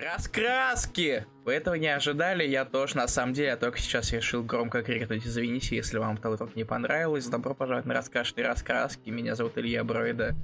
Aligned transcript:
Раскраски! 0.00 1.26
Вы 1.44 1.52
этого 1.52 1.74
не 1.74 1.88
ожидали, 1.88 2.46
я 2.46 2.64
тоже, 2.64 2.96
на 2.96 3.06
самом 3.06 3.34
деле, 3.34 3.48
я 3.48 3.56
только 3.56 3.78
сейчас 3.78 4.12
решил 4.12 4.42
громко 4.42 4.82
крикнуть, 4.82 5.26
извините, 5.26 5.76
если 5.76 5.98
вам 5.98 6.16
это 6.16 6.48
не 6.54 6.64
понравилось. 6.64 7.26
Добро 7.26 7.54
пожаловать 7.54 7.86
на 7.86 7.94
раскрашенные 7.94 8.46
раскраски, 8.46 9.10
меня 9.10 9.34
зовут 9.34 9.58
Илья 9.58 9.84
Бройда. 9.84 10.34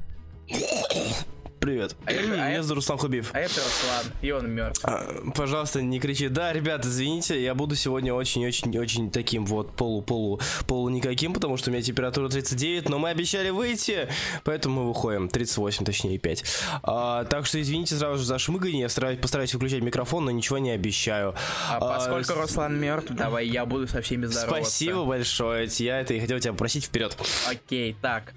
Привет. 1.67 1.97
А 2.07 2.13
это, 2.13 2.59
а 2.61 2.63
зовут 2.63 2.77
Руслан 2.77 2.99
Хубиев. 2.99 3.31
А 3.33 3.41
это 3.41 3.55
Руслан, 3.57 4.13
и 4.23 4.31
он 4.31 4.49
мертв. 4.49 4.85
А, 4.85 5.33
пожалуйста, 5.35 5.83
не 5.83 5.99
кричи. 5.99 6.29
Да, 6.29 6.53
ребят, 6.53 6.87
извините, 6.87 7.43
я 7.43 7.57
буду 7.57 7.75
сегодня 7.75 8.15
очень-очень-очень 8.15 9.11
таким 9.11 9.45
вот 9.45 9.75
полу-полу 9.75 10.41
полу 10.69 10.89
никаким, 10.91 11.35
потому 11.35 11.57
что 11.57 11.71
у 11.71 11.73
меня 11.73 11.83
температура 11.83 12.29
39, 12.29 12.89
но 12.89 13.01
мы 13.01 13.09
обещали 13.09 13.51
выйти, 13.51 14.09
поэтому 14.45 14.83
мы 14.83 14.89
выходим. 14.91 15.29
38, 15.29 15.85
точнее, 15.85 16.19
5. 16.19 16.45
А, 16.85 17.25
так 17.25 17.47
что 17.47 17.61
извините 17.61 17.97
сразу 17.97 18.19
же 18.19 18.25
за 18.25 18.39
шмыгание, 18.39 18.83
я 18.83 18.89
стараюсь, 18.89 19.19
постараюсь 19.19 19.53
выключать 19.53 19.83
микрофон, 19.83 20.25
но 20.25 20.31
ничего 20.31 20.59
не 20.59 20.71
обещаю. 20.71 21.35
А, 21.69 21.79
а 21.79 21.81
поскольку 21.81 22.33
с... 22.33 22.37
Руслан 22.37 22.79
мертв, 22.79 23.11
давай 23.11 23.49
я 23.49 23.67
буду 23.67 23.89
со 23.89 24.03
всеми 24.03 24.27
здороваться. 24.27 24.71
Спасибо 24.71 25.05
большое, 25.05 25.69
я 25.79 26.01
это 26.01 26.15
и 26.15 26.21
хотел 26.21 26.39
тебя 26.39 26.53
попросить 26.53 26.85
вперед. 26.85 27.19
Окей, 27.49 27.97
так. 28.01 28.35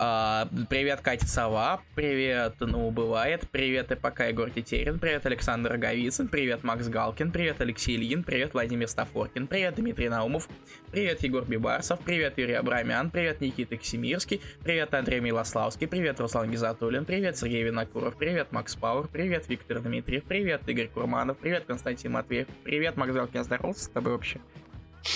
А, 0.00 0.48
привет, 0.70 1.00
Катя 1.00 1.26
Сова. 1.26 1.80
Привет, 1.96 2.54
ну, 2.60 2.88
бывает. 2.92 3.48
Привет, 3.50 3.90
и 3.90 3.96
пока 3.96 4.26
Егор 4.26 4.48
Тетерин. 4.48 5.00
Привет, 5.00 5.26
Александр 5.26 5.72
Роговицын. 5.72 6.28
Привет, 6.28 6.62
Макс 6.62 6.86
Галкин. 6.86 7.32
Привет, 7.32 7.60
Алексей 7.60 7.96
Ильин. 7.96 8.22
Привет, 8.22 8.52
Владимир 8.52 8.86
Стафоркин. 8.86 9.48
Привет, 9.48 9.74
Дмитрий 9.74 10.08
Наумов. 10.08 10.48
Привет, 10.92 11.22
Егор 11.24 11.44
Бибарсов. 11.44 11.98
Привет, 12.00 12.38
Юрий 12.38 12.54
Абрамян. 12.54 13.10
Привет, 13.10 13.40
Никита 13.40 13.76
Ксимирский. 13.76 14.40
Привет, 14.62 14.94
Андрей 14.94 15.18
Милославский. 15.18 15.88
Привет, 15.88 16.20
Руслан 16.20 16.48
Гизатуллин. 16.48 17.04
Привет, 17.04 17.36
Сергей 17.36 17.64
Винокуров. 17.64 18.16
Привет, 18.16 18.52
Макс 18.52 18.76
Пауэр. 18.76 19.08
Привет, 19.08 19.48
Виктор 19.48 19.80
Дмитриев. 19.80 20.22
Привет, 20.22 20.62
Игорь 20.68 20.88
Курманов. 20.88 21.38
Привет, 21.38 21.64
Константин 21.66 22.12
Матвеев. 22.12 22.46
Привет, 22.62 22.96
Макс 22.96 23.12
Галкин. 23.12 23.42
Здоровался 23.42 23.84
с 23.84 23.88
тобой 23.88 24.12
вообще? 24.12 24.38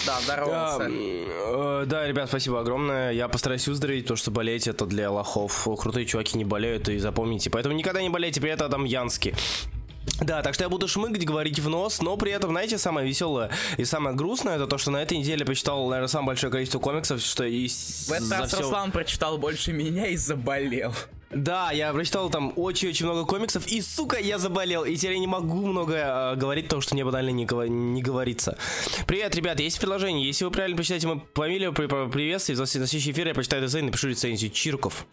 Да, 0.06 0.20
здорово. 0.20 0.50
Да, 0.50 0.86
э, 0.88 1.84
да, 1.86 2.06
ребят, 2.06 2.28
спасибо 2.28 2.60
огромное. 2.60 3.12
Я 3.12 3.28
постараюсь 3.28 3.66
выздороветь, 3.68 4.06
то, 4.06 4.16
что 4.16 4.30
болеть 4.30 4.66
это 4.66 4.86
для 4.86 5.10
лохов. 5.10 5.68
Крутые 5.78 6.06
чуваки 6.06 6.38
не 6.38 6.44
болеют, 6.44 6.88
и 6.88 6.98
запомните. 6.98 7.50
Поэтому 7.50 7.74
никогда 7.74 8.02
не 8.02 8.08
болейте, 8.08 8.40
при 8.40 8.50
этом 8.50 8.66
Адам 8.66 8.84
Янский. 8.84 9.34
Да, 10.20 10.42
так 10.42 10.54
что 10.54 10.64
я 10.64 10.68
буду 10.68 10.88
шмыгать, 10.88 11.24
говорить 11.24 11.58
в 11.58 11.68
нос, 11.68 12.00
но 12.00 12.16
при 12.16 12.32
этом, 12.32 12.50
знаете, 12.50 12.78
самое 12.78 13.06
веселое 13.06 13.50
и 13.76 13.84
самое 13.84 14.16
грустное, 14.16 14.56
это 14.56 14.66
то, 14.66 14.78
что 14.78 14.90
на 14.90 15.02
этой 15.02 15.18
неделе 15.18 15.44
почитал, 15.44 15.88
наверное, 15.88 16.08
самое 16.08 16.28
большое 16.28 16.50
количество 16.50 16.78
комиксов, 16.78 17.20
что 17.20 17.44
и... 17.44 17.68
В 17.68 18.10
этот 18.10 18.30
раз 18.32 18.48
все... 18.48 18.62
Руслан 18.62 18.90
прочитал 18.92 19.38
больше 19.38 19.72
меня 19.72 20.06
и 20.06 20.16
заболел. 20.16 20.92
Да, 21.34 21.70
я 21.72 21.92
прочитал 21.92 22.28
там 22.30 22.52
очень-очень 22.56 23.06
много 23.06 23.24
комиксов, 23.24 23.66
и, 23.66 23.80
сука, 23.80 24.18
я 24.18 24.38
заболел, 24.38 24.84
и 24.84 24.94
теперь 24.96 25.14
я 25.14 25.18
не 25.18 25.26
могу 25.26 25.66
много 25.66 25.94
э, 25.94 26.36
говорить, 26.36 26.66
потому 26.66 26.82
что 26.82 26.94
мне 26.94 27.04
банально 27.04 27.30
не, 27.30 27.44
не 27.68 28.02
говорится. 28.02 28.58
Привет, 29.06 29.34
ребят, 29.34 29.58
есть 29.58 29.78
предложение. 29.78 30.26
Если 30.26 30.44
вы 30.44 30.50
правильно 30.50 30.76
прочитаете 30.76 31.06
мою 31.06 31.22
фамилию, 31.34 31.72
при, 31.72 31.86
при, 31.86 32.10
приветствие, 32.10 32.58
на 32.58 32.66
следующий 32.66 33.10
эфир 33.10 33.28
я 33.28 33.34
прочитаю 33.34 33.62
дизайн 33.62 33.86
и 33.86 33.88
напишу 33.88 34.08
рецензию. 34.08 34.50
Чирков. 34.50 35.06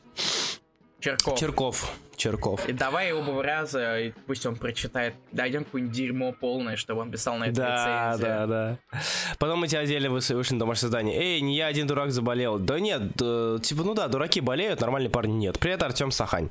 Черков. 1.00 1.40
Черков. 1.40 1.92
Черков. 2.18 2.68
И 2.68 2.74
давай 2.74 3.14
оба 3.14 3.42
раза, 3.42 4.00
и 4.00 4.12
пусть 4.28 4.46
он 4.46 4.58
прочитает, 4.58 5.14
дойдем 5.32 5.64
какое-нибудь 5.64 5.96
дерьмо 5.96 6.34
полное, 6.34 6.76
чтобы 6.76 7.02
он 7.02 7.12
писал 7.12 7.38
на 7.38 7.46
это 7.46 7.56
Да, 7.56 8.12
рецензию. 8.12 8.28
да, 8.28 8.48
да. 8.48 9.02
Потом 9.40 9.60
мы 9.60 9.70
тебя 9.70 9.80
отдельно 9.80 10.10
вышли 10.10 10.54
на 10.54 10.60
домашнее 10.60 10.90
задание. 10.90 11.18
Эй, 11.18 11.40
не 11.40 11.56
я 11.56 11.68
один 11.68 11.88
дурак 11.88 12.12
заболел. 12.12 12.60
Да 12.60 12.80
нет, 12.82 13.16
да, 13.16 13.60
типа, 13.60 13.84
ну 13.84 13.94
да, 13.94 14.10
дураки 14.10 14.42
болеют, 14.42 14.82
нормальные 14.82 15.10
парни 15.10 15.32
нет. 15.32 15.58
Привет, 15.58 15.82
Артем 15.82 16.12
Сахань. 16.12 16.50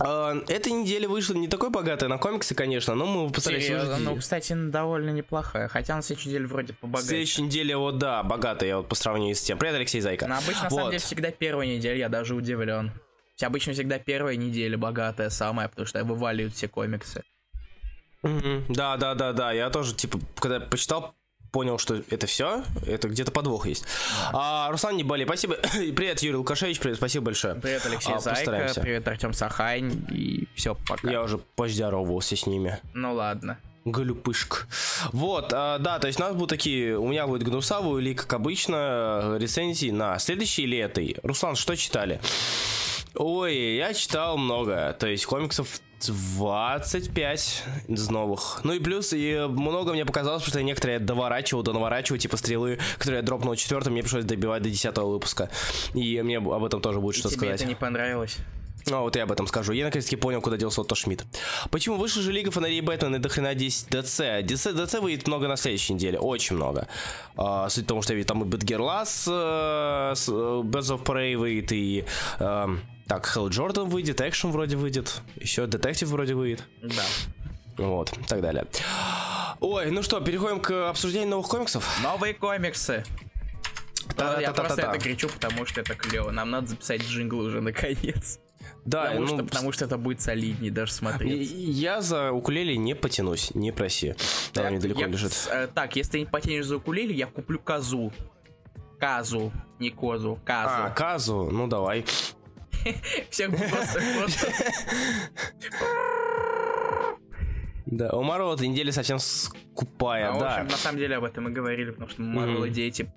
Uh, 0.00 0.42
эта 0.48 0.70
неделя 0.70 1.10
вышла 1.10 1.34
не 1.34 1.46
такой 1.46 1.68
богатая 1.68 2.08
на 2.08 2.16
комиксы, 2.16 2.54
конечно, 2.54 2.94
но 2.94 3.04
мы 3.04 3.30
постарались 3.30 3.66
Серьезно? 3.66 3.98
Ну, 3.98 4.16
кстати, 4.16 4.54
довольно 4.54 5.10
неплохая. 5.10 5.68
Хотя 5.68 5.94
на 5.94 6.00
следующей 6.00 6.30
неделе 6.30 6.46
вроде 6.46 6.72
побогаче. 6.72 7.08
Следующей 7.08 7.42
неделе, 7.42 7.76
вот 7.76 7.98
да, 7.98 8.22
богатая, 8.22 8.76
вот 8.78 8.88
по 8.88 8.94
сравнению 8.94 9.36
с 9.36 9.42
тем. 9.42 9.58
Привет, 9.58 9.74
Алексей 9.74 10.00
Зайка. 10.00 10.26
Но 10.26 10.38
обычно, 10.38 10.62
на 10.62 10.68
вот. 10.70 10.76
самом 10.76 10.90
деле, 10.92 11.02
всегда 11.02 11.30
первая 11.30 11.68
неделя, 11.68 11.98
я 11.98 12.08
даже 12.08 12.34
удивлен 12.34 12.92
обычно 13.46 13.72
всегда 13.72 13.98
первая 13.98 14.36
неделя 14.36 14.76
богатая 14.78 15.30
самая, 15.30 15.68
потому 15.68 15.86
что 15.86 16.04
вываливают 16.04 16.54
все 16.54 16.68
комиксы. 16.68 17.22
Mm-hmm. 18.22 18.64
Да, 18.68 18.96
да, 18.96 19.14
да, 19.14 19.32
да. 19.32 19.52
Я 19.52 19.70
тоже, 19.70 19.94
типа, 19.94 20.20
когда 20.36 20.60
почитал, 20.60 21.14
понял, 21.50 21.78
что 21.78 22.02
это 22.10 22.26
все, 22.26 22.64
это 22.86 23.08
где-то 23.08 23.32
подвох 23.32 23.66
есть. 23.66 23.84
А, 24.32 24.70
Руслан 24.70 24.96
не 24.96 25.04
болей, 25.04 25.24
спасибо. 25.24 25.54
привет, 25.72 26.20
Юрий 26.20 26.36
Лукашевич, 26.36 26.78
привет, 26.80 26.96
спасибо 26.96 27.26
большое. 27.26 27.54
Привет, 27.56 27.84
Алексей 27.86 28.14
а, 28.14 28.20
Зайка, 28.20 28.40
постараемся. 28.40 28.80
привет, 28.80 29.08
Артем 29.08 29.32
Сахань, 29.32 30.04
и 30.10 30.48
все, 30.54 30.76
пока. 30.86 31.10
Я 31.10 31.22
уже 31.22 31.38
поздоровался 31.38 32.36
с 32.36 32.46
ними. 32.46 32.78
Ну 32.94 33.14
ладно. 33.14 33.58
Галюпышк. 33.86 34.66
Вот, 35.12 35.52
а, 35.54 35.78
да, 35.78 35.98
то 35.98 36.06
есть 36.06 36.20
у 36.20 36.22
нас 36.22 36.34
будут 36.34 36.50
такие, 36.50 36.98
у 36.98 37.08
меня 37.08 37.26
будет 37.26 37.42
гнусавый 37.42 38.02
или, 38.02 38.14
как 38.14 38.32
обычно, 38.34 39.36
рецензии 39.38 39.90
на 39.90 40.18
следующей 40.18 40.64
или 40.64 40.78
этой. 40.78 41.16
Руслан, 41.22 41.56
что 41.56 41.76
читали? 41.76 42.20
Ой, 43.14 43.76
я 43.76 43.92
читал 43.92 44.36
много, 44.36 44.96
то 44.98 45.06
есть 45.08 45.26
комиксов 45.26 45.80
25 46.06 47.64
из 47.88 48.08
новых. 48.08 48.60
Ну 48.64 48.72
и 48.72 48.78
плюс, 48.78 49.12
и 49.12 49.46
много 49.48 49.92
мне 49.92 50.04
показалось, 50.06 50.42
потому 50.42 50.52
что 50.52 50.58
я 50.60 50.64
некоторые 50.64 50.98
доворачивал, 50.98 51.62
до 51.62 51.72
наворачивал, 51.72 52.18
типа 52.18 52.36
стрелы, 52.36 52.78
которые 52.98 53.18
я 53.18 53.22
дропнул 53.22 53.54
четвертым, 53.56 53.92
мне 53.92 54.02
пришлось 54.02 54.24
добивать 54.24 54.62
до 54.62 54.70
десятого 54.70 55.10
выпуска. 55.10 55.50
И 55.94 56.20
мне 56.22 56.38
об 56.38 56.64
этом 56.64 56.80
тоже 56.80 57.00
будет 57.00 57.16
и 57.16 57.18
что 57.18 57.28
тебе 57.28 57.38
сказать. 57.38 57.60
это 57.60 57.68
не 57.68 57.74
понравилось? 57.74 58.38
Ну, 58.86 59.02
вот 59.02 59.14
я 59.14 59.24
об 59.24 59.32
этом 59.32 59.46
скажу. 59.46 59.72
Я 59.72 59.84
наконец-таки 59.84 60.16
понял, 60.16 60.40
куда 60.40 60.56
делся 60.56 60.80
Отто 60.80 60.94
Шмидт. 60.94 61.26
Почему 61.70 61.96
вышла 61.96 62.22
же 62.22 62.32
Лига 62.32 62.50
Фонарей 62.50 62.80
Бэтмена 62.80 63.16
и 63.16 63.18
до 63.18 63.28
хрена 63.28 63.54
10 63.54 63.88
ДЦ? 63.88 64.42
ДЦ, 64.42 64.68
ДЦ 64.72 65.00
выйдет 65.00 65.26
много 65.26 65.48
на 65.48 65.56
следующей 65.56 65.94
неделе, 65.94 66.18
очень 66.18 66.56
много. 66.56 66.88
А, 67.36 67.68
суть 67.68 67.84
в 67.84 67.88
том, 67.88 68.00
что 68.02 68.14
я 68.14 68.18
видел, 68.18 68.28
там 68.28 68.42
и 68.42 68.46
Бэтгерлас, 68.46 69.28
э, 69.28 69.30
э, 69.30 70.12
Birds 70.14 70.96
of 70.96 71.04
Prey 71.04 71.36
выйдет, 71.36 71.72
и... 71.72 72.04
Э, 72.38 72.68
так, 73.10 73.26
Хелл 73.26 73.48
Джордан 73.48 73.88
выйдет, 73.88 74.20
Экшн 74.20 74.50
вроде 74.50 74.76
выйдет, 74.76 75.22
еще 75.34 75.66
Детектив 75.66 76.08
вроде 76.10 76.34
выйдет. 76.34 76.62
Да. 76.80 77.02
Вот, 77.76 78.16
и 78.16 78.22
так 78.22 78.40
далее. 78.40 78.64
Ой, 79.58 79.90
ну 79.90 80.04
что, 80.04 80.20
переходим 80.20 80.60
к 80.60 80.88
обсуждению 80.88 81.30
новых 81.30 81.48
комиксов. 81.48 81.84
Новые 82.04 82.34
комиксы. 82.34 83.02
Да, 84.16 84.40
я 84.40 84.52
просто 84.52 84.82
это 84.82 84.98
кричу, 85.00 85.28
потому 85.28 85.66
что 85.66 85.80
это 85.80 85.96
клево. 85.96 86.30
Нам 86.30 86.52
надо 86.52 86.68
записать 86.68 87.02
джингл 87.02 87.40
уже 87.40 87.60
наконец. 87.60 88.38
Да, 88.84 89.06
потому, 89.06 89.20
ну, 89.22 89.26
что, 89.26 89.44
потому 89.44 89.72
что 89.72 89.84
это 89.86 89.98
будет 89.98 90.20
солиднее 90.20 90.70
даже 90.70 90.92
смотреть. 90.92 91.50
Я 91.50 92.02
за 92.02 92.30
укулеле 92.30 92.76
не 92.76 92.94
потянусь, 92.94 93.52
не 93.56 93.72
проси. 93.72 94.14
Там 94.52 94.66
так, 94.66 94.72
недалеко 94.72 95.00
я, 95.00 95.06
лежит. 95.08 95.32
Э, 95.50 95.66
так, 95.66 95.96
если 95.96 96.12
ты 96.12 96.18
не 96.20 96.26
потянешь 96.26 96.64
за 96.64 96.76
укулеле, 96.76 97.12
я 97.12 97.26
куплю 97.26 97.58
козу. 97.58 98.12
Казу, 99.00 99.50
не 99.80 99.90
козу, 99.90 100.38
казу. 100.44 100.84
А, 100.84 100.90
казу, 100.90 101.48
ну 101.50 101.66
давай. 101.66 102.04
Всех 103.30 103.50
просто. 103.50 104.02
Да, 107.86 108.10
у 108.12 108.22
Марвел 108.22 108.54
эта 108.54 108.66
неделя 108.66 108.92
совсем 108.92 109.18
скупая, 109.18 110.30
а, 110.30 110.38
да. 110.38 110.38
В 110.38 110.52
общем, 110.54 110.68
на 110.68 110.76
самом 110.76 110.98
деле 110.98 111.16
об 111.16 111.24
этом 111.24 111.44
мы 111.44 111.50
говорили, 111.50 111.90
потому 111.90 112.08
что 112.08 112.22
Марвел 112.22 112.64
mm-hmm. 112.64 112.70
дети, 112.70 113.10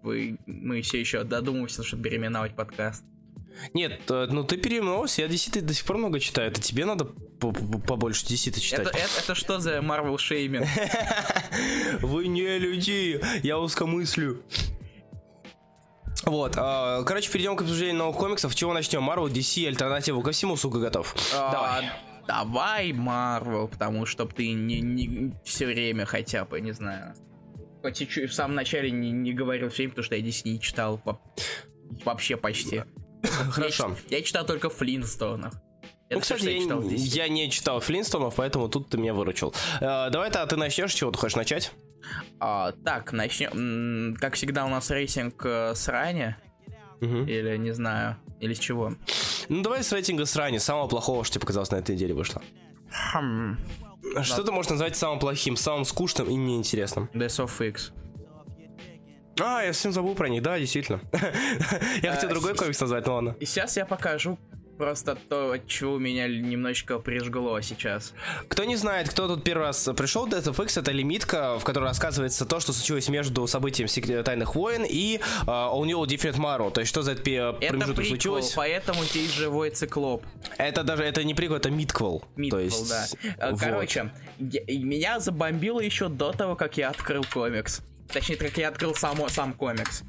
мы 0.48 0.82
все 0.82 1.00
еще 1.00 1.24
додумываемся, 1.24 1.84
чтобы 1.84 2.04
переименовать 2.04 2.56
подкаст. 2.56 3.04
Нет, 3.74 4.02
э, 4.10 4.28
ну 4.32 4.44
ты 4.44 4.58
переименовался, 4.58 5.22
я 5.22 5.28
DC 5.28 5.62
до 5.62 5.74
сих 5.74 5.86
пор 5.86 5.98
много 5.98 6.20
читаю, 6.20 6.50
это 6.50 6.60
тебе 6.60 6.86
надо 6.86 7.06
побольше 7.06 8.26
DC 8.26 8.60
читать. 8.60 8.88
Это, 8.88 8.98
это, 8.98 9.20
это 9.20 9.36
что 9.36 9.60
за 9.60 9.78
Marvel 9.78 10.18
шейминг? 10.18 10.66
Вы 12.02 12.28
не 12.28 12.58
люди, 12.58 13.22
я 13.44 13.60
узкомыслю. 13.60 14.42
Вот, 16.26 16.56
э, 16.56 17.04
короче, 17.06 17.32
перейдем 17.32 17.56
к 17.56 17.62
обсуждению 17.62 17.96
новых 17.96 18.18
комиксов. 18.18 18.56
Чего 18.56 18.74
начнем? 18.74 19.10
Marvel, 19.10 19.30
DC, 19.30 19.68
альтернативу 19.68 20.22
ко 20.22 20.32
всему, 20.32 20.56
сука, 20.56 20.80
готов. 20.80 21.16
А, 21.34 21.52
Давай. 21.52 21.92
Давай, 22.28 22.92
Marvel, 22.92 23.68
потому 23.68 24.06
что 24.06 24.26
ты 24.26 24.52
не, 24.54 24.80
не 24.80 25.34
все 25.44 25.66
время 25.66 26.06
хотя 26.06 26.46
бы, 26.46 26.62
не 26.62 26.72
знаю. 26.72 27.16
Хоть 27.82 28.02
и 28.02 28.26
в 28.26 28.34
самом 28.34 28.56
начале 28.56 28.92
не, 28.92 29.12
не 29.12 29.34
говорил 29.34 29.70
все 29.70 29.78
время, 29.78 29.90
потому 29.92 30.06
что 30.06 30.16
я 30.16 30.22
DC 30.22 30.42
не 30.46 30.62
читал 30.62 31.02
вообще 32.06 32.38
почти. 32.38 32.84
Хорошо. 33.52 33.96
Я, 34.10 34.18
я 34.18 34.24
читал 34.24 34.46
только 34.46 34.70
Флинстонов. 34.70 35.54
ну, 36.10 36.22
кстати, 36.22 36.46
я, 36.46 36.62
читал 36.62 36.82
я 36.90 37.28
не 37.28 37.52
читал 37.52 37.82
Флинстонов, 37.82 38.36
поэтому 38.36 38.70
тут 38.70 38.90
ты 38.90 38.98
меня 38.98 39.14
выручил. 39.14 39.54
Э, 39.82 40.10
давай-то 40.10 40.46
ты 40.48 40.56
начнешь, 40.56 40.94
чего 40.94 41.12
ты 41.12 41.18
хочешь 41.18 41.36
начать? 41.36 41.74
А, 42.40 42.72
так, 42.84 43.14
начнем. 43.14 44.16
Как 44.20 44.36
всегда, 44.36 44.66
у 44.66 44.70
нас 44.70 44.90
рейтинг 44.90 45.46
э, 45.46 45.74
с 45.76 45.88
ранее. 45.88 46.38
Угу. 47.02 47.24
Или 47.26 47.58
не 47.58 47.72
знаю, 47.72 48.18
или 48.40 48.54
с 48.54 48.60
чего. 48.60 48.94
Ну 49.50 49.62
давай 49.62 49.84
с 49.84 49.92
рейтинга 49.92 50.26
с 50.26 50.36
ранее, 50.36 50.60
самого 50.60 50.88
плохого, 50.88 51.24
что 51.24 51.34
тебе 51.34 51.42
показалось 51.42 51.72
на 51.72 51.78
этой 51.78 51.96
неделе 51.96 52.14
вышло. 52.14 52.42
Хм. 53.14 53.58
Что 54.22 54.38
да. 54.38 54.44
ты 54.44 54.52
можешь 54.52 54.72
назвать 54.72 54.96
самым 54.96 55.20
плохим, 55.20 55.56
самым 55.58 55.86
скучным 55.86 56.30
и 56.30 56.36
неинтересным? 56.36 57.10
Death 57.14 57.46
of 57.46 57.68
X. 57.68 57.92
А, 59.40 59.64
я 59.64 59.74
совсем 59.74 59.92
забыл 59.92 60.14
про 60.14 60.30
них, 60.30 60.44
да, 60.44 60.60
действительно. 60.60 61.02
я 62.04 62.14
хотел 62.14 62.30
другой 62.30 62.56
комикс 62.56 62.80
назвать, 62.80 63.06
но 63.08 63.16
ладно. 63.16 63.36
И 63.40 63.46
сейчас 63.46 63.78
я 63.78 63.86
покажу 63.86 64.38
просто 64.78 65.18
то, 65.30 65.52
от 65.52 65.68
чего 65.68 65.98
меня 65.98 66.28
немножечко 66.28 67.00
прижгло 67.00 67.62
сейчас. 67.62 68.14
Кто 68.48 68.64
не 68.64 68.76
знает, 68.76 69.10
кто 69.10 69.28
тут 69.28 69.44
первый 69.44 69.64
раз 69.64 69.90
пришел, 69.96 70.28
Death 70.28 70.46
of 70.46 70.64
X 70.64 70.78
это 70.78 70.92
лимитка, 70.92 71.60
в 71.60 71.64
которой 71.64 71.86
рассказывается 71.86 72.46
то, 72.46 72.60
что 72.60 72.74
случилось 72.74 73.10
между 73.10 73.46
событием 73.48 73.88
Тайных 74.24 74.56
войн 74.56 74.86
и 74.88 75.20
uh, 75.46 75.74
All 75.74 75.86
New 75.86 76.02
Different 76.04 76.36
Tomorrow. 76.36 76.72
То 76.72 76.82
есть, 76.82 76.90
что 76.90 77.02
за 77.02 77.14
этот 77.14 77.24
промежуток 77.24 77.62
это 77.62 77.94
приквел, 77.94 78.06
случилось. 78.08 78.54
поэтому 78.56 79.04
здесь 79.04 79.32
живой 79.32 79.70
циклоп. 79.70 80.26
Это 80.58 80.84
даже, 80.84 81.04
это 81.04 81.24
не 81.24 81.34
приквел, 81.34 81.58
это 81.58 81.70
митквел. 81.70 82.24
Митквел, 82.36 82.64
есть, 82.64 82.90
да. 82.90 83.06
Э, 83.38 83.52
вот. 83.52 83.60
Короче, 83.60 84.12
я, 84.40 84.62
меня 84.68 85.20
забомбило 85.20 85.80
еще 85.80 86.10
до 86.10 86.32
того, 86.32 86.56
как 86.56 86.78
я 86.78 86.90
открыл 86.90 87.26
комикс. 87.32 87.82
Точнее, 88.12 88.36
как 88.36 88.58
я 88.58 88.70
открыл 88.70 88.96
сам, 88.96 89.18
сам 89.30 89.54
комикс. 89.54 90.04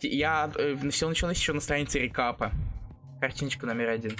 Я 0.00 0.50
э, 0.56 0.76
все 0.90 1.08
началось 1.08 1.36
еще 1.36 1.52
на 1.52 1.60
странице 1.60 1.98
рекапа. 1.98 2.52
Картиночка 3.20 3.66
номер 3.66 3.88
один. 3.90 4.16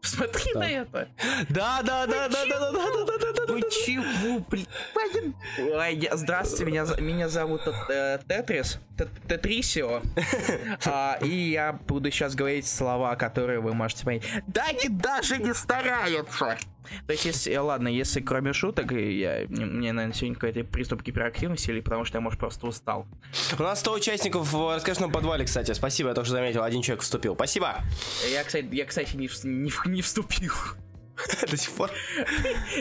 Посмотри 0.00 0.52
да. 0.54 0.60
на 0.60 0.70
это. 0.70 1.08
Да, 1.48 1.82
да, 1.82 2.06
да, 2.06 2.28
да, 2.28 2.46
да, 2.46 2.58
да, 2.58 2.72
да, 2.72 3.04
да, 3.06 3.32
да, 3.32 3.46
да. 3.46 3.52
Вы 3.52 3.62
чего, 3.62 4.38
блин? 4.48 4.66
Здравствуйте, 6.12 6.64
меня, 6.64 6.86
меня 7.00 7.28
зовут 7.28 7.62
э, 7.88 8.18
Тетрис, 8.28 8.78
Тетрисио. 9.28 10.02
а, 10.86 11.18
и 11.22 11.50
я 11.50 11.72
буду 11.72 12.10
сейчас 12.10 12.34
говорить 12.34 12.66
слова, 12.66 13.16
которые 13.16 13.60
вы 13.60 13.74
можете 13.74 14.04
понять. 14.04 14.22
Да 14.46 14.66
они 14.68 14.88
даже 14.88 15.38
не 15.38 15.52
стараются. 15.54 16.56
То 17.06 17.12
есть, 17.12 17.24
если, 17.24 17.54
ладно, 17.56 17.88
если 17.88 18.20
кроме 18.20 18.52
шуток, 18.52 18.92
я, 18.92 19.46
мне, 19.48 19.92
наверное, 19.92 20.14
сегодня 20.14 20.34
какой-то 20.34 20.64
приступ 20.64 21.02
гиперактивности, 21.02 21.70
или 21.70 21.80
потому 21.80 22.04
что 22.04 22.18
я, 22.18 22.20
может, 22.20 22.38
просто 22.38 22.66
устал. 22.66 23.06
У 23.58 23.62
нас 23.62 23.80
100 23.80 23.92
участников 23.92 24.52
в 24.52 24.74
раскошенном 24.74 25.12
подвале, 25.12 25.44
кстати. 25.44 25.72
Спасибо, 25.72 26.10
я 26.10 26.14
тоже 26.14 26.30
заметил, 26.30 26.62
один 26.62 26.82
человек 26.82 27.02
вступил. 27.02 27.34
Спасибо. 27.34 27.76
Я, 28.30 28.44
кстати, 28.44 28.68
я, 28.72 28.84
кстати 28.84 29.16
не, 29.16 29.28
не, 29.44 29.72
не 29.86 30.02
вступил. 30.02 30.52
До 31.50 31.56
сих 31.56 31.72
пор? 31.72 31.90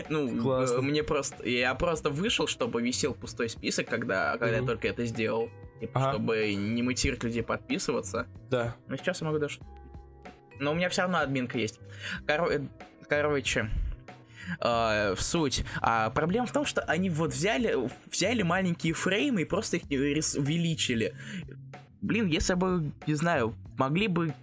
Ну, 0.10 0.42
Классно. 0.42 0.82
мне 0.82 1.04
просто... 1.04 1.48
Я 1.48 1.74
просто 1.76 2.10
вышел, 2.10 2.48
чтобы 2.48 2.82
висел 2.82 3.14
пустой 3.14 3.50
список, 3.50 3.88
когда, 3.88 4.38
когда 4.38 4.58
я 4.58 4.64
только 4.64 4.88
это 4.88 5.06
сделал. 5.06 5.50
Типа, 5.80 6.12
чтобы 6.12 6.54
не 6.56 6.82
мотивировать 6.82 7.24
людей 7.24 7.44
подписываться. 7.44 8.28
Да. 8.50 8.76
Но 8.88 8.98
сейчас 8.98 9.22
я 9.22 9.28
могу 9.28 9.40
даже... 9.40 9.60
Но 10.60 10.72
у 10.72 10.74
меня 10.74 10.90
все 10.90 11.04
равно 11.04 11.20
админка 11.20 11.58
есть. 11.58 11.80
Кор... 12.26 12.50
Короче, 13.08 13.70
э, 14.60 15.16
в 15.16 15.22
суть. 15.22 15.64
А 15.82 16.10
проблема 16.10 16.48
в 16.48 16.52
том, 16.52 16.66
что 16.66 16.82
они 16.82 17.10
вот 17.10 17.32
взяли, 17.32 17.76
взяли 18.12 18.42
маленькие 18.44 18.94
фреймы 18.94 19.42
и 19.42 19.46
просто 19.46 19.78
их 19.78 19.84
увеличили. 19.90 21.16
Блин, 22.02 22.28
если 22.28 22.54
бы, 22.54 22.92
не 23.06 23.14
знаю, 23.14 23.56
могли 23.78 24.08
бы... 24.08 24.34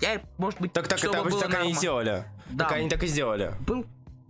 Я, 0.00 0.20
может 0.38 0.60
быть, 0.60 0.72
так, 0.72 0.88
так, 0.88 0.98
это 0.98 1.10
так, 1.10 1.38
так 1.40 1.60
они 1.60 1.70
и 1.70 1.74
сделали. 1.74 2.24
Да. 2.50 2.64
Так 2.64 2.76
они 2.76 2.88
так 2.88 3.02
и 3.02 3.06
сделали. 3.06 3.52
Был 3.66 3.86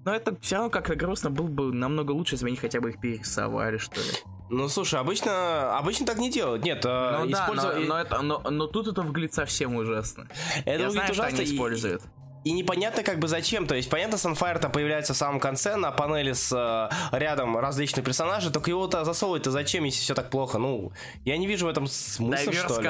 но 0.06 0.14
это 0.14 0.36
все 0.40 0.54
равно 0.54 0.70
как-то 0.70 0.94
грустно, 0.94 1.30
было 1.30 1.48
бы 1.48 1.72
намного 1.72 2.12
лучше, 2.12 2.36
если 2.36 2.44
бы 2.44 2.50
они 2.50 2.56
хотя 2.56 2.80
бы 2.80 2.90
их 2.90 3.00
перерисовали, 3.00 3.76
что 3.76 4.00
ли. 4.00 4.06
Ну 4.50 4.68
слушай, 4.68 5.00
обычно 5.00 5.76
обычно 5.76 6.06
так 6.06 6.18
не 6.18 6.30
делают. 6.30 6.64
Нет, 6.64 6.84
а, 6.86 7.24
ну, 7.24 7.32
используя... 7.32 7.72
да, 7.72 7.80
но, 7.80 7.86
но, 7.86 8.00
это, 8.00 8.22
но, 8.22 8.40
но 8.48 8.66
тут 8.68 8.86
это 8.86 9.02
выглядит 9.02 9.34
совсем 9.34 9.74
ужасно. 9.74 10.28
Это 10.64 10.70
Я 10.70 10.76
выглядит 10.86 10.92
знаю, 10.92 11.10
ужасно. 11.10 11.30
Что 11.30 11.42
они 11.42 11.52
используют 11.52 12.02
и 12.46 12.52
непонятно 12.52 13.02
как 13.02 13.18
бы 13.18 13.26
зачем. 13.26 13.66
То 13.66 13.74
есть 13.74 13.90
понятно, 13.90 14.14
Sunfire 14.14 14.60
там 14.60 14.70
появляется 14.70 15.14
в 15.14 15.16
самом 15.16 15.40
конце 15.40 15.74
на 15.74 15.90
панели 15.90 16.32
с 16.32 16.52
э, 16.52 17.18
рядом 17.18 17.58
различных 17.58 18.04
персонажей, 18.04 18.52
только 18.52 18.70
его-то 18.70 19.04
засовывать-то 19.04 19.50
зачем, 19.50 19.82
если 19.82 20.00
все 20.00 20.14
так 20.14 20.30
плохо? 20.30 20.58
Ну, 20.58 20.92
я 21.24 21.38
не 21.38 21.48
вижу 21.48 21.66
в 21.66 21.68
этом 21.68 21.88
смысла, 21.88 22.52
что 22.52 22.80
ли. 22.80 22.88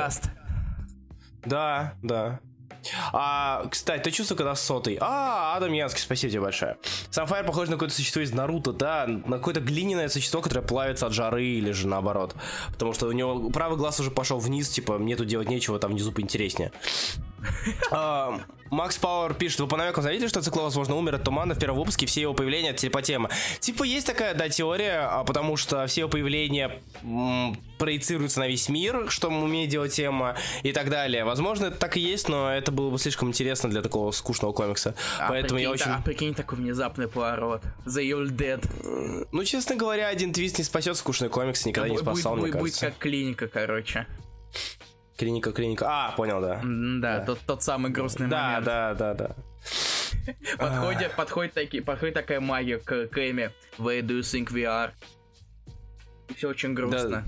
Да, 1.46 1.94
да. 2.02 2.40
А, 3.14 3.66
кстати, 3.70 4.02
ты 4.02 4.10
чувствуешь, 4.10 4.36
когда 4.36 4.54
сотый? 4.54 4.98
А, 5.00 5.56
Адам 5.56 5.72
Янский, 5.72 6.02
спасибо 6.02 6.30
тебе 6.30 6.42
большое. 6.42 6.76
Sunfire 7.10 7.44
похож 7.46 7.68
на 7.68 7.76
какое-то 7.76 7.94
существо 7.94 8.20
из 8.20 8.32
Наруто, 8.32 8.74
да, 8.74 9.06
на 9.06 9.38
какое-то 9.38 9.60
глиняное 9.60 10.10
существо, 10.10 10.42
которое 10.42 10.62
плавится 10.62 11.06
от 11.06 11.14
жары 11.14 11.46
или 11.46 11.72
же 11.72 11.88
наоборот. 11.88 12.34
Потому 12.72 12.92
что 12.92 13.06
у 13.06 13.12
него 13.12 13.48
правый 13.48 13.78
глаз 13.78 14.00
уже 14.00 14.10
пошел 14.10 14.38
вниз, 14.38 14.68
типа, 14.68 14.98
мне 14.98 15.16
тут 15.16 15.26
делать 15.28 15.48
нечего, 15.48 15.78
там 15.78 15.92
внизу 15.92 16.12
поинтереснее. 16.12 16.72
А, 17.90 18.40
Макс 18.70 18.96
Пауэр 18.98 19.34
пишет, 19.34 19.60
вы 19.60 19.68
по 19.68 19.76
намекам 19.76 20.02
заметили, 20.02 20.26
что 20.26 20.42
Цикло, 20.42 20.62
возможно, 20.62 20.96
умер 20.96 21.16
от 21.16 21.24
тумана 21.24 21.54
в 21.54 21.58
первом 21.58 21.78
выпуске, 21.78 22.06
все 22.06 22.22
его 22.22 22.34
появления 22.34 22.70
от 22.70 22.76
телепатемы. 22.76 23.30
Типа 23.60 23.84
есть 23.84 24.06
такая, 24.06 24.34
да, 24.34 24.48
теория, 24.48 25.08
а 25.08 25.24
потому 25.24 25.56
что 25.56 25.86
все 25.86 26.02
его 26.02 26.10
появления 26.10 26.80
м, 27.02 27.56
проецируются 27.78 28.40
на 28.40 28.48
весь 28.48 28.68
мир, 28.68 29.06
что 29.08 29.28
умеет 29.28 29.70
делать 29.70 29.92
тема 29.94 30.36
и 30.62 30.72
так 30.72 30.90
далее. 30.90 31.24
Возможно, 31.24 31.66
это 31.66 31.76
так 31.76 31.96
и 31.96 32.00
есть, 32.00 32.28
но 32.28 32.52
это 32.52 32.72
было 32.72 32.90
бы 32.90 32.98
слишком 32.98 33.28
интересно 33.28 33.70
для 33.70 33.82
такого 33.82 34.10
скучного 34.10 34.52
комикса. 34.52 34.94
А 35.18 35.28
Поэтому 35.28 35.60
я 35.60 35.70
очень... 35.70 35.90
А 35.90 36.00
прикинь, 36.00 36.34
такой 36.34 36.58
внезапный 36.58 37.08
поворот. 37.08 37.62
The 37.84 38.02
You're 38.02 38.28
Dead. 38.28 39.28
Ну, 39.30 39.44
честно 39.44 39.76
говоря, 39.76 40.08
один 40.08 40.32
твист 40.32 40.58
не 40.58 40.64
спасет 40.64 40.96
скучный 40.96 41.28
комикс, 41.28 41.64
никогда 41.66 41.88
не 41.88 41.98
спасал, 41.98 42.34
будет, 42.34 42.42
мне 42.42 42.52
будет, 42.52 42.72
кажется. 42.72 42.86
Будет 42.86 42.94
как 42.94 43.02
клиника, 43.02 43.48
короче. 43.48 44.06
Клиника, 45.16 45.52
клиника. 45.52 45.86
А, 45.88 46.12
понял, 46.12 46.40
да. 46.40 46.60
Да, 46.62 47.18
да. 47.18 47.24
Тот, 47.24 47.40
тот 47.46 47.62
самый 47.62 47.90
грустный 47.90 48.28
да, 48.28 48.42
момент. 48.42 48.64
Да, 48.64 48.94
да, 48.94 49.14
да, 49.14 49.28
да. 49.28 49.36
Подходит, 50.58 51.14
подходит, 51.14 51.54
таки, 51.54 51.80
подходит 51.80 52.14
такая 52.14 52.40
магия 52.40 52.78
к, 52.78 53.06
к 53.06 53.18
Эми. 53.18 53.50
Where 53.78 54.02
do 54.02 54.18
you 54.18 54.20
think 54.20 54.52
we 54.52 54.64
are? 54.64 54.90
И 56.28 56.34
все 56.34 56.48
очень 56.48 56.74
грустно. 56.74 57.08
Да. 57.08 57.24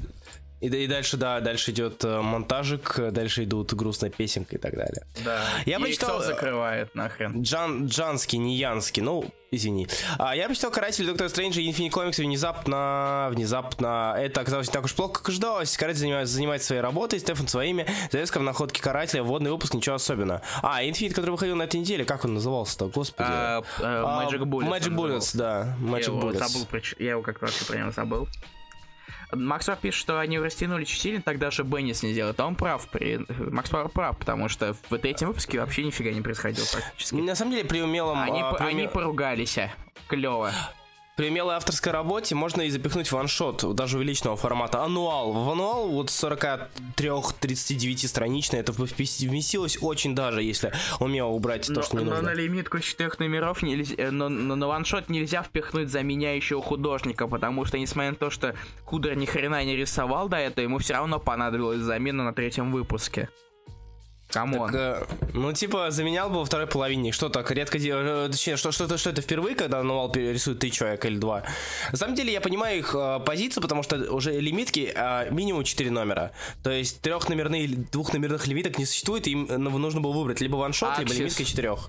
И, 0.60 0.66
и 0.66 0.86
дальше, 0.86 1.16
да, 1.16 1.40
дальше 1.40 1.70
идет 1.70 2.04
э, 2.04 2.20
монтажик, 2.20 2.98
дальше 3.12 3.44
идут 3.44 3.74
грустная 3.74 4.10
песенка 4.10 4.56
и 4.56 4.58
так 4.58 4.74
далее. 4.74 5.06
Да. 5.24 5.42
Я 5.66 5.76
и 5.78 5.80
почитал... 5.80 6.22
закрывает 6.22 6.94
нахрен. 6.94 7.42
Джан, 7.42 7.86
Джанский, 7.86 8.38
не 8.38 8.56
Янский, 8.56 9.02
ну, 9.02 9.24
извини. 9.50 9.86
А, 10.18 10.34
я 10.34 10.48
почитал 10.48 10.70
Каратель 10.70 11.06
Доктора 11.06 11.28
Стрэнджа 11.28 11.60
и 11.60 11.70
Infinite 11.70 11.90
Comics 11.90 12.20
внезапно, 12.20 13.28
внезапно, 13.30 14.14
это 14.18 14.40
оказалось 14.40 14.68
не 14.68 14.72
так 14.72 14.84
уж 14.84 14.94
плохо, 14.94 15.14
как 15.14 15.28
ожидалось. 15.28 15.76
Каратель 15.76 16.00
занимается, 16.00 16.34
занимается 16.34 16.66
своей 16.68 16.82
работой, 16.82 17.20
Стефан 17.20 17.48
своими. 17.48 17.86
Завеска 18.10 18.38
в 18.38 18.42
находке 18.42 18.82
Карателя, 18.82 19.22
вводный 19.22 19.50
выпуск, 19.50 19.74
ничего 19.74 19.94
особенного. 19.94 20.42
А, 20.62 20.82
Infinite, 20.82 21.14
который 21.14 21.30
выходил 21.30 21.56
на 21.56 21.62
этой 21.62 21.80
неделе, 21.80 22.04
как 22.04 22.24
он 22.24 22.34
назывался-то, 22.34 22.88
господи? 22.88 23.28
А, 23.30 23.62
а, 23.80 24.26
Magic 24.26 24.40
Bullets. 24.40 24.68
Magic 24.68 24.94
Bullets, 24.94 25.36
да. 25.36 25.76
Magic 25.80 26.00
я 26.00 26.20
Bullets. 26.20 26.34
Его 26.34 26.48
забыл, 26.48 26.82
я 26.98 27.10
его 27.10 27.22
как 27.22 27.40
раз 27.42 27.54
про 27.64 27.76
него 27.76 27.90
забыл. 27.92 28.28
Макс 29.32 29.68
пишет, 29.80 30.00
что 30.00 30.20
они 30.20 30.38
растянули 30.38 30.84
чуть 30.84 31.00
сильно, 31.00 31.22
тогда 31.22 31.50
же 31.50 31.62
Беннис 31.62 32.02
не 32.02 32.12
сделает. 32.12 32.38
А 32.40 32.46
он 32.46 32.54
прав. 32.54 32.88
При... 32.88 33.20
Макс 33.50 33.68
Пауэр 33.70 33.88
прав, 33.88 34.16
потому 34.18 34.48
что 34.48 34.74
в 34.88 34.98
третьем 34.98 35.28
выпуске 35.28 35.60
вообще 35.60 35.84
нифига 35.84 36.10
не 36.12 36.22
происходило 36.22 36.66
практически. 36.72 37.16
На 37.16 37.34
самом 37.34 37.52
деле, 37.52 37.64
при 37.64 37.82
умелом... 37.82 38.18
Они, 38.18 38.40
а, 38.40 38.54
при... 38.54 38.66
они 38.66 38.88
поругались. 38.88 39.58
Клево. 40.06 40.52
При 41.18 41.30
умелой 41.30 41.56
авторской 41.56 41.92
работе 41.92 42.36
можно 42.36 42.62
и 42.62 42.70
запихнуть 42.70 43.10
ваншот, 43.10 43.74
даже 43.74 43.96
увеличенного 43.96 44.36
формата. 44.36 44.84
Ануал. 44.84 45.32
В 45.32 45.50
ануал 45.50 45.88
вот 45.88 46.10
43-39 46.10 48.06
страничный, 48.06 48.60
это 48.60 48.70
вместилось 48.70 49.78
очень 49.80 50.14
даже, 50.14 50.44
если 50.44 50.72
умело 51.00 51.30
убрать 51.30 51.68
но, 51.68 51.74
то, 51.74 51.82
что 51.82 51.96
не 51.96 52.04
но 52.04 52.10
нужно. 52.10 52.22
Но 52.22 52.28
на 52.28 52.34
лимитку 52.34 52.78
четырех 52.78 53.18
номеров 53.18 53.62
нельзя, 53.62 53.96
э, 53.98 54.10
но, 54.12 54.28
но 54.28 54.54
на 54.54 54.68
one-shot 54.68 55.08
нельзя 55.08 55.42
впихнуть 55.42 55.90
заменяющего 55.90 56.62
художника, 56.62 57.26
потому 57.26 57.64
что, 57.64 57.80
несмотря 57.80 58.12
на 58.12 58.16
то, 58.16 58.30
что 58.30 58.54
Кудер 58.84 59.16
ни 59.16 59.26
хрена 59.26 59.64
не 59.64 59.74
рисовал 59.74 60.28
до 60.28 60.36
этого, 60.36 60.62
ему 60.62 60.78
все 60.78 60.94
равно 60.94 61.18
понадобилась 61.18 61.80
замена 61.80 62.22
на 62.22 62.32
третьем 62.32 62.70
выпуске. 62.70 63.28
Come 64.28 64.55
on. 64.55 64.74
э, 64.74 65.04
ну, 65.32 65.52
типа, 65.52 65.90
заменял 65.90 66.28
бы 66.28 66.36
во 66.36 66.44
второй 66.44 66.66
половине. 66.66 67.12
Что 67.12 67.28
так, 67.28 67.50
редко 67.50 67.78
делаю. 67.78 68.26
Э, 68.26 68.28
точнее, 68.28 68.56
что, 68.56 68.72
что, 68.72 68.86
что, 68.86 68.98
что 68.98 69.10
это 69.10 69.22
впервые, 69.22 69.56
когда 69.56 69.82
Нову 69.82 70.12
рисует 70.12 70.58
три 70.58 70.70
человека 70.70 71.08
или 71.08 71.16
два. 71.18 71.44
На 71.90 71.96
самом 71.96 72.14
деле, 72.14 72.32
я 72.32 72.40
понимаю 72.40 72.78
их 72.78 72.94
э, 72.94 73.20
позицию, 73.24 73.62
потому 73.62 73.82
что 73.82 73.96
уже 74.12 74.38
лимитки 74.38 74.92
э, 74.94 75.30
минимум 75.30 75.64
4 75.64 75.90
номера. 75.90 76.32
То 76.62 76.70
есть 76.70 77.00
трехномерных, 77.00 77.90
двухномерных 77.90 78.46
лимиток 78.46 78.78
не 78.78 78.84
существует, 78.84 79.26
им 79.26 79.46
э, 79.48 79.56
нужно 79.56 80.00
было 80.00 80.12
выбрать 80.12 80.40
либо 80.40 80.56
one-shot, 80.56 80.98
либо 80.98 81.12
лимитка 81.14 81.44
четырех. 81.44 81.88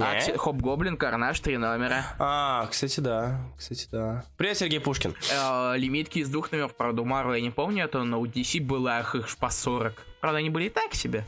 А, 0.00 0.20
Хоп 0.36 0.58
Гоблин, 0.58 0.96
Карнаж, 0.96 1.40
три 1.40 1.56
номера. 1.56 2.14
А, 2.20 2.68
кстати, 2.70 3.00
да. 3.00 3.40
Кстати, 3.58 3.88
да. 3.90 4.24
Привет, 4.36 4.56
Сергей 4.58 4.78
Пушкин. 4.78 5.16
Э, 5.32 5.76
лимитки 5.76 6.20
из 6.20 6.30
двух 6.30 6.52
номеров, 6.52 6.76
правда, 6.76 7.02
Мару 7.02 7.34
я 7.34 7.40
не 7.40 7.50
помню, 7.50 7.84
это 7.84 8.04
на 8.04 8.14
UDC 8.14 8.62
было 8.62 9.00
их 9.00 9.36
по 9.38 9.50
40. 9.50 10.04
Правда, 10.20 10.38
они 10.38 10.50
были 10.50 10.66
и 10.66 10.70
так 10.70 10.94
себе. 10.94 11.24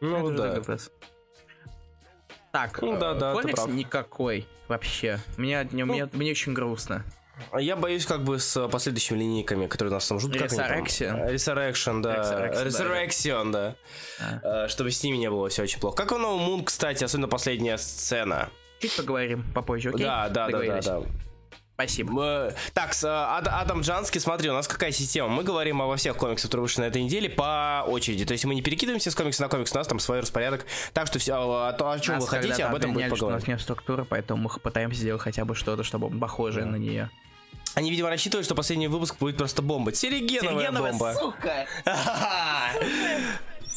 Ну 0.00 0.30
это 0.30 0.60
да. 0.60 0.78
Так, 2.52 2.80
ну, 2.80 2.98
да, 2.98 3.14
да, 3.14 3.32
комикс 3.34 3.66
никакой 3.66 4.46
вообще. 4.68 5.18
Мне, 5.36 5.68
ну, 5.72 5.86
мне, 5.86 6.08
мне 6.12 6.30
очень 6.30 6.54
грустно. 6.54 7.04
Я 7.58 7.76
боюсь 7.76 8.06
как 8.06 8.24
бы 8.24 8.38
с 8.38 8.66
последующими 8.68 9.18
линейками, 9.18 9.66
которые 9.66 9.92
нас 9.92 10.08
там 10.08 10.18
ждут. 10.18 10.36
Resurrection. 10.36 11.30
Resurrection, 11.30 12.00
да. 12.00 12.48
Resurrection, 12.64 13.52
да. 13.52 13.74
да. 14.18 14.64
А. 14.64 14.68
Чтобы 14.68 14.90
с 14.90 15.02
ними 15.02 15.18
не 15.18 15.28
было 15.28 15.50
все 15.50 15.62
очень 15.62 15.78
плохо. 15.78 15.96
Как 15.96 16.12
у 16.12 16.18
нового 16.18 16.38
Мун, 16.38 16.64
кстати, 16.64 17.04
особенно 17.04 17.28
последняя 17.28 17.76
сцена. 17.76 18.48
Чуть 18.80 18.96
поговорим 18.96 19.44
попозже, 19.54 19.90
окей? 19.90 20.04
Да, 20.04 20.28
да, 20.30 20.48
да, 20.48 20.58
да, 20.60 20.80
да. 20.80 21.02
Спасибо. 21.76 22.54
Так, 22.72 22.94
с, 22.94 23.04
Ад- 23.04 23.48
Адам 23.48 23.82
Джанский, 23.82 24.18
смотри, 24.18 24.48
у 24.48 24.54
нас 24.54 24.66
какая 24.66 24.92
система? 24.92 25.28
Мы 25.28 25.42
говорим 25.44 25.82
обо 25.82 25.96
всех 25.96 26.16
комиксах, 26.16 26.48
которые 26.50 26.62
вышли 26.62 26.80
на 26.80 26.86
этой 26.86 27.02
неделе, 27.02 27.28
по 27.28 27.84
очереди. 27.86 28.24
То 28.24 28.32
есть 28.32 28.46
мы 28.46 28.54
не 28.54 28.62
перекидываемся 28.62 29.10
с 29.10 29.14
комикса 29.14 29.42
на 29.42 29.48
комикс, 29.50 29.72
у 29.74 29.76
нас 29.76 29.86
там 29.86 29.98
свой 29.98 30.20
распорядок. 30.20 30.64
Так 30.94 31.06
что 31.06 31.18
все, 31.18 31.34
о, 31.34 31.70
то, 31.74 31.90
о 31.90 32.00
чем 32.00 32.14
Нас 32.14 32.24
вы 32.24 32.30
хотите, 32.30 32.64
об 32.64 32.74
этом 32.74 32.94
будет 32.94 33.14
что 33.14 33.26
у 33.26 33.30
нас 33.30 33.46
нет 33.46 33.60
структуры, 33.60 34.06
поэтому 34.06 34.44
мы 34.44 34.48
пытаемся 34.58 35.00
сделать 35.00 35.20
хотя 35.20 35.44
бы 35.44 35.54
что-то, 35.54 35.84
чтобы 35.84 36.08
похожее 36.18 36.64
на 36.64 36.76
нее. 36.76 37.10
Они, 37.74 37.90
видимо, 37.90 38.08
рассчитывают, 38.08 38.46
что 38.46 38.54
последний 38.54 38.88
выпуск 38.88 39.16
будет 39.18 39.36
просто 39.36 39.60
бомба. 39.60 39.92
Серегеновая 39.92 40.72
бомба. 40.72 41.14
сука! 41.18 41.66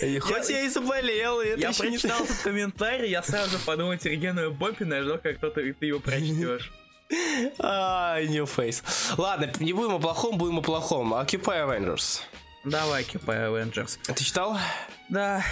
И 0.02 0.20
Хоть 0.20 0.50
я 0.50 0.62
и 0.62 0.70
заболел, 0.70 1.42
и 1.42 1.48
это 1.48 1.60
Я 1.60 1.68
не- 1.70 1.74
прочитал 1.76 2.24
этот 2.24 2.38
комментарий, 2.38 3.10
я 3.10 3.22
сразу 3.22 3.60
подумал 3.66 4.00
Сергеновой 4.02 4.52
Бомбина, 4.52 4.94
я 4.94 5.04
ждал, 5.04 5.18
как 5.18 5.36
кто-то 5.38 5.60
ты 5.74 5.86
его 5.86 6.00
прочтешь. 6.00 6.72
Ай, 7.60 8.28
New 8.28 8.46
Face. 8.46 8.84
Ладно, 9.18 9.52
не 9.60 9.74
будем 9.74 9.94
о 9.96 10.00
плохом, 10.00 10.38
будем 10.38 10.60
о 10.60 10.62
плохом. 10.62 11.14
Occupy 11.14 11.66
Avengers. 11.68 12.22
Давай, 12.64 13.04
Occupy 13.04 13.50
Avengers. 13.50 13.98
Ты 14.04 14.24
читал? 14.24 14.58
Да. 15.10 15.44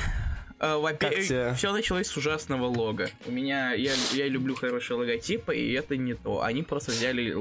Э, 0.60 0.76
Во-первых, 0.76 1.56
все 1.58 1.72
началось 1.72 2.08
с 2.08 2.18
ужасного 2.18 2.66
лога. 2.66 3.10
У 3.26 3.32
меня, 3.32 3.74
я, 3.74 3.94
я 4.14 4.28
люблю 4.28 4.56
хорошие 4.56 4.98
логотипы, 4.98 5.56
и 5.56 5.74
это 5.74 5.98
не 5.98 6.14
то. 6.16 6.42
Они 6.42 6.64
просто 6.64 6.92
взяли 6.92 7.32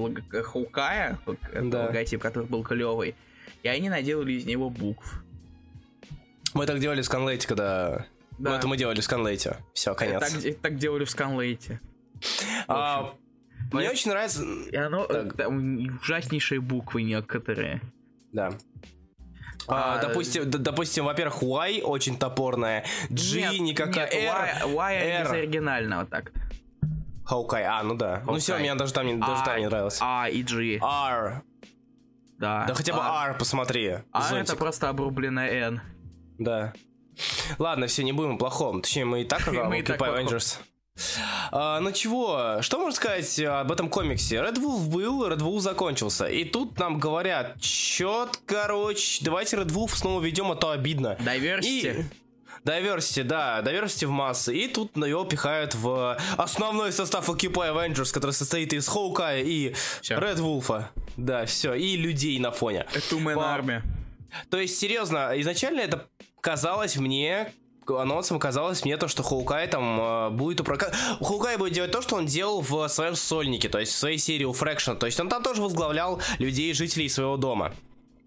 Хоукая, 0.43 1.19
вот 1.27 1.39
этот 1.51 1.71
Да. 1.71 1.87
логотип, 1.87 2.21
который 2.21 2.45
был 2.47 2.63
клевый, 2.63 3.15
и 3.63 3.69
они 3.69 3.89
наделали 3.89 4.33
из 4.33 4.45
него 4.47 4.71
букв. 4.71 5.23
Мы 6.55 6.67
так 6.67 6.79
делали 6.79 7.03
в 7.03 7.05
Сканлейте, 7.05 7.47
когда... 7.47 8.07
Да. 8.39 8.51
Ну, 8.51 8.57
это 8.57 8.69
мы 8.69 8.77
делали 8.77 9.01
в 9.01 9.05
Сканлейте. 9.05 9.59
Все, 9.73 9.95
конец. 9.95 10.21
Так, 10.33 10.57
так 10.61 10.77
делали 10.79 11.05
в 11.05 11.11
Сканлейте. 11.11 11.81
А, 12.69 13.15
Мне 13.73 13.91
очень 13.91 14.11
нравится... 14.11 14.43
И 14.45 14.77
оно, 14.77 15.05
э, 15.07 15.31
там 15.37 15.79
ужаснейшие 16.01 16.61
буквы 16.61 17.03
некоторые. 17.03 17.81
Да. 18.33 18.51
А, 19.69 19.95
А, 19.97 19.99
допустим, 20.03 20.49
д- 20.49 20.59
допустим, 20.59 21.05
во-первых, 21.07 21.43
Y 21.43 21.83
очень 21.83 22.17
топорная, 22.19 22.85
G 23.11 23.41
Нет, 23.41 23.61
никакая, 23.61 24.05
нет, 24.11 24.15
R, 24.15 24.69
Y, 24.69 24.93
Y 24.95 25.23
R. 25.23 25.33
оригинального 25.35 26.07
так. 26.07 26.31
Хаукай, 27.25 27.65
а, 27.65 27.83
ну 27.83 27.95
да. 27.97 28.23
Ну 28.27 28.37
все, 28.39 28.55
Hawkeye. 28.55 28.61
мне 28.61 28.75
даже 28.77 28.93
там 28.93 29.07
не, 29.07 29.15
даже 29.17 29.43
там 29.45 29.59
не 29.59 29.67
нравилось. 29.67 29.99
А 30.01 30.29
и 30.29 30.43
G. 30.45 30.77
R, 30.81 31.43
Да. 32.39 32.67
да 32.69 32.75
хотя 32.75 32.93
бы 32.93 33.01
А. 33.03 33.31
R, 33.31 33.39
посмотри. 33.39 33.99
А 34.13 34.23
Зонтик. 34.23 34.45
это 34.51 34.57
просто 34.57 34.89
обрубленная 34.89 35.51
N. 35.51 35.81
Да. 36.39 36.73
Ладно, 37.59 37.87
все, 37.89 38.05
не 38.05 38.13
будем 38.13 38.35
о 38.35 38.39
плохом. 38.39 38.83
Точнее, 38.83 39.07
мы 39.07 39.23
и 39.23 39.25
так 39.25 39.45
Мы 39.53 39.79
и 39.79 39.83
Occupy 39.83 39.97
плохом. 39.97 40.27
А, 41.50 41.81
ну 41.81 41.93
чего, 41.93 42.59
что 42.62 42.79
можно 42.79 42.95
сказать 42.95 43.38
об 43.41 43.71
этом 43.71 43.88
комиксе? 43.88 44.37
Red 44.37 44.57
Wolf 44.57 44.88
был, 44.88 45.26
Red 45.29 45.38
Wolf 45.38 45.61
закончился. 45.61 46.26
И 46.26 46.45
тут 46.45 46.79
нам 46.79 46.99
говорят, 46.99 47.61
чё, 47.61 48.29
короче, 48.47 49.25
давайте 49.25 49.57
Red 49.57 49.69
Wolf 49.69 49.95
снова 49.97 50.23
ведем, 50.23 50.50
а 50.50 50.57
то 50.57 50.71
обидно. 50.71 51.17
Diversity. 51.21 51.62
И... 52.00 52.05
Diversity, 52.65 53.23
да, 53.23 53.61
diversity 53.62 54.07
в 54.07 54.11
массы. 54.11 54.57
И 54.57 54.67
тут 54.67 54.97
на 54.97 55.05
его 55.05 55.25
пихают 55.25 55.76
в 55.76 56.19
основной 56.37 56.91
состав 56.91 57.29
Occupy 57.29 57.73
Avengers, 57.73 58.12
который 58.12 58.33
состоит 58.33 58.73
из 58.73 58.88
Хоукая 58.88 59.43
и 59.43 59.73
Всё. 60.03 60.17
Red 60.17 60.38
Wolf. 60.38 60.85
Да, 61.17 61.47
все, 61.47 61.75
и 61.75 61.97
людей 61.97 62.38
на 62.41 62.50
фоне. 62.50 62.85
Man 62.93 63.35
По- 63.35 63.41
Army. 63.41 63.83
То 64.50 64.59
есть, 64.59 64.79
серьезно, 64.79 65.33
изначально 65.37 65.81
это 65.81 66.09
казалось 66.41 66.97
мне 66.97 67.53
анонсом 67.90 68.38
казалось 68.38 68.85
мне 68.85 68.97
то, 68.97 69.09
что 69.09 69.23
Хоукай 69.23 69.66
там 69.69 70.00
э, 70.00 70.31
будет 70.31 70.61
управлять... 70.61 70.95
Хоукай 71.21 71.57
будет 71.57 71.73
делать 71.73 71.93
то, 71.93 72.02
что 72.02 72.16
он 72.16 72.26
делал 72.26 72.61
в 72.61 72.88
своем 72.88 73.16
сольнике, 73.16 73.69
то 73.69 73.78
есть 73.78 73.93
в 73.93 73.97
своей 73.97 74.19
серии 74.19 74.45
у 74.45 74.52
Фрэкшн. 74.52 74.93
То 74.93 75.07
есть 75.07 75.19
он 75.21 75.28
там 75.28 75.43
тоже 75.43 75.62
возглавлял 75.62 76.21
людей, 76.38 76.73
жителей 76.75 77.09
своего 77.09 77.37
дома. 77.37 77.73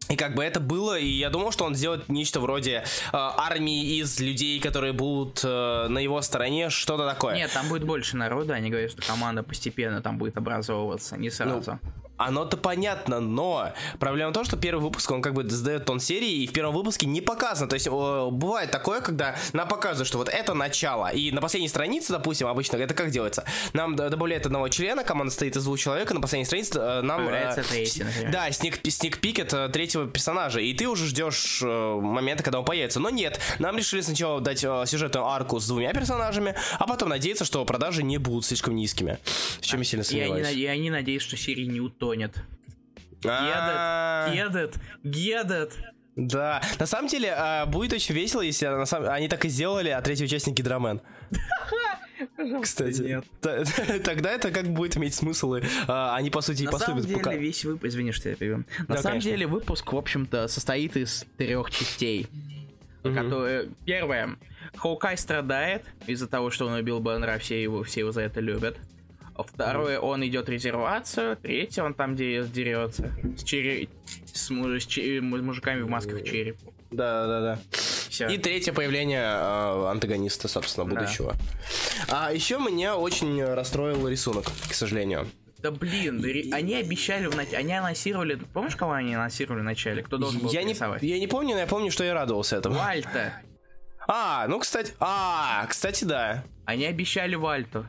И 0.09 0.15
как 0.15 0.33
бы 0.33 0.43
это 0.43 0.59
было, 0.59 0.97
и 0.97 1.07
я 1.07 1.29
думал, 1.29 1.51
что 1.51 1.65
он 1.65 1.75
сделает 1.75 2.09
нечто 2.09 2.39
вроде 2.39 2.71
э, 2.71 2.83
армии 3.11 3.99
из 3.99 4.19
людей, 4.19 4.59
которые 4.59 4.91
будут 4.91 5.41
э, 5.43 5.87
на 5.87 5.99
его 5.99 6.19
стороне, 6.23 6.71
что-то 6.71 7.07
такое. 7.07 7.35
Нет, 7.35 7.51
там 7.53 7.69
будет 7.69 7.83
больше 7.83 8.17
народа, 8.17 8.55
они 8.55 8.71
говорят, 8.71 8.91
что 8.91 9.03
команда 9.03 9.43
постепенно 9.43 10.01
там 10.01 10.17
будет 10.17 10.35
образовываться, 10.35 11.15
не 11.15 11.29
сразу. 11.29 11.79
Оно-то 12.19 12.57
понятно, 12.57 13.19
но 13.21 13.71
проблема 13.97 14.31
в 14.31 14.33
том, 14.33 14.43
что 14.43 14.57
первый 14.57 14.81
выпуск, 14.81 15.09
он 15.09 15.21
как 15.21 15.33
бы 15.33 15.49
задает 15.49 15.85
тон 15.85 15.99
серии, 16.01 16.43
и 16.43 16.47
в 16.47 16.51
первом 16.51 16.73
выпуске 16.75 17.05
не 17.07 17.21
показано. 17.21 17.69
То 17.69 17.75
есть 17.75 17.87
о, 17.87 18.29
бывает 18.29 18.71
такое, 18.71 18.99
когда 19.01 19.35
нам 19.53 19.67
показывают, 19.69 20.07
что 20.07 20.17
вот 20.17 20.27
это 20.29 20.53
начало, 20.53 21.07
и 21.11 21.31
на 21.31 21.39
последней 21.41 21.69
странице, 21.69 22.11
допустим, 22.11 22.47
обычно 22.47 22.75
это 22.75 22.93
как 22.93 23.09
делается? 23.11 23.45
Нам 23.71 23.95
добавляют 23.95 24.45
одного 24.45 24.67
члена, 24.67 25.03
команда 25.05 25.33
стоит 25.33 25.55
из 25.55 25.63
двух 25.63 25.79
человек, 25.79 26.11
и 26.11 26.13
на 26.13 26.19
последней 26.19 26.45
странице 26.45 26.77
э, 26.79 27.01
нам... 27.01 27.21
Появляется 27.21 27.61
э, 27.61 27.63
третий, 27.63 28.03
например. 28.03 28.31
Да, 28.31 28.51
сник, 28.51 28.79
сник-пикет 28.85 29.53
э, 29.53 29.69
третьего 29.69 30.05
персонажа, 30.07 30.59
и 30.59 30.73
ты 30.73 30.89
уже 30.89 31.05
ждешь 31.05 31.61
э, 31.63 31.65
момента, 32.01 32.43
когда 32.43 32.59
он 32.59 32.65
появится. 32.65 32.99
Но 32.99 33.09
нет, 33.09 33.39
нам 33.59 33.77
решили 33.77 34.01
сначала 34.01 34.41
дать 34.41 34.61
э, 34.63 34.83
сюжетную 34.85 35.25
арку 35.25 35.59
с 35.59 35.67
двумя 35.67 35.93
персонажами, 35.93 36.53
а 36.77 36.85
потом 36.85 37.07
надеяться, 37.09 37.45
что 37.45 37.63
продажи 37.63 38.03
не 38.03 38.17
будут 38.17 38.45
слишком 38.45 38.75
низкими. 38.75 39.19
В 39.61 39.65
чем 39.65 39.79
я 39.79 39.85
сильно 39.85 40.03
И 40.03 40.05
они, 40.19 40.27
сомневаюсь. 40.27 40.47
на- 40.47 40.59
и 40.59 40.65
они 40.65 40.89
надеются, 40.89 41.29
что 41.29 41.37
серия 41.37 41.65
не 41.65 41.79
утонет. 41.79 42.08
А, 43.25 44.29
Гедет, 44.33 44.75
гедет. 45.03 45.73
Да, 46.15 46.61
на 46.79 46.85
самом 46.85 47.07
деле 47.07 47.33
а, 47.35 47.65
будет 47.65 47.93
очень 47.93 48.15
весело, 48.15 48.41
если 48.41 48.67
на 48.67 48.85
самом- 48.85 49.09
они 49.09 49.27
так 49.27 49.45
и 49.45 49.49
сделали, 49.49 49.89
а 49.89 50.01
третий 50.01 50.25
участник 50.25 50.55
Гидромен. 50.55 51.01
Кстати, 52.61 53.01
нет. 53.01 53.25
Тогда 54.03 54.31
это 54.31 54.51
как 54.51 54.67
будет 54.67 54.97
иметь 54.97 55.13
смысл, 55.13 55.55
и 55.55 55.61
а, 55.87 56.15
они 56.15 56.29
по 56.29 56.41
сути 56.41 56.63
и 56.63 56.65
На 56.65 56.77
самом 56.77 56.97
поступят 56.97 57.23
деле 57.23 57.37
весь 57.37 57.63
выпуск, 57.63 57.85
извини, 57.85 58.11
что 58.11 58.29
я 58.29 58.35
перебью. 58.35 58.65
На 58.87 58.95
Да, 58.95 58.97
самом 58.97 59.03
конечно. 59.13 59.31
деле 59.31 59.47
выпуск, 59.47 59.93
в 59.93 59.97
общем-то, 59.97 60.47
состоит 60.47 60.97
из 60.97 61.25
трех 61.37 61.71
частей. 61.71 62.27
Которые... 63.03 63.69
Первое. 63.85 64.37
Хоукай 64.75 65.17
страдает 65.17 65.85
из-за 66.05 66.27
того, 66.27 66.49
что 66.51 66.67
он 66.67 66.73
убил 66.73 66.99
Баннера, 66.99 67.37
все 67.39 67.61
его, 67.61 67.83
все 67.83 68.01
его 68.01 68.11
за 68.11 68.21
это 68.21 68.41
любят. 68.41 68.77
Второе, 69.43 69.99
он 69.99 70.25
идет 70.25 70.49
резервацию. 70.49 71.37
Третье, 71.37 71.83
он 71.83 71.93
там, 71.93 72.15
где 72.15 72.43
дерется. 72.43 73.11
С, 73.37 73.43
чере... 73.43 73.87
с, 74.33 74.49
му- 74.49 74.79
с 74.79 74.85
че- 74.85 75.21
мужиками 75.21 75.81
в 75.81 75.89
масках 75.89 76.23
череп. 76.23 76.57
Да, 76.91 77.27
да, 77.27 77.41
да. 77.41 77.59
Все. 78.09 78.27
И 78.27 78.37
третье 78.37 78.73
появление 78.73 79.21
а, 79.23 79.89
антагониста, 79.91 80.47
собственно, 80.47 80.89
Да. 80.89 80.95
будущего. 81.01 81.35
А 82.09 82.33
еще 82.33 82.57
меня 82.57 82.97
очень 82.97 83.43
расстроил 83.43 84.07
рисунок, 84.07 84.45
к 84.67 84.73
сожалению. 84.73 85.27
Да 85.59 85.71
блин, 85.71 86.23
они 86.53 86.75
обещали, 86.75 87.29
они 87.55 87.73
анонсировали, 87.73 88.35
помнишь, 88.53 88.75
кого 88.77 88.93
они 88.93 89.13
анонсировали 89.13 89.59
в 89.61 89.65
начале? 89.65 90.01
Кто 90.01 90.17
должен 90.17 90.39
был 90.39 90.49
Я 90.51 90.63
не, 90.63 90.73
рисовать? 90.73 91.03
я 91.03 91.19
не 91.19 91.27
помню, 91.27 91.53
но 91.53 91.59
я 91.59 91.67
помню, 91.67 91.91
что 91.91 92.03
я 92.05 92.13
радовался 92.13 92.55
этому. 92.55 92.75
Вальта. 92.75 93.33
А, 94.07 94.47
ну, 94.47 94.57
кстати... 94.59 94.93
А, 94.99 95.65
кстати, 95.67 96.05
да. 96.05 96.43
Они 96.65 96.85
обещали 96.85 97.35
Вальту. 97.35 97.85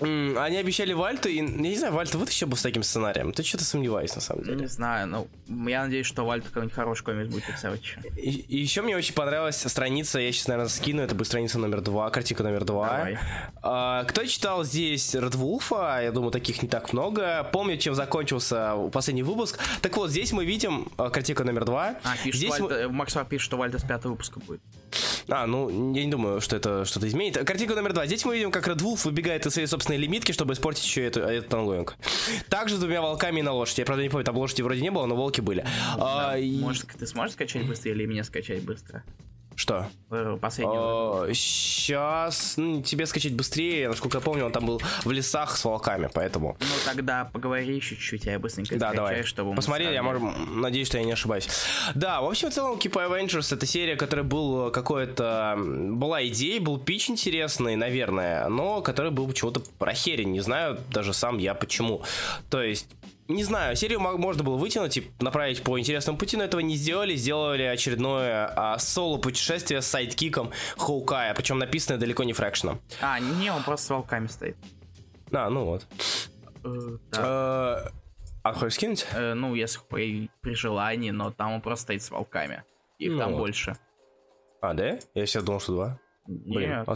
Они 0.00 0.56
обещали 0.56 0.92
Вальту, 0.92 1.28
и 1.28 1.36
я 1.36 1.42
не 1.42 1.76
знаю, 1.76 1.94
Вальта 1.94 2.18
вытащил 2.18 2.46
бы 2.46 2.56
с 2.56 2.62
таким 2.62 2.82
сценарием. 2.82 3.32
Ты 3.32 3.42
что-то 3.42 3.64
сомневаюсь, 3.64 4.14
на 4.14 4.20
самом 4.20 4.44
деле. 4.44 4.56
Не 4.56 4.66
знаю, 4.66 5.06
ну, 5.06 5.28
я 5.68 5.84
надеюсь, 5.84 6.06
что 6.06 6.24
Вальта 6.26 6.48
какой-нибудь 6.48 6.74
хороший 6.74 7.04
комикс 7.04 7.32
будет 7.32 7.48
рисовать 7.48 7.80
еще. 7.82 8.00
И, 8.16 8.56
еще 8.58 8.82
мне 8.82 8.96
очень 8.96 9.14
понравилась 9.14 9.56
страница, 9.56 10.18
я 10.18 10.32
сейчас, 10.32 10.48
наверное, 10.48 10.68
скину, 10.68 11.02
это 11.02 11.14
будет 11.14 11.28
страница 11.28 11.58
номер 11.58 11.80
два, 11.80 12.10
картинка 12.10 12.42
номер 12.42 12.64
два. 12.64 12.88
Давай. 12.88 13.18
А, 13.62 14.04
кто 14.04 14.24
читал 14.24 14.64
здесь 14.64 15.14
Wolf, 15.14 16.02
я 16.02 16.12
думаю, 16.12 16.30
таких 16.30 16.62
не 16.62 16.68
так 16.68 16.92
много, 16.92 17.48
помню, 17.52 17.78
чем 17.78 17.94
закончился 17.94 18.74
последний 18.92 19.22
выпуск. 19.22 19.58
Так 19.80 19.96
вот, 19.96 20.10
здесь 20.10 20.32
мы 20.32 20.44
видим 20.44 20.88
а, 20.98 21.10
картинка 21.10 21.44
номер 21.44 21.64
два. 21.64 21.96
А, 22.04 22.16
пишет 22.22 22.38
здесь 22.38 22.58
мы- 22.58 22.68
Вальта, 22.68 22.74
э, 22.82 22.88
Макс 22.88 23.16
пишет, 23.28 23.44
что 23.44 23.56
Вальта 23.56 23.78
с 23.78 23.82
пятого 23.82 24.12
выпуска 24.12 24.40
будет. 24.40 24.60
А, 25.28 25.46
ну, 25.46 25.94
я 25.94 26.04
не 26.04 26.10
думаю, 26.10 26.40
что 26.40 26.56
это 26.56 26.84
что-то 26.84 27.08
изменит. 27.08 27.36
Картинка 27.44 27.74
номер 27.74 27.92
два. 27.92 28.06
Здесь 28.06 28.24
мы 28.24 28.34
видим, 28.34 28.50
как 28.50 28.68
Wolf 28.68 29.04
выбегает 29.04 29.46
из 29.46 29.52
своей 29.52 29.66
собственной 29.66 29.85
лимитки, 29.88 30.32
чтобы 30.32 30.54
испортить 30.54 30.84
еще 30.84 31.04
эту, 31.04 31.20
этот 31.20 31.52
онлоинг. 31.54 31.96
Также 32.48 32.76
с 32.76 32.78
двумя 32.78 33.02
волками 33.02 33.40
на 33.42 33.52
лошади. 33.52 33.80
Я, 33.80 33.86
правда, 33.86 34.02
не 34.02 34.08
помню, 34.08 34.24
там 34.24 34.36
лошади 34.36 34.62
вроде 34.62 34.80
не 34.80 34.90
было, 34.90 35.06
но 35.06 35.14
волки 35.16 35.40
были. 35.40 35.64
А, 35.98 36.36
и- 36.38 36.58
Может, 36.58 36.86
ты 36.98 37.06
сможешь 37.06 37.34
скачать 37.34 37.66
быстрее 37.66 37.92
или 37.92 38.06
мне 38.06 38.24
скачать 38.24 38.62
быстро? 38.62 39.04
Что? 39.56 39.86
Э, 40.10 40.36
Последнего. 40.40 41.26
Сейчас 41.34 42.54
тебе 42.84 43.06
скачать 43.06 43.32
быстрее. 43.32 43.88
Насколько 43.88 44.18
я 44.18 44.20
помню, 44.22 44.44
он 44.44 44.52
там 44.52 44.66
был 44.66 44.82
в 45.04 45.10
лесах 45.10 45.56
с 45.56 45.64
волками, 45.64 46.10
поэтому. 46.12 46.56
Ну 46.60 46.66
тогда 46.84 47.24
поговори 47.32 47.74
еще 47.76 47.96
чуть-чуть, 47.96 48.26
а 48.28 48.32
я 48.32 48.38
быстренько 48.38 48.74
Да, 48.76 48.88
скачаю, 48.90 48.96
давай. 49.08 49.22
чтобы 49.24 49.50
мы 49.50 49.56
Посмотри, 49.56 49.86
я 49.92 50.02
может, 50.02 50.22
надеюсь, 50.50 50.86
что 50.88 50.98
я 50.98 51.04
не 51.04 51.12
ошибаюсь. 51.12 51.48
Да, 51.94 52.20
в 52.20 52.26
общем, 52.28 52.50
в 52.50 52.54
целом, 52.54 52.76
Keep 52.78 52.92
Avengers 52.92 53.52
это 53.54 53.64
серия, 53.66 53.96
которая 53.96 54.24
был 54.24 54.70
какое-то... 54.70 55.54
м, 55.56 55.98
Была 55.98 56.24
идея, 56.26 56.60
был 56.60 56.78
пич 56.78 57.08
интересный, 57.08 57.76
наверное, 57.76 58.48
но 58.48 58.82
который 58.82 59.10
был 59.10 59.26
почему-то 59.26 59.60
прохерен. 59.78 60.32
Не 60.32 60.40
знаю 60.40 60.78
даже 60.92 61.14
сам 61.14 61.38
я 61.38 61.54
почему. 61.54 62.02
То 62.50 62.62
есть... 62.62 62.86
Не 63.28 63.42
знаю, 63.42 63.74
серию 63.76 63.98
мо- 64.00 64.16
можно 64.16 64.44
было 64.44 64.56
вытянуть 64.56 64.96
и 64.98 65.10
направить 65.20 65.62
по 65.64 65.78
интересному 65.78 66.16
пути, 66.16 66.36
но 66.36 66.44
этого 66.44 66.60
не 66.60 66.76
сделали. 66.76 67.16
Сделали 67.16 67.62
очередное 67.62 68.46
а, 68.54 68.78
соло-путешествие 68.78 69.82
с 69.82 69.86
сайдкиком 69.86 70.52
Хоукая, 70.76 71.34
причем 71.34 71.58
написанное 71.58 71.98
далеко 71.98 72.22
не 72.24 72.32
фрэкшеном. 72.32 72.80
А, 73.00 73.18
не, 73.18 73.50
он 73.50 73.62
просто 73.64 73.86
с 73.86 73.90
волками 73.90 74.26
стоит. 74.28 74.56
А, 75.32 75.50
ну 75.50 75.64
вот. 75.64 75.86
Э, 76.64 76.98
да. 77.10 77.88
Э, 77.88 77.90
А 78.44 78.52
хочешь 78.52 78.74
скинуть? 78.74 79.06
Э, 79.12 79.34
ну, 79.34 79.54
если 79.56 79.80
при, 79.88 80.30
желании, 80.54 81.10
но 81.10 81.32
там 81.32 81.54
он 81.54 81.60
просто 81.60 81.82
стоит 81.82 82.02
с 82.04 82.10
волками. 82.12 82.62
Их 82.98 83.12
Ну 83.12 83.18
там 83.18 83.32
больше. 83.36 83.76
А, 84.60 84.72
да? 84.72 84.98
Я 85.14 85.26
сейчас 85.26 85.42
думал, 85.42 85.60
что 85.60 85.72
два. 85.72 85.98
Блин, 86.26 86.70
Нет. 86.70 86.86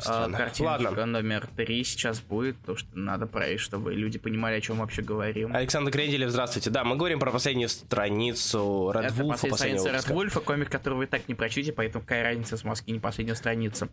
А, 0.00 0.02
Странно. 0.02 0.38
картиночка 0.38 0.88
Ладно. 0.88 1.06
номер 1.06 1.48
три 1.56 1.84
сейчас 1.84 2.20
будет, 2.20 2.56
потому 2.58 2.78
что 2.78 2.88
надо 2.98 3.26
проверить, 3.26 3.60
чтобы 3.60 3.94
люди 3.94 4.18
понимали, 4.18 4.56
о 4.56 4.60
чем 4.60 4.78
вообще 4.78 5.02
говорим. 5.02 5.54
Александр 5.54 5.90
Кренделев, 5.90 6.30
здравствуйте. 6.30 6.70
Да, 6.70 6.84
мы 6.84 6.96
говорим 6.96 7.18
про 7.20 7.30
последнюю 7.30 7.68
страницу 7.68 8.90
Red 8.94 9.06
Это 9.06 9.14
Wolf, 9.14 9.28
последняя 9.30 9.78
страница 9.78 9.88
Red. 9.90 10.14
Wolf, 10.14 10.40
комик, 10.42 10.70
который 10.70 10.94
вы 10.94 11.06
так 11.06 11.28
не 11.28 11.34
прочтите, 11.34 11.72
поэтому 11.72 12.02
какая 12.02 12.22
разница 12.24 12.56
с 12.56 12.64
маски 12.64 12.90
не 12.90 12.98
последняя 12.98 13.34
страница. 13.34 13.88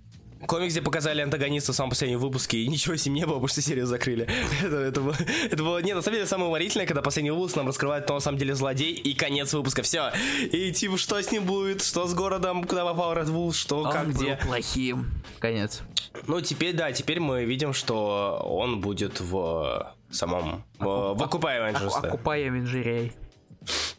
Комикс, 0.46 0.74
где 0.74 0.82
показали 0.82 1.22
антагониста 1.22 1.74
в 1.74 1.76
самом 1.76 1.90
последнем 1.90 2.20
выпуске, 2.20 2.60
и 2.60 2.68
ничего 2.68 2.96
с 2.96 3.06
ним 3.06 3.16
не 3.16 3.26
было, 3.26 3.36
потому 3.36 3.48
что 3.48 3.62
серию 3.62 3.86
закрыли. 3.88 4.28
это, 4.64 4.76
это, 4.78 5.02
было, 5.02 5.16
это 5.50 5.64
было... 5.64 5.82
Нет, 5.82 5.96
на 5.96 6.02
самом 6.02 6.16
деле, 6.16 6.28
самое 6.28 6.48
уморительное, 6.50 6.86
когда 6.86 7.02
последний 7.02 7.32
выпуск 7.32 7.56
нам 7.56 7.68
раскрывает, 7.68 8.04
кто 8.04 8.14
на 8.14 8.20
самом 8.20 8.38
деле 8.38 8.54
злодей, 8.56 8.94
и 8.94 9.14
конец 9.14 9.54
выпуска. 9.54 9.82
Все. 9.82 10.12
И 10.52 10.72
типа, 10.72 10.98
что 10.98 11.22
с 11.22 11.32
ним 11.32 11.46
будет, 11.46 11.84
что 11.84 12.08
с 12.08 12.14
городом, 12.14 12.64
куда 12.64 12.86
попал 12.86 13.14
Red 13.16 13.28
Wolf, 13.28 13.54
что, 13.54 13.84
как, 13.84 14.06
Он 14.06 14.12
был 14.12 14.22
где. 14.22 14.36
плохим. 14.38 15.12
Конец. 15.40 15.82
Ну, 16.28 16.42
теперь, 16.42 16.74
да, 16.74 16.92
теперь 16.92 17.20
мы 17.20 17.46
видим, 17.46 17.74
что 17.74 18.42
он 18.46 18.80
будет 18.82 19.20
в 19.20 19.94
самом... 20.12 20.64
В, 20.80 21.14
в 21.14 21.22
Avengers, 21.22 22.02
да. 22.02 22.10
Окупая 22.10 22.50
Венжирей. 22.50 23.14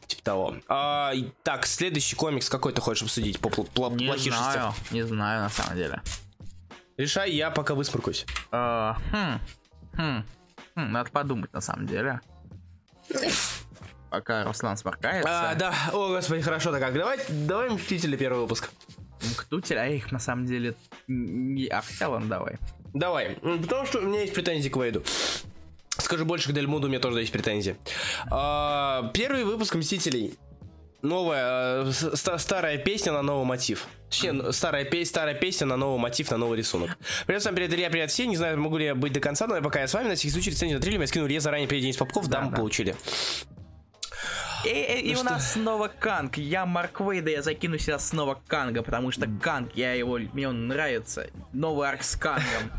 Типа 0.07 0.23
того. 0.23 0.55
А, 0.69 1.13
так, 1.43 1.67
следующий 1.67 2.17
комикс 2.17 2.49
какой 2.49 2.73
ты 2.73 2.81
хочешь 2.81 3.03
обсудить? 3.03 3.39
По 3.41 3.49
пл- 3.49 3.69
пл- 3.75 3.95
Не 3.95 4.07
плохишести? 4.07 4.31
знаю, 4.31 4.75
не 4.91 5.03
знаю 5.03 5.43
на 5.43 5.51
самом 5.51 5.77
деле. 5.77 6.01
Решай, 6.99 7.31
я 7.33 7.51
пока 7.51 7.75
высморкаюсь. 7.75 8.27
А, 8.51 8.97
хм, 9.13 9.41
хм, 9.97 10.25
хм, 10.75 10.93
надо 10.93 11.11
подумать 11.11 11.53
на 11.53 11.61
самом 11.61 11.87
деле. 11.87 12.21
Пока 14.11 14.45
Руслан 14.45 14.77
сморкается. 14.77 15.51
А, 15.51 15.55
да, 15.55 15.73
о, 15.93 16.09
господи, 16.09 16.41
хорошо-то 16.43 16.81
как. 16.81 16.95
Давай, 16.95 17.19
давай 17.29 17.71
Мстители 17.71 18.17
первый 18.17 18.41
выпуск. 18.41 18.71
Ктутель, 19.37 19.79
а 19.79 19.87
их 19.87 20.11
на 20.13 20.19
самом 20.19 20.47
деле 20.47 20.75
не... 21.07 21.67
А 21.67 21.83
хотя 21.83 22.09
ладно, 22.09 22.29
давай. 22.29 22.57
Давай, 22.95 23.39
М, 23.43 23.63
потому 23.63 23.87
что 23.87 23.99
у 23.99 24.03
меня 24.03 24.23
есть 24.23 24.33
претензии 24.35 24.69
к 24.69 24.77
Вейду. 24.77 25.03
Скажу 25.91 26.25
больше, 26.25 26.51
к 26.51 26.53
Дельмуду 26.55 26.87
у 26.87 26.91
меня 26.91 27.01
тоже 27.01 27.21
есть 27.21 27.33
претензии. 27.33 27.77
А, 28.31 29.11
первый 29.15 29.45
выпуск 29.45 29.75
Мстителей. 29.75 30.39
Новая, 31.03 31.85
э, 31.85 31.93
ста- 31.93 32.39
старая 32.39 32.79
песня 32.79 33.13
на 33.13 33.23
новый 33.23 33.45
мотив. 33.45 33.87
Точнее, 34.11 34.53
старая, 34.53 34.85
пе- 34.85 35.05
старая 35.05 35.35
песня 35.35 35.67
на 35.67 35.77
новый 35.77 35.99
мотив, 36.01 36.31
на 36.31 36.39
новый 36.39 36.57
рисунок. 36.59 36.97
Привет, 37.27 37.43
всем 37.43 37.55
привет, 37.55 37.73
Илья, 37.75 37.91
привет 37.91 38.11
все. 38.11 38.27
Не 38.27 38.37
знаю, 38.37 38.59
могу 38.59 38.79
ли 38.79 38.87
я 38.87 38.95
быть 38.95 39.13
до 39.13 39.21
конца, 39.21 39.47
но 39.47 39.57
я 39.57 39.61
пока 39.63 39.81
я 39.81 39.87
с 39.89 39.93
вами. 39.95 40.09
На 40.09 40.15
всякий 40.15 40.31
случай 40.33 40.51
рецензию 40.51 40.79
на 40.79 40.83
триллер 40.83 41.01
я 41.03 41.07
скинул 41.07 41.29
Илья 41.29 41.41
заранее 41.41 41.69
перед 41.69 41.83
Денис 41.83 41.97
Попков, 41.97 42.27
да, 42.29 42.41
мы 42.41 42.51
да. 42.51 42.57
получили. 42.57 42.97
И, 44.65 44.69
и- 44.71 45.11
и 45.11 45.15
Ну 45.15 45.21
у 45.21 45.25
нас 45.25 45.53
снова 45.53 45.89
Канг. 45.89 46.37
Я 46.39 46.65
Марк 46.67 47.01
Уэйд, 47.01 47.31
я 47.31 47.43
закину 47.43 47.79
сюда 47.79 47.99
снова 47.99 48.41
Канга, 48.47 48.83
потому 48.83 49.13
что 49.13 49.29
Канг, 49.43 49.73
я 49.77 49.93
его, 49.93 50.19
мне 50.33 50.49
он 50.49 50.69
нравится. 50.69 51.29
Новый 51.53 51.89
арк 51.89 52.03
с 52.03 52.17
Кангом. 52.17 52.73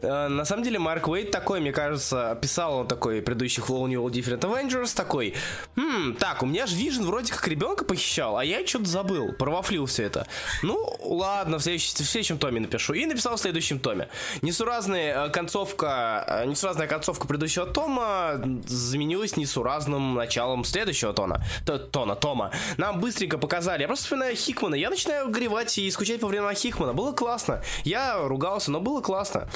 Э, 0.00 0.28
На 0.28 0.44
самом 0.44 0.62
деле, 0.62 0.78
Марк 0.78 1.08
Уэйд 1.08 1.30
такой, 1.30 1.60
мне 1.60 1.72
кажется, 1.72 2.30
описал 2.32 2.78
он 2.78 2.88
такой 2.88 3.22
предыдущих 3.22 3.68
All 3.70 3.86
New 3.88 4.02
All 4.04 4.10
Different 4.10 4.40
Avengers, 4.40 4.94
такой, 4.96 5.34
«Хм, 5.76 6.14
так, 6.18 6.42
у 6.42 6.46
меня 6.46 6.66
же 6.66 6.76
Вижн 6.76 7.04
вроде 7.04 7.32
как 7.32 7.46
ребенка 7.48 7.84
похищал, 7.84 8.36
а 8.36 8.44
я 8.44 8.66
что-то 8.66 8.86
забыл, 8.86 9.32
провафлил 9.32 9.86
все 9.86 10.04
это. 10.04 10.26
Ну, 10.62 10.78
ладно, 11.02 11.58
в, 11.58 11.62
следующем- 11.62 12.04
в 12.04 12.08
следующем 12.08 12.38
томе 12.38 12.60
напишу. 12.60 12.92
И 12.94 13.06
написал 13.06 13.36
в 13.36 13.40
следующем 13.40 13.78
томе. 13.78 14.08
Несуразная 14.42 15.26
э, 15.26 15.30
концовка, 15.30 16.24
э, 16.26 16.46
несуразная 16.46 16.86
концовка 16.86 17.26
предыдущего 17.26 17.66
тома 17.66 18.40
заменилась 18.66 19.36
несуразным 19.36 20.14
началом 20.14 20.64
следующего 20.64 21.12
тона. 21.12 21.40
Т- 21.66 21.78
Тона, 21.78 22.14
тома. 22.16 22.50
Нам 22.76 23.00
быстренько 23.00 23.38
показали. 23.38 23.82
Я 23.82 23.86
просто 23.88 24.04
вспоминаю 24.04 24.36
Хикмана. 24.36 24.74
Я 24.74 24.90
начинаю 24.90 25.30
горевать 25.30 25.76
и 25.78 25.90
скучать 25.90 26.20
по 26.20 26.26
временам 26.26 26.54
Хикмана. 26.54 26.92
Было 26.94 27.12
классно. 27.12 27.62
Я 27.84 28.18
ругался, 28.18 28.70
но 28.70 28.80
было 28.80 29.00
классно. 29.00 29.48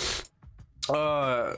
Э, 0.89 1.57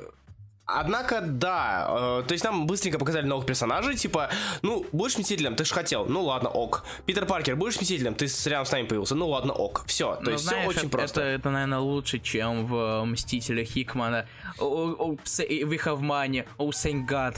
Однако, 0.65 1.21
да, 1.21 1.87
э, 1.91 2.23
то 2.27 2.33
есть 2.33 2.45
нам 2.45 2.67
быстренько 2.67 2.99
показали 2.99 3.27
новых 3.27 3.45
персонажей, 3.47 3.97
типа, 3.97 4.31
ну, 4.63 4.87
будешь 4.93 5.19
Мстителем, 5.19 5.57
ты 5.57 5.65
же 5.65 5.75
хотел, 5.75 6.07
ну 6.07 6.23
ладно, 6.23 6.49
ок. 6.49 6.85
Питер 7.05 7.27
Паркер, 7.27 7.57
будешь 7.57 7.79
Мстителем, 7.81 8.15
ты 8.15 8.27
рядом 8.47 8.65
с 8.65 8.71
нами 8.73 8.87
появился, 8.87 9.15
ну 9.17 9.29
ладно, 9.29 9.53
ок. 9.53 9.83
Все, 9.87 10.15
то 10.15 10.23
Ну, 10.23 10.31
есть 10.31 10.45
знаешь, 10.45 10.63
все 10.63 10.71
очень 10.71 10.89
это, 10.89 10.97
просто. 10.97 11.21
Это, 11.21 11.29
это, 11.41 11.51
наверное, 11.51 11.81
лучше, 11.81 12.21
чем 12.21 12.65
в 12.67 13.05
Мстителях 13.05 13.67
Хикмана. 13.67 14.27
Oh, 14.59 14.97
oh, 14.97 15.19
say- 15.25 15.63
we 15.65 15.79
have 15.85 16.01
money. 16.01 16.47
Oh, 16.59 16.71
God. 17.07 17.37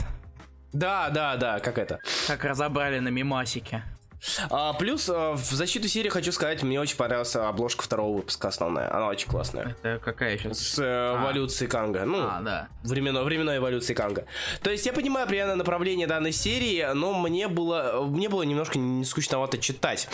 Да, 0.71 1.09
да, 1.09 1.35
да, 1.35 1.59
как 1.59 1.77
это. 1.77 1.99
Как 2.27 2.45
разобрали 2.45 2.99
на 2.99 3.09
мимасике. 3.09 3.83
А, 4.49 4.73
плюс, 4.73 5.09
э, 5.09 5.31
в 5.33 5.37
защиту 5.51 5.87
серии 5.87 6.09
хочу 6.09 6.31
сказать, 6.31 6.63
мне 6.63 6.79
очень 6.79 6.97
понравилась 6.97 7.35
обложка 7.35 7.83
второго 7.83 8.17
выпуска 8.17 8.47
основная, 8.47 8.93
она 8.93 9.07
очень 9.07 9.29
классная. 9.29 9.75
Это 9.81 10.01
какая 10.03 10.37
сейчас? 10.37 10.59
С 10.59 10.79
э, 10.79 11.15
эволюцией 11.21 11.69
Канга, 11.69 12.05
ну, 12.05 12.19
А, 12.21 12.41
да. 12.41 12.67
временной, 12.83 13.23
временной 13.23 13.57
эволюции 13.57 13.93
Канга. 13.93 14.25
То 14.61 14.69
есть 14.71 14.85
я 14.85 14.93
понимаю 14.93 15.27
примерно 15.27 15.55
направление 15.55 16.07
данной 16.07 16.31
серии, 16.31 16.85
но 16.93 17.13
мне 17.13 17.47
было, 17.47 18.03
мне 18.05 18.29
было 18.29 18.43
немножко 18.43 18.77
не 18.77 19.05
скучновато 19.05 19.57
читать. 19.57 20.07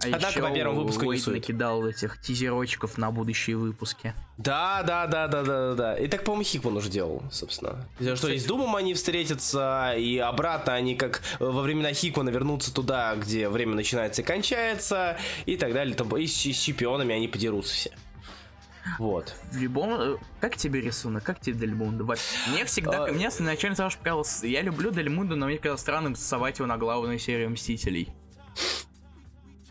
А 0.00 0.06
Однако 0.06 0.28
еще 0.28 0.40
по 0.42 0.54
первому 0.54 0.80
выпуску 0.80 1.02
не 1.02 1.08
Уэйд 1.08 1.22
сует. 1.22 1.36
накидал 1.38 1.84
этих 1.84 2.20
тизерочков 2.20 2.98
на 2.98 3.10
будущие 3.10 3.56
выпуски. 3.56 4.14
Да, 4.36 4.84
да, 4.84 5.08
да, 5.08 5.26
да, 5.26 5.42
да, 5.42 5.70
да, 5.70 5.74
да. 5.74 5.96
И 5.98 6.06
так, 6.06 6.22
по-моему, 6.22 6.44
Хикман 6.44 6.76
уже 6.76 6.88
делал, 6.88 7.22
собственно. 7.32 7.84
Что 8.14 8.28
и 8.28 8.38
с 8.38 8.44
Думом 8.44 8.76
они 8.76 8.94
встретятся, 8.94 9.94
и 9.98 10.18
обратно 10.18 10.74
они 10.74 10.94
как 10.94 11.20
э, 11.40 11.44
во 11.44 11.62
времена 11.62 11.92
Хикмана 11.92 12.30
вернутся 12.30 12.72
туда, 12.72 13.16
где 13.16 13.48
время 13.48 13.74
начинается 13.74 14.22
и 14.22 14.24
кончается, 14.24 15.18
и 15.46 15.56
так 15.56 15.72
далее. 15.72 15.96
Там, 15.96 16.16
и 16.16 16.26
с, 16.28 16.46
и 16.46 16.52
с 16.52 16.58
чемпионами 16.60 17.14
они 17.16 17.26
подерутся 17.26 17.74
все. 17.74 17.90
Вот. 19.00 19.34
В 19.50 19.56
любом... 19.58 20.00
э, 20.00 20.16
Как 20.40 20.56
тебе 20.56 20.80
рисунок? 20.80 21.24
Как 21.24 21.40
тебе 21.40 21.56
Дельмунда? 21.56 22.04
Вот 22.04 22.18
Мне 22.52 22.64
всегда... 22.64 23.04
А, 23.04 23.12
Мне 23.12 23.26
изначально 23.28 23.76
сразу 23.76 23.98
показалось... 23.98 24.44
Я 24.44 24.62
люблю 24.62 24.92
Дельмунда, 24.92 25.34
но 25.34 25.46
мне 25.46 25.58
казалось 25.58 25.80
странным 25.80 26.14
совать 26.14 26.58
его 26.58 26.66
на 26.66 26.78
главную 26.78 27.18
серию 27.18 27.50
Мстителей. 27.50 28.08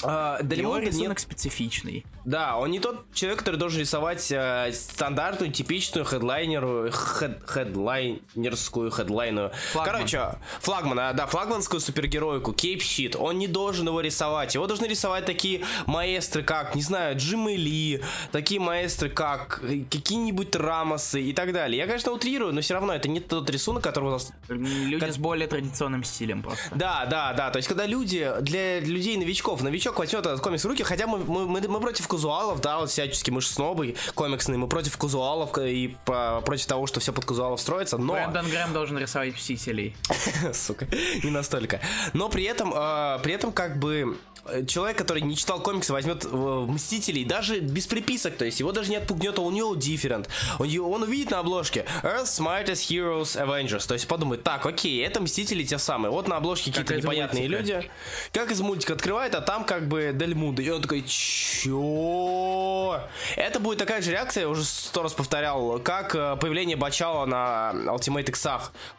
А, 0.03 0.37
Его 0.39 0.47
Дельмонда 0.49 0.85
нет- 0.85 0.93
рисунок 0.93 1.19
специфичный. 1.19 2.05
Да, 2.23 2.57
он 2.57 2.71
не 2.71 2.79
тот 2.79 3.05
человек, 3.13 3.39
который 3.39 3.55
должен 3.55 3.79
рисовать 3.79 4.27
э, 4.31 4.71
стандартную, 4.73 5.51
типичную 5.51 6.05
хедлайнеру, 6.05 6.89
хед- 6.89 7.41
хедлайнерскую, 7.47 8.91
хедлайную. 8.91 9.51
Флагман. 9.71 9.93
Короче, 9.95 10.21
флагмана, 10.61 11.13
да, 11.13 11.25
флагманскую 11.25 11.79
супергеройку, 11.79 12.53
кейп 12.53 12.81
щит. 12.81 13.15
Он 13.15 13.37
не 13.37 13.47
должен 13.47 13.87
его 13.87 14.01
рисовать. 14.01 14.55
Его 14.55 14.67
должны 14.67 14.85
рисовать 14.85 15.25
такие 15.25 15.63
маэстры, 15.85 16.43
как, 16.43 16.75
не 16.75 16.81
знаю, 16.81 17.17
Джим 17.17 17.47
Ли, 17.47 18.01
такие 18.31 18.59
маэстры, 18.59 19.09
как 19.09 19.61
э, 19.63 19.83
какие-нибудь 19.89 20.55
Рамосы 20.55 21.21
и 21.21 21.33
так 21.33 21.53
далее. 21.53 21.77
Я, 21.79 21.87
конечно, 21.87 22.11
утрирую, 22.11 22.53
но 22.53 22.61
все 22.61 22.73
равно 22.73 22.93
это 22.93 23.07
не 23.07 23.19
тот 23.19 23.49
рисунок, 23.49 23.83
который 23.83 24.09
у 24.09 24.11
нас 24.11 24.31
Люди 24.49 24.99
Как- 24.99 25.13
с 25.13 25.17
более 25.17 25.47
традиционным 25.47 26.03
стилем 26.03 26.43
просто. 26.43 26.63
да, 26.75 27.05
да, 27.05 27.33
да. 27.33 27.49
То 27.51 27.57
есть, 27.57 27.67
когда 27.67 27.85
люди, 27.85 28.31
для 28.41 28.79
людей 28.79 29.17
новичков, 29.17 29.61
новичок 29.87 29.99
возьмет 29.99 30.25
этот 30.25 30.41
комикс 30.41 30.63
в 30.63 30.67
руки, 30.67 30.83
хотя 30.83 31.07
мы, 31.07 31.19
мы, 31.19 31.47
мы, 31.47 31.61
мы 31.61 31.79
против 31.79 32.07
казуалов, 32.07 32.61
да, 32.61 32.79
вот 32.79 32.89
всячески, 32.89 33.31
мы 33.31 33.41
же 33.41 33.47
снобы 33.47 33.95
комиксные, 34.15 34.57
мы 34.57 34.67
против 34.67 34.97
казуалов 34.97 35.57
и 35.57 35.95
по- 36.05 36.41
против 36.45 36.65
того, 36.65 36.87
что 36.87 36.99
все 36.99 37.13
под 37.13 37.25
казуалов 37.25 37.61
строится, 37.61 37.97
но... 37.97 38.13
Брэндон 38.13 38.49
Грэм 38.49 38.73
должен 38.73 38.97
рисовать 38.97 39.33
Мстителей. 39.33 39.95
Сука, 40.53 40.87
не 41.23 41.31
настолько. 41.31 41.79
Но 42.13 42.29
при 42.29 42.43
этом, 42.43 42.73
э, 42.75 43.19
при 43.23 43.33
этом 43.33 43.51
как 43.51 43.79
бы 43.79 44.17
э, 44.45 44.65
человек, 44.65 44.97
который 44.97 45.21
не 45.21 45.35
читал 45.35 45.61
комиксы, 45.61 45.93
возьмет 45.93 46.25
э, 46.25 46.65
Мстителей 46.67 47.23
даже 47.23 47.59
без 47.59 47.87
приписок, 47.87 48.35
то 48.35 48.45
есть 48.45 48.59
его 48.59 48.71
даже 48.71 48.89
не 48.89 48.97
отпугнет 48.97 49.37
All 49.37 49.51
New 49.51 49.73
Different. 49.75 50.27
Он, 50.59 50.93
он 50.93 51.03
увидит 51.03 51.31
на 51.31 51.39
обложке 51.39 51.85
Earth's 52.03 52.39
Smartest 52.39 52.89
Heroes 52.89 53.37
Avengers, 53.37 53.87
то 53.87 53.93
есть 53.93 54.07
подумает, 54.07 54.43
так, 54.43 54.65
окей, 54.65 55.03
это 55.05 55.21
Мстители 55.21 55.63
те 55.63 55.77
самые. 55.77 56.11
Вот 56.11 56.27
на 56.27 56.37
обложке 56.37 56.71
какие-то 56.71 56.95
непонятные 56.95 57.49
мультика. 57.49 57.77
люди. 57.77 57.91
Как 58.33 58.51
из 58.51 58.61
мультика 58.61 58.93
открывает, 58.93 59.35
а 59.35 59.41
там 59.41 59.63
как 59.65 59.76
бы 59.85 60.11
Дель 60.13 60.33
Мунда. 60.35 60.61
И 60.61 60.69
он 60.69 60.81
такой, 60.81 61.03
чё? 61.07 63.01
Это 63.35 63.59
будет 63.59 63.79
такая 63.79 64.01
же 64.01 64.11
реакция, 64.11 64.41
я 64.41 64.49
уже 64.49 64.63
сто 64.63 65.03
раз 65.03 65.13
повторял, 65.13 65.79
как 65.79 66.15
э, 66.15 66.35
появление 66.37 66.77
Бачала 66.77 67.25
на 67.25 67.71
Ultimate 67.73 68.29
X 68.29 68.47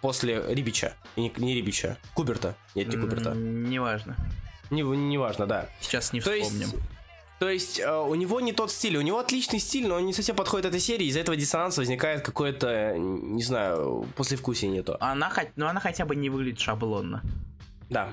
после 0.00 0.42
Рибича. 0.48 0.94
И 1.16 1.22
Не, 1.22 1.32
не 1.36 1.54
Рибича, 1.54 1.98
Куберта. 2.14 2.54
Нет, 2.74 2.88
не 2.88 2.96
Куберта. 2.96 3.30
Неважно. 3.34 4.16
Не, 4.70 4.82
неважно, 4.82 5.46
да. 5.46 5.68
Сейчас 5.80 6.12
не 6.12 6.20
То 6.20 6.32
есть, 6.32 6.50
вспомним. 6.52 6.82
то 7.38 7.48
есть 7.48 7.80
э, 7.80 7.90
у 7.90 8.14
него 8.14 8.40
не 8.40 8.52
тот 8.52 8.70
стиль, 8.70 8.96
у 8.96 9.00
него 9.00 9.18
отличный 9.18 9.58
стиль, 9.60 9.86
но 9.86 9.96
он 9.96 10.06
не 10.06 10.12
совсем 10.12 10.36
подходит 10.36 10.66
этой 10.66 10.80
серии, 10.80 11.06
из-за 11.06 11.20
этого 11.20 11.36
диссонанс 11.36 11.78
возникает 11.78 12.20
какое-то, 12.22 12.94
не 12.98 13.42
знаю, 13.42 14.06
послевкусие 14.16 14.70
не 14.70 14.82
то. 14.82 14.96
Она, 15.00 15.32
ну, 15.56 15.66
она 15.66 15.80
хотя 15.80 16.04
бы 16.04 16.14
не 16.16 16.28
выглядит 16.28 16.60
шаблонно. 16.60 17.22
Да. 17.88 18.12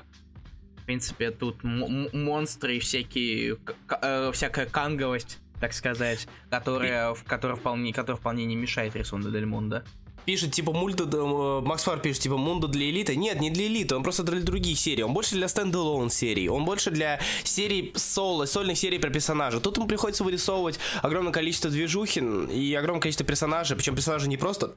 Принципе, 0.86 1.30
тут 1.32 1.62
монстры 1.62 2.76
и 2.76 2.78
всякие, 2.78 3.58
э, 4.02 4.30
всякая 4.32 4.66
канговость 4.66 5.38
так 5.60 5.72
сказать, 5.72 6.28
которая, 6.50 7.14
в 7.14 7.24
которая 7.24 7.56
вполне, 7.56 7.92
которая 7.92 8.18
вполне 8.18 8.44
не 8.44 8.56
мешает 8.56 8.94
рисунку 8.94 9.30
Дель 9.30 9.46
Мунда 9.46 9.84
пишет, 10.26 10.52
типа, 10.52 10.72
мульта... 10.72 11.04
Э, 11.04 11.60
Макс 11.64 11.84
Фар 11.84 12.00
пишет, 12.00 12.22
типа, 12.22 12.36
Мунду 12.36 12.68
для 12.68 12.90
элиты. 12.90 13.16
Нет, 13.16 13.40
не 13.40 13.50
для 13.50 13.66
элиты, 13.66 13.96
он 13.96 14.02
просто 14.02 14.22
для 14.24 14.40
других 14.40 14.78
серий. 14.78 15.02
Он 15.02 15.14
больше 15.14 15.36
для 15.36 15.48
стендалон 15.48 16.10
серий. 16.10 16.48
Он 16.48 16.64
больше 16.64 16.90
для 16.90 17.20
серий 17.44 17.92
соло, 17.94 18.44
сольных 18.44 18.76
серий 18.76 18.98
про 18.98 19.08
персонажа. 19.08 19.60
Тут 19.60 19.78
ему 19.78 19.86
приходится 19.86 20.24
вырисовывать 20.24 20.78
огромное 21.00 21.32
количество 21.32 21.70
движухин 21.70 22.46
и 22.46 22.74
огромное 22.74 23.00
количество 23.00 23.24
персонажей. 23.24 23.76
Причем 23.76 23.94
персонажи 23.94 24.28
не 24.28 24.36
просто 24.36 24.74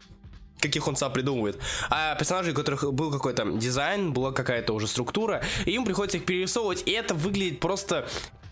каких 0.60 0.88
он 0.88 0.96
сам 0.96 1.12
придумывает, 1.14 1.60
а 1.90 2.16
персонажей, 2.16 2.54
у 2.54 2.56
которых 2.56 2.92
был 2.94 3.12
какой-то 3.12 3.46
дизайн, 3.52 4.14
была 4.14 4.32
какая-то 4.32 4.74
уже 4.74 4.88
структура, 4.88 5.42
и 5.66 5.72
им 5.72 5.86
приходится 5.86 6.18
их 6.18 6.26
перерисовывать, 6.26 6.84
и 6.86 6.92
это 6.92 7.14
выглядит 7.14 7.60
просто 7.60 8.08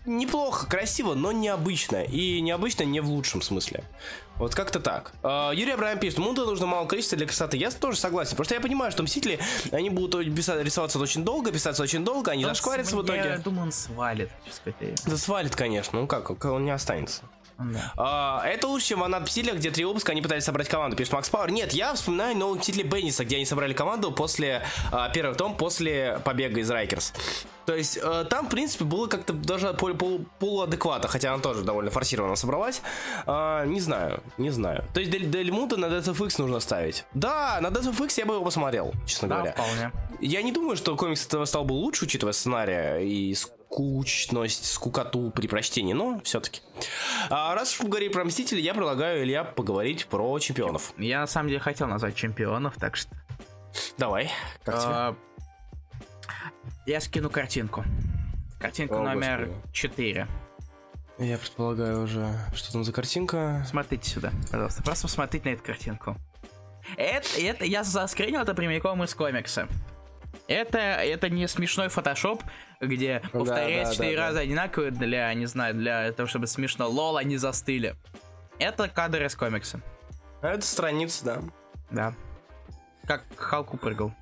неплохо, 0.08 0.66
красиво, 0.66 1.14
но 1.14 1.32
необычно. 1.32 2.02
И 2.02 2.40
необычно 2.40 2.84
не 2.84 3.00
в 3.00 3.08
лучшем 3.08 3.42
смысле. 3.42 3.84
Вот 4.36 4.54
как-то 4.54 4.80
так. 4.80 5.12
Uh, 5.22 5.54
Юрий 5.54 5.72
Абрам 5.72 5.98
пишет, 5.98 6.18
Мунда 6.18 6.44
нужно 6.46 6.66
мало 6.66 6.86
количества 6.86 7.18
для 7.18 7.26
красоты. 7.26 7.56
Я 7.56 7.70
тоже 7.70 7.98
согласен. 7.98 8.30
Потому 8.30 8.44
что 8.44 8.54
я 8.54 8.60
понимаю, 8.60 8.92
что 8.92 9.02
Мстители, 9.02 9.38
они 9.72 9.90
будут 9.90 10.24
рисоваться 10.24 10.98
очень 10.98 11.24
долго, 11.24 11.50
писаться 11.52 11.82
очень 11.82 12.04
долго, 12.04 12.30
они 12.30 12.44
зашкварятся 12.44 12.96
в 12.96 13.04
итоге. 13.04 13.24
Я 13.24 13.38
думаю, 13.38 13.64
он 13.64 13.72
свалит. 13.72 14.30
Да 15.06 15.16
свалит, 15.16 15.54
конечно. 15.56 16.00
Ну 16.00 16.06
как, 16.06 16.44
он 16.44 16.64
не 16.64 16.70
останется. 16.70 17.22
Да. 17.58 17.92
А, 17.96 18.42
это 18.46 18.68
лучше, 18.68 18.88
чем 18.88 19.02
в 19.02 19.20
Мстителях, 19.20 19.56
где 19.56 19.70
три 19.70 19.84
выпуска 19.84 20.12
они 20.12 20.22
пытались 20.22 20.44
собрать 20.44 20.68
команду, 20.68 20.96
пишет 20.96 21.12
Макс 21.12 21.28
Пауэр. 21.28 21.50
Нет, 21.50 21.72
я 21.72 21.94
вспоминаю 21.94 22.36
новые 22.36 22.60
Мстители 22.60 22.82
Бенниса, 22.82 23.24
где 23.24 23.36
они 23.36 23.44
собрали 23.44 23.72
команду 23.72 24.12
после 24.12 24.62
а, 24.92 25.08
первого 25.08 25.34
том, 25.34 25.56
после 25.56 26.20
побега 26.24 26.60
из 26.60 26.70
Райкерс. 26.70 27.12
То 27.68 27.74
есть 27.74 27.98
э, 28.02 28.24
там, 28.30 28.46
в 28.46 28.48
принципе, 28.48 28.84
было 28.84 29.08
как-то 29.08 29.34
даже 29.34 29.74
пол, 29.74 29.92
пол, 29.92 30.24
полуадекватно, 30.38 31.06
хотя 31.06 31.34
она 31.34 31.42
тоже 31.42 31.64
довольно 31.64 31.90
форсированно 31.90 32.34
собралась. 32.34 32.80
Э, 33.26 33.66
не 33.66 33.80
знаю, 33.80 34.22
не 34.38 34.48
знаю. 34.48 34.86
То 34.94 35.00
есть 35.00 35.12
Дель, 35.12 35.26
Дель 35.28 35.52
Мута 35.52 35.76
на 35.76 35.84
DFX 35.84 36.36
нужно 36.38 36.60
ставить. 36.60 37.04
Да, 37.12 37.58
на 37.60 37.66
DFX 37.66 38.14
я 38.16 38.24
бы 38.24 38.36
его 38.36 38.44
посмотрел, 38.44 38.94
честно 39.06 39.28
да, 39.28 39.34
говоря. 39.36 39.52
вполне. 39.52 39.92
Я 40.20 40.40
не 40.40 40.50
думаю, 40.50 40.78
что 40.78 40.96
комикс 40.96 41.26
этого 41.26 41.44
стал 41.44 41.64
бы 41.64 41.74
лучше, 41.74 42.06
учитывая 42.06 42.32
сценария 42.32 43.00
и 43.00 43.34
скучность, 43.70 44.64
скукоту 44.64 45.30
при 45.30 45.46
прочтении, 45.46 45.92
но 45.92 46.20
все-таки. 46.24 46.62
А 47.28 47.54
раз 47.54 47.74
уж 47.74 47.80
мы 47.80 47.90
говорим 47.90 48.12
про 48.12 48.24
Мстителей, 48.24 48.62
я 48.62 48.72
предлагаю 48.72 49.22
Илья 49.22 49.44
поговорить 49.44 50.06
про 50.06 50.38
чемпионов. 50.38 50.94
Я 50.96 51.20
на 51.20 51.26
самом 51.26 51.48
деле 51.48 51.60
хотел 51.60 51.86
назвать 51.86 52.16
чемпионов, 52.16 52.76
так 52.76 52.96
что... 52.96 53.10
Давай, 53.98 54.30
как 54.64 54.74
а, 54.78 55.16
Я 56.86 57.00
скину 57.00 57.28
картинку. 57.30 57.84
Картинка 58.58 58.94
О, 58.94 59.02
номер 59.02 59.46
господи. 59.46 59.72
4. 59.72 60.28
Я 61.18 61.38
предполагаю 61.38 62.02
уже, 62.02 62.32
что 62.54 62.72
там 62.72 62.84
за 62.84 62.92
картинка. 62.92 63.64
Смотрите 63.68 64.08
сюда, 64.08 64.32
пожалуйста. 64.50 64.82
Просто 64.82 65.02
посмотрите 65.06 65.48
на 65.48 65.52
эту 65.52 65.62
картинку. 65.62 66.16
Это, 66.96 67.28
это 67.38 67.64
я 67.66 67.84
заскринил 67.84 68.40
это 68.40 68.54
прямиком 68.54 69.04
из 69.04 69.14
комикса. 69.14 69.68
Это, 70.46 70.78
это 70.78 71.28
не 71.28 71.46
смешной 71.46 71.88
фотошоп, 71.88 72.42
где 72.80 73.22
повторяют 73.32 73.92
четыре 73.92 74.16
да, 74.16 74.22
да, 74.22 74.26
раза 74.26 74.34
да. 74.36 74.42
одинаковые 74.42 74.90
для, 74.90 75.32
не 75.34 75.46
знаю, 75.46 75.74
для 75.74 76.12
того, 76.12 76.28
чтобы 76.28 76.46
смешно. 76.46 76.88
Лол, 76.88 77.16
они 77.16 77.36
застыли. 77.36 77.96
Это 78.58 78.88
кадр 78.88 79.24
из 79.24 79.34
комикса. 79.34 79.80
А 80.40 80.48
это 80.48 80.64
страница, 80.64 81.24
да. 81.24 81.42
Да. 81.90 82.14
Как 83.06 83.24
Халку 83.36 83.76
прыгал. 83.76 84.12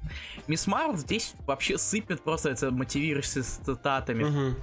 Мисс 0.46 0.66
Марл 0.66 0.96
здесь 0.96 1.34
вообще 1.46 1.76
сыпет 1.76 2.22
просто 2.22 2.50
это 2.50 2.70
мотивируешься 2.70 3.42
с 3.42 3.56
цитатами. 3.56 4.24
Угу. 4.24 4.56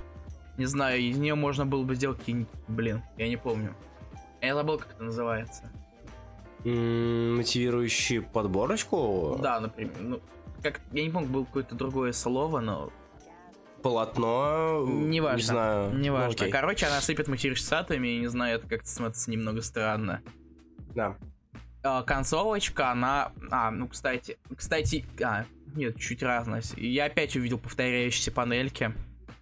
Не 0.58 0.66
знаю, 0.66 1.00
из 1.02 1.18
нее 1.18 1.36
можно 1.36 1.66
было 1.66 1.84
бы 1.84 1.96
сделать 1.96 2.20
какие-нибудь... 2.20 2.50
Блин, 2.68 3.02
я 3.18 3.28
не 3.28 3.38
помню. 3.38 3.76
Я 4.42 4.56
забыл, 4.56 4.78
как 4.78 4.92
это 4.92 5.04
называется. 5.04 5.72
М-м, 6.64 7.38
мотивирующий 7.38 8.22
подборочку? 8.22 9.38
Да, 9.42 9.60
например. 9.60 9.94
Ну, 10.00 10.22
как, 10.62 10.80
я 10.92 11.04
не 11.04 11.10
помню, 11.10 11.30
было 11.30 11.46
какое-то 11.46 11.76
другое 11.76 12.14
слово, 12.14 12.60
но... 12.60 12.92
Полотно? 13.84 14.86
Неважно. 14.88 15.38
Не 15.38 15.43
знаю. 15.43 15.93
Неважно. 15.93 16.46
Ну, 16.46 16.52
Короче, 16.52 16.86
она 16.86 17.02
сыпет 17.02 17.28
материшсатами, 17.28 18.08
и 18.08 18.19
не 18.19 18.28
знаю, 18.28 18.58
это 18.58 18.67
как-то 18.67 18.89
смотрится 18.89 19.30
немного 19.30 19.62
странно. 19.62 20.22
Да. 20.96 21.17
А, 21.84 22.02
концовочка, 22.04 22.91
она... 22.91 23.34
А, 23.52 23.69
ну, 23.72 23.88
кстати... 23.89 24.38
Кстати... 24.56 25.06
А, 25.22 25.46
нет, 25.76 26.00
чуть 26.00 26.24
разная. 26.24 26.63
Я 26.78 27.06
опять 27.06 27.36
увидел 27.36 27.60
повторяющиеся 27.60 28.32
панельки. 28.32 28.93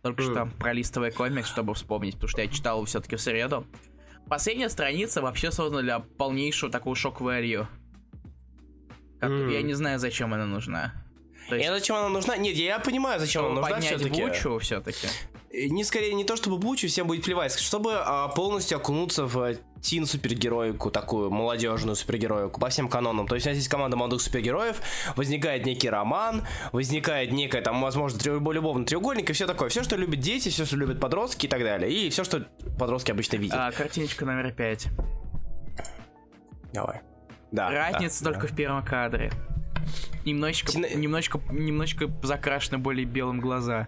Только 0.01 0.23
что 0.23 0.49
пролистывая 0.59 1.11
комикс, 1.11 1.47
чтобы 1.47 1.75
вспомнить, 1.75 2.15
потому 2.15 2.29
что 2.29 2.41
я 2.41 2.47
читал 2.47 2.77
его 2.77 2.85
все-таки 2.85 3.15
в 3.15 3.21
среду. 3.21 3.67
Последняя 4.27 4.69
страница 4.69 5.21
вообще 5.21 5.51
создана 5.51 5.83
для 5.83 5.99
полнейшего 5.99 6.71
такого 6.71 6.95
шок-вэлью. 6.95 7.67
Mm. 9.19 9.53
Я 9.53 9.61
не 9.61 9.75
знаю, 9.75 9.99
зачем 9.99 10.33
она 10.33 10.45
нужна. 10.47 10.93
Есть... 11.55 11.69
И 11.69 11.71
зачем 11.71 11.95
она 11.95 12.09
нужна? 12.09 12.37
Нет, 12.37 12.55
я 12.55 12.79
понимаю, 12.79 13.19
зачем 13.19 13.45
она 13.45 13.61
нужна 13.61 13.79
все-таки. 13.79 14.21
Бучу 14.21 14.59
все-таки. 14.59 15.07
Не 15.53 15.83
скорее 15.83 16.13
не 16.13 16.23
то, 16.23 16.37
чтобы 16.37 16.57
Бучу 16.57 16.87
всем 16.87 17.07
будет 17.07 17.25
плевать, 17.25 17.57
чтобы 17.59 17.95
а, 17.95 18.29
полностью 18.29 18.77
окунуться 18.77 19.25
в 19.25 19.55
тин 19.81 20.05
супергероику, 20.05 20.91
такую 20.91 21.29
молодежную 21.29 21.95
супергероику 21.95 22.59
по 22.59 22.69
всем 22.69 22.87
канонам. 22.87 23.27
То 23.27 23.35
есть 23.35 23.47
у 23.47 23.49
нас 23.49 23.57
есть 23.57 23.67
команда 23.67 23.97
молодых 23.97 24.21
супергероев, 24.21 24.81
возникает 25.15 25.65
некий 25.65 25.89
роман, 25.89 26.47
возникает 26.71 27.31
некая 27.31 27.61
там, 27.61 27.81
возможно, 27.81 28.17
любовный 28.23 28.85
треугольник 28.85 29.29
и 29.29 29.33
все 29.33 29.45
такое. 29.45 29.69
Все, 29.69 29.83
что 29.83 29.97
любят 29.97 30.19
дети, 30.19 30.49
все, 30.49 30.65
что 30.65 30.77
любят 30.77 31.01
подростки 31.01 31.47
и 31.47 31.49
так 31.49 31.61
далее. 31.61 31.91
И 31.91 32.09
все, 32.09 32.23
что 32.23 32.47
подростки 32.79 33.11
обычно 33.11 33.35
видят. 33.35 33.57
А, 33.59 33.71
картиночка 33.71 34.25
номер 34.25 34.53
пять. 34.53 34.87
Давай. 36.71 37.01
Да. 37.51 37.69
Разница 37.69 38.23
да, 38.23 38.31
только 38.31 38.47
да. 38.47 38.53
в 38.53 38.55
первом 38.55 38.85
кадре. 38.85 39.31
Немножечко, 40.25 40.71
Тина... 40.71 40.87
немножечко, 40.93 41.39
немножечко 41.51 42.09
закрашены 42.23 42.77
более 42.77 43.05
белым 43.05 43.39
глаза. 43.39 43.87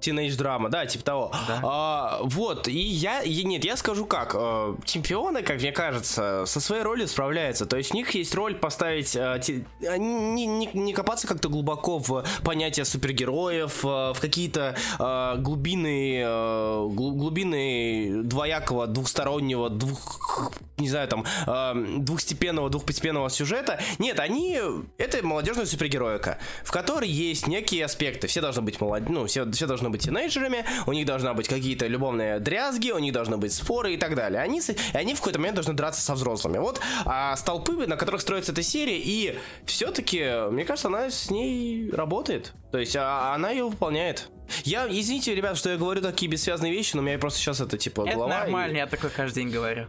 Teenage 0.00 0.36
драма, 0.36 0.68
да, 0.68 0.86
типа 0.86 1.04
того. 1.04 1.32
Да. 1.46 1.60
А, 1.62 2.18
вот, 2.22 2.68
и 2.68 2.78
я, 2.78 3.22
и, 3.22 3.44
нет, 3.44 3.64
я 3.64 3.76
скажу 3.76 4.06
как, 4.06 4.34
э, 4.34 4.74
чемпионы, 4.84 5.42
как 5.42 5.60
мне 5.60 5.72
кажется, 5.72 6.44
со 6.46 6.60
своей 6.60 6.82
ролью 6.82 7.06
справляются. 7.06 7.66
То 7.66 7.76
есть 7.76 7.92
у 7.92 7.96
них 7.96 8.10
есть 8.14 8.34
роль 8.34 8.54
поставить, 8.54 9.14
э, 9.14 9.40
те, 9.42 9.64
не, 9.98 10.46
не, 10.46 10.70
не 10.72 10.92
копаться 10.92 11.26
как-то 11.26 11.48
глубоко 11.48 11.98
в 11.98 12.24
понятие 12.42 12.84
супергероев, 12.84 13.84
э, 13.84 14.12
в 14.14 14.16
какие-то 14.20 14.76
э, 14.98 15.34
глубины, 15.38 16.22
э, 16.24 16.86
глубины 16.90 18.22
двоякого, 18.24 18.86
двухстороннего, 18.86 19.68
двух, 19.68 20.52
не 20.78 20.88
знаю, 20.88 21.08
там, 21.08 21.24
э, 21.46 21.96
двухстепенного, 21.98 22.70
двухпостепенного 22.70 23.28
сюжета. 23.28 23.80
Нет, 23.98 24.18
они, 24.18 24.58
это 24.96 25.24
молодежная 25.24 25.66
супергероика, 25.66 26.38
в 26.64 26.70
которой 26.70 27.08
есть 27.08 27.46
некие 27.46 27.84
аспекты. 27.84 28.26
Все 28.26 28.40
должны 28.40 28.62
быть 28.62 28.80
молод... 28.80 29.08
ну, 29.08 29.26
все, 29.26 29.50
все 29.52 29.66
должны 29.66 29.89
быть 29.90 30.02
тинейджерами, 30.02 30.64
у 30.86 30.92
них 30.92 31.06
должны 31.06 31.32
быть 31.34 31.48
какие-то 31.48 31.86
любовные 31.86 32.40
дрязги, 32.40 32.90
у 32.90 32.98
них 32.98 33.12
должны 33.12 33.36
быть 33.36 33.52
споры 33.52 33.94
и 33.94 33.96
так 33.96 34.14
далее. 34.14 34.40
Они, 34.40 34.60
они 34.92 35.14
в 35.14 35.18
какой-то 35.18 35.38
момент 35.38 35.56
должны 35.56 35.74
драться 35.74 36.00
со 36.00 36.14
взрослыми. 36.14 36.58
Вот 36.58 36.80
а, 37.04 37.36
столпы, 37.36 37.86
на 37.86 37.96
которых 37.96 38.20
строится 38.20 38.52
эта 38.52 38.62
серия, 38.62 38.98
и 38.98 39.38
все-таки, 39.66 40.50
мне 40.50 40.64
кажется, 40.64 40.88
она 40.88 41.10
с 41.10 41.30
ней 41.30 41.90
работает. 41.90 42.52
То 42.72 42.78
есть 42.78 42.96
а, 42.96 43.34
она 43.34 43.50
ее 43.50 43.64
выполняет. 43.64 44.30
Я, 44.64 44.86
извините, 44.88 45.34
ребят, 45.34 45.56
что 45.56 45.70
я 45.70 45.76
говорю 45.76 46.00
такие 46.00 46.30
бессвязные 46.30 46.72
вещи, 46.72 46.96
но 46.96 47.02
у 47.02 47.04
меня 47.04 47.18
просто 47.18 47.38
сейчас 47.38 47.60
это 47.60 47.78
типа 47.78 48.02
это 48.02 48.14
голова. 48.14 48.34
Это 48.34 48.44
нормально, 48.44 48.76
и... 48.76 48.78
я 48.78 48.86
такой 48.86 49.10
каждый 49.10 49.44
день 49.44 49.50
говорю. 49.50 49.86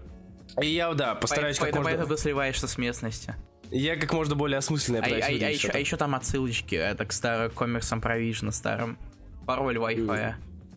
И 0.62 0.68
я, 0.68 0.94
да, 0.94 1.16
постараюсь 1.16 1.58
По- 1.58 1.66
как 1.66 1.74
поэтому, 1.74 1.84
можно... 1.84 1.98
Поэтому 1.98 2.16
ты 2.16 2.22
сливаешься 2.22 2.68
с 2.68 2.78
местности. 2.78 3.36
Я 3.72 3.96
как 3.96 4.12
можно 4.12 4.36
более 4.36 4.58
осмысленно 4.58 5.00
а, 5.00 5.04
а, 5.04 5.08
а, 5.08 5.26
а, 5.28 5.32
еще, 5.32 5.70
а 5.70 5.78
еще 5.78 5.96
там 5.96 6.14
отсылочки, 6.14 6.76
это 6.76 7.06
к 7.06 7.14
старым 7.14 7.52
комиксам 7.52 8.02
Провижна, 8.02 8.52
старым 8.52 8.98
пароль 9.56 9.78
Wi-Fi. 9.78 10.34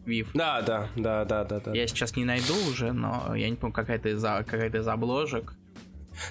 Вив. 0.06 0.30
Да, 0.34 0.60
да, 0.60 0.88
да, 0.96 1.24
да, 1.24 1.44
да, 1.44 1.60
да. 1.60 1.72
Я 1.72 1.86
сейчас 1.86 2.14
не 2.14 2.24
найду 2.24 2.54
уже, 2.68 2.92
но 2.92 3.34
я 3.34 3.48
не 3.48 3.56
помню, 3.56 3.72
какая-то 3.72 4.10
из, 4.10 4.20
какая-то 4.22 4.78
из 4.78 4.88
обложек. 4.88 5.54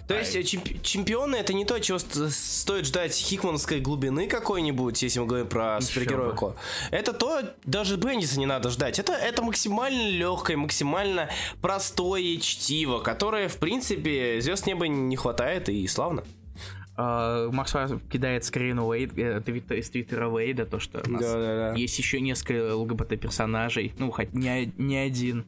То 0.07 0.17
есть 0.17 0.35
э, 0.35 0.41
чемпи- 0.43 0.79
чемпионы 0.81 1.35
это 1.35 1.53
не 1.53 1.65
то, 1.65 1.79
чего 1.79 1.97
стоит 1.97 2.85
ждать 2.85 3.13
хикмановской 3.15 3.79
глубины 3.79 4.27
какой-нибудь, 4.27 5.01
если 5.01 5.19
мы 5.19 5.25
говорим 5.25 5.47
про 5.47 5.81
супергероику. 5.81 6.55
Это 6.91 7.13
то, 7.13 7.41
даже 7.65 7.97
Бендиса 7.97 8.39
не 8.39 8.45
надо 8.45 8.69
ждать. 8.69 8.99
Это, 8.99 9.13
это 9.13 9.41
максимально 9.41 10.09
легкое, 10.09 10.55
максимально 10.55 11.29
простое 11.61 12.37
чтиво, 12.37 12.99
которое, 12.99 13.47
в 13.47 13.57
принципе, 13.57 14.39
звезд 14.39 14.67
неба 14.67 14.87
не 14.87 15.15
хватает 15.15 15.67
и 15.67 15.87
славно. 15.87 16.23
Uh, 16.95 17.51
Макс 17.51 17.73
кидает 18.11 18.43
скрин 18.43 18.77
Уэйд, 18.77 19.17
э, 19.17 19.41
из 19.77 19.89
твиттера 19.89 20.27
Уэйда, 20.27 20.67
то, 20.67 20.79
что 20.79 21.01
у 21.03 21.09
нас 21.09 21.21
да, 21.23 21.33
да, 21.33 21.71
да. 21.71 21.73
есть 21.73 21.97
еще 21.97 22.21
несколько 22.21 22.75
ЛГБТ-персонажей, 22.75 23.93
ну, 23.97 24.11
хоть 24.11 24.33
не, 24.33 24.71
не 24.77 24.97
один. 24.97 25.45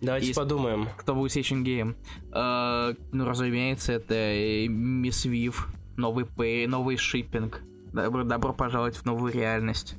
Давайте 0.00 0.28
есть, 0.28 0.38
подумаем. 0.38 0.88
Кто 0.96 1.16
будет 1.16 1.32
Station 1.32 1.64
Game? 1.64 1.96
Uh, 2.30 2.96
ну, 3.10 3.24
разумеется, 3.24 3.94
это 3.94 4.68
Мисс 4.68 5.24
Вив, 5.24 5.68
новый 5.96 6.26
пэй, 6.26 6.68
новый 6.68 6.96
шиппинг. 6.96 7.62
Добро, 7.92 8.22
добро 8.22 8.52
пожаловать 8.52 8.96
в 8.96 9.04
новую 9.04 9.32
реальность. 9.32 9.96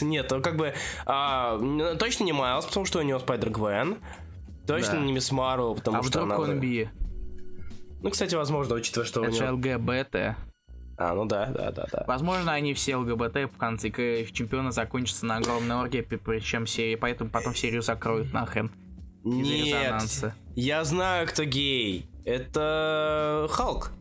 Нет, 0.00 0.32
он 0.32 0.42
как 0.42 0.56
бы 0.56 0.74
а, 1.06 1.58
точно 1.98 2.24
не 2.24 2.32
Майлз, 2.32 2.66
потому 2.66 2.86
что 2.86 3.00
у 3.00 3.02
него 3.02 3.18
Спайдер 3.18 3.50
Гвен. 3.50 3.98
Точно 4.66 4.94
Да. 4.94 5.00
не 5.00 5.12
Мисс 5.12 5.32
Марвел, 5.32 5.74
потому 5.74 5.98
а 5.98 6.02
что 6.02 6.22
вдруг 6.22 6.24
она... 6.24 6.38
он 6.38 6.60
би? 6.60 6.88
Ну, 8.02 8.10
кстати, 8.10 8.34
возможно, 8.34 8.74
учитывая, 8.74 9.06
что 9.06 9.20
у 9.20 9.24
Это 9.24 9.32
же 9.32 9.44
него... 9.44 9.54
ЛГБТ. 9.54 10.36
А, 10.98 11.14
ну 11.14 11.24
да, 11.24 11.46
да, 11.46 11.70
да, 11.72 11.86
да. 11.90 12.04
Возможно, 12.06 12.52
они 12.52 12.74
все 12.74 12.96
ЛГБТ 12.96 13.52
в 13.52 13.56
конце 13.56 13.90
к- 13.90 14.32
чемпиона 14.32 14.70
закончатся 14.72 15.26
на 15.26 15.36
огромной 15.36 15.76
оргии, 15.76 16.00
причем 16.02 16.66
серии, 16.66 16.96
поэтому 16.96 17.30
потом 17.30 17.54
серию 17.54 17.82
закроют 17.82 18.32
нахрен. 18.32 18.70
Нет, 19.24 20.34
я 20.54 20.84
знаю, 20.84 21.26
кто 21.28 21.44
гей. 21.44 22.06
Это 22.24 23.46
Халк. 23.50 23.92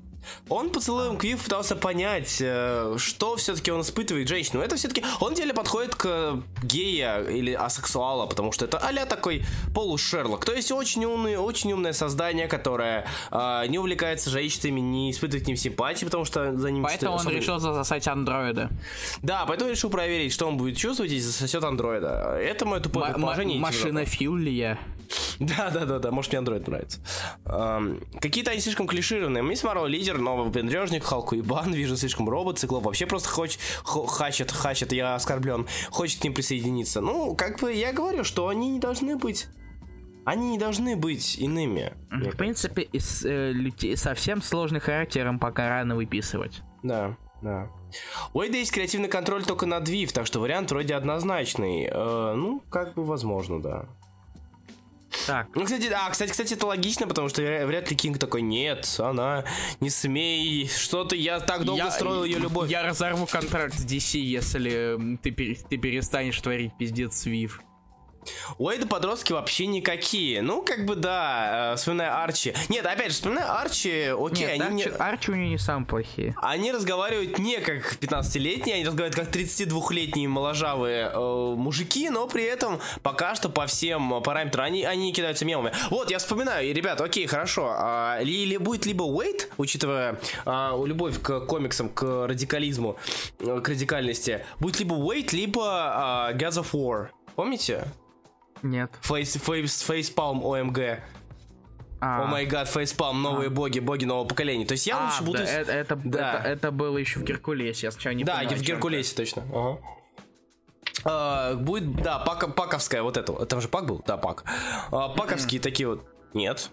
Он 0.49 0.69
поцелуем 0.69 1.17
Квив 1.17 1.43
пытался 1.43 1.75
понять, 1.75 2.37
э, 2.39 2.95
что 2.97 3.35
все-таки 3.35 3.71
он 3.71 3.81
испытывает 3.81 4.27
женщину. 4.27 4.61
Это 4.61 4.75
все-таки 4.75 5.03
он 5.19 5.33
деле 5.33 5.53
подходит 5.53 5.95
к 5.95 6.41
гея 6.63 7.21
или 7.23 7.53
асексуала, 7.53 8.25
потому 8.25 8.51
что 8.51 8.65
это 8.65 8.77
а 8.77 9.05
такой 9.05 9.43
полушерлок. 9.73 10.45
То 10.45 10.53
есть 10.53 10.71
очень 10.71 11.05
умный, 11.05 11.37
очень 11.37 11.73
умное 11.73 11.93
создание, 11.93 12.47
которое 12.47 13.05
э, 13.31 13.65
не 13.67 13.79
увлекается 13.79 14.29
женщинами, 14.29 14.79
не 14.79 15.11
испытывает 15.11 15.45
к 15.45 15.47
ним 15.47 15.57
симпатии, 15.57 16.05
потому 16.05 16.25
что 16.25 16.55
за 16.57 16.71
ним 16.71 16.83
Поэтому 16.83 17.13
он 17.13 17.19
особо- 17.19 17.35
решил 17.35 17.59
засосать 17.59 18.07
андроида. 18.07 18.69
Да, 19.21 19.45
поэтому 19.47 19.71
решил 19.71 19.89
проверить, 19.89 20.33
что 20.33 20.47
он 20.47 20.57
будет 20.57 20.77
чувствовать, 20.77 21.11
если 21.11 21.27
засосет 21.27 21.63
андроида. 21.63 22.37
Это 22.39 22.65
мое 22.65 22.79
тупое 22.79 23.07
предположение. 23.07 23.59
машина 23.59 24.05
Филия. 24.05 24.77
да, 25.39 25.69
да, 25.69 25.85
да, 25.85 25.99
да, 25.99 26.11
может 26.11 26.31
мне 26.33 26.41
Android 26.41 26.69
нравится. 26.69 26.99
Ам, 27.45 27.99
какие-то 28.19 28.51
они 28.51 28.61
слишком 28.61 28.87
клишированные. 28.87 29.43
Мисс 29.43 29.63
Марвел 29.63 29.85
лидер, 29.85 30.17
новый 30.17 30.45
выпендрежник, 30.45 31.03
Халку 31.03 31.35
и 31.35 31.41
Бан, 31.41 31.73
вижу 31.73 31.97
слишком 31.97 32.29
робот, 32.29 32.59
Циклоп 32.59 32.83
вообще 32.83 33.05
просто 33.05 33.29
хочет, 33.29 33.59
хо- 33.83 34.05
хачет, 34.05 34.51
хачет, 34.51 34.91
я 34.93 35.15
оскорблен, 35.15 35.67
хочет 35.89 36.21
к 36.21 36.23
ним 36.23 36.33
присоединиться. 36.33 37.01
Ну, 37.01 37.35
как 37.35 37.59
бы 37.59 37.73
я 37.73 37.93
говорю, 37.93 38.23
что 38.23 38.47
они 38.47 38.69
не 38.69 38.79
должны 38.79 39.17
быть, 39.17 39.47
они 40.25 40.51
не 40.51 40.57
должны 40.57 40.95
быть 40.95 41.37
иными. 41.39 41.93
В 42.11 42.37
принципе, 42.37 42.83
из, 42.83 43.25
э, 43.25 43.51
людей 43.51 43.97
совсем 43.97 44.41
сложный 44.41 44.79
характером 44.79 45.39
пока 45.39 45.67
рано 45.69 45.95
выписывать. 45.95 46.61
Да, 46.83 47.17
да. 47.41 47.69
У 48.33 48.41
Эйда 48.41 48.57
есть 48.57 48.71
креативный 48.71 49.09
контроль 49.09 49.43
только 49.43 49.65
над 49.65 49.87
Вив, 49.89 50.11
так 50.13 50.25
что 50.25 50.39
вариант 50.39 50.71
вроде 50.71 50.95
однозначный. 50.95 51.89
Э, 51.91 52.33
ну, 52.35 52.61
как 52.69 52.93
бы 52.93 53.03
возможно, 53.03 53.61
да. 53.61 53.85
Так, 55.27 55.47
Ну, 55.55 55.65
кстати, 55.65 55.87
а, 55.87 56.09
кстати, 56.09 56.31
кстати, 56.31 56.53
это 56.53 56.65
логично, 56.67 57.07
потому 57.07 57.29
что 57.29 57.41
вря- 57.41 57.65
вряд 57.65 57.89
ли 57.89 57.95
Кинг 57.97 58.17
такой, 58.17 58.41
нет, 58.41 58.87
она, 58.99 59.43
не 59.79 59.89
смей, 59.89 60.67
что-то, 60.69 61.15
я 61.15 61.39
так 61.39 61.65
долго 61.65 61.83
я, 61.83 61.91
строил 61.91 62.23
ее 62.23 62.39
любовь. 62.39 62.69
Я 62.69 62.83
разорву 62.83 63.25
контракт 63.27 63.73
с 63.75 63.85
DC, 63.85 64.19
если 64.19 65.17
ты, 65.21 65.31
ты 65.31 65.77
перестанешь 65.77 66.39
творить 66.39 66.71
пиздец 66.77 67.15
с 67.15 67.25
Вив. 68.25 68.55
У 68.57 68.69
Эйда 68.69 68.87
подростки 68.87 69.33
вообще 69.33 69.65
никакие. 69.67 70.41
Ну, 70.41 70.61
как 70.61 70.85
бы, 70.85 70.95
да, 70.95 71.73
э, 71.73 71.75
вспоминая 71.77 72.23
Арчи. 72.23 72.53
Нет, 72.69 72.85
опять 72.85 73.07
же, 73.07 73.13
вспоминая 73.13 73.59
Арчи, 73.59 74.13
окей, 74.17 74.45
Нет, 74.47 74.61
они, 74.61 74.75
не- 74.75 74.83
Арчи, 74.83 74.97
Арчи 74.99 75.31
у 75.31 75.35
нее 75.35 75.49
не 75.49 75.57
самые 75.57 75.87
плохие. 75.87 76.35
они 76.41 76.71
разговаривают 76.71 77.39
не 77.39 77.59
как 77.59 77.97
15-летние, 77.99 78.75
они 78.75 78.85
разговаривают 78.85 79.15
как 79.15 79.35
32-летние 79.35 80.27
моложавые 80.27 81.11
э, 81.13 81.53
мужики, 81.57 82.09
но 82.09 82.27
при 82.27 82.43
этом 82.43 82.79
пока 83.03 83.35
что 83.35 83.49
по 83.49 83.65
всем 83.67 84.21
параметрам 84.23 84.65
они, 84.65 84.83
они 84.83 85.13
кидаются 85.13 85.45
мемами. 85.45 85.73
Вот, 85.89 86.11
я 86.11 86.19
вспоминаю, 86.19 86.67
и, 86.67 86.73
ребят, 86.73 87.01
окей, 87.01 87.25
хорошо. 87.27 87.71
а, 87.75 88.19
ли- 88.21 88.43
или 88.43 88.57
будет 88.57 88.85
либо 88.85 89.03
Уэйт, 89.03 89.49
учитывая 89.57 90.19
а, 90.45 90.77
любовь 90.85 91.21
к 91.21 91.41
комиксам, 91.41 91.89
к 91.89 92.27
радикализму, 92.27 92.97
э, 93.39 93.61
к 93.61 93.69
радикальности, 93.69 94.45
будет 94.59 94.79
либо 94.79 94.93
Уэйт, 94.93 95.33
либо 95.33 95.63
а, 95.65 96.33
Gods 96.33 96.61
of 96.63 96.71
War. 96.73 97.07
Помните? 97.35 97.85
Нет. 98.63 98.91
Фейс, 99.01 99.33
фейс, 99.33 99.81
фейспалм 99.81 100.43
ОМГ. 100.45 100.79
А, 102.03 102.23
О 102.23 102.25
май 102.25 102.45
гад, 102.47 102.67
фейспалм, 102.67 103.21
новые 103.21 103.49
боги, 103.49 103.79
боги 103.79 104.05
нового 104.05 104.27
поколения. 104.27 104.65
То 104.65 104.71
есть 104.71 104.87
я 104.87 104.97
а, 104.99 105.05
лучше 105.05 105.23
буду... 105.23 105.37
да, 105.37 105.43
это, 105.45 105.71
это, 105.71 105.95
Да. 106.03 106.33
это, 106.39 106.47
это 106.47 106.71
было 106.71 106.97
еще 106.97 107.19
в 107.19 107.23
Геркулесе, 107.23 107.87
я 107.87 107.91
сначала 107.91 108.13
не 108.13 108.23
Да, 108.23 108.37
понял, 108.39 108.55
в 108.55 108.61
Геркулесе 108.61 109.15
точно. 109.15 109.43
Ага. 109.53 109.77
А, 111.05 111.53
будет, 111.55 112.01
да, 112.01 112.17
пака, 112.19 112.47
паковская 112.47 113.03
вот 113.03 113.17
это. 113.17 113.45
Там 113.45 113.61
же 113.61 113.67
пак 113.67 113.85
был? 113.85 114.01
Да, 114.05 114.17
пак. 114.17 114.45
А, 114.91 115.09
паковские 115.09 115.61
такие 115.61 115.87
вот. 115.87 116.03
Нет. 116.33 116.71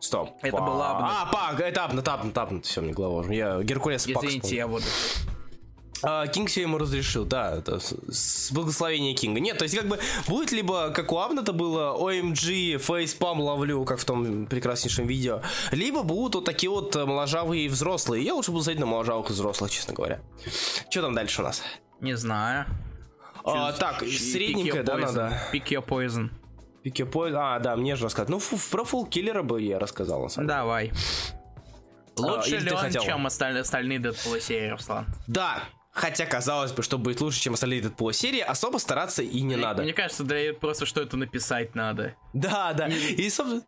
Стоп. 0.00 0.30
Это 0.42 0.56
Па- 0.56 0.66
был 0.66 0.82
Абнет. 0.82 1.10
А, 1.10 1.26
пак, 1.32 1.60
это 1.60 1.84
Абнет, 1.84 2.06
Абнет, 2.08 2.36
Абнет. 2.36 2.64
Все, 2.66 2.80
мне 2.82 2.92
голова 2.92 3.20
уже. 3.20 3.34
Я 3.34 3.62
Геркулес 3.62 4.06
и 4.06 4.10
это. 4.12 4.20
пак 4.20 4.28
Извините, 4.28 4.46
вспомнил. 4.48 4.58
я 4.58 4.66
вот... 4.66 4.82
А, 6.02 6.26
Кинг 6.26 6.48
все 6.48 6.62
ему 6.62 6.78
разрешил, 6.78 7.24
да, 7.24 7.56
это 7.58 7.78
с, 7.78 8.50
благословения 8.52 9.14
Кинга. 9.14 9.40
Нет, 9.40 9.58
то 9.58 9.64
есть 9.64 9.76
как 9.76 9.86
бы 9.86 9.98
будет 10.28 10.50
либо, 10.52 10.90
как 10.90 11.12
у 11.12 11.18
Абнета 11.18 11.52
было, 11.52 11.96
OMG, 11.98 12.78
фейспам 12.78 13.40
ловлю, 13.40 13.84
как 13.84 13.98
в 13.98 14.04
том 14.04 14.46
прекраснейшем 14.46 15.06
видео, 15.06 15.42
либо 15.72 16.02
будут 16.02 16.36
вот 16.36 16.44
такие 16.44 16.70
вот 16.70 16.96
э, 16.96 17.04
моложавые 17.04 17.68
взрослые. 17.68 18.24
Я 18.24 18.34
лучше 18.34 18.50
буду 18.50 18.64
смотреть 18.64 18.80
на 18.80 18.86
моложавых 18.86 19.28
взрослых, 19.30 19.70
честно 19.70 19.94
говоря. 19.94 20.20
Что 20.88 21.02
там 21.02 21.14
дальше 21.14 21.42
у 21.42 21.44
нас? 21.44 21.62
Не 22.00 22.16
знаю. 22.16 22.66
А, 23.44 23.72
так, 23.72 24.02
pick 24.02 24.54
your 24.64 24.82
да, 24.82 24.96
poison. 24.96 25.00
надо? 25.00 25.38
Pick 25.52 25.64
your 25.68 25.86
poison. 25.86 26.30
Пике 26.82 27.04
Пой- 27.04 27.32
А, 27.34 27.58
да, 27.58 27.76
мне 27.76 27.94
же 27.94 28.06
рассказать. 28.06 28.30
Ну, 28.30 28.38
фу- 28.38 28.58
про 28.70 28.84
фул 28.84 29.04
киллера 29.06 29.42
бы 29.42 29.60
я 29.60 29.78
рассказал, 29.78 30.22
на 30.22 30.28
самом 30.30 30.46
деле. 30.48 30.58
Давай. 30.58 30.92
Лучше 32.16 32.56
А, 32.56 32.60
ли 32.60 32.70
он, 32.70 32.76
хотел? 32.78 33.02
чем 33.02 33.26
остальные, 33.26 33.62
остальные 33.62 33.98
Дэдпул 33.98 34.36
серии, 34.40 34.70
Руслан? 34.70 35.06
Да, 35.26 35.62
хотя 36.00 36.24
казалось 36.26 36.72
бы, 36.72 36.82
что 36.82 36.98
будет 36.98 37.20
лучше, 37.20 37.40
чем 37.40 37.54
остальные 37.54 37.82
Дэдпул 37.82 38.12
серии, 38.12 38.40
особо 38.40 38.78
стараться 38.78 39.22
и 39.22 39.40
не 39.42 39.54
Мне- 39.54 39.56
надо. 39.58 39.82
Мне 39.82 39.92
кажется, 39.92 40.24
да 40.24 40.34
просто 40.58 40.86
что 40.86 41.00
это 41.02 41.16
написать 41.16 41.74
надо. 41.74 42.14
Да, 42.32 42.72
да. 42.72 42.88
И, 42.88 43.28
собственно, 43.28 43.62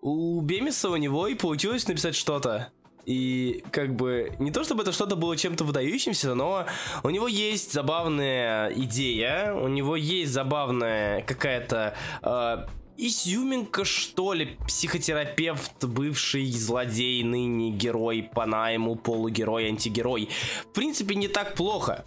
у 0.00 0.40
Бемиса 0.40 0.88
у 0.88 0.96
него 0.96 1.28
и 1.28 1.34
получилось 1.34 1.86
написать 1.86 2.16
что-то. 2.16 2.72
И 3.04 3.62
как 3.70 3.94
бы 3.94 4.34
не 4.40 4.50
то 4.50 4.64
чтобы 4.64 4.82
это 4.82 4.90
что-то 4.90 5.14
было 5.14 5.36
чем-то 5.36 5.62
выдающимся, 5.64 6.34
но 6.34 6.66
у 7.04 7.10
него 7.10 7.28
есть 7.28 7.72
забавная 7.72 8.70
идея, 8.72 9.52
у 9.54 9.68
него 9.68 9.94
есть 9.94 10.32
забавная 10.32 11.22
какая-то 11.22 11.94
э, 12.22 12.66
изюминка, 12.96 13.84
что 13.84 14.32
ли, 14.32 14.56
психотерапевт, 14.66 15.84
бывший 15.84 16.50
злодей, 16.50 17.22
ныне 17.22 17.70
герой 17.70 18.22
по 18.22 18.46
найму, 18.46 18.96
полугерой, 18.96 19.68
антигерой. 19.68 20.28
В 20.62 20.72
принципе, 20.72 21.14
не 21.14 21.28
так 21.28 21.54
плохо. 21.54 22.04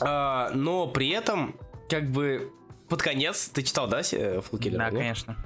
А, 0.00 0.50
но 0.54 0.86
при 0.86 1.08
этом, 1.10 1.56
как 1.88 2.10
бы, 2.10 2.52
под 2.88 3.02
конец, 3.02 3.48
ты 3.48 3.62
читал, 3.62 3.88
да, 3.88 4.02
Фулкиллер? 4.02 4.78
Да, 4.78 4.90
конечно. 4.90 5.36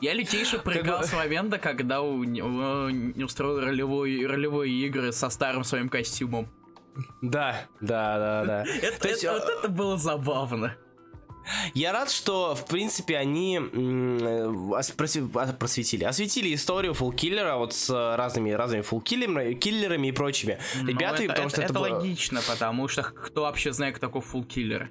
Я 0.00 0.14
лютейше 0.14 0.58
проиграл 0.58 1.04
с 1.04 1.12
момента, 1.12 1.58
когда 1.58 2.02
у 2.02 2.24
него 2.24 2.90
не 2.90 3.22
устроил 3.22 3.60
ролевой, 3.60 4.26
ролевые 4.26 4.72
игры 4.86 5.12
со 5.12 5.30
старым 5.30 5.62
своим 5.62 5.88
костюмом. 5.88 6.48
Да, 7.22 7.66
да, 7.80 8.18
да, 8.18 8.44
да. 8.44 8.64
Это, 8.82 9.08
есть, 9.08 9.24
э, 9.24 9.32
вот 9.32 9.48
это 9.48 9.68
было 9.68 9.96
забавно. 9.96 10.76
Я 11.74 11.92
рад, 11.92 12.10
что, 12.10 12.54
в 12.54 12.66
принципе, 12.66 13.16
они 13.16 13.58
э, 13.60 14.52
а, 14.74 15.52
просветили, 15.58 16.04
осветили 16.04 16.54
историю 16.54 16.94
фулкиллера 16.94 17.56
вот 17.56 17.72
с 17.72 17.90
разными, 18.16 18.50
разными 18.50 18.82
фулкиллерами 18.82 19.54
киллерами 19.54 20.08
и 20.08 20.12
прочими 20.12 20.58
Ну, 20.80 20.88
ребятами, 20.88 21.24
это, 21.24 21.34
потому 21.34 21.48
что 21.48 21.62
это, 21.62 21.72
это 21.72 21.80
было... 21.80 21.98
логично, 21.98 22.40
потому 22.46 22.88
что 22.88 23.02
кто 23.02 23.42
вообще 23.42 23.72
знает, 23.72 23.96
кто 23.96 24.06
такой 24.06 24.20
фулл 24.22 24.44
киллер? 24.44 24.90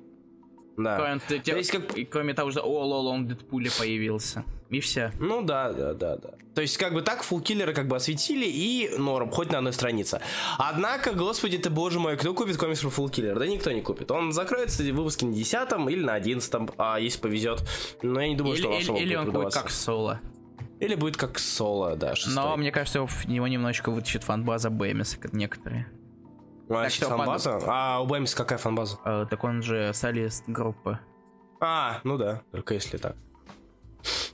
Да. 0.83 0.97
Кроме, 0.97 1.19
т- 1.19 1.39
те- 1.39 1.51
То 1.53 1.57
есть 1.57 1.71
как- 1.71 1.97
и 1.97 2.05
кроме 2.05 2.33
того, 2.33 2.51
что 2.51 2.61
он 2.61 3.25
в 3.25 3.27
Дэдпуле 3.27 3.69
появился. 3.77 4.43
И 4.69 4.79
все. 4.79 5.11
Ну 5.19 5.41
да, 5.41 5.73
да, 5.73 5.93
да, 5.93 6.15
да. 6.17 6.29
То 6.55 6.61
есть, 6.61 6.77
как 6.77 6.93
бы 6.93 7.01
так 7.01 7.23
фулкиллеры 7.23 7.73
как 7.73 7.87
бы 7.87 7.95
осветили 7.95 8.45
и 8.45 8.89
норм, 8.97 9.29
хоть 9.31 9.51
на 9.51 9.57
одной 9.59 9.71
странице. 9.73 10.21
Однако, 10.57 11.13
господи 11.13 11.57
ты, 11.57 11.69
боже 11.69 11.99
мой, 11.99 12.17
кто 12.17 12.33
купит 12.33 12.57
комикс 12.57 12.81
про 12.81 12.89
фулкиллера? 12.89 13.39
Да 13.39 13.47
никто 13.47 13.71
не 13.71 13.81
купит. 13.81 14.11
Он 14.11 14.31
закроется 14.33 14.83
в 14.83 14.91
выпуске 14.91 15.25
на 15.25 15.33
10 15.33 15.89
или 15.89 16.03
на 16.03 16.13
11, 16.13 16.53
а 16.77 16.99
если 16.99 17.19
повезет. 17.21 17.63
Но 18.01 18.19
я 18.21 18.27
не 18.29 18.35
думаю, 18.35 18.55
Или, 18.55 18.61
что 18.61 18.69
он 18.71 18.75
или- 18.77 19.01
или 19.03 19.15
будет 19.15 19.27
он 19.27 19.33
будет 19.33 19.53
как 19.53 19.69
соло. 19.69 20.19
Или 20.81 20.95
будет 20.95 21.15
как 21.17 21.37
соло, 21.39 21.95
да, 21.95 22.15
шестой. 22.15 22.35
Но 22.35 22.57
мне 22.57 22.71
кажется, 22.71 22.99
его, 22.99 23.09
его 23.27 23.47
немножечко 23.47 23.91
вытащит 23.91 24.23
фанбаза 24.23 24.69
Бэмиса, 24.69 25.17
как 25.19 25.33
некоторые. 25.33 25.87
А, 26.75 26.83
так 26.83 26.91
что, 26.91 27.05
что 27.05 27.17
фанбаза? 27.17 27.59
А 27.65 27.99
у 28.01 28.05
Бэмис 28.05 28.35
какая 28.35 28.57
фанбаза? 28.57 28.97
Э, 29.05 29.25
так 29.29 29.43
он 29.43 29.61
же 29.61 29.91
солист 29.93 30.43
группы. 30.47 30.99
А, 31.59 31.99
ну 32.03 32.17
да, 32.17 32.41
только 32.51 32.73
если 32.73 32.97
так. 32.97 33.15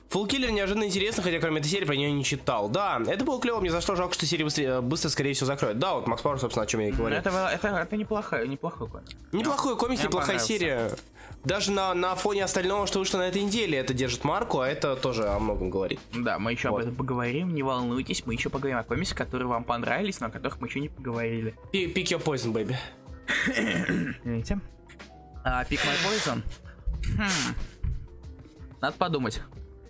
Фулкиллер 0.08 0.50
неожиданно 0.50 0.84
интересно, 0.84 1.22
хотя 1.22 1.38
кроме 1.38 1.60
этой 1.60 1.68
серии 1.68 1.84
про 1.84 1.94
нее 1.94 2.10
не 2.10 2.24
читал. 2.24 2.70
Да, 2.70 2.98
это 3.06 3.24
было 3.26 3.38
клево, 3.38 3.60
мне 3.60 3.70
зашло, 3.70 3.94
жалко, 3.94 4.14
что 4.14 4.24
серия 4.24 4.44
быстро, 4.44 4.80
быстро 4.80 5.10
скорее 5.10 5.34
всего, 5.34 5.46
закроют. 5.46 5.78
Да, 5.78 5.94
вот 5.94 6.06
Макс 6.06 6.22
Пауэр, 6.22 6.40
собственно, 6.40 6.64
о 6.64 6.66
чем 6.66 6.80
я 6.80 6.88
и 6.88 6.92
Но 6.92 6.96
говорю. 6.96 7.16
это, 7.16 7.28
это, 7.52 7.68
это 7.68 7.96
неплохой, 7.96 8.48
неплохой 8.48 8.88
комик. 8.88 9.08
Неплохой 9.32 9.76
комикс, 9.76 10.00
мне 10.00 10.08
неплохая 10.08 10.38
серия. 10.38 10.92
Даже 11.44 11.70
на, 11.70 11.94
на 11.94 12.14
фоне 12.14 12.44
остального, 12.44 12.86
что 12.86 12.98
вышло 12.98 13.18
на 13.18 13.28
этой 13.28 13.42
неделе, 13.42 13.78
это 13.78 13.94
держит 13.94 14.24
марку, 14.24 14.60
а 14.60 14.68
это 14.68 14.96
тоже 14.96 15.28
о 15.28 15.38
многом 15.38 15.70
говорит. 15.70 16.00
Да, 16.12 16.38
мы 16.38 16.52
еще 16.52 16.68
Вот. 16.68 16.78
об 16.78 16.82
этом 16.82 16.96
поговорим, 16.96 17.54
не 17.54 17.62
волнуйтесь, 17.62 18.26
мы 18.26 18.34
еще 18.34 18.50
поговорим 18.50 18.78
о 18.78 18.82
комиксах, 18.82 19.16
которые 19.16 19.48
вам 19.48 19.64
понравились, 19.64 20.20
но 20.20 20.26
о 20.26 20.30
которых 20.30 20.60
мы 20.60 20.66
еще 20.66 20.80
не 20.80 20.88
поговорили. 20.88 21.54
Pick 21.72 21.94
your 21.94 22.22
poison, 22.22 22.52
baby. 22.52 22.74
Извините. 24.24 24.60
А, 25.44 25.64
Pick 25.64 25.78
My 25.80 25.96
Poison? 26.04 26.42
Хм. 27.16 27.54
Надо 28.80 28.96
подумать. 28.96 29.40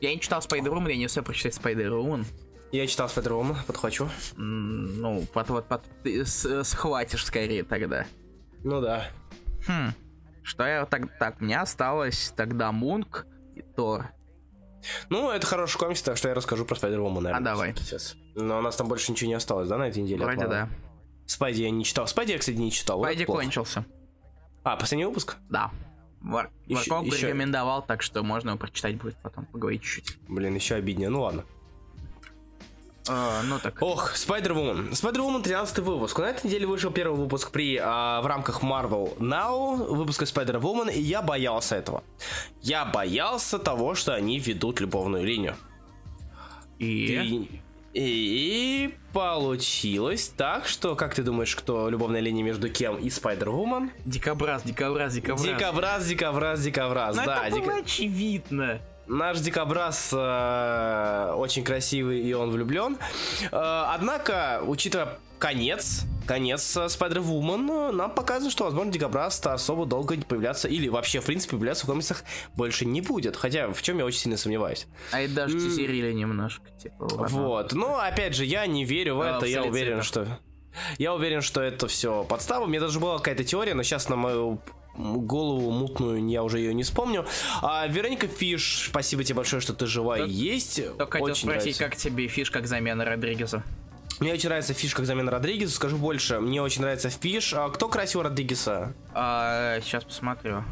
Я 0.00 0.14
не 0.14 0.20
читал 0.20 0.40
Spider-Woman, 0.40 0.90
я 0.90 0.96
не 0.96 1.06
успел 1.06 1.24
прочитать 1.24 1.56
Spider-Woman. 1.56 2.24
Я 2.70 2.87
читал 2.87 3.08
Spider-Woman, 3.08 3.56
подхвачу. 3.66 4.08
Ну, 4.37 5.26
вот, 5.34 5.48
вот, 5.48 5.64
вот, 5.68 5.82
ты 6.04 6.24
схватишь 6.26 7.24
скорее 7.24 7.64
тогда. 7.64 8.06
Ну 8.62 8.80
да. 8.80 9.08
Хм. 9.66 9.92
Что 10.48 10.64
я 10.66 10.87
так, 10.87 11.18
так, 11.18 11.40
у 11.42 11.44
меня 11.44 11.61
осталось 11.61 12.32
тогда 12.34 12.72
Мунк 12.72 13.26
и 13.54 13.61
Тор. 13.61 14.06
Ну, 15.11 15.30
это 15.30 15.46
хороший 15.46 15.76
комикс, 15.78 16.00
так 16.00 16.16
что 16.16 16.28
я 16.28 16.34
расскажу 16.34 16.64
про 16.64 16.74
Spider-Woman, 16.74 17.20
наверное. 17.20 17.37
А, 17.37 17.40
давай. 17.40 17.74
Сейчас. 17.76 18.16
Но 18.34 18.58
у 18.58 18.62
нас 18.62 18.74
там 18.74 18.88
больше 18.88 19.12
ничего 19.12 19.28
не 19.28 19.34
осталось, 19.34 19.68
да, 19.68 19.76
на 19.76 19.88
этой 19.88 20.02
неделе? 20.02 20.24
Вроде 20.24 20.46
да. 20.46 20.70
Спайди 21.26 21.64
я 21.64 21.70
не 21.70 21.84
читал. 21.84 22.06
Спайди 22.06 22.32
я, 22.32 22.38
кстати, 22.38 22.56
не 22.56 22.72
читал. 22.72 22.96
вот 22.96 23.04
Пайди 23.04 23.26
плохо. 23.26 23.42
кончился. 23.42 23.84
А, 24.62 24.76
последний 24.76 25.04
выпуск? 25.04 25.37
Да. 25.50 25.70
Вар... 26.22 26.50
Ещё- 26.66 26.94
Варков 26.94 27.12
ещё- 27.12 27.26
рекомендовал, 27.26 27.82
так 27.82 28.00
что 28.00 28.22
можно 28.22 28.50
его 28.50 28.58
прочитать 28.58 28.96
будет 28.96 29.16
потом, 29.22 29.44
поговорить 29.44 29.82
чуть-чуть. 29.82 30.18
Блин, 30.28 30.54
еще 30.54 30.76
обиднее. 30.76 31.11
Ну 31.11 31.20
ладно. 31.20 31.44
А, 33.08 33.42
ну 33.42 33.58
так. 33.58 33.80
Ох, 33.80 34.14
Spider-Woman. 34.14 34.90
Spider-Woman 34.90 35.42
13 35.42 35.78
выпуск. 35.78 36.18
На 36.18 36.26
этой 36.30 36.46
неделе 36.46 36.66
вышел 36.66 36.90
первый 36.90 37.18
выпуск 37.18 37.50
при, 37.50 37.78
а, 37.82 38.20
в 38.20 38.26
рамках 38.26 38.62
Marvel 38.62 39.16
Now, 39.18 39.76
выпуска 39.86 40.24
Spider-Woman, 40.24 40.92
и 40.92 41.00
я 41.00 41.22
боялся 41.22 41.76
этого. 41.76 42.02
Я 42.60 42.84
боялся 42.84 43.58
того, 43.58 43.94
что 43.94 44.14
они 44.14 44.38
ведут 44.38 44.80
любовную 44.80 45.24
линию. 45.24 45.56
И... 46.78 47.60
И, 47.94 48.00
и 48.00 48.94
получилось 49.12 50.32
так, 50.36 50.66
что, 50.66 50.94
как 50.94 51.14
ты 51.14 51.22
думаешь, 51.22 51.56
кто 51.56 51.88
любовная 51.88 52.20
линия 52.20 52.44
между 52.44 52.68
кем 52.68 52.96
и 52.96 53.08
Spider-Woman? 53.08 53.90
Дикобраз, 54.04 54.62
дикобраз, 54.62 55.14
дикобраз. 55.14 55.42
Дикобраз, 55.42 56.06
дикобраз, 56.06 56.60
дикобраз. 56.62 57.16
Ну, 57.16 57.22
да, 57.24 57.48
это 57.48 57.56
было 57.56 57.76
очевидно. 57.76 58.80
Наш 59.08 59.40
дикобраз 59.40 60.10
э, 60.12 61.32
очень 61.34 61.64
красивый 61.64 62.20
и 62.20 62.32
он 62.34 62.50
влюблен. 62.50 62.98
Э, 63.50 63.84
однако, 63.88 64.60
учитывая 64.66 65.18
конец, 65.38 66.04
конец 66.26 66.76
э, 66.76 66.86
Spider-Woman, 66.86 67.90
э, 67.90 67.92
нам 67.92 68.10
показывает, 68.10 68.52
что, 68.52 68.64
возможно, 68.64 68.92
дикобраз-то 68.92 69.54
особо 69.54 69.86
долго 69.86 70.14
не 70.16 70.24
появляться, 70.24 70.68
или 70.68 70.88
вообще, 70.88 71.20
в 71.20 71.24
принципе, 71.24 71.52
появляться 71.52 71.84
в 71.84 71.88
комиксах 71.88 72.22
больше 72.54 72.84
не 72.84 73.00
будет. 73.00 73.36
Хотя, 73.36 73.72
в 73.72 73.80
чем 73.80 73.98
я 73.98 74.04
очень 74.04 74.20
сильно 74.20 74.36
сомневаюсь. 74.36 74.86
А 75.10 75.20
это 75.20 75.34
даже 75.34 75.58
тизерили 75.58 76.12
немножко, 76.12 76.70
типа. 76.72 77.06
Вот. 77.08 77.72
Но, 77.72 77.98
опять 77.98 78.34
же, 78.34 78.44
я 78.44 78.66
не 78.66 78.84
верю 78.84 79.16
в 79.16 79.20
это. 79.22 79.46
Я 79.46 79.64
уверен, 79.64 80.02
что... 80.02 80.38
Я 80.98 81.14
уверен, 81.14 81.40
что 81.40 81.60
это 81.60 81.88
все 81.88 82.24
подстава. 82.24 82.64
У 82.64 82.66
меня 82.66 82.80
даже 82.80 83.00
была 83.00 83.18
какая-то 83.18 83.42
теория, 83.42 83.74
но 83.74 83.82
сейчас 83.82 84.08
на 84.08 84.16
мою 84.16 84.60
голову 84.98 85.70
мутную 85.70 86.26
я 86.28 86.42
уже 86.42 86.58
ее 86.58 86.74
не 86.74 86.82
вспомню. 86.82 87.24
А, 87.62 87.87
Вероника 87.87 88.26
Фиш, 88.26 88.88
спасибо 88.88 89.24
тебе 89.24 89.37
большое, 89.37 89.62
что 89.62 89.72
ты 89.72 89.87
жива 89.87 90.18
и 90.18 90.28
есть. 90.28 90.84
Только 90.96 91.18
хотел 91.18 91.34
спросить, 91.34 91.44
нравится. 91.44 91.84
как 91.84 91.96
тебе 91.96 92.26
Фиш 92.28 92.50
как 92.50 92.66
замена 92.66 93.04
Родригеза? 93.04 93.62
Мне 94.20 94.32
очень 94.32 94.48
нравится 94.48 94.74
Фиш 94.74 94.94
как 94.94 95.06
замена 95.06 95.30
Родригеса. 95.30 95.74
Скажу 95.74 95.96
больше, 95.96 96.40
мне 96.40 96.61
очень 96.61 96.82
нравится 96.82 97.08
Фиш. 97.08 97.54
А 97.54 97.68
кто 97.70 97.88
красил 97.88 98.22
Родригеса? 98.22 98.92
А, 99.14 99.80
сейчас 99.80 100.04
посмотрю. 100.04 100.64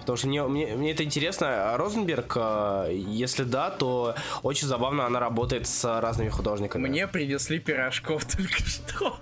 Потому 0.00 0.16
что 0.16 0.28
мне, 0.28 0.42
мне, 0.44 0.66
мне 0.76 0.92
это 0.92 1.04
интересно. 1.04 1.74
А 1.74 1.76
Розенберг, 1.76 2.32
а, 2.36 2.88
если 2.88 3.44
да, 3.44 3.70
то 3.70 4.14
очень 4.42 4.66
забавно 4.66 5.04
она 5.04 5.20
работает 5.20 5.66
с 5.66 6.00
разными 6.00 6.30
художниками. 6.30 6.88
Мне 6.88 7.06
принесли 7.06 7.58
пирожков 7.58 8.24
только 8.36 8.64
что. 8.64 9.18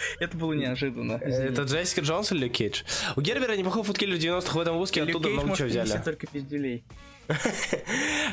Это 0.20 0.36
было 0.36 0.52
неожиданно. 0.52 1.14
Это 1.14 1.62
Джессика 1.62 2.00
Джонс 2.00 2.32
или 2.32 2.44
Люк 2.44 2.52
Кейдж? 2.52 2.82
У 3.16 3.20
Гербера 3.20 3.56
неплохой 3.56 3.82
футкиллер 3.82 4.16
90-х 4.16 4.52
в 4.52 4.60
этом 4.60 4.74
выпуске, 4.74 5.00
Люк 5.00 5.10
оттуда 5.10 5.28
много 5.28 5.56
чего 5.56 5.68
взяли. 5.68 6.00
только 6.04 6.26
пизделей. 6.26 6.84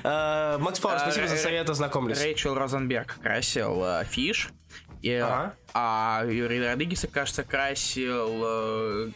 А, 0.04 0.58
Макс 0.60 0.80
Пауэр, 0.80 0.98
А, 0.98 1.00
спасибо 1.00 1.28
за 1.28 1.38
совет, 1.38 1.70
ознакомлюсь. 1.70 2.20
Рэйчел 2.20 2.56
Розенберг 2.56 3.20
красил 3.22 3.84
э, 3.84 4.06
фиш. 4.06 4.50
Э. 5.04 5.52
А 5.74 6.26
Юрий 6.26 6.60
Родригеса, 6.66 7.08
кажется, 7.08 7.44
красил... 7.44 9.12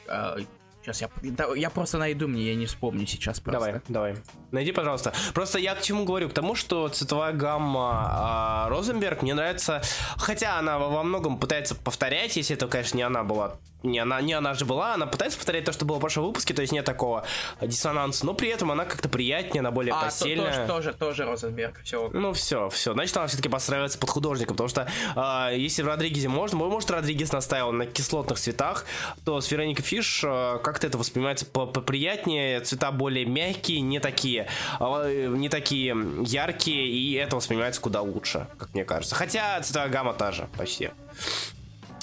сейчас 0.84 1.02
я, 1.02 1.10
я 1.56 1.70
просто 1.70 1.98
найду 1.98 2.28
мне, 2.28 2.44
я 2.44 2.56
не 2.56 2.66
вспомню 2.66 3.06
сейчас 3.06 3.40
просто. 3.40 3.60
Давай, 3.60 3.82
давай. 3.88 4.16
Найди, 4.52 4.72
пожалуйста. 4.72 5.14
Просто 5.34 5.60
я 5.60 5.76
к 5.76 5.82
чему 5.82 6.06
говорю? 6.06 6.30
К 6.30 6.34
тому, 6.34 6.56
что 6.56 6.88
цветовая 6.90 7.34
гамма 7.34 8.08
а, 8.10 8.70
Розенберг 8.70 9.22
мне 9.22 9.34
нравится. 9.34 9.82
Хотя 10.18 10.58
она 10.58 10.80
во 10.80 11.04
многом 11.04 11.38
пытается 11.38 11.76
повторять, 11.76 12.36
если 12.36 12.56
это, 12.56 12.68
конечно, 12.68 12.98
не 12.98 13.04
она 13.04 13.24
была. 13.24 13.58
Не 13.84 14.00
она, 14.00 14.22
не 14.22 14.34
она 14.34 14.54
же 14.54 14.66
была, 14.66 14.94
она 14.94 15.08
пытается 15.08 15.38
повторять 15.38 15.66
то, 15.66 15.72
что 15.72 15.86
было 15.86 15.98
в 15.98 16.00
прошлом 16.00 16.26
выпуске, 16.26 16.54
то 16.54 16.62
есть 16.62 16.72
нет 16.72 16.86
такого 16.86 17.26
диссонанса, 17.62 18.26
но 18.26 18.34
при 18.34 18.50
этом 18.50 18.72
она 18.72 18.86
как-то 18.86 19.10
приятнее, 19.10 19.62
она 19.62 19.72
более 19.72 19.94
А, 19.94 20.00
то- 20.00 20.06
постельная. 20.06 20.68
тоже, 20.68 20.68
тоже, 20.68 20.94
тоже 20.94 21.26
Розенберг, 21.26 21.82
все. 21.84 22.10
Ну 22.14 22.34
все, 22.34 22.70
все. 22.70 22.94
Значит, 22.94 23.18
она 23.18 23.28
все-таки 23.28 23.50
подстраивается 23.50 23.98
под 23.98 24.10
художника, 24.10 24.52
потому 24.54 24.70
что 24.70 24.88
а, 25.16 25.50
если 25.52 25.82
в 25.82 25.88
Родригезе 25.88 26.28
можно, 26.30 26.58
может 26.58 26.92
Родригес 26.92 27.32
настаивал 27.32 27.72
на 27.72 27.86
кислотных 27.86 28.38
цветах, 28.40 28.86
то 29.26 29.42
с 29.42 29.50
Вероникой 29.52 29.84
Фиш 29.84 30.22
а, 30.26 30.60
как-то 30.60 30.86
это 30.88 30.98
воспринимается 30.98 31.46
по- 31.46 31.66
поприятнее, 31.66 32.60
цвета 32.62 32.92
более 32.92 33.26
мягкие, 33.26 33.82
не 33.82 34.00
такие, 34.00 34.48
э, 34.80 35.28
не 35.36 35.50
такие 35.50 35.96
яркие, 36.24 36.88
и 36.88 37.14
это 37.14 37.36
воспринимается 37.36 37.82
куда 37.82 38.02
лучше, 38.02 38.48
как 38.58 38.74
мне 38.74 38.86
кажется. 38.86 39.16
Хотя 39.16 39.60
цветовая 39.62 39.90
гамма 39.90 40.14
та 40.14 40.32
же, 40.32 40.48
почти. 40.58 40.92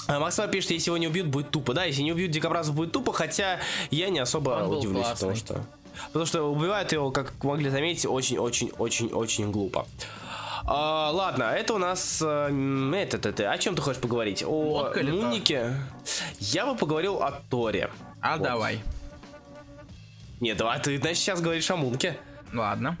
А 0.09 0.19
Максва 0.19 0.47
пишет, 0.47 0.71
если 0.71 0.89
его 0.89 0.97
не 0.97 1.07
убьют, 1.07 1.27
будет 1.27 1.51
тупо. 1.51 1.73
Да, 1.75 1.83
если 1.85 2.01
не 2.01 2.11
убьют 2.11 2.31
Дикобраза, 2.31 2.71
будет 2.73 2.91
тупо, 2.91 3.13
хотя 3.13 3.59
я 3.91 4.09
не 4.09 4.17
особо 4.17 4.65
удивлюсь, 4.67 5.03
классный. 5.05 5.15
потому 5.15 5.35
что... 5.35 5.65
Потому 6.07 6.25
что 6.25 6.43
убивают 6.51 6.91
его, 6.93 7.11
как 7.11 7.43
могли 7.43 7.69
заметить, 7.69 8.05
очень-очень-очень-очень 8.07 9.51
глупо. 9.51 9.85
А, 10.65 11.11
ладно, 11.11 11.43
это 11.43 11.75
у 11.75 11.77
нас... 11.77 12.21
э, 12.25 12.91
Это, 12.95 13.17
это, 13.17 13.29
это, 13.29 13.51
о 13.51 13.57
чем 13.59 13.75
ты 13.75 13.81
хочешь 13.83 14.01
поговорить? 14.01 14.43
О 14.43 14.89
Тор? 14.93 15.03
Муннике? 15.03 15.75
Я 16.39 16.65
бы 16.65 16.75
поговорил 16.75 17.21
о 17.21 17.31
Торе. 17.49 17.91
А 18.21 18.37
Вот. 18.37 18.43
давай. 18.43 18.79
Нет, 20.39 20.57
давай, 20.57 20.79
ты, 20.81 20.97
значит, 20.97 21.17
сейчас 21.17 21.39
говоришь 21.41 21.69
о 21.69 21.75
Мунке. 21.75 22.17
Ладно. 22.51 22.97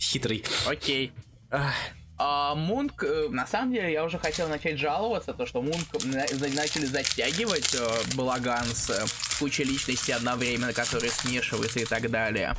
Хитрый. 0.00 0.42
Окей. 0.66 1.12
Ах, 1.50 1.72
А, 2.20 2.54
Мунк, 2.56 3.04
э, 3.04 3.28
на 3.30 3.46
самом 3.46 3.72
деле, 3.72 3.92
я 3.92 4.04
уже 4.04 4.18
хотел 4.18 4.48
начать 4.48 4.76
жаловаться, 4.78 5.32
то 5.32 5.46
что 5.46 5.62
Мунк 5.62 5.86
начали 6.04 6.84
затягивать 6.84 7.74
э, 7.76 8.16
балаган 8.16 8.64
с 8.66 8.90
э, 8.90 9.04
кучей 9.38 9.62
личностей 9.64 10.12
одновременно, 10.12 10.72
которые 10.72 11.10
смешиваются 11.12 11.78
и 11.78 11.84
так 11.84 12.10
далее. 12.10 12.54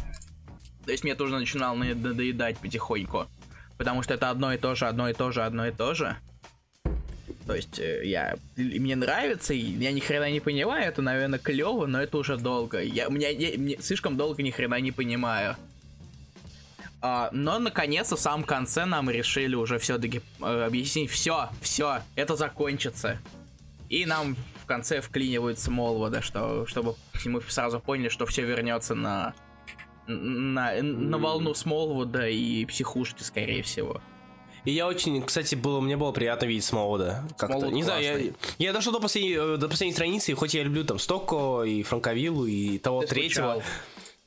То 0.85 0.91
есть 0.91 1.03
мне 1.03 1.13
тоже 1.13 1.35
начинало 1.37 1.75
на- 1.75 1.93
надоедать 1.93 2.57
потихоньку. 2.59 3.27
Потому 3.77 4.01
что 4.01 4.13
это 4.13 4.29
одно 4.29 4.53
и 4.53 4.57
то 4.57 4.75
же, 4.75 4.87
одно 4.87 5.09
и 5.09 5.13
то 5.13 5.31
же, 5.31 5.43
одно 5.43 5.67
и 5.67 5.71
то 5.71 5.93
же. 5.93 6.15
То 7.45 7.55
есть 7.55 7.79
я 7.79 8.35
мне 8.55 8.95
нравится, 8.95 9.53
я 9.53 9.91
ни 9.91 9.99
хрена 9.99 10.29
не 10.31 10.39
понимаю, 10.39 10.87
это, 10.87 11.01
наверное, 11.01 11.39
клево, 11.39 11.85
но 11.85 12.01
это 12.01 12.17
уже 12.17 12.37
долго. 12.37 12.81
Я, 12.81 13.07
меня, 13.07 13.29
я- 13.29 13.57
мне 13.57 13.77
слишком 13.81 14.15
долго 14.17 14.41
ни 14.41 14.51
хрена 14.51 14.79
не 14.79 14.91
понимаю. 14.91 15.55
А, 17.01 17.29
но 17.31 17.59
наконец-то 17.59 18.15
в 18.15 18.19
самом 18.19 18.43
конце 18.43 18.85
нам 18.85 19.09
решили 19.09 19.55
уже 19.55 19.79
все-таки 19.79 20.21
э, 20.41 20.63
объяснить, 20.65 21.09
все, 21.09 21.49
все, 21.61 22.01
это 22.15 22.35
закончится. 22.35 23.19
И 23.87 24.05
нам 24.05 24.35
в 24.61 24.65
конце 24.65 25.01
вклинивают 25.01 25.59
Смолвода, 25.59 26.21
что, 26.21 26.65
чтобы 26.67 26.95
мы 27.25 27.41
сразу 27.41 27.79
поняли, 27.79 28.09
что 28.09 28.25
все 28.25 28.43
вернется 28.43 28.95
на, 28.95 29.33
на, 30.07 30.81
на 30.81 31.17
волну 31.17 31.53
Смолвуда 31.53 32.27
и 32.27 32.65
психушки, 32.65 33.23
скорее 33.23 33.63
всего. 33.63 34.01
И 34.65 34.71
я 34.71 34.87
очень, 34.87 35.23
кстати, 35.23 35.55
было, 35.55 35.79
мне 35.79 35.95
было 35.95 36.11
приятно 36.11 36.45
видеть 36.45 36.65
Смолвуда. 36.65 37.23
Как-то. 37.37 37.67
Не 37.67 37.81
знаю, 37.81 38.03
я, 38.03 38.11
классный. 38.11 38.33
я 38.57 38.73
дошел 38.73 38.91
до 38.91 38.99
последней, 38.99 39.35
э, 39.35 39.57
до 39.57 39.69
последней 39.69 39.93
страницы, 39.93 40.31
и 40.31 40.35
хоть 40.35 40.53
я 40.53 40.63
люблю 40.63 40.83
там 40.83 40.99
Стокко 40.99 41.63
и 41.63 41.81
Франковиллу 41.81 42.45
и 42.45 42.77
того 42.77 43.01
Ты 43.01 43.07
третьего. 43.07 43.53
скучал. 43.53 43.63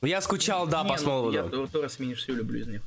Я 0.03 0.21
скучал, 0.21 0.67
да, 0.67 0.83
Не, 0.83 0.89
по 0.89 0.95
ну, 0.95 1.01
Смолвуду. 1.01 1.37
Я 1.37 1.43
Тор- 1.43 1.67
Тора 1.67 1.89
Сминиш 1.89 2.19
все 2.19 2.33
люблю 2.33 2.59
из 2.59 2.67
них. 2.67 2.81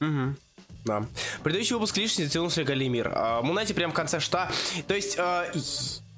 Мгм. 0.00 0.36
Да. 0.84 1.04
Предыдущий 1.42 1.74
выпуск 1.74 1.96
лишний 1.96 2.24
затянулся 2.24 2.64
Галимир. 2.64 3.12
А, 3.14 3.42
Мунати 3.42 3.72
прям 3.72 3.90
в 3.90 3.94
конце 3.94 4.20
что? 4.20 4.48
То 4.86 4.94
есть 4.94 5.18
а, 5.18 5.50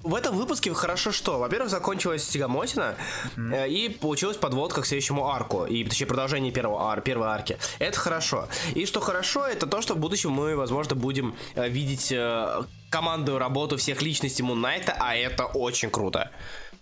в 0.03 0.15
этом 0.15 0.37
выпуске 0.37 0.73
хорошо 0.73 1.13
что? 1.13 1.39
Во-первых, 1.39 1.71
закончилась 1.71 2.27
Тигамотина, 2.27 2.97
э, 3.37 3.69
и 3.69 3.89
получилась 3.91 4.39
подводка 4.39 4.81
к 4.81 4.87
следующему 4.87 5.29
арку, 5.29 5.67
и 5.67 5.85
точнее 5.85 6.07
продолжение 6.07 6.53
первого 6.53 6.91
ар, 6.91 7.03
первой 7.03 7.29
арки. 7.29 7.59
Это 7.79 7.99
хорошо. 7.99 8.49
И 8.75 8.87
что 8.87 9.01
хорошо, 9.01 9.47
это 9.47 9.67
то, 9.67 9.83
что 9.83 9.95
в 9.95 9.99
будущем 9.99 10.31
мы, 10.31 10.57
возможно, 10.57 10.95
будем 10.97 11.35
э, 11.55 11.69
видеть 11.69 12.13
э, 12.13 12.63
командную 12.89 13.39
работу 13.39 13.77
всех 13.77 14.01
личностей 14.01 14.43
Муннайта, 14.43 14.97
а 14.99 15.15
это 15.15 15.45
очень 15.45 15.91
круто. 15.91 16.31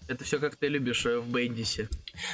Это 0.09 0.25
все 0.25 0.39
как 0.39 0.57
ты 0.57 0.69
любишь 0.69 1.05
э, 1.05 1.19
в 1.19 1.29
Бендисе. 1.29 1.89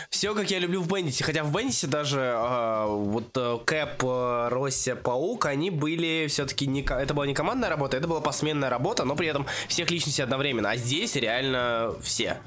Все, 0.09 0.33
как 0.33 0.49
я 0.49 0.61
люблю 0.61 0.81
в 0.81 0.87
Бендисе. 0.87 1.25
Хотя 1.25 1.43
в 1.43 1.53
Бендисе 1.53 1.89
даже 1.89 2.21
э, 2.21 2.87
вот 2.87 3.37
э, 3.37 3.59
Кэп, 3.65 4.05
э, 4.05 4.49
Россия, 4.49 4.95
Паук, 4.95 5.47
они 5.47 5.71
были 5.71 6.27
все-таки 6.29 6.69
не... 6.69 6.83
Это 6.83 7.15
была 7.15 7.27
не 7.27 7.35
командная 7.35 7.69
работа, 7.69 7.97
это 7.97 8.07
была 8.07 8.21
посменная 8.21 8.71
работа, 8.71 9.05
но 9.05 9.17
при 9.17 9.27
этом 9.27 9.45
всех 9.67 9.91
личностей 9.91 10.23
одновременно. 10.23 10.71
А 10.71 10.77
здесь 10.77 11.17
реально 11.17 11.97
все. 12.01 12.39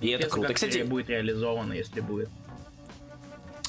И 0.00 0.08
это 0.08 0.26
Интересно, 0.26 0.30
круто. 0.30 0.48
как 0.48 0.56
Кстати, 0.56 0.82
будет 0.82 1.10
реализована, 1.10 1.72
если 1.72 2.00
будет. 2.00 2.30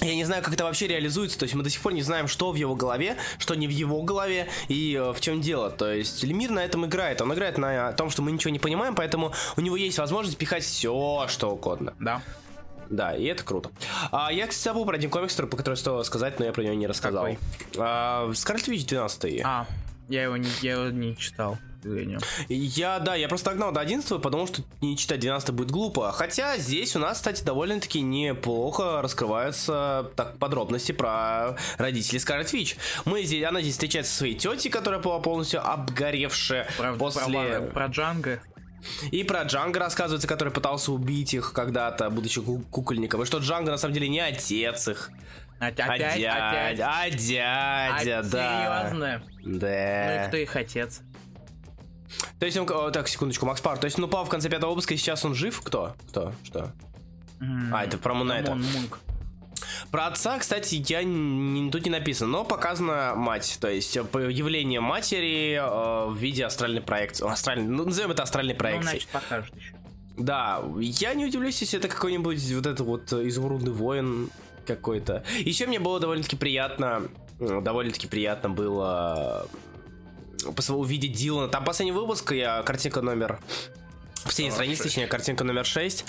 Я 0.02 0.16
не 0.16 0.26
знаю, 0.26 0.44
как 0.44 0.54
это 0.54 0.64
вообще 0.64 0.88
реализуется, 0.88 1.40
то 1.40 1.44
есть 1.44 1.56
мы 1.56 1.64
до 1.64 1.70
сих 1.70 1.82
пор 1.82 1.94
не 1.94 2.04
знаем, 2.04 2.28
что 2.28 2.52
в 2.52 2.56
его 2.56 2.76
голове, 2.76 3.18
что 3.40 3.56
не 3.56 3.68
в 3.68 3.72
его 3.72 4.04
голове 4.04 4.48
и 4.68 4.94
э, 4.94 5.12
в 5.12 5.20
чем 5.22 5.42
дело. 5.42 5.72
То 5.72 5.92
есть 5.92 6.24
Лемир 6.24 6.52
на 6.52 6.64
этом 6.64 6.86
играет, 6.86 7.22
он 7.22 7.34
играет 7.34 7.58
на 7.58 7.92
том, 7.94 8.10
что 8.10 8.22
мы 8.22 8.32
ничего 8.32 8.52
не 8.52 8.60
понимаем, 8.60 8.96
поэтому 8.96 9.34
у 9.56 9.62
него 9.62 9.76
есть 9.76 9.98
возможность 9.98 10.38
пихать 10.38 10.64
все, 10.64 11.26
что 11.30 11.52
угодно. 11.52 11.94
Да. 12.00 12.22
Да, 12.90 13.14
и 13.16 13.26
это 13.26 13.44
круто. 13.44 13.70
А, 14.12 14.32
я, 14.32 14.48
кстати, 14.48 14.64
забыл 14.66 14.86
про 14.86 14.96
один 14.96 15.10
комикс, 15.10 15.36
про 15.36 15.48
который 15.48 15.76
стоило 15.76 16.04
сказать, 16.04 16.40
но 16.40 16.46
я 16.46 16.54
про 16.54 16.62
него 16.62 16.74
не 16.74 16.88
рассказал. 16.88 17.24
Какой? 17.24 17.40
А, 17.78 18.32
Скарлетт 18.34 18.68
Вич 18.68 18.86
12 18.86 19.42
А, 19.44 19.68
я 20.08 20.24
его 20.24 20.38
не, 20.38 20.48
я 20.62 20.74
его 20.74 20.90
не 20.90 21.18
читал, 21.18 21.58
сожалению. 21.88 22.20
Я, 22.50 23.00
да, 23.00 23.16
я 23.16 23.28
просто 23.28 23.52
догнал 23.52 23.72
до 23.72 23.80
11 23.82 24.22
потому 24.22 24.48
что 24.48 24.62
не 24.82 24.98
читать 24.98 25.20
12 25.20 25.52
будет 25.52 25.72
глупо. 25.72 26.12
Хотя 26.12 26.58
здесь 26.58 26.96
у 26.96 27.00
нас, 27.00 27.18
кстати, 27.18 27.44
довольно-таки 27.44 28.02
неплохо 28.02 29.02
раскрываются 29.02 30.12
так, 30.16 30.38
подробности 30.38 30.92
про 30.92 31.56
родителей 31.78 32.20
Скарлетт 32.20 32.54
Вич. 32.54 32.78
Мы 33.06 33.24
здесь, 33.24 33.44
она 33.46 33.62
здесь 33.62 33.74
встречается 33.74 34.12
со 34.12 34.18
своей 34.20 34.36
тетей, 34.36 34.70
которая 34.70 35.00
была 35.02 35.20
полностью 35.20 35.66
обгоревшая 35.68 36.68
Про, 36.78 36.94
после... 36.94 37.60
про, 37.60 37.62
про 37.62 37.86
Джанго. 37.88 38.40
И 39.12 39.24
про 39.24 39.44
Джанга 39.44 39.80
рассказывается, 39.80 40.28
который 40.28 40.54
пытался 40.54 40.92
убить 40.92 41.34
их 41.34 41.52
когда-то, 41.54 42.10
будучи 42.10 42.42
ку- 42.42 42.64
кукольником. 42.72 43.22
И 43.24 43.26
что 43.26 43.40
Джанга 43.40 43.72
на 43.72 43.78
самом 43.78 43.94
деле 43.94 44.08
не 44.08 44.20
отец 44.20 44.88
их. 44.88 45.10
Опять, 45.60 45.80
а 45.80 45.94
опять, 45.94 46.18
дядя, 46.20 46.50
опять. 46.50 46.80
а 46.80 47.10
дядя, 47.10 48.20
А, 48.20 48.24
да. 48.24 48.84
Серьезно? 48.90 49.24
Да. 49.44 50.06
Ну 50.20 50.24
и 50.24 50.28
кто 50.28 50.38
их 50.38 50.56
отец? 50.56 51.02
То 52.40 52.46
есть 52.46 52.58
он, 52.58 52.68
о, 52.70 52.90
так, 52.92 53.08
секундочку, 53.08 53.46
Макс 53.46 53.62
Пар, 53.62 53.78
то 53.78 53.86
есть 53.86 53.98
он 53.98 54.06
упал 54.06 54.26
в 54.26 54.30
конце 54.30 54.50
пятого 54.50 54.72
выпуска, 54.72 54.94
и 54.94 54.98
сейчас 54.98 55.26
он 55.26 55.34
жив? 55.36 55.62
Кто? 55.62 55.96
Кто? 56.10 56.34
Что? 56.44 56.72
М, 57.42 57.74
А, 57.74 57.84
это 57.84 57.98
про 57.98 58.14
Мунайта. 58.14 58.52
Мун- 58.56 58.66
Мунк. 58.74 59.00
Про 59.92 60.08
отца, 60.08 60.38
кстати, 60.40 60.84
я 60.88 61.04
не, 61.04 61.70
тут 61.72 61.84
не 61.86 61.92
написано, 61.92 62.30
но 62.32 62.44
показана 62.46 63.14
мать, 63.16 63.58
то 63.60 63.70
есть 63.70 63.96
э, 63.98 64.04
появление 64.04 64.80
матери 64.82 65.54
э, 65.56 66.10
в 66.10 66.16
виде 66.16 66.46
астральной 66.46 66.82
проекции. 66.82 67.28
Астральной, 67.30 67.68
ну, 67.68 67.86
назовем 67.86 68.12
это 68.12 68.24
астральной 68.24 68.54
Ну, 68.54 68.60
проекцией. 68.60 68.90
значит, 68.92 69.10
покажет 69.10 69.56
еще. 69.56 69.74
Да, 70.18 70.62
я 70.80 71.14
не 71.14 71.26
удивлюсь, 71.26 71.60
если 71.62 71.78
это 71.80 71.88
какой-нибудь 71.88 72.52
вот 72.54 72.66
это 72.66 72.84
вот 72.84 73.14
э, 73.14 73.28
изумрудный 73.28 73.72
воин 73.72 74.30
какой-то. 74.66 75.24
Еще 75.40 75.68
мне 75.68 75.80
было 75.80 76.00
довольно-таки 76.00 76.36
приятно, 76.36 77.04
э, 77.40 77.62
довольно-таки 77.62 78.08
приятно 78.08 78.50
было 78.50 79.48
э, 79.54 79.58
увидеть 80.70 81.14
Дилана. 81.14 81.48
Там 81.48 81.64
последний 81.64 81.92
выпуск, 81.92 82.32
я 82.32 82.62
картинка 82.64 83.02
номер 83.02 83.40
Последняя 84.28 84.52
страница, 84.52 84.84
точнее, 84.84 85.08
картинка 85.08 85.46
номер 85.46 85.66
6. 85.66 86.04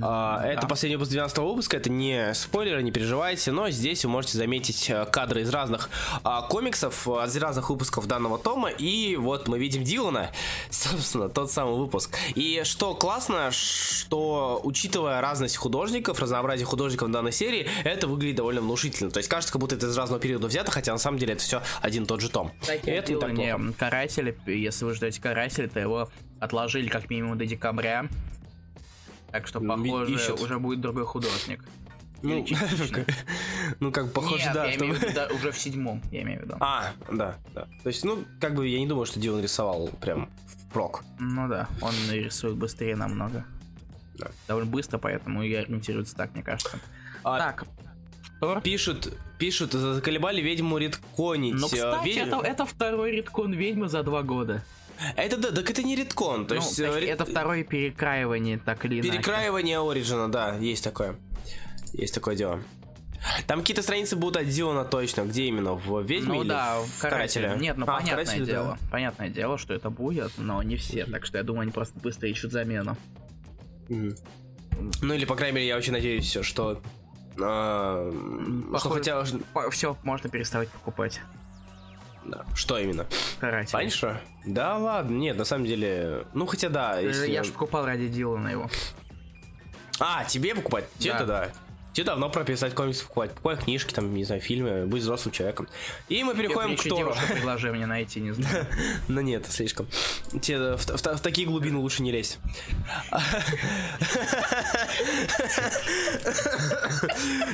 А, 0.00 0.42
Это 0.42 0.66
последний 0.66 0.96
выпуск 0.96 1.12
12 1.12 1.38
выпуска, 1.38 1.76
это 1.76 1.90
не 1.90 2.32
спойлеры, 2.32 2.82
не 2.82 2.90
переживайте, 2.90 3.52
но 3.52 3.68
здесь 3.68 4.06
вы 4.06 4.10
можете 4.10 4.38
заметить 4.38 4.88
э, 4.88 5.04
кадры 5.04 5.42
из 5.42 5.50
разных 5.50 5.90
а, 6.24 6.42
комиксов, 6.42 7.06
э, 7.06 7.26
из 7.26 7.36
разных 7.36 7.68
выпусков 7.68 8.06
данного 8.06 8.38
тома, 8.38 8.70
и 8.70 9.16
вот 9.16 9.48
мы 9.48 9.58
видим 9.58 9.84
Дилана, 9.84 10.30
собственно, 10.70 11.28
тот 11.28 11.52
самый 11.52 11.76
выпуск. 11.76 12.16
И 12.34 12.62
что 12.64 12.94
классно, 12.94 13.50
что 13.50 14.62
учитывая 14.64 15.20
разность 15.20 15.58
художников, 15.58 16.20
разнообразие 16.20 16.64
художников 16.64 17.10
данной 17.10 17.32
серии, 17.32 17.68
это 17.84 18.06
выглядит 18.06 18.36
довольно 18.36 18.62
внушительно. 18.62 19.10
То 19.10 19.18
есть 19.18 19.28
кажется, 19.28 19.52
как 19.52 19.60
будто 19.60 19.74
это 19.74 19.88
из 19.88 19.96
разного 19.96 20.22
периода 20.22 20.46
взято, 20.46 20.70
хотя 20.70 20.92
на 20.92 20.98
самом 20.98 21.18
деле 21.18 21.34
это 21.34 21.42
все 21.42 21.62
один 21.82 22.04
и 22.04 22.06
тот 22.06 22.22
же 22.22 22.30
том. 22.30 22.50
И 22.66 22.90
это 22.90 23.12
не 23.12 23.20
так 23.20 23.34
плохо. 23.34 23.58
не 23.58 23.72
каратели, 23.74 24.38
если 24.46 24.86
вы 24.86 24.94
ждете 24.94 25.20
каратели, 25.20 25.66
то 25.66 25.78
его 25.78 26.08
отложили 26.40 26.88
как 26.88 27.10
минимум 27.10 27.38
до 27.38 27.46
декабря. 27.46 28.08
Так 29.30 29.46
что, 29.46 29.58
М, 29.60 29.68
похоже, 29.68 30.14
ищут. 30.14 30.40
уже 30.40 30.58
будет 30.58 30.80
другой 30.80 31.04
художник. 31.04 31.64
Ну, 32.22 32.44
частично. 32.44 33.04
ну, 33.80 33.92
как 33.92 34.12
похоже, 34.12 34.44
Нет, 34.46 34.54
да. 34.54 34.66
я 34.66 34.72
что- 34.72 34.80
имею 34.84 34.94
в 34.98 35.02
виду, 35.02 35.12
да, 35.14 35.28
уже 35.28 35.52
в 35.52 35.58
седьмом, 35.58 36.02
я 36.10 36.22
имею 36.22 36.40
в 36.40 36.42
виду. 36.44 36.56
А, 36.60 36.92
да, 37.12 37.36
да. 37.54 37.68
То 37.82 37.88
есть, 37.88 38.04
ну, 38.04 38.24
как 38.40 38.54
бы 38.54 38.66
я 38.66 38.78
не 38.80 38.86
думаю, 38.86 39.06
что 39.06 39.20
Дилан 39.20 39.40
рисовал 39.42 39.88
прям 40.00 40.28
в 40.46 40.72
прок. 40.72 41.04
Ну 41.20 41.46
да, 41.48 41.68
он 41.80 41.92
рисует 42.10 42.56
быстрее 42.56 42.96
намного. 42.96 43.44
Да. 44.14 44.28
Довольно 44.48 44.68
быстро, 44.68 44.98
поэтому 44.98 45.44
и 45.44 45.54
ориентируется 45.54 46.16
так, 46.16 46.34
мне 46.34 46.42
кажется. 46.42 46.80
А 47.22 47.38
Так, 47.38 47.64
Тор. 48.40 48.60
Пишут, 48.62 49.16
пишут, 49.38 49.72
заколебали 49.72 50.40
ведьму 50.40 50.78
редконить. 50.78 51.54
Ну, 51.54 51.66
кстати, 51.66 52.04
ведь- 52.04 52.16
это, 52.16 52.36
это 52.40 52.66
второй 52.66 53.12
редкон 53.12 53.52
ведьмы 53.52 53.88
за 53.88 54.02
два 54.02 54.22
года. 54.22 54.64
Это 55.16 55.36
да, 55.36 55.52
так 55.52 55.70
это 55.70 55.82
не 55.82 55.94
редкон, 55.96 56.46
то 56.46 56.54
Ну, 56.54 56.60
есть 56.60 56.78
э, 56.80 57.00
ред- 57.00 57.10
это 57.10 57.24
второе 57.24 57.62
перекраивание, 57.64 58.58
так 58.58 58.84
или 58.84 58.96
иначе. 59.00 59.10
перекраивание 59.12 59.78
Ориджина, 59.80 60.30
да, 60.30 60.56
есть 60.56 60.82
такое. 60.84 61.16
Есть 61.92 62.14
такое 62.14 62.34
дело. 62.36 62.60
Там 63.46 63.60
какие-то 63.60 63.82
страницы 63.82 64.14
будут 64.16 64.36
от 64.36 64.48
Дилана 64.48 64.84
точно, 64.84 65.22
где 65.22 65.44
именно? 65.46 65.74
В 65.74 66.02
Ведьме 66.02 66.34
Ну 66.34 66.40
или 66.42 66.48
да, 66.48 66.80
в 66.80 67.00
карателе. 67.00 67.46
Карателе? 67.48 67.66
Нет, 67.66 67.76
ну 67.76 67.84
А, 67.84 67.96
понятное 67.98 68.24
Карателе, 68.24 68.44
да. 68.46 68.52
дело. 68.52 68.78
Понятное 68.90 69.28
дело, 69.28 69.58
что 69.58 69.74
это 69.74 69.90
будет, 69.90 70.32
но 70.38 70.62
не 70.62 70.76
все. 70.76 71.04
Так 71.04 71.26
что 71.26 71.38
я 71.38 71.44
думаю, 71.44 71.62
они 71.62 71.72
просто 71.72 71.98
быстро 71.98 72.28
ищут 72.28 72.52
замену. 72.52 72.96
Ну 73.88 75.14
или, 75.14 75.24
по 75.24 75.34
крайней 75.34 75.56
мере, 75.56 75.66
я 75.68 75.76
очень 75.76 75.92
надеюсь, 75.92 76.36
что... 76.42 76.80
а, 77.40 78.10
что 78.78 78.88
Похоже- 78.90 78.94
хотя... 78.94 79.70
Все 79.70 79.96
можно 80.04 80.30
переставать 80.30 80.68
покупать. 80.68 81.20
Да, 82.28 82.44
Что 82.54 82.78
именно? 82.78 83.06
Каратель. 83.40 83.74
Раньше? 83.74 84.20
Да 84.46 84.76
ладно, 84.76 85.16
нет, 85.16 85.36
на 85.36 85.44
самом 85.44 85.66
деле... 85.66 86.24
Ну 86.34 86.46
хотя 86.46 86.68
да, 86.68 87.00
Э, 87.00 87.04
если... 87.06 87.30
Я 87.30 87.42
же 87.44 87.52
покупал 87.52 87.84
ради 87.86 88.08
Дилана 88.08 88.48
его. 88.48 88.70
А, 90.00 90.24
тебе 90.24 90.54
покупать? 90.54 90.84
Тебе-то 90.98 91.26
да. 91.26 91.48
Тебе 91.92 92.04
давно 92.06 92.28
прописать 92.30 92.74
комиксы 92.74 93.02
покупать. 93.02 93.30
Покупай 93.32 93.56
книжки, 93.56 93.92
там, 93.92 94.14
не 94.14 94.22
знаю, 94.22 94.40
фильмы, 94.40 94.86
будь 94.86 95.00
взрослым 95.00 95.32
человеком. 95.32 95.66
И 96.08 96.22
мы 96.22 96.34
переходим 96.36 96.76
к 96.76 96.82
Тору. 96.84 97.12
предложи 97.32 97.72
мне 97.72 97.86
найти, 97.86 98.20
не 98.20 98.30
знаю. 98.30 98.66
Ну 99.08 99.20
нет, 99.20 99.46
слишком. 99.48 99.88
Тебе 100.40 100.76
в, 100.76 100.86
в- 100.86 101.16
в 101.16 101.20
такие 101.20 101.48
глубины 101.48 101.78
лучше 101.78 102.02
не 102.02 102.12
лезть. 102.12 102.38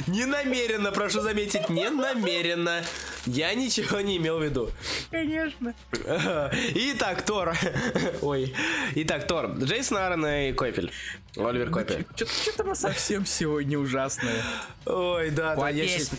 Не 0.07 0.25
намеренно, 0.27 0.93
прошу 0.93 1.21
заметить, 1.21 1.69
не 1.69 1.89
намеренно. 1.91 2.83
Я 3.27 3.55
ничего 3.55 4.01
не 4.01 4.17
имел 4.19 4.39
в 4.39 4.43
виду. 4.43 4.71
Конечно. 5.11 5.75
Итак, 6.75 7.23
Тор. 7.23 7.57
Ой. 8.23 8.55
Итак, 8.97 9.27
Тор. 9.27 9.53
Джейсон 9.59 9.97
Аарон 9.99 10.27
и 10.27 10.53
Копель. 10.53 10.93
Оливер 11.37 11.71
Копель. 11.71 12.07
Что-то 12.17 12.65
мы 12.65 12.75
совсем 12.75 13.25
сегодня 13.27 13.79
ужасное. 13.79 14.43
Ой, 14.87 15.31
да, 15.31 15.57
да, 15.57 15.69
я 15.71 15.87
сейчас... 15.89 16.11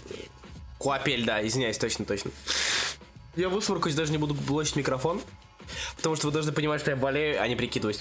Куапель, 0.77 1.23
да, 1.25 1.45
извиняюсь, 1.45 1.77
точно, 1.77 2.05
точно. 2.05 2.31
Я 3.35 3.49
высморкаюсь, 3.49 3.95
даже 3.95 4.11
не 4.11 4.17
буду 4.17 4.33
блочить 4.33 4.75
микрофон, 4.75 5.21
потому 5.95 6.15
что 6.15 6.27
вы 6.27 6.33
должны 6.33 6.51
понимать, 6.51 6.81
что 6.81 6.91
я 6.91 6.97
болею, 6.97 7.41
а 7.41 7.47
не 7.47 7.55
прикидываюсь. 7.55 7.99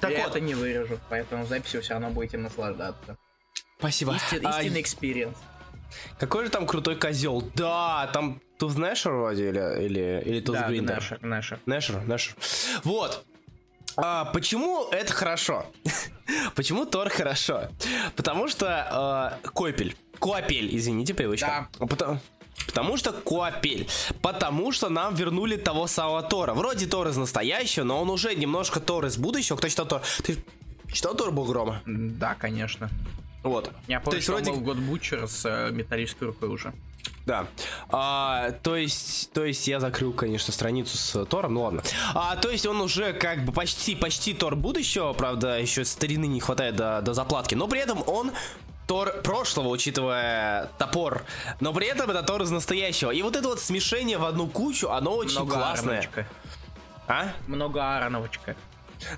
Так 0.00 0.10
Я 0.12 0.20
вот, 0.20 0.30
это 0.30 0.40
не 0.40 0.54
вырежу, 0.54 0.98
поэтому 1.08 1.46
записью 1.46 1.82
все 1.82 1.94
равно 1.94 2.10
будете 2.10 2.36
наслаждаться. 2.36 3.16
спасибо. 3.78 4.14
Истин- 4.16 4.40
А, 4.46 4.60
Истинный 4.62 4.80
experience. 4.82 5.36
Какой 6.18 6.44
же 6.44 6.50
там 6.50 6.66
крутой 6.66 6.96
козел? 6.96 7.42
Да, 7.54 8.10
там 8.12 8.40
Toothgnasher 8.58 9.12
вроде, 9.12 9.48
или, 9.48 9.84
или, 9.84 10.22
или 10.24 10.40
Tooth 10.40 10.56
Да, 10.56 10.68
grinder? 10.68 10.96
Нэшер, 10.96 11.18
Нэшер. 11.22 11.60
Нэшер, 11.66 12.02
Нэшер. 12.04 12.36
Вот. 12.84 13.24
А, 13.96 14.24
почему 14.26 14.88
это 14.90 15.12
хорошо? 15.12 15.66
почему 16.54 16.84
Тор 16.84 17.10
хорошо? 17.10 17.68
Потому 18.16 18.48
что 18.48 19.38
э, 19.42 19.48
Копель. 19.48 19.96
Куапель, 20.18 20.76
извините, 20.76 21.14
привычка. 21.14 21.68
Потому, 21.78 22.20
потому 22.66 22.96
что 22.96 23.12
Куапель. 23.12 23.88
Потому 24.22 24.72
что 24.72 24.88
нам 24.88 25.14
вернули 25.14 25.56
того 25.56 25.86
самого 25.86 26.22
Тора. 26.22 26.54
Вроде 26.54 26.86
Тор 26.86 27.08
из 27.08 27.16
настоящего, 27.16 27.84
но 27.84 28.00
он 28.00 28.10
уже 28.10 28.34
немножко 28.34 28.80
Тор 28.80 29.06
из 29.06 29.16
будущего. 29.16 29.56
Кто 29.56 29.68
читал 29.68 29.86
Тор? 29.86 30.02
Ты 30.22 30.38
читал 30.92 31.14
Тор 31.14 31.30
Бог 31.30 31.48
Грома? 31.48 31.82
Да, 31.86 32.34
конечно. 32.34 32.90
Вот. 33.44 33.70
Я 33.86 34.00
То 34.00 34.06
помню, 34.06 34.16
есть 34.16 34.24
что 34.24 34.32
вроде- 34.32 34.50
был 34.50 34.60
год 34.60 34.78
Бутчер 34.78 35.28
с 35.28 35.44
э, 35.44 35.70
металлической 35.70 36.24
рукой 36.24 36.48
уже. 36.48 36.72
Да. 37.26 37.46
А, 37.90 38.50
то 38.62 38.74
есть, 38.76 39.30
то 39.32 39.44
есть 39.44 39.68
я 39.68 39.80
закрыл, 39.80 40.12
конечно, 40.12 40.52
страницу 40.52 40.96
с 40.96 41.24
Тором, 41.26 41.54
ну 41.54 41.62
ладно. 41.62 41.82
А, 42.14 42.36
то 42.36 42.50
есть 42.50 42.66
он 42.66 42.80
уже 42.80 43.12
как 43.12 43.44
бы 43.44 43.52
почти, 43.52 43.94
почти 43.94 44.34
Тор 44.34 44.56
будущего, 44.56 45.12
правда, 45.12 45.58
еще 45.60 45.84
старины 45.84 46.24
не 46.26 46.40
хватает 46.40 46.76
до, 46.76 47.00
до 47.02 47.14
заплатки, 47.14 47.54
но 47.54 47.68
при 47.68 47.80
этом 47.80 48.02
он 48.08 48.32
Тор 48.86 49.12
прошлого, 49.22 49.68
учитывая 49.68 50.70
топор, 50.78 51.22
но 51.60 51.72
при 51.72 51.86
этом 51.86 52.10
это 52.10 52.22
Тор 52.22 52.42
из 52.42 52.50
настоящего. 52.50 53.10
И 53.10 53.22
вот 53.22 53.36
это 53.36 53.48
вот 53.48 53.60
смешение 53.60 54.18
в 54.18 54.24
одну 54.24 54.46
кучу, 54.46 54.90
оно 54.90 55.14
очень 55.16 55.36
Много 55.38 55.54
классное. 55.54 55.98
Аароновочка. 56.00 56.26
А? 57.08 57.32
Много 57.46 57.80
Аароновочка. 57.82 58.56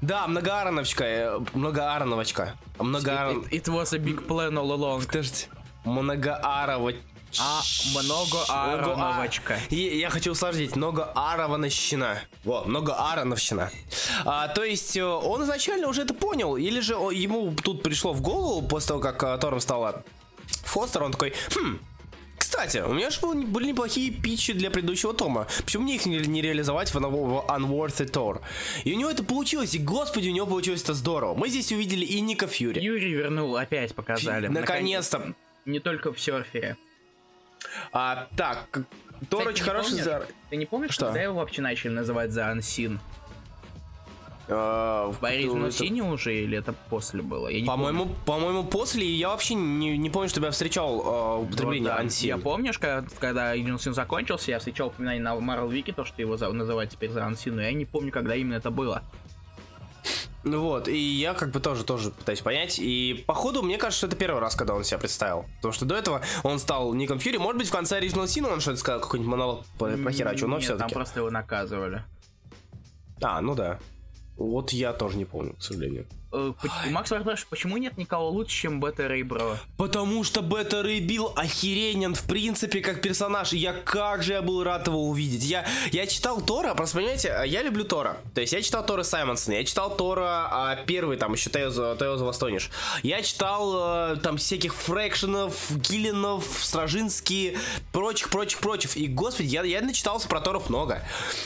Да, 0.00 0.26
многоароновочка, 0.26 1.04
э, 1.04 1.40
многоароновочка. 1.54 2.56
Многоарон... 2.78 3.42
It, 3.50 3.64
it 3.64 3.68
was 3.68 3.94
a 3.94 3.98
big 3.98 4.26
plan 4.26 4.56
all 4.56 4.70
along. 4.72 5.06
Подождите. 5.06 5.48
Многоаровочка. 5.84 7.00
А, 7.38 7.60
много 7.94 8.38
Аароновочка. 8.48 9.58
И 9.70 9.98
я 9.98 10.10
хочу 10.10 10.32
усложнить. 10.32 10.74
Много 10.76 11.12
Ааровановщина. 11.14 12.18
Вот, 12.44 12.66
много 12.66 12.94
Аароновщина. 12.94 13.70
А, 14.24 14.48
то 14.48 14.64
есть 14.64 14.96
э, 14.96 15.04
он 15.04 15.42
изначально 15.42 15.88
уже 15.88 16.02
это 16.02 16.14
понял, 16.14 16.56
или 16.56 16.80
же 16.80 16.94
ему 16.94 17.54
тут 17.54 17.82
пришло 17.82 18.12
в 18.12 18.22
голову 18.22 18.66
после 18.66 18.88
того, 18.88 19.00
как 19.00 19.22
э, 19.22 19.38
Тором 19.38 19.60
стало 19.60 20.04
Фостер, 20.64 21.02
он 21.02 21.12
такой, 21.12 21.34
хм, 21.54 21.78
кстати, 22.46 22.78
у 22.78 22.94
меня 22.94 23.10
же 23.10 23.20
были 23.20 23.66
неплохие 23.66 24.12
питчи 24.12 24.52
для 24.52 24.70
предыдущего 24.70 25.12
тома. 25.12 25.48
Почему 25.64 25.82
мне 25.82 25.96
их 25.96 26.06
не 26.06 26.40
реализовать 26.40 26.94
в, 26.94 26.94
в 26.94 27.44
Unworthy 27.48 28.08
Thor? 28.08 28.40
И 28.84 28.92
у 28.92 28.96
него 28.96 29.10
это 29.10 29.24
получилось, 29.24 29.74
и 29.74 29.80
господи, 29.80 30.28
у 30.28 30.32
него 30.32 30.46
получилось 30.46 30.84
это 30.84 30.94
здорово. 30.94 31.34
Мы 31.34 31.48
здесь 31.48 31.72
увидели 31.72 32.04
и 32.04 32.20
Ника 32.20 32.46
Фьюри. 32.46 32.80
Юрий 32.80 33.14
вернул, 33.14 33.56
опять 33.56 33.96
показали. 33.96 34.46
Наконец-то. 34.46 35.34
Не 35.64 35.80
только 35.80 36.12
в 36.12 36.20
серфере. 36.20 36.76
А, 37.92 38.28
так, 38.36 38.68
Тор 39.28 39.48
очень 39.48 39.64
хороший 39.64 40.02
за... 40.02 40.28
Ты 40.48 40.56
не 40.56 40.66
помнишь, 40.66 40.92
что? 40.92 41.06
когда 41.06 41.22
его 41.22 41.34
вообще 41.34 41.62
начали 41.62 41.90
называть 41.90 42.30
за 42.30 42.48
Ансин? 42.48 43.00
Uh, 44.48 45.12
в 45.12 45.24
Оригинал 45.24 45.72
Сине 45.72 46.04
уже 46.04 46.32
или 46.32 46.56
это 46.58 46.72
после 46.88 47.20
было? 47.20 47.50
По-моему, 47.66 48.08
по-моему, 48.24 48.62
после. 48.62 49.04
Я 49.04 49.30
вообще 49.30 49.54
не, 49.54 49.98
не 49.98 50.08
помню, 50.08 50.28
чтобы 50.28 50.46
я 50.46 50.52
встречал 50.52 51.00
uh, 51.00 51.42
употребление 51.42 51.90
вот, 51.90 51.96
да. 51.96 52.02
Ансин. 52.02 52.28
Я 52.28 52.38
помнишь, 52.38 52.78
когда, 52.78 53.04
когда 53.18 53.50
Оригинал 53.50 53.80
Син 53.80 53.92
закончился, 53.92 54.52
я 54.52 54.60
встречал 54.60 54.88
упоминание 54.88 55.22
на 55.22 55.34
Marvel 55.34 55.70
Wiki, 55.70 55.92
то, 55.92 56.04
что 56.04 56.22
его 56.22 56.36
за, 56.36 56.52
называют 56.52 56.92
теперь 56.92 57.10
за 57.10 57.24
Ансин, 57.24 57.56
но 57.56 57.62
я 57.62 57.72
не 57.72 57.86
помню, 57.86 58.12
когда 58.12 58.36
именно 58.36 58.54
это 58.54 58.70
было. 58.70 59.02
Ну 60.44 60.62
вот, 60.62 60.86
и 60.86 60.96
я 60.96 61.34
как 61.34 61.50
бы 61.50 61.58
тоже, 61.58 61.82
тоже 61.82 62.12
пытаюсь 62.12 62.40
понять. 62.40 62.78
И 62.78 63.24
походу, 63.26 63.64
мне 63.64 63.78
кажется, 63.78 63.98
что 63.98 64.06
это 64.06 64.14
первый 64.14 64.38
раз, 64.40 64.54
когда 64.54 64.74
он 64.74 64.84
себя 64.84 64.98
представил. 64.98 65.46
Потому 65.56 65.72
что 65.72 65.86
до 65.86 65.96
этого 65.96 66.22
он 66.44 66.60
стал 66.60 66.94
Ником 66.94 67.18
Фьюри. 67.18 67.38
Может 67.38 67.58
быть, 67.58 67.68
в 67.68 67.72
конце 67.72 67.98
Original 67.98 68.26
Sin 68.26 68.48
он 68.48 68.60
что-то 68.60 68.76
сказал, 68.76 69.00
какой-нибудь 69.00 69.28
монолог 69.28 69.64
прохерачил, 69.76 70.46
но 70.46 70.60
все-таки. 70.60 70.82
там 70.82 70.90
просто 70.90 71.18
его 71.18 71.30
наказывали. 71.30 72.04
А, 73.20 73.40
ну 73.40 73.56
да. 73.56 73.80
Вот 74.36 74.72
я 74.72 74.92
тоже 74.92 75.16
не 75.16 75.24
помню, 75.24 75.54
к 75.54 75.62
сожалению. 75.62 76.06
Э, 76.36 76.52
Макс 76.90 77.08
спрашивает, 77.08 77.46
почему 77.48 77.76
нет 77.78 77.96
никого 77.96 78.28
лучше, 78.28 78.54
чем 78.54 78.80
Бета 78.80 79.08
Рэй 79.08 79.22
Бро? 79.22 79.56
Потому 79.76 80.22
что 80.24 80.42
Бета 80.42 80.82
Рэй 80.82 81.00
Билл 81.00 81.32
охеренен, 81.34 82.14
в 82.14 82.22
принципе, 82.24 82.80
как 82.80 83.00
персонаж. 83.00 83.52
И 83.52 83.58
я 83.58 83.72
как 83.72 84.22
же 84.22 84.34
я 84.34 84.42
был 84.42 84.62
рад 84.62 84.86
его 84.86 85.08
увидеть. 85.08 85.44
Я, 85.44 85.66
я 85.92 86.06
читал 86.06 86.40
Тора, 86.40 86.74
просто 86.74 86.98
понимаете, 86.98 87.34
я 87.46 87.62
люблю 87.62 87.84
Тора. 87.84 88.18
То 88.34 88.40
есть 88.40 88.52
я 88.52 88.60
читал 88.60 88.84
Тора 88.84 89.02
Саймонсона, 89.02 89.54
я 89.54 89.64
читал 89.64 89.96
Тора 89.96 90.48
а, 90.50 90.76
первый, 90.86 91.16
там 91.16 91.32
еще 91.32 91.48
Tales 91.50 91.76
of 91.76 92.30
Astonish. 92.30 92.70
Я 93.02 93.22
читал 93.22 93.72
а, 93.76 94.16
там 94.16 94.36
всяких 94.36 94.74
Фрэкшенов, 94.74 95.70
Гиллинов, 95.70 96.44
Стражинский, 96.60 97.56
прочих, 97.92 98.28
прочих, 98.28 98.58
прочих. 98.60 98.96
И, 98.96 99.06
господи, 99.06 99.48
я, 99.48 99.62
я 99.62 99.80
начитался 99.80 100.28
про 100.28 100.40
Торов 100.40 100.68
много. 100.68 101.02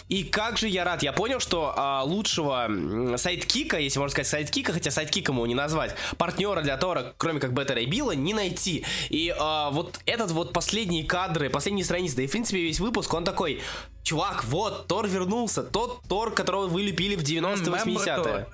И 0.09 0.24
как 0.24 0.59
же 0.59 0.68
я 0.68 0.84
рад. 0.84 1.03
Я 1.03 1.12
понял, 1.12 1.38
что 1.38 1.72
а, 1.76 2.03
лучшего 2.03 2.68
sidekick 3.16 3.66
а, 3.66 3.78
если 3.78 3.99
можно 3.99 4.12
сказать 4.12 4.28
sidekick 4.28 4.64
а, 4.64 4.72
хотя 4.81 4.91
sidekick 4.91 5.27
ом 5.27 5.37
его 5.37 5.47
не 5.47 5.55
назвать, 5.55 5.95
партнера 6.16 6.62
для 6.62 6.76
Тора, 6.78 7.12
кроме 7.18 7.39
как 7.39 7.53
Бета 7.53 7.81
Рэй 7.83 7.87
Билла, 7.87 8.12
не 8.12 8.33
найти. 8.33 8.85
И 9.11 9.28
э, 9.28 9.68
вот 9.70 10.01
этот 10.07 10.31
вот 10.31 10.53
последние 10.53 11.05
кадры, 11.05 11.51
последние 11.51 11.85
страницы, 11.85 12.16
да 12.16 12.22
и 12.22 12.26
в 12.26 12.31
принципе 12.31 12.62
весь 12.62 12.81
выпуск, 12.81 13.12
он 13.12 13.24
такой, 13.24 13.61
чувак, 14.03 14.45
вот, 14.45 14.87
Тор 14.87 15.07
вернулся, 15.07 15.62
тот 15.62 16.01
Тор, 16.09 16.33
которого 16.33 16.66
вы 16.66 16.83
любили 16.83 17.14
в 17.14 17.22
90-80-е. 17.22 18.47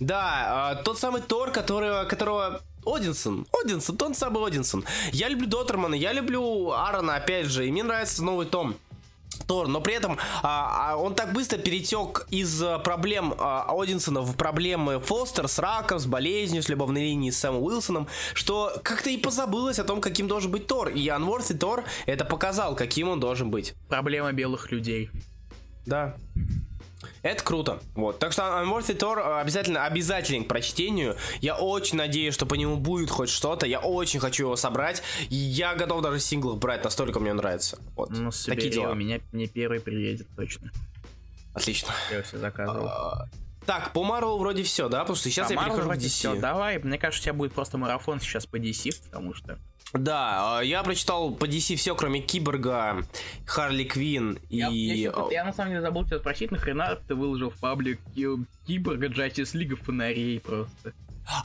Да, 0.00 0.78
э, 0.80 0.84
тот 0.84 0.98
самый 0.98 1.20
Тор, 1.20 1.50
которого, 1.50 2.04
которого 2.04 2.62
Одинсон, 2.86 3.46
Одинсон, 3.62 3.96
тот 3.96 4.16
самый 4.16 4.44
Одинсон. 4.44 4.84
Я 5.12 5.28
люблю 5.28 5.46
Доттермана, 5.46 5.94
я 5.94 6.12
люблю 6.12 6.70
Аарона, 6.72 7.16
опять 7.16 7.46
же, 7.46 7.66
и 7.66 7.70
мне 7.70 7.82
нравится 7.82 8.24
новый 8.24 8.46
том. 8.46 8.76
Тор, 9.46 9.68
но 9.68 9.80
при 9.80 9.94
этом 9.94 10.18
а, 10.42 10.92
а, 10.92 10.96
он 10.96 11.14
так 11.14 11.32
быстро 11.32 11.58
перетек 11.58 12.26
из 12.30 12.62
а, 12.62 12.78
проблем 12.78 13.34
а, 13.38 13.66
Одинсона 13.70 14.20
в 14.20 14.36
проблемы 14.36 15.00
Фостер 15.00 15.48
с 15.48 15.58
раком, 15.58 15.98
с 15.98 16.06
болезнью, 16.06 16.62
с 16.62 16.68
любовной 16.68 17.02
линией 17.02 17.32
с 17.32 17.38
Сэмом 17.38 17.62
Уилсоном, 17.62 18.08
что 18.34 18.72
как-то 18.82 19.10
и 19.10 19.16
позабылось 19.16 19.78
о 19.78 19.84
том, 19.84 20.00
каким 20.00 20.28
должен 20.28 20.50
быть 20.50 20.66
Тор. 20.66 20.88
И 20.88 21.06
Unworthy 21.06 21.56
Тор 21.56 21.84
это 22.06 22.24
показал, 22.24 22.74
каким 22.76 23.08
он 23.08 23.20
должен 23.20 23.50
быть. 23.50 23.74
Проблема 23.88 24.32
белых 24.32 24.70
людей. 24.70 25.10
Да. 25.86 26.14
Это 27.22 27.42
круто. 27.42 27.80
Вот. 27.94 28.18
Так 28.18 28.32
что 28.32 28.42
Unworthy 28.42 28.96
Thor 28.96 29.40
обязательно 29.40 29.84
обязателен 29.84 30.44
к 30.44 30.48
прочтению. 30.48 31.16
Я 31.40 31.56
очень 31.56 31.96
надеюсь, 31.96 32.34
что 32.34 32.46
по 32.46 32.54
нему 32.54 32.76
будет 32.76 33.10
хоть 33.10 33.30
что-то. 33.30 33.66
Я 33.66 33.80
очень 33.80 34.20
хочу 34.20 34.44
его 34.44 34.56
собрать. 34.56 35.02
Я 35.28 35.74
готов 35.74 36.02
даже 36.02 36.20
синглов 36.20 36.58
брать, 36.58 36.84
настолько 36.84 37.20
мне 37.20 37.32
нравится. 37.32 37.78
Вот. 37.96 38.10
Ну, 38.10 38.30
Такие 38.46 38.70
дела. 38.70 38.92
У 38.92 38.94
меня 38.94 39.20
не 39.32 39.46
первый 39.46 39.80
приедет 39.80 40.28
точно. 40.36 40.70
Отлично. 41.54 41.92
Я 42.10 42.22
все 42.22 42.38
заказывал. 42.38 42.88
А, 42.88 43.28
так, 43.66 43.92
по 43.92 44.02
Марвелу 44.02 44.38
вроде 44.38 44.62
все, 44.62 44.88
да? 44.88 45.00
Потому 45.00 45.16
что 45.16 45.30
сейчас 45.30 45.48
по 45.48 45.52
я 45.52 45.64
перехожу 45.64 45.88
к 45.88 45.94
DC. 45.94 46.08
Все. 46.08 46.34
Давай, 46.34 46.78
мне 46.78 46.98
кажется, 46.98 47.22
у 47.22 47.24
тебя 47.24 47.34
будет 47.34 47.52
просто 47.52 47.78
марафон 47.78 48.20
сейчас 48.20 48.46
по 48.46 48.56
DC, 48.56 49.04
потому 49.04 49.34
что 49.34 49.58
да, 49.92 50.58
а, 50.58 50.60
я 50.62 50.82
прочитал 50.82 51.32
по 51.32 51.44
DC 51.44 51.76
все, 51.76 51.94
кроме 51.94 52.20
Киборга, 52.20 53.04
Харли 53.46 53.84
Квин 53.84 54.38
и... 54.48 54.56
Я, 54.58 54.68
я, 54.68 55.12
я 55.30 55.44
на 55.44 55.52
самом 55.52 55.70
деле 55.70 55.82
забыл 55.82 56.04
тебя 56.04 56.18
спросить, 56.18 56.50
нахрена 56.50 56.98
ты 57.06 57.14
выложил 57.14 57.50
в 57.50 57.56
паблик 57.56 58.00
Киборга 58.66 59.08
Justice 59.08 59.54
League 59.54 59.76
фонарей 59.76 60.40
просто? 60.40 60.94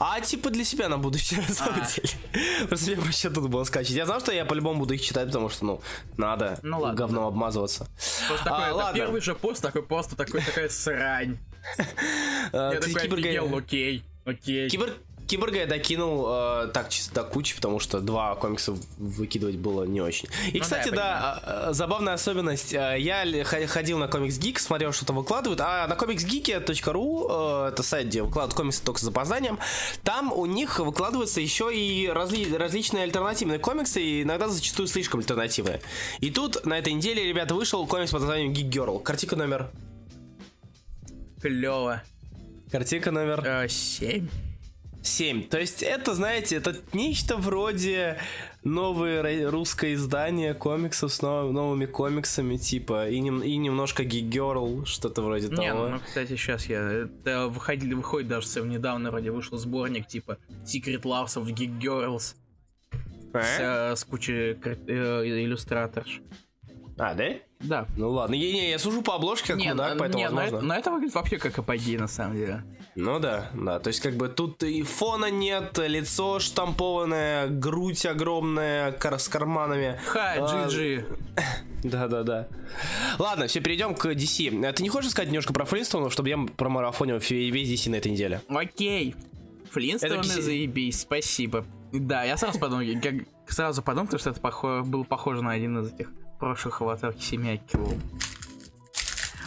А 0.00 0.20
типа 0.20 0.50
для 0.50 0.64
себя 0.64 0.88
на 0.88 0.98
будущее, 0.98 1.40
на 1.48 1.54
самом 1.54 1.82
а. 1.82 1.86
деле. 1.86 2.66
Просто 2.68 2.90
мне 2.90 3.00
вообще 3.00 3.30
тут 3.30 3.48
было 3.48 3.64
скачать. 3.64 3.94
Я 3.94 4.06
знал, 4.06 4.20
что 4.20 4.32
я 4.32 4.44
по-любому 4.44 4.80
буду 4.80 4.94
их 4.94 5.02
читать, 5.02 5.26
потому 5.26 5.48
что, 5.50 5.64
ну, 5.64 5.80
надо 6.16 6.58
ну, 6.62 6.80
ладно, 6.80 6.96
говном 6.96 7.24
да. 7.24 7.28
обмазываться. 7.28 7.88
Просто 8.26 8.44
такой, 8.44 8.68
а, 8.70 8.74
ладно. 8.74 8.98
первый 8.98 9.20
же 9.20 9.34
пост, 9.34 9.62
такой 9.62 9.82
просто 9.82 10.16
такой, 10.16 10.40
такая 10.42 10.68
срань. 10.68 11.38
А, 12.52 12.72
я 12.72 12.80
такой 12.80 13.02
офигел, 13.02 13.54
окей, 13.54 14.02
окей. 14.24 14.70
Киборг 14.70 14.94
Киборга 15.28 15.58
я 15.58 15.66
докинул 15.66 16.26
э, 16.26 16.70
так 16.72 16.88
чисто 16.88 17.16
до 17.16 17.22
кучи, 17.22 17.54
потому 17.54 17.80
что 17.80 18.00
два 18.00 18.34
комикса 18.34 18.74
выкидывать 18.96 19.56
было 19.56 19.84
не 19.84 20.00
очень. 20.00 20.26
И, 20.52 20.56
ну, 20.56 20.62
кстати, 20.62 20.88
да, 20.88 21.42
да 21.44 21.68
э, 21.68 21.72
забавная 21.74 22.14
особенность. 22.14 22.72
Э, 22.72 22.96
я 22.98 23.44
ходил 23.44 23.98
на 23.98 24.08
комикс 24.08 24.38
Geek, 24.38 24.58
смотрел, 24.58 24.92
что 24.92 25.04
там 25.04 25.16
выкладывают, 25.16 25.60
а 25.60 25.86
на 25.86 25.92
comicsgeek.ru, 25.92 27.66
э, 27.66 27.68
это 27.68 27.82
сайт, 27.82 28.06
где 28.06 28.22
выкладывают 28.22 28.54
комиксы 28.54 28.82
только 28.82 29.00
с 29.00 29.02
запозданием, 29.02 29.58
там 30.02 30.32
у 30.32 30.46
них 30.46 30.78
выкладываются 30.78 31.42
еще 31.42 31.76
и 31.76 32.08
разли 32.08 32.50
различные 32.56 33.04
альтернативные 33.04 33.58
комиксы, 33.58 34.02
и 34.02 34.22
иногда 34.22 34.48
зачастую 34.48 34.88
слишком 34.88 35.20
альтернативные. 35.20 35.82
И 36.20 36.30
тут 36.30 36.64
на 36.64 36.78
этой 36.78 36.94
неделе, 36.94 37.28
ребята, 37.28 37.54
вышел 37.54 37.86
комикс 37.86 38.12
под 38.12 38.22
названием 38.22 38.52
Geek 38.54 38.70
Girl. 38.70 39.02
Картинка 39.02 39.36
номер... 39.36 39.70
Клево. 41.42 42.02
Картинка 42.70 43.10
номер... 43.10 43.42
Э, 43.46 43.68
7. 43.68 44.26
7. 45.02 45.48
То 45.48 45.58
есть 45.58 45.82
это, 45.82 46.14
знаете, 46.14 46.56
это 46.56 46.76
нечто 46.92 47.36
вроде 47.36 48.18
новое 48.64 49.50
русское 49.50 49.94
издание 49.94 50.54
комиксов 50.54 51.12
с 51.12 51.22
нов, 51.22 51.52
новыми 51.52 51.86
комиксами, 51.86 52.56
типа, 52.56 53.08
и, 53.08 53.20
нем, 53.20 53.42
и 53.42 53.56
немножко 53.56 54.02
Geek 54.02 54.28
Girl, 54.28 54.84
что-то 54.84 55.22
вроде 55.22 55.48
того. 55.48 55.62
Не, 55.62 55.72
ну, 55.72 56.00
кстати, 56.00 56.36
сейчас 56.36 56.66
я... 56.66 56.80
Это 56.80 57.48
выходили, 57.48 57.94
выходит 57.94 58.28
даже 58.28 58.46
совсем 58.46 58.68
недавно, 58.68 59.10
вроде 59.10 59.30
вышел 59.30 59.58
сборник, 59.58 60.06
типа, 60.06 60.38
Secret 60.64 61.02
Loves 61.02 61.36
of 61.36 61.46
Geek 61.46 61.80
Girls. 61.80 62.34
А? 63.32 63.42
С, 63.42 63.58
э, 63.60 63.96
с 63.96 64.04
кучей 64.04 64.56
э, 64.62 65.44
иллюстраторш. 65.44 66.22
А, 66.98 67.14
да? 67.14 67.28
Да. 67.60 67.86
Ну 67.96 68.10
ладно, 68.10 68.34
не, 68.34 68.52
не, 68.52 68.70
я 68.70 68.78
сужу 68.78 69.02
по 69.02 69.14
обложке, 69.14 69.48
как 69.48 69.56
не, 69.56 69.70
мудак, 69.70 69.94
ну, 69.94 70.00
поэтому 70.00 70.18
не, 70.18 70.30
возможно. 70.30 70.60
Но, 70.60 70.74
это 70.74 70.90
выглядит 70.90 71.14
вообще 71.14 71.38
как 71.38 71.58
апогей, 71.58 71.96
на 71.96 72.08
самом 72.08 72.36
деле. 72.36 72.64
Ну 72.96 73.20
да, 73.20 73.50
да, 73.54 73.78
то 73.78 73.88
есть 73.88 74.00
как 74.00 74.14
бы 74.14 74.28
тут 74.28 74.62
и 74.64 74.82
фона 74.82 75.30
нет, 75.30 75.78
лицо 75.78 76.40
штампованное, 76.40 77.46
грудь 77.48 78.04
огромная, 78.04 78.92
кар 78.92 79.18
с 79.18 79.28
карманами. 79.28 80.00
Ха, 80.06 80.38
GG. 80.38 81.04
Да-да-да. 81.84 82.48
Ладно, 83.18 83.46
все, 83.46 83.60
перейдем 83.60 83.94
к 83.94 84.06
DC. 84.06 84.66
А 84.66 84.72
ты 84.72 84.82
не 84.82 84.88
хочешь 84.88 85.10
сказать 85.10 85.28
немножко 85.28 85.52
про 85.52 85.64
Флинстонов, 85.64 86.12
чтобы 86.12 86.28
я 86.28 86.38
промарафонил 86.56 87.18
весь 87.18 87.68
DC 87.68 87.90
на 87.90 87.96
этой 87.96 88.10
неделе? 88.10 88.40
Окей. 88.48 89.14
Флинстоны 89.70 90.24
заебись, 90.24 91.00
спасибо. 91.00 91.64
Да, 91.92 92.24
я 92.24 92.36
сразу 92.36 92.58
подумал, 92.58 92.84
как 93.00 93.14
сразу 93.46 93.82
подумал, 93.82 94.06
потому 94.06 94.18
что 94.20 94.30
это 94.30 94.40
похоже, 94.40 94.82
было 94.82 95.04
похоже 95.04 95.42
на 95.42 95.52
один 95.52 95.78
из 95.78 95.92
этих 95.92 96.10
прошлых 96.38 96.80
аватарки 96.80 97.22
семейки. 97.22 97.78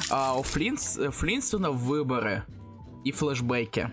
А 0.09 0.37
у 0.37 0.43
Флинс, 0.43 0.99
Флинстона 1.11 1.71
выборы 1.71 2.43
и 3.03 3.11
флешбеки. 3.11 3.91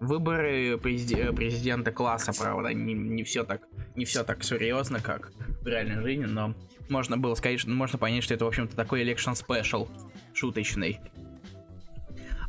Выборы 0.00 0.76
президента 0.78 1.90
класса, 1.90 2.32
правда, 2.38 2.74
не, 2.74 2.92
не 2.92 3.22
все 3.22 3.44
так 3.44 3.62
не 3.96 4.04
все 4.04 4.22
так 4.22 4.44
серьезно, 4.44 5.00
как 5.00 5.32
в 5.62 5.66
реальной 5.66 6.02
жизни, 6.02 6.26
но 6.26 6.54
можно 6.88 7.16
было 7.16 7.34
сказать, 7.34 7.60
что 7.60 7.70
можно 7.70 7.98
понять, 7.98 8.22
что 8.22 8.34
это, 8.34 8.44
в 8.44 8.48
общем-то, 8.48 8.76
такой 8.76 9.02
election 9.02 9.32
special 9.32 9.88
шуточный. 10.34 11.00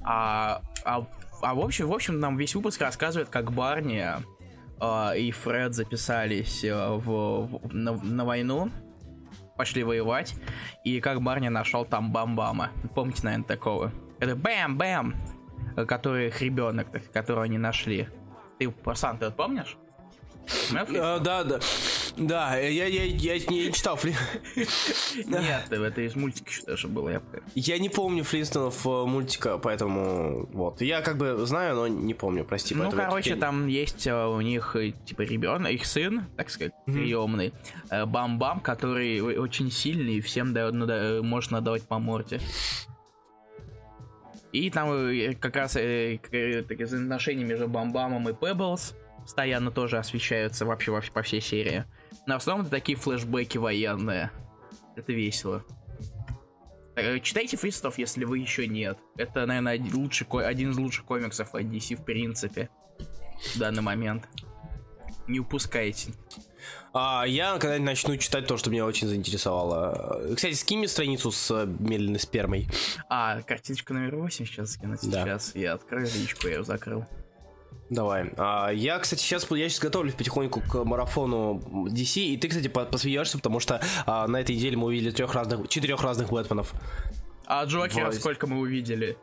А, 0.03 0.61
а, 0.83 1.07
а 1.41 1.55
в 1.55 1.59
общем, 1.59 1.87
в 1.87 1.93
общем, 1.93 2.19
нам 2.19 2.37
весь 2.37 2.53
выпуск 2.53 2.81
рассказывает, 2.81 3.29
как 3.29 3.51
Барни 3.51 4.05
э, 4.79 5.19
и 5.19 5.31
Фред 5.31 5.73
записались 5.73 6.63
э, 6.63 6.73
в, 6.73 7.47
в, 7.47 7.73
на, 7.73 7.93
на 7.93 8.25
войну, 8.25 8.71
пошли 9.57 9.83
воевать, 9.83 10.35
и 10.83 10.99
как 11.01 11.21
Барни 11.21 11.49
нашел 11.49 11.83
там 11.83 12.11
Бамбама. 12.11 12.71
Помните, 12.95 13.21
наверное, 13.23 13.47
такого? 13.47 13.91
Это 14.19 14.35
Бэм-Бэм! 14.35 15.15
который 15.85 16.27
их 16.27 16.41
ребенок, 16.41 16.87
которого 17.13 17.43
они 17.43 17.57
нашли. 17.57 18.07
Ты, 18.57 18.69
Пасан, 18.71 19.17
ты 19.17 19.29
помнишь? 19.29 19.77
А, 20.73 21.19
да, 21.19 21.43
да. 21.43 21.59
Да, 22.17 22.57
я, 22.57 22.85
я, 22.85 23.03
я 23.03 23.33
не 23.35 23.71
читал. 23.71 23.99
Нет, 24.55 25.71
это 25.71 26.01
из 26.01 26.15
мультика 26.15 26.51
что 26.51 26.75
же 26.75 26.87
было. 26.87 27.09
Я... 27.09 27.21
я 27.53 27.77
не 27.77 27.89
помню 27.89 28.23
Флинстонов 28.23 28.85
э, 28.85 29.05
мультика, 29.05 29.57
поэтому 29.57 30.47
вот. 30.51 30.81
Я 30.81 31.01
как 31.01 31.17
бы 31.17 31.45
знаю, 31.45 31.75
но 31.75 31.87
не 31.87 32.13
помню, 32.13 32.43
прости. 32.43 32.73
Ну, 32.73 32.89
короче, 32.91 33.35
там 33.35 33.67
есть 33.67 34.07
э, 34.07 34.25
у 34.25 34.41
них 34.41 34.75
э, 34.75 34.93
типа 35.05 35.21
ребенок, 35.21 35.71
их 35.71 35.85
сын, 35.85 36.25
так 36.35 36.49
сказать, 36.49 36.73
приемный, 36.85 37.53
Бам-Бам, 37.91 38.61
который 38.61 39.21
очень 39.21 39.71
сильный 39.71 40.15
и 40.15 40.21
всем 40.21 40.53
дает, 40.53 40.73
может 41.23 41.51
надавать 41.51 41.83
по 41.83 41.99
морде. 41.99 42.39
И 44.51 44.71
там 44.71 44.89
как 45.39 45.55
раз 45.55 45.73
такие 45.73 46.63
взаимоотношения 46.63 47.43
между 47.43 47.67
Бамбамом 47.67 48.27
и 48.29 48.33
Пеблс 48.33 48.95
постоянно 49.21 49.71
тоже 49.71 49.97
освещаются 49.97 50.65
вообще, 50.65 50.91
вообще 50.91 51.11
по 51.11 51.21
всей 51.21 51.41
серии. 51.41 51.85
Но 52.25 52.33
в 52.33 52.37
основном 52.37 52.65
это 52.65 52.75
такие 52.75 52.97
флешбеки 52.97 53.57
военные. 53.57 54.31
Это 54.95 55.13
весело. 55.13 55.63
Э, 56.95 57.19
читайте 57.19 57.57
Фристов, 57.57 57.99
если 57.99 58.25
вы 58.25 58.39
еще 58.39 58.67
нет. 58.67 58.97
Это, 59.17 59.45
наверное, 59.45 59.73
один, 59.73 59.95
лучший, 59.95 60.27
один 60.43 60.71
из 60.71 60.77
лучших 60.77 61.05
комиксов 61.05 61.53
от 61.53 61.63
DC 61.63 61.95
в 61.95 62.03
принципе. 62.03 62.69
В 63.53 63.59
данный 63.59 63.83
момент. 63.83 64.27
Не 65.27 65.39
упускайте. 65.39 66.13
А, 66.93 67.25
я 67.27 67.59
когда 67.59 67.77
начну 67.77 68.17
читать 68.17 68.47
то, 68.47 68.57
что 68.57 68.71
меня 68.71 68.85
очень 68.85 69.07
заинтересовало. 69.07 70.33
Кстати, 70.35 70.55
скинь 70.55 70.79
мне 70.79 70.87
страницу 70.87 71.31
с 71.31 71.51
э, 71.51 71.67
медленной 71.67 72.19
спермой. 72.19 72.67
А, 73.09 73.41
картиночка 73.43 73.93
номер 73.93 74.15
8 74.15 74.45
сейчас 74.45 74.71
скинуть. 74.71 75.01
Да. 75.03 75.23
Сейчас 75.23 75.53
я 75.53 75.73
открою 75.73 76.07
личку, 76.07 76.47
я 76.47 76.55
ее 76.55 76.63
закрыл. 76.63 77.05
Давай. 77.89 78.31
А, 78.37 78.69
я, 78.69 78.99
кстати, 78.99 79.21
сейчас, 79.21 79.49
я 79.51 79.69
сейчас 79.69 79.79
готовлюсь 79.79 80.13
потихоньку 80.13 80.61
к 80.61 80.83
марафону 80.83 81.61
DC, 81.89 82.21
и 82.21 82.37
ты, 82.37 82.49
кстати, 82.49 82.67
посмеешься, 82.67 83.37
потому 83.37 83.59
что 83.59 83.81
а, 84.05 84.27
на 84.27 84.41
этой 84.41 84.55
неделе 84.55 84.75
мы 84.75 84.87
увидели 84.87 85.11
трех 85.11 85.33
разных, 85.33 85.67
четырех 85.69 86.01
разных 86.01 86.29
Бэтменов. 86.29 86.73
А 87.45 87.63
Джокера 87.63 88.11
сколько 88.11 88.45
мы 88.45 88.59
увидели? 88.59 89.17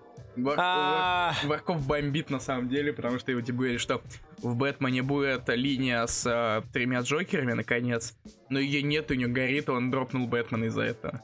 А. 0.56 1.34
Варков 1.44 1.86
бомбит 1.86 2.30
на 2.30 2.40
самом 2.40 2.68
деле, 2.68 2.92
потому 2.92 3.18
что 3.18 3.30
его 3.30 3.40
тебе 3.40 3.56
говорили, 3.56 3.78
что 3.78 4.02
в 4.38 4.56
Бэтмене 4.56 5.02
будет 5.02 5.48
линия 5.48 6.06
с 6.06 6.26
э, 6.26 6.62
тремя 6.72 7.00
Джокерами, 7.00 7.52
наконец. 7.52 8.16
Но 8.48 8.58
ее 8.58 8.82
нет, 8.82 9.10
у 9.10 9.14
него 9.14 9.32
горит, 9.32 9.68
он 9.68 9.90
дропнул 9.90 10.26
Бэтмена 10.26 10.64
из-за 10.64 10.82
этого. 10.82 11.22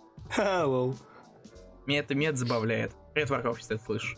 Меня 1.86 2.00
это, 2.00 2.14
это 2.14 2.36
забавляет. 2.36 2.92
Привет, 3.14 3.30
Варков, 3.30 3.58
если 3.58 3.76
ты 3.76 3.84
слышишь. 3.84 4.16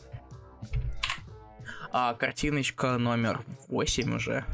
А, 1.95 2.15
картиночка 2.15 2.97
номер 2.97 3.43
8 3.69 4.17
уже. 4.17 4.45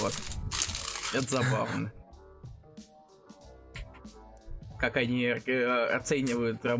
Вот. 0.00 0.12
Это 1.14 1.28
забавно. 1.28 1.92
Как 4.78 4.96
они 4.96 5.22
э, 5.22 5.86
оценивают 5.94 6.64
э, 6.64 6.76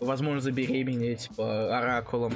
возможность 0.00 0.44
забеременеть 0.44 1.28
типа, 1.28 1.78
оракулом. 1.78 2.32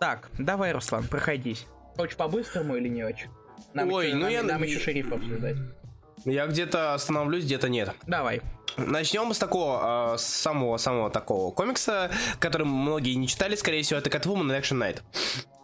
Так, 0.00 0.30
давай, 0.38 0.72
Руслан, 0.72 1.06
проходись. 1.06 1.66
Очень 1.98 2.16
по-быстрому 2.16 2.76
или 2.76 2.88
не 2.88 3.04
очень? 3.04 3.30
Нам 3.74 3.92
Ой, 3.92 4.08
еще, 4.08 4.16
ну 4.16 4.22
нам, 4.22 4.32
я... 4.32 4.42
Нам 4.42 4.62
еще 4.64 4.80
шериф 4.80 5.12
обсуждать. 5.12 5.56
Я 6.24 6.46
где-то 6.46 6.94
остановлюсь, 6.94 7.44
где-то 7.44 7.68
нет. 7.68 7.94
Давай. 8.06 8.42
Начнем 8.76 9.32
с 9.34 9.38
такого, 9.38 10.16
самого-самого 10.18 11.08
э, 11.08 11.12
такого 11.12 11.52
комикса, 11.52 12.10
который 12.38 12.66
многие 12.66 13.14
не 13.14 13.28
читали, 13.28 13.54
скорее 13.54 13.82
всего, 13.82 13.98
это 13.98 14.08
Catwoman 14.08 14.54
и 14.54 14.60
Action 14.60 14.78
Knight. 14.78 15.02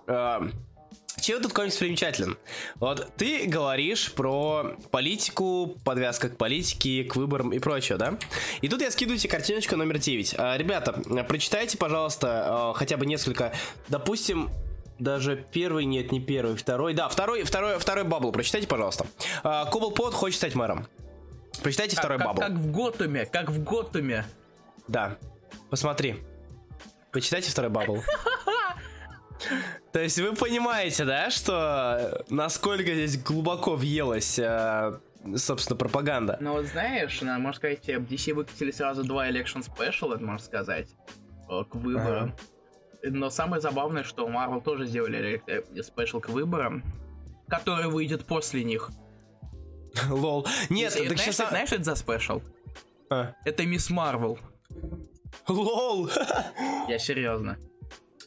Э, 0.06 0.50
чем 1.20 1.38
этот 1.38 1.52
комикс 1.52 1.76
примечателен? 1.76 2.36
Вот 2.76 3.10
ты 3.16 3.46
говоришь 3.46 4.12
про 4.12 4.76
политику, 4.90 5.76
подвязка 5.84 6.28
к 6.28 6.36
политике, 6.36 7.04
к 7.04 7.16
выборам 7.16 7.52
и 7.52 7.58
прочее, 7.58 7.98
да? 7.98 8.18
И 8.60 8.68
тут 8.68 8.82
я 8.82 8.90
скидываю 8.90 9.18
тебе 9.18 9.30
картиночку 9.30 9.76
номер 9.76 9.98
9. 9.98 10.34
А, 10.38 10.56
ребята, 10.56 10.92
прочитайте, 11.26 11.76
пожалуйста, 11.78 12.72
хотя 12.76 12.96
бы 12.96 13.06
несколько, 13.06 13.52
допустим, 13.88 14.50
даже 14.98 15.44
первый, 15.52 15.84
нет, 15.84 16.12
не 16.12 16.20
первый, 16.20 16.56
второй. 16.56 16.94
Да, 16.94 17.08
второй, 17.08 17.44
второй, 17.44 17.78
второй 17.78 18.04
bubble, 18.04 18.32
прочитайте, 18.32 18.66
пожалуйста. 18.66 19.06
Кобблпот 19.42 20.14
хочет 20.14 20.38
стать 20.38 20.54
мэром. 20.54 20.86
Прочитайте 21.62 21.96
как, 21.96 22.04
второй 22.04 22.18
как, 22.18 22.26
bubble. 22.26 22.40
Как 22.40 22.52
в 22.52 22.72
Готэме, 22.72 23.26
как 23.26 23.50
в 23.50 23.62
Готэме. 23.62 24.24
Да. 24.86 25.16
Посмотри. 25.70 26.16
Почитайте 27.12 27.50
второй 27.50 27.70
bubble. 27.70 28.02
То 29.92 30.00
есть 30.00 30.18
вы 30.18 30.34
понимаете, 30.34 31.04
да, 31.04 31.30
что 31.30 32.24
насколько 32.28 32.92
здесь 32.92 33.22
глубоко 33.22 33.76
въелась, 33.76 34.38
э, 34.38 34.98
собственно, 35.36 35.76
пропаганда. 35.76 36.38
Ну 36.40 36.52
вот 36.52 36.66
знаешь, 36.66 37.22
можно 37.22 37.52
сказать, 37.52 37.88
DC 37.88 38.34
выкатили 38.34 38.72
сразу 38.72 39.04
два 39.04 39.28
Election 39.28 39.64
Special, 39.64 40.14
это 40.14 40.24
можно 40.24 40.44
сказать, 40.44 40.88
э, 41.48 41.64
к 41.70 41.74
выборам. 41.76 42.34
Ага. 42.34 42.36
Но 43.02 43.30
самое 43.30 43.60
забавное, 43.60 44.02
что 44.02 44.28
Marvel 44.28 44.62
тоже 44.62 44.86
сделали 44.86 45.42
special 45.82 46.20
к 46.20 46.28
выборам, 46.28 46.82
который 47.48 47.88
выйдет 47.88 48.24
после 48.24 48.64
них. 48.64 48.90
Лол. 50.08 50.46
Нет, 50.68 50.92
так 50.94 51.06
знаешь, 51.06 51.20
сейчас... 51.22 51.48
знаешь, 51.48 51.72
это 51.72 51.84
за 51.84 51.94
special? 51.94 52.42
А. 53.10 53.34
Это 53.44 53.64
Мисс 53.64 53.90
Марвел. 53.90 54.38
Лол. 55.46 56.10
Я 56.88 56.98
серьезно. 56.98 57.58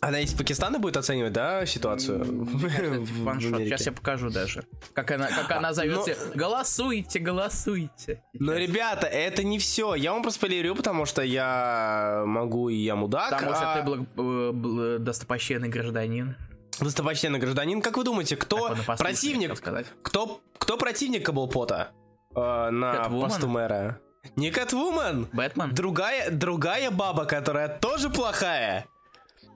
Она 0.03 0.19
из 0.19 0.33
Пакистана 0.33 0.79
будет 0.79 0.97
оценивать, 0.97 1.31
да, 1.31 1.63
ситуацию? 1.67 2.25
Сейчас 2.25 3.85
я 3.85 3.91
покажу 3.91 4.31
даже. 4.31 4.65
Как 4.93 5.11
она, 5.11 5.27
как 5.27 5.51
она 5.51 5.73
зовет 5.73 6.07
Но... 6.07 6.33
Голосуйте, 6.33 7.19
голосуйте. 7.19 8.23
Но, 8.33 8.53
ребята, 8.53 9.05
это 9.05 9.43
не 9.43 9.59
все. 9.59 9.93
Я 9.93 10.13
вам 10.13 10.23
просто 10.23 10.39
полирю, 10.39 10.73
потому 10.75 11.05
что 11.05 11.21
я 11.21 12.23
могу 12.25 12.69
и 12.69 12.77
я 12.77 12.95
мудак. 12.95 13.29
Потому 13.29 13.53
что 13.53 13.73
а... 13.73 13.77
ты 13.77 13.83
благ... 13.83 13.99
Э, 14.17 14.97
достопочтенный 14.99 15.69
гражданин. 15.69 16.35
Достопочтенный 16.79 17.37
гражданин. 17.37 17.79
Как 17.79 17.95
вы 17.95 18.03
думаете, 18.03 18.37
кто 18.37 18.75
противник? 18.97 19.61
Кто, 20.01 20.41
кто 20.57 20.77
противник 20.77 21.27
Каблпота 21.27 21.91
э, 22.35 22.69
на 22.71 23.07
посту 23.07 23.47
мэра? 23.47 23.99
Не 24.35 24.49
Катвумен. 24.49 25.27
Бэтмен. 25.31 25.75
Другая, 25.75 26.31
другая 26.31 26.89
баба, 26.89 27.25
которая 27.25 27.67
тоже 27.67 28.09
плохая. 28.09 28.87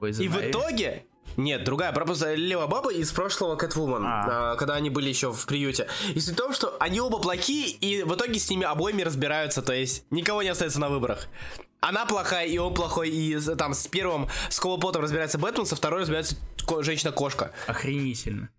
И 0.02 0.28
в 0.28 0.38
итоге 0.38 1.06
нет, 1.38 1.64
другая, 1.66 1.92
просто 1.92 2.34
Лева 2.34 2.68
Баба 2.68 2.94
из 2.94 3.12
прошлого 3.12 3.56
Кэтвумен, 3.56 4.04
а. 4.06 4.54
а. 4.54 4.56
когда 4.56 4.76
они 4.76 4.90
были 4.90 5.10
еще 5.10 5.34
в 5.34 5.46
приюте. 5.46 5.88
И 6.14 6.20
суть 6.20 6.36
в 6.36 6.38
том, 6.38 6.54
что 6.54 6.78
они 6.80 7.02
оба 7.02 7.20
плохие, 7.20 7.70
и 7.70 8.04
в 8.04 8.16
итоге 8.16 8.40
с 8.40 8.50
ними 8.50 8.64
обоими 8.64 9.02
разбираются, 9.02 9.62
то 9.62 9.74
есть 9.74 10.06
никого 10.12 10.44
не 10.44 10.50
остается 10.50 10.80
на 10.80 10.90
выборах. 10.90 11.28
Она 11.82 12.06
плохая, 12.06 12.48
и 12.48 12.58
он 12.58 12.74
плохой, 12.74 13.10
и 13.10 13.40
там 13.58 13.74
с 13.74 13.86
первым 13.88 14.28
с 14.50 14.60
Колопотом 14.60 15.04
разбирается 15.04 15.38
Бэтмен, 15.38 15.66
со 15.66 15.76
второй 15.76 16.02
разбирается 16.02 16.36
женщина-кошка. 16.80 17.52
Охренительно. 17.68 18.50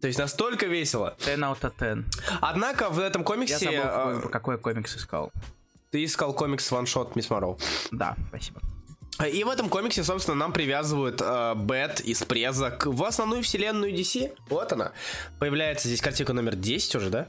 То 0.00 0.08
есть 0.08 0.18
настолько 0.18 0.66
весело. 0.66 1.14
10 1.24 1.38
out 1.38 1.60
of 1.60 1.72
10. 1.78 2.04
Однако 2.40 2.88
в 2.88 2.98
этом 2.98 3.22
комиксе... 3.22 3.70
Я 3.70 3.82
забыл, 3.82 4.26
а, 4.26 4.28
какой 4.30 4.58
комикс 4.58 4.96
искал. 4.96 5.30
Ты 5.90 6.02
искал 6.04 6.32
комикс 6.32 6.68
ваншот 6.72 7.14
Мисс 7.14 7.30
Марроу. 7.30 7.56
Да, 7.92 8.16
спасибо. 8.28 8.60
И 9.26 9.44
в 9.44 9.48
этом 9.48 9.68
комиксе, 9.68 10.02
собственно, 10.04 10.36
нам 10.36 10.52
привязывают 10.52 11.20
э, 11.20 11.54
Бэт 11.54 12.00
из 12.00 12.22
презок 12.22 12.86
в 12.86 13.04
основную 13.04 13.42
вселенную 13.42 13.92
DC. 13.92 14.32
Вот 14.48 14.72
она. 14.72 14.92
Появляется 15.38 15.88
здесь 15.88 16.00
картинка 16.00 16.32
номер 16.32 16.56
10 16.56 16.94
уже, 16.96 17.10
да? 17.10 17.28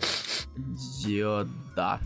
Да. 1.76 2.00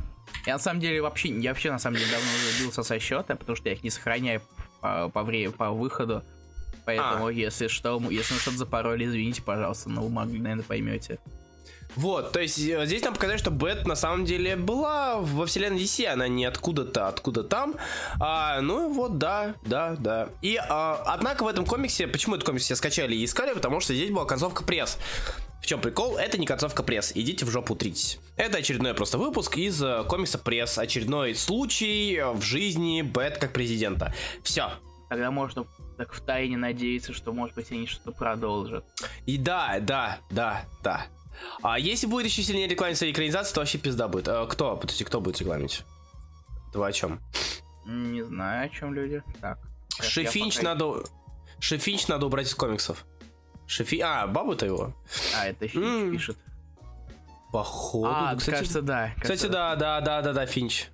Я 0.46 0.54
на 0.54 0.60
самом 0.60 0.80
деле 0.80 1.02
вообще, 1.02 1.30
я 1.30 1.52
вообще 1.52 1.72
на 1.72 1.80
самом 1.80 1.98
деле 1.98 2.12
давно 2.12 2.28
сбился 2.58 2.84
со 2.84 3.00
счета, 3.00 3.36
потому 3.36 3.56
что 3.56 3.70
я 3.70 3.76
их 3.76 3.84
не 3.84 3.90
сохраняю 3.90 4.42
по, 4.82 5.10
по, 5.10 5.24
времени, 5.24 5.52
по 5.52 5.72
выходу. 5.72 6.24
Поэтому, 6.86 7.28
а. 7.28 7.34
если 7.34 7.68
что, 7.68 8.02
если 8.10 8.34
мы 8.34 8.40
что-то 8.40 8.58
запороли, 8.58 9.06
извините, 9.06 9.42
пожалуйста, 9.42 9.90
но 9.90 10.04
вы 10.04 10.10
могли, 10.10 10.40
наверное, 10.40 10.64
поймете. 10.64 11.20
Вот, 11.98 12.32
то 12.32 12.40
есть 12.40 12.60
э, 12.60 12.86
здесь 12.86 13.04
нам 13.04 13.16
показали, 13.16 13.38
что 13.38 13.50
Бет 13.50 13.88
на 13.88 13.96
самом 13.96 14.24
деле 14.24 14.56
была 14.56 15.18
во 15.18 15.48
вселенной 15.48 15.80
DC, 15.80 16.06
она 16.06 16.28
не 16.28 16.46
откуда-то, 16.46 17.08
откуда 17.08 17.44
там. 17.44 17.76
А, 18.20 18.62
ну 18.62 18.94
вот, 18.94 19.18
да, 19.18 19.56
да, 19.66 19.96
да. 19.98 20.30
И 20.44 20.58
а, 20.58 21.02
однако 21.08 21.44
в 21.44 21.48
этом 21.48 21.66
комиксе, 21.66 22.08
почему 22.08 22.36
этот 22.36 22.46
комикс 22.46 22.66
все 22.66 22.76
скачали 22.76 23.16
и 23.16 23.26
искали, 23.26 23.54
потому 23.54 23.80
что 23.80 23.96
здесь 23.96 24.12
была 24.12 24.26
концовка 24.26 24.64
пресс. 24.64 25.00
В 25.60 25.66
чем 25.66 25.82
прикол? 25.82 26.18
Это 26.18 26.38
не 26.38 26.46
концовка 26.46 26.84
пресс. 26.84 27.12
Идите 27.16 27.46
в 27.46 27.50
жопу 27.50 27.76
тритесь. 27.76 28.20
Это 28.36 28.60
очередной 28.60 28.94
просто 28.94 29.18
выпуск 29.18 29.58
из 29.58 29.82
э, 29.82 30.04
комикса 30.08 30.38
пресс. 30.38 30.78
Очередной 30.78 31.34
случай 31.34 32.22
в 32.34 32.44
жизни 32.44 33.02
Бет 33.02 33.40
как 33.40 33.54
президента. 33.54 34.14
Все. 34.44 34.70
Тогда 35.10 35.32
можно 35.32 35.66
так 35.98 36.14
в 36.14 36.22
тайне 36.22 36.58
надеяться, 36.58 37.12
что, 37.12 37.34
может 37.34 37.56
быть, 37.56 37.72
они 37.72 37.88
что-то 37.88 38.12
продолжат. 38.12 38.86
И 39.26 39.38
да, 39.38 39.80
да, 39.82 40.20
да, 40.30 40.66
да. 40.84 41.08
А 41.62 41.80
если 41.80 42.08
будет 42.08 42.26
еще 42.26 42.44
сильнее 42.44 42.68
рекламить 42.68 42.98
своей 42.98 43.14
экранизации, 43.14 43.54
то 43.54 43.62
вообще 43.62 43.78
пизда 43.78 44.08
будет. 44.08 44.28
А, 44.28 44.46
кто? 44.46 44.76
Подожди, 44.78 45.04
кто 45.04 45.22
будет 45.22 45.40
рекламить? 45.40 45.84
Вы 46.74 46.88
о 46.88 46.92
чем? 46.92 47.20
Не 47.86 48.24
знаю, 48.24 48.66
о 48.66 48.70
чем 48.70 48.94
люди. 48.94 49.24
Так. 49.42 49.60
Шефинч 50.00 50.62
надо... 50.62 51.04
Шефинч 51.60 52.08
надо 52.08 52.28
убрать 52.28 52.48
из 52.48 52.56
комиксов. 52.56 53.06
Шефи... 53.66 54.00
А, 54.00 54.28
бабу-то 54.28 54.66
его? 54.66 54.94
А, 55.36 55.48
это 55.48 55.68
Финч 55.68 55.84
mm. 55.84 56.12
пишет. 56.12 56.38
Походу. 57.52 58.08
А, 58.08 58.36
кстати, 58.36 58.56
кажется, 58.56 58.82
да. 58.82 59.14
Кстати, 59.20 59.48
да, 59.48 59.76
да, 59.76 60.02
да, 60.02 60.22
да, 60.22 60.34
да, 60.34 60.46
Финч. 60.46 60.88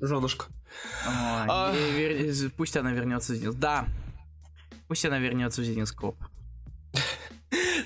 Женушка. 0.00 0.46
а... 1.06 1.72
вер... 1.72 2.50
Пусть 2.56 2.76
она 2.76 2.92
вернется 2.92 3.32
в 3.32 3.36
Зенит. 3.36 3.58
Да. 3.58 3.86
Пусть 4.88 5.04
она 5.04 5.18
вернется 5.18 5.60
в 5.60 5.64
Зенископ. 5.64 6.16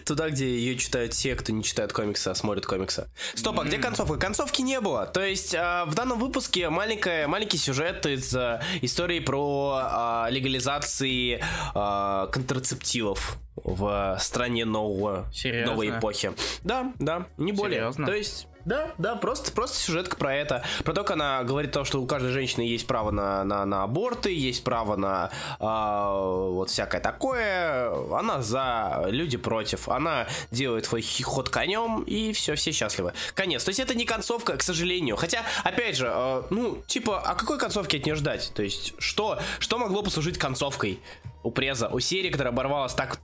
Туда, 0.05 0.31
где 0.31 0.47
ее 0.47 0.77
читают 0.77 1.13
те, 1.13 1.35
кто 1.35 1.53
не 1.53 1.63
читает 1.63 1.93
комиксы, 1.93 2.29
а 2.29 2.35
смотрит 2.35 2.67
комиксы. 2.67 3.09
Стоп, 3.35 3.61
а 3.61 3.65
где 3.65 3.79
концовка? 3.79 4.17
Концовки 4.17 4.63
не 4.63 4.81
было. 4.81 5.07
То 5.07 5.25
есть 5.25 5.55
э, 5.55 5.85
в 5.87 5.95
данном 5.95 6.19
выпуске 6.19 6.69
маленькая, 6.71 7.27
маленький 7.29 7.59
сюжет 7.59 8.07
из 8.07 8.35
э, 8.35 8.61
истории 8.83 9.21
про 9.21 10.27
э, 10.29 10.31
легализации 10.31 11.43
контрацептивов 11.75 13.39
в 13.57 14.17
стране 14.21 14.65
нового, 14.65 15.27
Серьезно? 15.33 15.73
новой 15.73 15.91
эпохи. 15.91 16.33
Да, 16.63 16.93
да, 16.99 17.27
не 17.37 17.53
более. 17.53 17.81
Серьезно? 17.81 18.07
То 18.07 18.15
есть 18.15 18.47
да, 18.69 18.91
да, 18.99 19.17
просто, 19.17 19.51
просто 19.51 19.79
сюжетка 19.79 20.17
про 20.17 20.35
это. 20.35 20.63
Про 20.85 20.93
то, 20.93 21.03
как 21.03 21.13
она 21.13 21.43
говорит 21.43 21.73
то, 21.73 21.85
что 21.85 22.03
у 22.03 22.07
каждой 22.07 22.33
женщины 22.33 22.63
есть 22.63 22.87
право 22.87 23.11
на, 23.11 23.43
на, 23.43 23.65
на 23.65 23.83
аборты, 23.83 24.31
есть 24.31 24.63
право 24.63 24.97
на 24.97 25.31
э, 25.59 26.51
вот 26.53 26.69
всякое 26.69 27.01
такое. 27.01 27.91
Она 28.15 28.43
за, 28.43 29.07
люди 29.07 29.39
против. 29.39 29.89
Она 29.89 30.27
делает 30.51 30.85
свой 30.85 31.03
ход 31.03 31.49
конем, 31.49 32.03
и 32.03 32.35
все, 32.35 32.57
все 32.57 32.73
счастливы. 32.73 33.15
Конец. 33.35 33.65
То 33.65 33.71
есть 33.71 33.81
это 33.81 33.95
не 33.95 34.05
концовка, 34.05 34.59
к 34.59 34.63
сожалению. 34.63 35.17
Хотя, 35.17 35.45
опять 35.65 35.97
же, 35.97 36.11
э, 36.13 36.43
ну, 36.51 36.83
типа, 36.87 37.23
а 37.25 37.35
какой 37.35 37.59
концовки 37.59 37.97
от 37.97 38.05
нее 38.05 38.17
ждать? 38.17 38.53
То 38.55 38.63
есть, 38.63 38.93
что, 38.99 39.39
что 39.61 39.79
могло 39.79 40.03
послужить 40.03 40.37
концовкой? 40.37 41.01
у 41.45 41.51
Преза, 41.53 41.89
у 41.89 42.01
серии, 42.01 42.31
которая 42.31 42.53
оборвалась 42.53 42.95
так, 42.95 43.21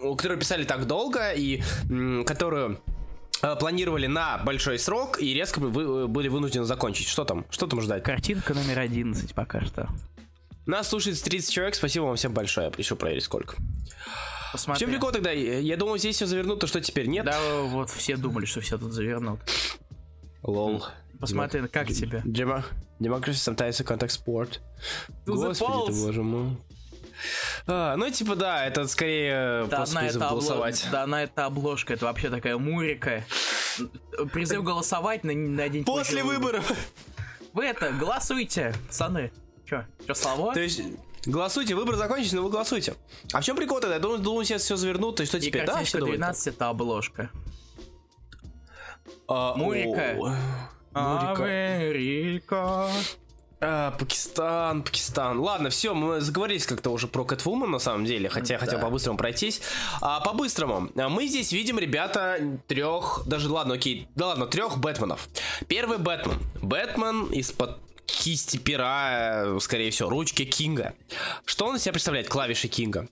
которую 0.00 0.40
писали 0.40 0.64
так 0.64 0.86
долго 0.86 1.32
и 1.32 1.62
м, 1.90 2.24
которую 2.24 2.80
планировали 3.40 4.06
на 4.06 4.38
большой 4.38 4.78
срок 4.78 5.20
и 5.20 5.32
резко 5.34 5.58
вы, 5.60 6.04
э, 6.04 6.06
были 6.06 6.28
вынуждены 6.28 6.64
закончить. 6.64 7.08
Что 7.08 7.24
там? 7.24 7.44
Что 7.50 7.66
там 7.66 7.80
ждать? 7.80 8.02
Картинка 8.02 8.54
номер 8.54 8.78
11 8.80 9.34
пока 9.34 9.60
что. 9.60 9.88
Нас 10.66 10.88
слушает 10.88 11.22
30 11.22 11.52
человек, 11.52 11.74
спасибо 11.74 12.04
вам 12.04 12.16
всем 12.16 12.32
большое. 12.32 12.70
Пришел 12.70 12.96
проверить 12.96 13.24
сколько. 13.24 13.56
Посмотри. 14.52 14.78
В 14.78 14.80
чем 14.80 14.90
прикол 14.94 15.12
тогда? 15.12 15.30
Я 15.30 15.76
думал, 15.76 15.98
здесь 15.98 16.16
все 16.16 16.26
завернут, 16.26 16.60
то 16.60 16.66
что 16.66 16.80
теперь 16.80 17.06
нет? 17.06 17.24
Да, 17.24 17.38
вот 17.62 17.90
все 17.90 18.16
думали, 18.16 18.44
что 18.44 18.60
все 18.60 18.78
тут 18.78 18.92
завернут. 18.92 19.40
Лол. 20.42 20.84
Посмотри, 21.20 21.66
как 21.68 21.88
тебе? 21.88 22.22
Democracy 23.00 23.34
sometimes 23.34 23.80
a 23.80 23.84
contact 23.84 24.10
sport. 24.10 24.58
Господи 25.26 25.92
ты, 25.92 25.92
боже 25.92 26.22
мой. 26.22 26.56
А, 27.66 27.96
ну, 27.96 28.10
типа, 28.10 28.36
да, 28.36 28.66
это 28.66 28.86
скорее 28.88 29.66
да, 29.66 29.80
после 29.80 30.00
призыв 30.00 30.22
голосовать. 30.22 30.80
Обло... 30.82 30.92
Да, 30.92 31.06
на 31.06 31.22
это 31.22 31.46
обложка, 31.46 31.94
это 31.94 32.06
вообще 32.06 32.30
такая 32.30 32.56
мурика. 32.58 33.24
Призыв 34.32 34.62
голосовать 34.62 35.24
на, 35.24 35.32
на 35.32 35.68
день 35.68 35.84
После 35.84 36.22
выборов. 36.22 36.70
Вы 37.52 37.66
это, 37.66 37.90
голосуйте, 37.90 38.74
пацаны. 38.86 39.32
Чё, 39.66 39.84
чё, 40.06 40.14
слова? 40.14 40.54
То 40.54 40.60
есть, 40.60 40.80
Голосуйте, 41.26 41.74
выбор 41.74 41.96
закончится, 41.96 42.36
но 42.36 42.42
вы 42.42 42.50
голосуйте. 42.50 42.94
А 43.32 43.40
в 43.40 43.44
чем 43.44 43.56
прикол 43.56 43.80
тогда? 43.80 43.96
Я 43.96 44.00
думаю, 44.00 44.20
думаю, 44.20 44.44
сейчас 44.44 44.62
все 44.62 44.76
завернут, 44.76 45.16
то 45.16 45.22
есть 45.22 45.30
что 45.30 45.40
теперь? 45.40 45.66
Да, 45.66 45.82
все 45.84 45.98
12 45.98 46.54
это 46.54 46.68
обложка. 46.68 47.30
А, 49.26 49.54
Мурика. 49.54 50.16
Америка. 50.94 52.88
А, 53.60 53.90
Пакистан, 53.92 54.82
Пакистан. 54.82 55.40
Ладно, 55.40 55.70
все, 55.70 55.94
мы 55.94 56.20
заговорились 56.20 56.66
как-то 56.66 56.90
уже 56.90 57.08
про 57.08 57.24
Кэтвумен 57.24 57.70
на 57.70 57.78
самом 57.78 58.04
деле, 58.04 58.28
хотя 58.28 58.54
я 58.54 58.60
хотел 58.60 58.78
по-быстрому 58.78 59.18
пройтись. 59.18 59.60
А, 60.00 60.20
по-быстрому. 60.20 60.90
Мы 60.94 61.26
здесь 61.26 61.52
видим, 61.52 61.78
ребята, 61.78 62.38
трех, 62.68 63.22
даже 63.26 63.48
ладно, 63.50 63.74
окей, 63.74 64.08
да 64.14 64.28
ладно, 64.28 64.46
трех 64.46 64.78
Бэтменов. 64.78 65.28
Первый 65.66 65.98
Бэтмен. 65.98 66.38
Бэтмен 66.62 67.26
из-под 67.26 67.78
кисти 68.06 68.56
пера, 68.56 69.58
скорее 69.60 69.90
всего, 69.90 70.08
ручки 70.08 70.44
Кинга. 70.44 70.94
Что 71.44 71.66
он 71.66 71.76
из 71.76 71.82
себя 71.82 71.92
представляет? 71.92 72.28
Клавиши 72.28 72.68
Кинга 72.68 73.08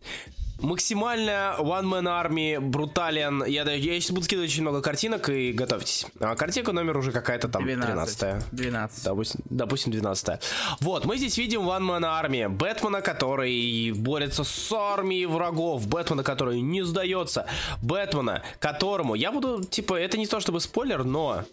максимально 0.61 1.57
One 1.59 1.85
Man 1.85 2.05
Army, 2.05 2.61
брутален. 2.61 3.45
Я, 3.45 3.63
я 3.71 4.01
сейчас 4.01 4.11
буду 4.11 4.25
скидывать 4.25 4.51
очень 4.51 4.63
много 4.63 4.81
картинок 4.81 5.29
и 5.29 5.53
готовьтесь. 5.53 6.07
А 6.21 6.35
картинка 6.35 6.73
номер 6.73 6.97
уже 6.97 7.13
какая-то 7.13 7.49
там 7.49 7.65
12. 7.65 8.19
13 8.19 8.53
12. 8.53 9.05
Допустим, 9.05 9.41
допустим 9.51 9.93
12 9.93 10.41
Вот, 10.81 11.05
мы 11.05 11.17
здесь 11.19 11.37
видим 11.39 11.63
One 11.63 11.83
Man 11.83 12.03
Army. 12.03 12.49
Бэтмена, 12.49 13.03
который 13.03 13.93
борется 13.93 14.45
с 14.45 14.73
армией 14.73 15.27
врагов. 15.27 15.87
Бэтмена, 15.87 16.23
который 16.23 16.61
не 16.61 16.83
сдается. 16.83 17.47
Бэтмена, 17.83 18.43
которому... 18.59 19.15
Я 19.15 19.33
буду, 19.33 19.63
типа, 19.65 19.95
это 19.95 20.19
не 20.19 20.27
то 20.27 20.41
чтобы 20.41 20.61
спойлер, 20.61 21.05
но... 21.05 21.45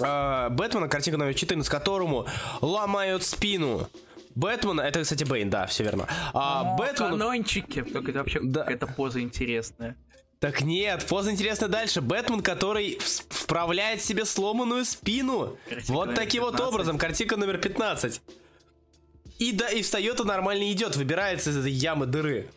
Э, 0.00 0.48
Бэтмена, 0.50 0.88
картинка 0.88 1.18
номер 1.18 1.34
14, 1.34 1.68
которому 1.70 2.26
ломают 2.60 3.24
спину 3.24 3.88
Бэтмен, 4.34 4.80
это, 4.80 5.02
кстати, 5.02 5.24
Бэйн, 5.24 5.50
да, 5.50 5.66
все 5.66 5.84
верно. 5.84 6.06
А, 6.32 6.74
О, 6.74 6.76
Бэтмен... 6.76 7.10
Канончики, 7.10 7.82
как 7.82 8.08
это 8.08 8.18
вообще 8.18 8.40
да. 8.42 8.60
какая-то 8.60 8.86
поза 8.86 9.20
интересная. 9.20 9.96
Так 10.40 10.62
нет, 10.62 11.04
поза 11.08 11.32
интересная 11.32 11.68
дальше. 11.68 12.00
Бэтмен, 12.00 12.42
который 12.42 12.98
вправляет 13.00 14.02
себе 14.02 14.24
сломанную 14.24 14.84
спину. 14.84 15.58
Картинка 15.68 15.92
вот 15.92 16.14
таким 16.14 16.42
15. 16.42 16.60
вот 16.60 16.60
образом. 16.60 16.98
Картинка 16.98 17.36
номер 17.36 17.58
15. 17.58 18.20
И 19.38 19.52
да, 19.52 19.68
и 19.68 19.82
встает 19.82 20.20
и 20.20 20.24
нормально 20.24 20.70
идет, 20.72 20.96
выбирается 20.96 21.50
из 21.50 21.56
этой 21.56 21.72
ямы 21.72 22.06
дыры. 22.06 22.50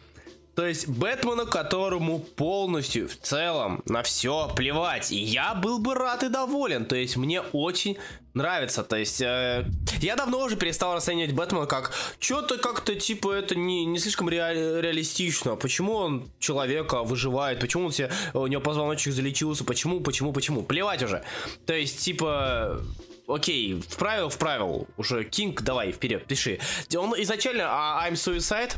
То 0.55 0.67
есть 0.67 0.87
Бэтмену, 0.87 1.45
которому 1.45 2.19
полностью 2.19 3.07
в 3.07 3.15
целом 3.15 3.81
на 3.85 4.03
все 4.03 4.49
плевать. 4.55 5.11
И 5.11 5.17
я 5.17 5.53
был 5.53 5.79
бы 5.79 5.95
рад 5.95 6.23
и 6.23 6.29
доволен. 6.29 6.85
То 6.85 6.95
есть 6.95 7.15
мне 7.15 7.41
очень 7.41 7.97
нравится. 8.33 8.83
То 8.83 8.97
есть 8.97 9.21
э, 9.21 9.65
я 10.01 10.15
давно 10.15 10.39
уже 10.43 10.57
перестал 10.57 10.93
расценивать 10.93 11.33
Бэтмена 11.33 11.67
как 11.67 11.93
что-то 12.19 12.57
как-то 12.57 12.95
типа 12.95 13.31
это 13.31 13.55
не, 13.55 13.85
не 13.85 13.97
слишком 13.97 14.27
ре, 14.27 14.81
реалистично. 14.81 15.55
Почему 15.55 15.93
он 15.93 16.29
человека 16.39 17.03
выживает? 17.03 17.59
Почему 17.59 17.85
он 17.85 17.91
себе, 17.91 18.11
у 18.33 18.45
него 18.47 18.61
позвоночник 18.61 19.13
залечился? 19.13 19.63
Почему, 19.63 20.01
почему, 20.01 20.33
почему? 20.33 20.63
Плевать 20.63 21.01
уже. 21.01 21.23
То 21.65 21.73
есть 21.73 21.99
типа 21.99 22.81
окей, 23.27 23.81
вправил, 23.81 24.29
вправил. 24.29 24.87
Уже 24.97 25.23
Кинг, 25.23 25.61
давай, 25.61 25.91
вперед, 25.91 26.25
пиши. 26.25 26.59
Он 26.95 27.13
изначально 27.21 27.65
а, 27.67 28.07
I'm 28.07 28.13
Suicide 28.13 28.73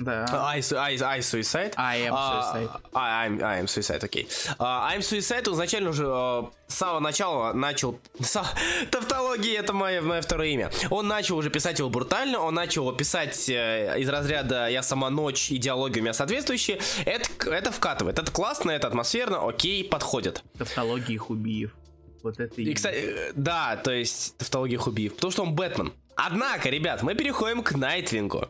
да. 0.00 0.26
I, 0.30 0.62
I, 0.72 0.98
I 1.16 1.20
Suicide. 1.20 1.74
I 1.76 1.96
am 1.98 2.14
Suicide. 2.14 2.68
Uh, 2.68 2.98
I, 2.98 3.26
I'm, 3.26 3.42
I 3.42 3.60
am 3.60 3.66
Suicide, 3.66 4.02
окей. 4.02 4.24
Okay. 4.24 4.56
Uh, 4.58 4.92
I'm 4.92 5.00
Suicide 5.00 5.52
изначально 5.52 5.90
уже 5.90 6.04
uh, 6.04 6.50
с 6.66 6.74
самого 6.74 7.00
начала 7.00 7.52
начал... 7.52 8.00
Тавтология 8.90 9.60
это 9.60 9.72
мое, 9.72 10.00
мое 10.00 10.22
второе 10.22 10.48
имя. 10.48 10.70
Он 10.90 11.08
начал 11.08 11.36
уже 11.36 11.50
писать 11.50 11.78
его 11.78 11.90
брутально, 11.90 12.40
он 12.40 12.54
начал 12.54 12.82
его 12.82 12.92
писать 12.92 13.48
э, 13.48 13.96
из 13.98 14.08
разряда 14.08 14.68
«Я 14.68 14.82
сама 14.82 15.10
ночь», 15.10 15.50
идеология 15.50 16.00
у 16.00 16.04
меня 16.04 16.12
соответствующая. 16.12 16.78
Это, 17.04 17.28
это 17.50 17.72
вкатывает. 17.72 18.18
Это 18.18 18.30
классно, 18.30 18.70
это 18.70 18.86
атмосферно, 18.86 19.46
окей, 19.46 19.84
подходит. 19.84 20.42
Тавтология 20.56 21.18
Хубиев. 21.18 21.74
Вот 22.22 22.38
это 22.38 22.60
и, 22.60 22.74
кстати, 22.74 22.96
э, 22.96 23.32
да, 23.34 23.76
то 23.76 23.90
есть 23.90 24.36
тавтология 24.38 24.78
Хубиев. 24.78 25.14
Потому 25.14 25.30
что 25.30 25.42
он 25.42 25.54
Бэтмен. 25.54 25.92
Однако, 26.16 26.68
ребят, 26.68 27.02
мы 27.02 27.14
переходим 27.14 27.62
к 27.62 27.72
Найтвингу. 27.72 28.48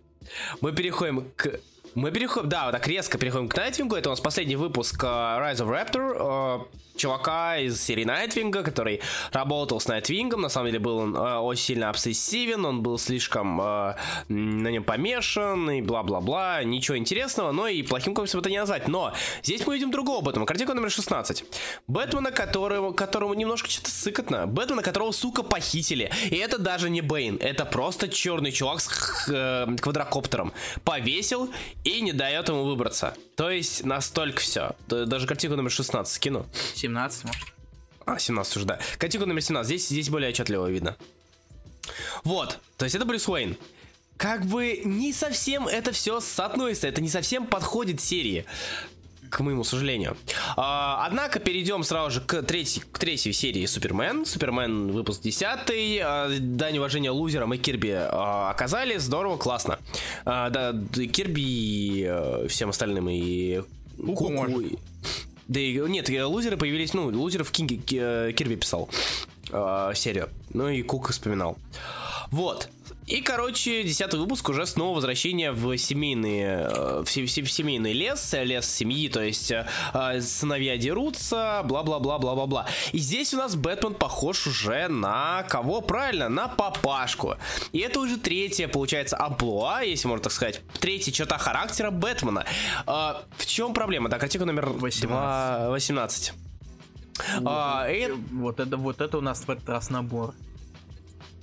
Мы 0.61 0.73
переходим 0.73 1.31
к 1.37 1.61
мы 1.95 2.13
переходим, 2.13 2.49
да, 2.49 2.67
вот 2.67 2.73
так 2.73 2.87
резко 2.87 3.19
переходим 3.19 3.49
к 3.49 3.57
Найтвингу. 3.57 3.97
Это 3.97 4.11
у 4.11 4.13
нас 4.13 4.21
последний 4.21 4.55
выпуск 4.55 5.03
э, 5.03 5.41
Rise 5.41 5.57
of 5.57 5.69
Raptor. 5.69 6.69
Чувака 7.01 7.57
из 7.57 7.83
серии 7.83 8.05
Найтвинга, 8.05 8.63
который 8.63 9.01
работал 9.33 9.81
с 9.81 9.89
Найтвингом. 9.89 10.43
На 10.43 10.51
самом 10.51 10.67
деле 10.67 10.81
был 10.81 10.99
он 10.99 11.17
э, 11.17 11.41
очень 11.41 11.63
сильно 11.63 11.89
обсессивен, 11.89 12.63
он 12.67 12.83
был 12.83 12.99
слишком 12.99 13.59
э, 13.59 13.97
на 14.29 14.69
нем 14.69 14.85
помешан 14.85 15.71
и 15.71 15.81
бла-бла-бла. 15.81 16.63
Ничего 16.63 16.99
интересного, 16.99 17.53
но 17.53 17.69
и 17.69 17.83
плохим 17.83 18.15
комиксом 18.15 18.41
это 18.41 18.51
не 18.51 18.59
назвать. 18.59 18.87
Но 18.87 19.15
здесь 19.43 19.67
мы 19.67 19.77
видим 19.77 19.91
другого 19.91 20.21
Бэтмена. 20.21 20.45
Картинка 20.45 20.75
номер 20.75 20.91
16. 20.91 21.43
Бэтмена, 21.87 22.33
которого, 22.33 22.93
которому 22.93 23.33
немножко 23.33 23.71
что-то 23.71 23.91
сыкотно. 23.91 24.47
Бэтмена, 24.47 24.83
которого, 24.83 25.13
сука, 25.13 25.43
похитили. 25.43 26.11
И 26.31 26.37
это 26.37 26.59
даже 26.59 26.91
не 26.91 27.01
Бэйн. 27.01 27.39
Это 27.41 27.65
просто 27.65 28.09
черный 28.09 28.53
чувак 28.53 28.83
с 28.83 29.27
э, 29.27 29.77
квадрокоптером. 29.81 30.53
Повесил 30.85 31.51
и 31.83 32.03
не 32.03 32.13
дает 32.13 32.51
ему 32.51 32.65
выбраться. 32.65 33.15
То 33.37 33.51
есть 33.51 33.87
настолько 33.87 34.41
все. 34.41 34.73
Даже 34.87 35.27
картинку 35.27 35.57
номер 35.57 35.71
16 35.71 36.15
скину. 36.15 36.45
17, 36.75 36.90
может. 36.91 37.43
А, 38.07 38.19
17 38.19 38.57
уже, 38.57 38.67
да. 38.67 38.79
Картинку 38.99 39.27
номер 39.27 39.43
17. 39.43 39.67
Здесь, 39.67 39.89
здесь 39.89 40.09
более 40.09 40.31
отчетливо 40.31 40.67
видно. 40.67 40.97
Вот. 42.25 42.59
То 42.77 42.85
есть 42.85 42.95
это 42.95 43.05
Брюс 43.05 43.29
Уэйн. 43.29 43.57
Как 44.17 44.45
бы 44.45 44.83
не 44.85 45.13
совсем 45.13 45.67
это 45.67 45.93
все 45.93 46.21
соотносится. 46.21 46.89
Это 46.89 47.01
не 47.01 47.09
совсем 47.09 47.47
подходит 47.47 48.01
серии 48.01 48.45
к 49.31 49.41
моему 49.41 49.65
сожалению. 49.65 50.17
А, 50.57 51.07
однако 51.07 51.39
перейдем 51.39 51.85
сразу 51.85 52.11
же 52.11 52.21
к 52.21 52.43
третьей, 52.43 52.83
к 52.91 52.99
третьей 52.99 53.33
серии 53.33 53.65
Супермен. 53.65 54.27
Супермен 54.27 54.91
выпуск 54.91 55.23
10. 55.23 55.47
А, 56.03 56.29
дань 56.39 56.79
уважения 56.79 57.11
лузерам 57.11 57.55
и 57.55 57.59
Кирби 57.59 57.95
а, 57.95 58.51
оказали. 58.51 58.97
Здорово, 58.99 59.37
классно. 59.37 59.79
А, 60.25 60.51
да, 60.51 60.75
Кирби 60.93 61.41
и 61.41 62.05
а, 62.05 62.47
всем 62.49 62.71
остальным 62.71 63.09
и 63.09 63.63
Куку 63.97 64.31
может. 64.31 64.73
Да 65.51 65.59
и, 65.59 65.79
нет, 65.89 66.09
лузеры 66.09 66.57
появились, 66.57 66.95
ну, 66.95 67.09
лузеров 67.09 67.51
Кинги, 67.51 67.75
Ки- 67.75 67.99
э, 68.01 68.33
Кирби 68.33 68.55
писал 68.55 68.89
э, 69.51 69.93
серию. 69.97 70.29
Ну 70.55 70.69
и 70.69 70.81
Кук 70.83 71.11
вспоминал. 71.11 71.59
Вот. 72.31 72.69
И, 73.11 73.23
короче, 73.23 73.83
десятый 73.83 74.21
выпуск 74.21 74.49
уже 74.51 74.67
снова 74.67 74.95
возвращение 74.95 75.51
в 75.51 75.77
семейные, 75.77 76.69
э, 76.71 77.03
в, 77.05 77.09
в 77.09 77.27
в 77.27 77.51
семейный 77.51 77.93
лес, 77.93 78.33
э, 78.35 78.45
лес 78.45 78.71
семьи, 78.71 79.09
то 79.09 79.21
есть 79.21 79.51
э, 79.51 79.67
сыновья 80.21 80.77
дерутся, 80.77 81.63
бла-бла-бла-бла-бла-бла. 81.65 82.67
И 82.93 82.99
здесь 82.99 83.35
у 83.35 83.39
нас 83.39 83.57
Бэтмен 83.57 83.95
похож 83.95 84.47
уже 84.47 84.87
на 84.87 85.43
кого? 85.49 85.81
Правильно, 85.81 86.29
на 86.29 86.47
папашку. 86.47 87.35
И 87.73 87.81
это 87.81 87.99
уже 87.99 88.17
третья, 88.17 88.69
получается, 88.69 89.19
амплуа, 89.19 89.81
если 89.81 90.07
можно 90.07 90.23
так 90.23 90.33
сказать, 90.33 90.61
третья 90.79 91.11
черта 91.11 91.37
характера 91.37 91.91
Бэтмена. 91.91 92.45
В 92.87 93.45
чем 93.45 93.75
проблема? 93.75 94.09
Так, 94.09 94.21
картинка 94.21 94.47
номер 94.47 94.69
18. 94.69 95.09
2, 95.09 95.71
18. 95.71 96.33
А, 97.45 97.83
Вот, 97.83 97.91
э- 97.91 98.15
вот 98.31 98.61
это 98.61 98.77
вот 98.77 99.01
это 99.01 99.19
у 99.19 99.21
нас 99.21 99.41
в 99.41 99.51
этот 99.51 99.69
раз 99.69 99.91
набор. 99.91 100.33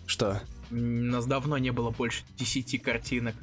Что? 0.05 0.39
У 0.72 0.76
нас 0.76 1.26
давно 1.26 1.57
не 1.57 1.72
было 1.72 1.91
больше 1.91 2.24
10 2.38 2.82
картинок. 2.82 3.36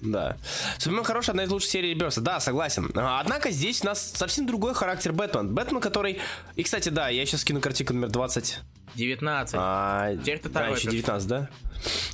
Да. 0.00 0.36
Супермен 0.78 1.04
хороший, 1.04 1.30
одна 1.30 1.44
из 1.44 1.50
лучших 1.50 1.70
серий 1.70 1.90
Реберса. 1.90 2.20
Да, 2.20 2.38
согласен. 2.40 2.90
А, 2.94 3.20
Однако 3.20 3.50
здесь 3.50 3.82
у 3.82 3.86
нас 3.86 4.12
совсем 4.14 4.46
другой 4.46 4.74
характер 4.74 5.12
Бэтмен. 5.12 5.54
Бэтмен, 5.54 5.80
который... 5.80 6.18
И, 6.56 6.62
кстати, 6.62 6.90
да, 6.90 7.08
я 7.08 7.24
сейчас 7.24 7.40
скину 7.40 7.60
картинку 7.60 7.94
номер 7.94 8.08
20. 8.10 8.58
19. 8.96 9.54
А, 9.56 10.14
Теперь 10.16 10.38
ты 10.40 10.48
да, 10.50 10.66
еще 10.68 10.90
19, 10.90 11.28
да? 11.28 11.48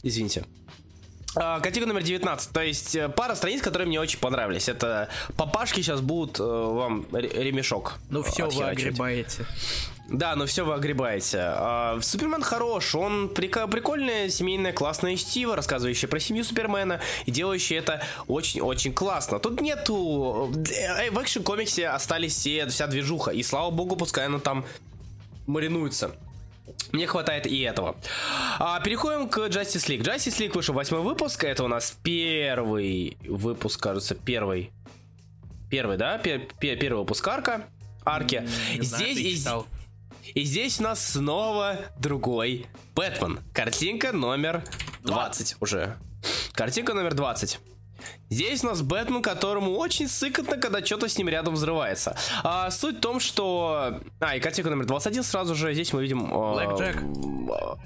Извините. 0.03 0.45
А, 1.37 1.61
Картинка 1.61 1.89
номер 1.89 2.03
19, 2.03 2.53
то 2.53 2.61
есть 2.61 2.97
э, 2.97 3.09
пара 3.09 3.37
страниц, 3.37 3.63
которые 3.63 3.87
мне 3.87 4.01
очень 4.01 4.19
понравились. 4.19 4.69
Это 4.69 5.09
папашки 5.37 5.81
сейчас 5.81 6.01
будут 6.01 6.41
э, 6.41 6.43
вам 6.43 7.07
ре- 7.13 7.29
ремешок. 7.29 7.95
ну 8.09 8.21
э, 8.21 8.23
все, 8.25 8.49
вы 8.49 8.65
огребаете. 8.65 9.47
Да, 10.11 10.35
но 10.35 10.45
все 10.47 10.65
вы 10.65 10.75
огребаете. 10.75 11.39
А, 11.41 11.99
Супермен 12.03 12.43
хорош, 12.43 12.95
он 12.97 13.29
прика- 13.29 13.69
прикольная, 13.69 14.29
семейная, 14.29 14.73
классная 14.73 15.17
чтиво, 15.17 15.55
рассказывающая 15.55 16.09
про 16.09 16.19
семью 16.19 16.43
Супермена 16.43 17.01
и 17.27 17.31
делающая 17.31 17.79
это 17.79 18.03
очень-очень 18.27 18.93
классно. 18.93 19.39
Тут 19.39 19.61
нету... 19.61 20.53
э, 20.69 21.11
В 21.13 21.19
экшн-комиксе 21.19 21.87
остались 21.89 22.35
все, 22.35 22.67
вся 22.67 22.89
движуха, 22.89 23.31
и 23.31 23.43
слава 23.45 23.71
богу, 23.71 23.95
пускай 23.95 24.27
она 24.27 24.41
там 24.41 24.65
маринуется. 25.47 26.11
Мне 26.91 27.07
хватает 27.07 27.47
и 27.47 27.61
этого. 27.61 27.95
А, 28.59 28.81
переходим 28.81 29.29
к 29.29 29.39
Justice 29.47 29.87
League. 29.89 30.03
Justice 30.03 30.39
League 30.41 30.55
вышел 30.55 30.75
восьмой 30.75 31.03
выпуск. 31.03 31.45
Это 31.45 31.63
у 31.63 31.69
нас 31.69 31.97
первый 32.03 33.17
выпуск, 33.29 33.81
кажется, 33.81 34.17
первый. 34.17 34.73
Первый, 35.71 35.97
да? 35.99 36.19
Пер- 36.19 36.49
пер- 36.61 36.77
первый 36.79 37.01
выпуск 37.01 37.27
арка. 37.29 37.67
Арки. 38.05 38.45
Не 38.77 38.83
знаю, 38.83 39.05
Здесь 39.13 39.19
и- 39.19 39.37
читал. 39.39 39.67
И 40.35 40.43
здесь 40.45 40.81
у 40.81 40.85
нас 40.85 41.05
снова 41.13 41.77
другой 41.99 42.67
Бэтмен. 42.95 43.41
Картинка 43.53 44.13
номер 44.13 44.63
20 45.05 45.57
уже. 45.61 45.97
Картинка 46.53 46.95
номер 46.95 47.15
20. 47.15 47.59
Здесь 48.31 48.63
у 48.65 48.69
нас 48.69 48.81
Бэтмен, 48.83 49.23
которому 49.23 49.73
очень 49.77 50.09
сыкотно, 50.09 50.57
когда 50.57 50.85
что-то 50.85 51.09
с 51.09 51.19
ним 51.19 51.29
рядом 51.29 51.55
взрывается. 51.55 52.17
А, 52.43 52.71
суть 52.71 52.97
в 52.99 53.01
том, 53.01 53.21
что... 53.21 54.01
А, 54.21 54.37
и 54.37 54.41
картинка 54.41 54.71
номер 54.71 54.87
21 54.87 55.23
сразу 55.23 55.55
же. 55.55 55.75
Здесь 55.75 55.93
мы 55.93 56.03
видим... 56.03 56.33
а, 56.33 56.55
Блэк 56.55 56.79
Джек. 56.79 56.97
а, 57.53 57.77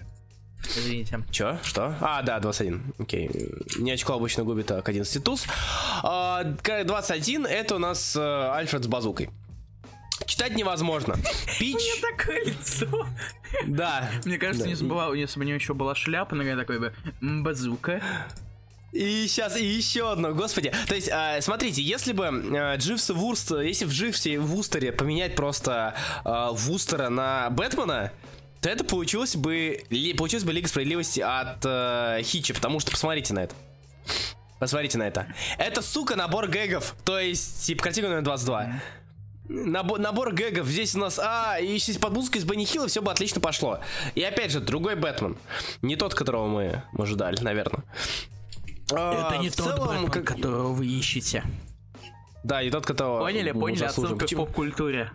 Извините. 0.76 1.20
Чё? 1.30 1.58
Что? 1.62 1.94
А, 2.00 2.22
да, 2.22 2.38
21. 2.40 2.94
Окей. 2.98 3.30
Не 3.78 3.92
очко 3.92 4.14
обычно 4.14 4.44
губит, 4.44 4.66
так, 4.66 4.88
11 4.88 5.22
туз. 5.24 5.44
А, 6.02 6.44
к- 6.62 6.84
21 6.84 7.46
это 7.46 7.76
у 7.76 7.78
нас 7.78 8.14
э, 8.16 8.20
Альфред 8.52 8.84
с 8.84 8.86
базукой. 8.86 9.30
Читать 10.26 10.54
невозможно. 10.54 11.16
Пич... 11.58 11.76
такое 12.00 12.44
лицо. 12.44 13.06
Да. 13.66 14.10
Мне 14.24 14.38
кажется, 14.38 14.64
Да. 14.64 14.70
если 14.70 14.84
бы 14.84 14.94
была- 14.94 15.14
если 15.16 15.38
бы 15.38 15.44
у 15.44 15.48
него 15.48 15.56
еще 15.56 15.74
была 15.74 15.94
шляпа, 15.94 16.34
наверное, 16.34 16.62
такой 16.64 16.78
бы 16.80 16.94
базука. 17.20 18.00
И 18.92 19.26
сейчас, 19.26 19.56
и 19.56 19.64
еще 19.64 20.12
одно, 20.12 20.32
господи. 20.34 20.72
То 20.86 20.94
есть, 20.94 21.08
а, 21.10 21.40
смотрите, 21.40 21.82
если 21.82 22.12
бы 22.12 22.26
а, 22.28 22.76
Дживс 22.76 23.10
и 23.10 23.12
Вурст, 23.12 23.50
если 23.50 23.86
в 23.86 23.90
Дживсе 23.90 24.34
и 24.34 24.38
в 24.38 24.46
Вустере 24.46 24.92
поменять 24.92 25.34
просто 25.34 25.94
а, 26.24 26.52
Вустера 26.52 27.08
на 27.08 27.50
Бэтмена, 27.50 28.12
то 28.60 28.68
это 28.68 28.84
получилось 28.84 29.34
бы, 29.34 29.84
ли- 29.90 30.14
получилась 30.14 30.44
бы 30.44 30.52
Лига 30.52 30.68
Справедливости 30.68 31.20
от 31.20 31.58
э, 31.66 32.20
Хичи, 32.22 32.54
потому 32.54 32.80
что 32.80 32.92
посмотрите 32.92 33.34
на 33.34 33.40
это. 33.40 33.54
Посмотрите 34.58 34.96
на 34.96 35.02
это. 35.02 35.26
Это, 35.58 35.82
сука, 35.82 36.16
набор 36.16 36.46
гэгов. 36.48 36.94
То 37.04 37.18
есть, 37.18 37.66
типа, 37.66 37.82
картинка 37.82 38.08
номер 38.08 38.22
22. 38.22 38.80
Набор, 39.48 39.98
набор 39.98 40.32
гэгов. 40.32 40.66
Здесь 40.66 40.94
у 40.94 40.98
нас, 40.98 41.18
а, 41.18 41.58
и 41.60 41.66
если 41.66 41.98
под 41.98 42.12
музыку 42.14 42.38
из 42.38 42.44
Бенни 42.44 42.64
Хилла 42.64 42.88
все 42.88 43.02
бы 43.02 43.10
отлично 43.10 43.40
пошло. 43.40 43.80
И 44.14 44.22
опять 44.22 44.50
же, 44.50 44.60
другой 44.60 44.96
Бэтмен. 44.96 45.36
Не 45.82 45.96
тот, 45.96 46.14
которого 46.14 46.46
мы, 46.46 46.82
ожидали, 46.96 47.38
наверное. 47.42 47.84
А, 48.92 49.28
Это 49.28 49.38
не 49.42 49.50
в 49.50 49.56
тот 49.56 49.66
целом, 49.66 49.88
Бэтмен, 49.88 50.10
как- 50.10 50.24
которого 50.26 50.68
вы 50.72 50.86
ищете. 50.86 51.44
Да, 52.42 52.62
и 52.62 52.70
тот, 52.70 52.86
которого... 52.86 53.20
Поняли, 53.20 53.52
поняли 53.52 53.84
отсылка 53.84 54.16
к 54.16 54.18
Почему, 54.20 54.46
поп-культуре. 54.46 55.10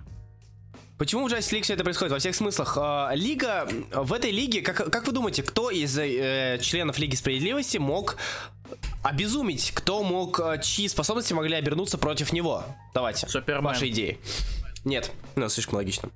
почему 0.97 1.27
в 1.27 1.32
Justice 1.32 1.51
League 1.57 1.63
все 1.63 1.73
это 1.73 1.84
происходит? 1.84 2.11
Во 2.11 2.19
всех 2.19 2.36
смыслах. 2.36 2.77
А, 2.80 3.11
Лига, 3.15 3.67
в 3.93 4.13
этой 4.13 4.32
лиге, 4.32 4.61
как, 4.61 4.91
как 4.91 5.05
вы 5.07 5.11
думаете, 5.11 5.41
кто 5.43 5.69
из 5.71 5.97
э, 5.97 6.59
членов 6.61 6.97
Лиги 6.99 7.15
Справедливости 7.15 7.77
мог 7.77 8.17
обезумить? 9.03 9.72
Кто 9.72 10.03
мог, 10.03 10.39
э, 10.39 10.61
чьи 10.61 10.88
способности 10.88 11.34
могли 11.34 11.55
обернуться 11.55 11.97
против 11.97 12.34
него? 12.34 12.63
Давайте, 12.93 13.28
Супермен. 13.28 13.63
ваши 13.63 13.89
идеи. 13.89 14.20
Нет, 14.86 15.11
ну, 15.36 15.49
слишком 15.49 15.76
логично. 15.76 16.09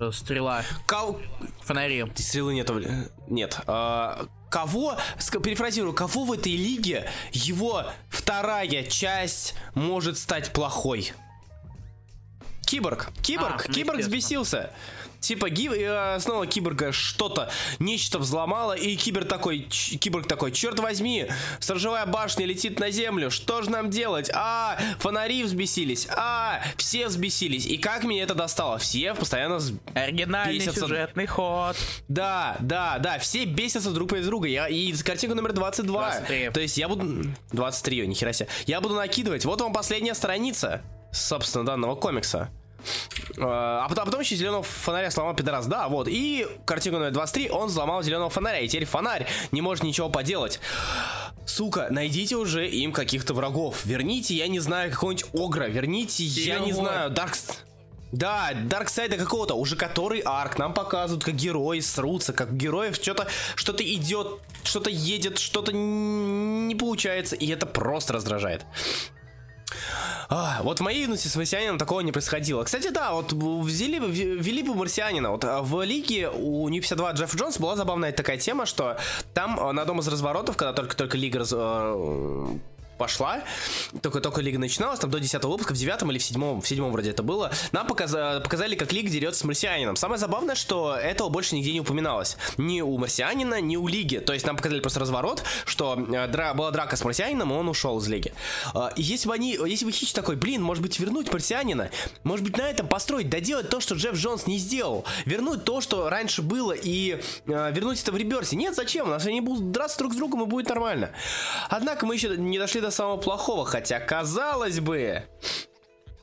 Э, 0.00 0.10
Стрела. 0.12 0.62
Кау... 0.86 1.20
Фонари. 1.62 2.04
Стрелы 2.16 2.54
нет. 2.54 2.70
Нет. 3.26 3.60
А, 3.66 4.26
кого, 4.50 4.96
перефразирую, 5.42 5.92
кого 5.92 6.24
в 6.24 6.32
этой 6.32 6.56
лиге 6.56 7.10
его 7.32 7.84
вторая 8.08 8.84
часть 8.84 9.54
может 9.74 10.18
стать 10.18 10.52
плохой? 10.52 11.12
Киборг. 12.64 13.10
Киборг. 13.22 13.64
А, 13.64 13.68
ну, 13.68 13.74
Киборг 13.74 14.00
взбесился. 14.00 14.70
Типа, 15.20 15.50
ги- 15.50 15.68
э, 15.72 16.18
снова 16.20 16.46
киборга 16.46 16.92
что-то, 16.92 17.50
нечто 17.78 18.18
взломало, 18.18 18.72
и 18.74 18.94
кибер 18.96 19.24
такой, 19.24 19.66
ч- 19.68 19.96
киборг 19.98 20.26
такой, 20.28 20.52
черт 20.52 20.78
возьми, 20.78 21.26
сторожевая 21.60 22.06
башня 22.06 22.46
летит 22.46 22.78
на 22.78 22.90
землю, 22.90 23.30
что 23.30 23.62
же 23.62 23.70
нам 23.70 23.90
делать? 23.90 24.30
А, 24.32 24.78
фонари 25.00 25.42
взбесились, 25.42 26.06
а, 26.16 26.60
все 26.76 27.08
взбесились. 27.08 27.66
И 27.66 27.78
как 27.78 28.04
меня 28.04 28.22
это 28.22 28.34
достало? 28.34 28.78
Все 28.78 29.14
постоянно 29.14 29.58
с- 29.58 29.72
Оригинальный 29.94 30.58
Бесятся. 30.58 30.80
сюжетный 30.82 31.26
ход. 31.26 31.76
да, 32.08 32.56
да, 32.60 32.98
да, 32.98 33.18
все 33.18 33.44
бесятся 33.44 33.90
друг 33.90 34.08
против 34.10 34.26
друга. 34.26 34.46
Я, 34.48 34.68
и 34.68 34.92
картинка 34.94 35.34
номер 35.34 35.52
22. 35.52 36.00
23. 36.10 36.50
То 36.50 36.60
есть 36.60 36.78
я 36.78 36.88
буду... 36.88 37.24
23, 37.52 38.06
нихера 38.06 38.32
себе. 38.32 38.48
Я 38.66 38.80
буду 38.80 38.94
накидывать. 38.94 39.44
Вот 39.44 39.60
вам 39.60 39.72
последняя 39.72 40.14
страница, 40.14 40.82
собственно, 41.12 41.64
данного 41.66 41.96
комикса. 41.96 42.50
А 43.38 43.86
потом, 43.88 44.02
а 44.02 44.06
потом 44.06 44.20
еще 44.20 44.36
зеленого 44.36 44.62
фонаря 44.62 45.10
сломал 45.10 45.34
пидорас. 45.34 45.66
Да, 45.66 45.88
вот. 45.88 46.08
И 46.08 46.46
картинка 46.64 46.98
номер 46.98 47.12
23, 47.12 47.50
он 47.50 47.68
взломал 47.68 48.02
зеленого 48.02 48.30
фонаря. 48.30 48.60
И 48.60 48.68
теперь 48.68 48.86
фонарь 48.86 49.26
не 49.52 49.60
может 49.60 49.84
ничего 49.84 50.08
поделать. 50.08 50.60
Сука, 51.46 51.88
найдите 51.90 52.36
уже 52.36 52.68
им 52.68 52.92
каких-то 52.92 53.34
врагов. 53.34 53.84
Верните, 53.84 54.34
я 54.34 54.48
не 54.48 54.60
знаю, 54.60 54.90
какого-нибудь 54.90 55.26
Огра. 55.34 55.66
Верните, 55.66 56.24
я 56.24 56.58
не 56.58 56.72
знаю, 56.72 57.10
Даркс... 57.10 57.48
Да, 58.10 58.52
Дарксайда 58.54 59.18
какого-то, 59.18 59.54
уже 59.54 59.76
который 59.76 60.20
арк 60.20 60.56
нам 60.56 60.72
показывают, 60.72 61.24
как 61.24 61.34
герои 61.34 61.80
срутся, 61.80 62.32
как 62.32 62.56
героев 62.56 62.96
что-то 62.96 63.28
что-то 63.54 63.84
идет, 63.84 64.40
что-то 64.64 64.88
едет, 64.88 65.38
что-то 65.38 65.72
не 65.72 66.74
получается, 66.74 67.36
и 67.36 67.46
это 67.48 67.66
просто 67.66 68.14
раздражает. 68.14 68.64
А, 70.28 70.60
вот 70.62 70.78
в 70.78 70.82
моей 70.82 71.02
юности 71.02 71.28
с 71.28 71.36
марсианином 71.36 71.78
такого 71.78 72.00
не 72.00 72.12
происходило. 72.12 72.64
Кстати, 72.64 72.88
да, 72.88 73.12
вот 73.12 73.32
взяли, 73.32 73.98
ввели 73.98 74.62
бы 74.62 74.74
марсианина. 74.74 75.30
Вот 75.30 75.44
а, 75.44 75.62
в 75.62 75.82
лиге 75.84 76.28
у 76.30 76.68
New 76.68 76.80
52 76.80 77.12
Джефф 77.12 77.34
Джонс 77.34 77.58
была 77.58 77.76
забавная 77.76 78.12
такая 78.12 78.38
тема, 78.38 78.66
что 78.66 78.98
там 79.34 79.58
а, 79.58 79.72
на 79.72 79.82
одном 79.82 80.00
из 80.00 80.08
разворотов, 80.08 80.56
когда 80.56 80.72
только-только 80.72 81.16
лига 81.16 81.40
раз- 81.40 81.52
э, 81.54 82.46
пошла, 82.98 83.42
только-только 84.02 84.40
лига 84.40 84.58
начиналась, 84.58 84.98
там 84.98 85.10
до 85.10 85.20
10 85.20 85.42
выпуска, 85.44 85.72
в 85.74 85.76
9 85.76 86.02
или 86.10 86.18
в 86.18 86.22
7, 86.22 86.60
в 86.60 86.66
7 86.66 86.90
вроде 86.90 87.10
это 87.10 87.22
было, 87.22 87.50
нам 87.72 87.86
показа- 87.86 88.40
показали, 88.40 88.74
как 88.76 88.92
лига 88.92 89.08
дерется 89.08 89.40
с 89.40 89.44
марсианином. 89.44 89.96
Самое 89.96 90.18
забавное, 90.18 90.54
что 90.54 90.94
этого 90.94 91.28
больше 91.28 91.54
нигде 91.54 91.72
не 91.72 91.80
упоминалось. 91.80 92.36
Ни 92.56 92.80
у 92.80 92.96
марсианина, 92.98 93.60
ни 93.60 93.76
у 93.76 93.86
лиги. 93.88 94.18
То 94.18 94.32
есть 94.32 94.46
нам 94.46 94.56
показали 94.56 94.80
просто 94.80 95.00
разворот, 95.00 95.42
что 95.64 95.94
э, 95.94 96.28
дра- 96.28 96.54
была 96.54 96.70
драка 96.70 96.96
с 96.96 97.04
марсианином, 97.04 97.52
и 97.52 97.54
он 97.54 97.68
ушел 97.68 97.98
из 97.98 98.08
лиги. 98.08 98.32
А, 98.74 98.92
и 98.96 99.02
если 99.02 99.28
бы 99.28 99.34
они, 99.34 99.58
если 99.66 99.84
бы 99.84 99.92
Хич 99.92 100.12
такой, 100.12 100.36
блин, 100.36 100.62
может 100.62 100.82
быть 100.82 100.98
вернуть 100.98 101.32
марсианина, 101.32 101.90
может 102.24 102.44
быть 102.44 102.56
на 102.56 102.68
этом 102.68 102.88
построить, 102.88 103.30
доделать 103.30 103.68
то, 103.70 103.80
что 103.80 103.94
Джефф 103.94 104.14
Джонс 104.16 104.46
не 104.46 104.58
сделал, 104.58 105.04
вернуть 105.24 105.64
то, 105.64 105.80
что 105.80 106.08
раньше 106.10 106.42
было, 106.42 106.72
и 106.72 107.20
э, 107.46 107.72
вернуть 107.72 108.02
это 108.02 108.12
в 108.12 108.16
реберсе. 108.16 108.56
Нет, 108.56 108.74
зачем? 108.74 109.06
У 109.06 109.10
нас 109.10 109.24
они 109.26 109.40
будут 109.40 109.70
драться 109.70 109.98
друг 109.98 110.12
с 110.12 110.16
другом, 110.16 110.42
и 110.42 110.46
будет 110.46 110.68
нормально. 110.68 111.10
Однако 111.68 112.06
мы 112.06 112.14
еще 112.14 112.36
не 112.36 112.58
дошли 112.58 112.80
до 112.80 112.87
самого 112.90 113.16
плохого, 113.16 113.64
хотя 113.64 114.00
казалось 114.00 114.80
бы, 114.80 115.22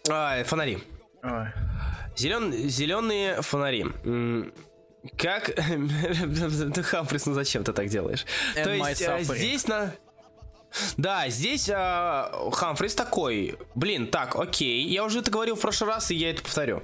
А, 0.09 0.43
фонари. 0.43 0.80
Ой. 1.24 1.47
Зелен, 2.16 2.51
зеленые 2.51 3.41
фонари. 3.41 3.86
Как... 5.18 5.45
Ты 6.74 6.84
Хамфрис, 6.84 7.26
ну 7.28 7.34
зачем 7.34 7.63
ты 7.63 7.74
так 7.74 7.88
делаешь? 7.88 8.26
And 8.55 8.63
То 8.63 8.74
есть 8.74 9.01
э, 9.01 9.24
здесь 9.24 9.68
на... 9.68 9.93
Да, 10.97 11.30
здесь 11.30 11.70
э, 11.70 12.26
Хамфрис 12.51 12.95
такой, 12.95 13.57
блин, 13.76 14.07
так, 14.07 14.36
окей, 14.36 14.84
я 14.88 15.03
уже 15.03 15.20
это 15.20 15.32
говорил 15.32 15.55
в 15.55 15.61
прошлый 15.61 15.91
раз, 15.91 16.09
и 16.11 16.16
я 16.16 16.32
это 16.32 16.41
повторю. 16.41 16.84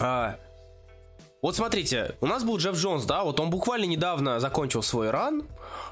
А, 0.00 0.36
вот 1.42 1.56
смотрите, 1.56 2.14
у 2.20 2.26
нас 2.26 2.44
был 2.44 2.56
Джефф 2.56 2.76
Джонс, 2.76 3.04
да, 3.04 3.24
вот 3.24 3.40
он 3.40 3.50
буквально 3.50 3.86
недавно 3.86 4.38
закончил 4.38 4.82
свой 4.82 5.10
ран, 5.10 5.42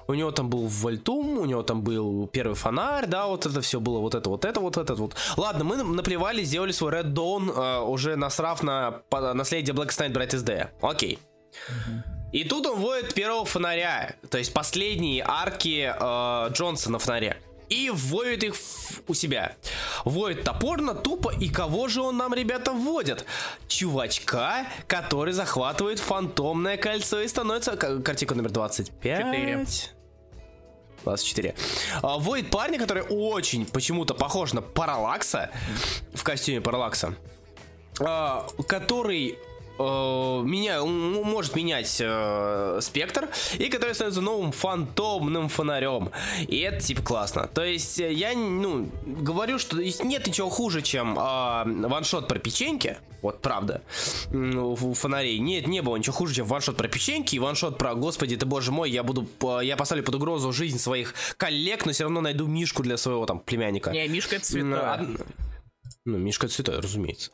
у 0.06 0.14
него 0.14 0.30
там 0.30 0.48
был 0.48 0.66
Вольтум, 0.66 1.38
у 1.38 1.44
него 1.44 1.64
там 1.64 1.82
был 1.82 2.28
первый 2.28 2.54
фонарь, 2.54 3.06
да, 3.06 3.26
вот 3.26 3.46
это 3.46 3.60
все 3.60 3.80
было, 3.80 3.98
вот 3.98 4.14
это, 4.14 4.30
вот 4.30 4.44
это, 4.44 4.60
вот 4.60 4.76
это, 4.76 4.94
вот. 4.94 5.16
Ладно, 5.36 5.64
мы 5.64 5.82
наплевали, 5.82 6.44
сделали 6.44 6.70
свой 6.70 6.92
Red 6.92 7.12
Dawn, 7.12 7.50
э, 7.50 7.80
уже 7.82 8.14
насрав 8.14 8.62
на 8.62 9.02
по- 9.10 9.34
наследие 9.34 9.74
Black 9.74 9.88
Knight 9.88 10.12
Brightest 10.12 10.44
Day. 10.44 10.68
Окей. 10.80 11.18
И 12.32 12.44
тут 12.44 12.64
он 12.66 12.78
вводит 12.78 13.12
первого 13.12 13.44
фонаря, 13.44 14.14
то 14.30 14.38
есть 14.38 14.54
последние 14.54 15.24
арки 15.26 15.92
э, 15.92 16.52
Джонса 16.52 16.92
на 16.92 17.00
фонаре. 17.00 17.36
И 17.70 17.88
вводит 17.88 18.42
их 18.42 18.54
у 19.06 19.14
себя. 19.14 19.56
Вводит 20.04 20.42
топорно, 20.42 20.94
тупо, 20.94 21.32
и 21.32 21.48
кого 21.48 21.86
же 21.88 22.02
он 22.02 22.16
нам, 22.16 22.34
ребята, 22.34 22.72
вводит? 22.72 23.24
Чувачка, 23.68 24.66
который 24.88 25.32
захватывает 25.32 26.00
фантомное 26.00 26.76
кольцо 26.76 27.20
и 27.20 27.28
становится... 27.28 27.76
Картинка 27.76 28.34
номер 28.34 28.50
25. 28.50 29.18
Четыре. 29.18 29.66
24. 31.04 31.54
А, 32.02 32.18
Вводит 32.18 32.50
парня, 32.50 32.78
который 32.78 33.04
очень 33.08 33.64
почему-то 33.64 34.14
похож 34.14 34.52
на 34.52 34.62
Паралакса 34.62 35.50
в 36.12 36.22
костюме 36.24 36.60
Паралакса, 36.60 37.14
а, 38.00 38.46
который 38.66 39.38
меня, 40.44 40.76
м- 40.76 41.22
может 41.22 41.56
менять 41.56 41.96
э, 42.00 42.78
спектр, 42.82 43.28
и 43.58 43.68
который 43.68 43.94
становится 43.94 44.20
новым 44.20 44.52
фантомным 44.52 45.48
фонарем. 45.48 46.10
И 46.48 46.58
это 46.58 46.80
типа 46.80 47.02
классно. 47.02 47.46
То 47.48 47.64
есть 47.64 47.98
э, 48.00 48.12
я 48.12 48.34
ну, 48.34 48.88
говорю, 49.06 49.58
что 49.58 49.76
нет 49.78 50.26
ничего 50.26 50.50
хуже, 50.50 50.82
чем 50.82 51.18
э, 51.18 51.86
ваншот 51.88 52.28
про 52.28 52.38
печеньки. 52.38 52.98
Вот 53.22 53.42
правда. 53.42 53.82
У 54.32 54.94
фонарей. 54.94 55.38
Нет, 55.40 55.66
не 55.66 55.82
было 55.82 55.96
ничего 55.96 56.14
хуже, 56.16 56.34
чем 56.36 56.46
ваншот 56.46 56.76
про 56.78 56.88
печеньки 56.88 57.34
и 57.36 57.38
ваншот 57.38 57.76
про 57.76 57.94
Господи 57.94 58.36
ты 58.36 58.46
боже 58.46 58.72
мой, 58.72 58.90
я 58.90 59.02
буду. 59.02 59.24
по- 59.24 59.60
Я 59.60 59.76
поставлю 59.76 60.02
под 60.04 60.14
угрозу 60.14 60.52
жизнь 60.52 60.78
своих 60.78 61.14
коллег, 61.36 61.84
но 61.84 61.92
все 61.92 62.04
равно 62.04 62.22
найду 62.22 62.46
мишку 62.46 62.82
для 62.82 62.96
своего 62.96 63.26
там 63.26 63.40
племянника. 63.40 63.90
Не, 63.90 64.08
Мишка 64.08 64.36
это 64.36 64.46
од- 65.02 65.26
Ну, 66.06 66.16
Мишка 66.16 66.48
святой, 66.48 66.80
разумеется. 66.80 67.30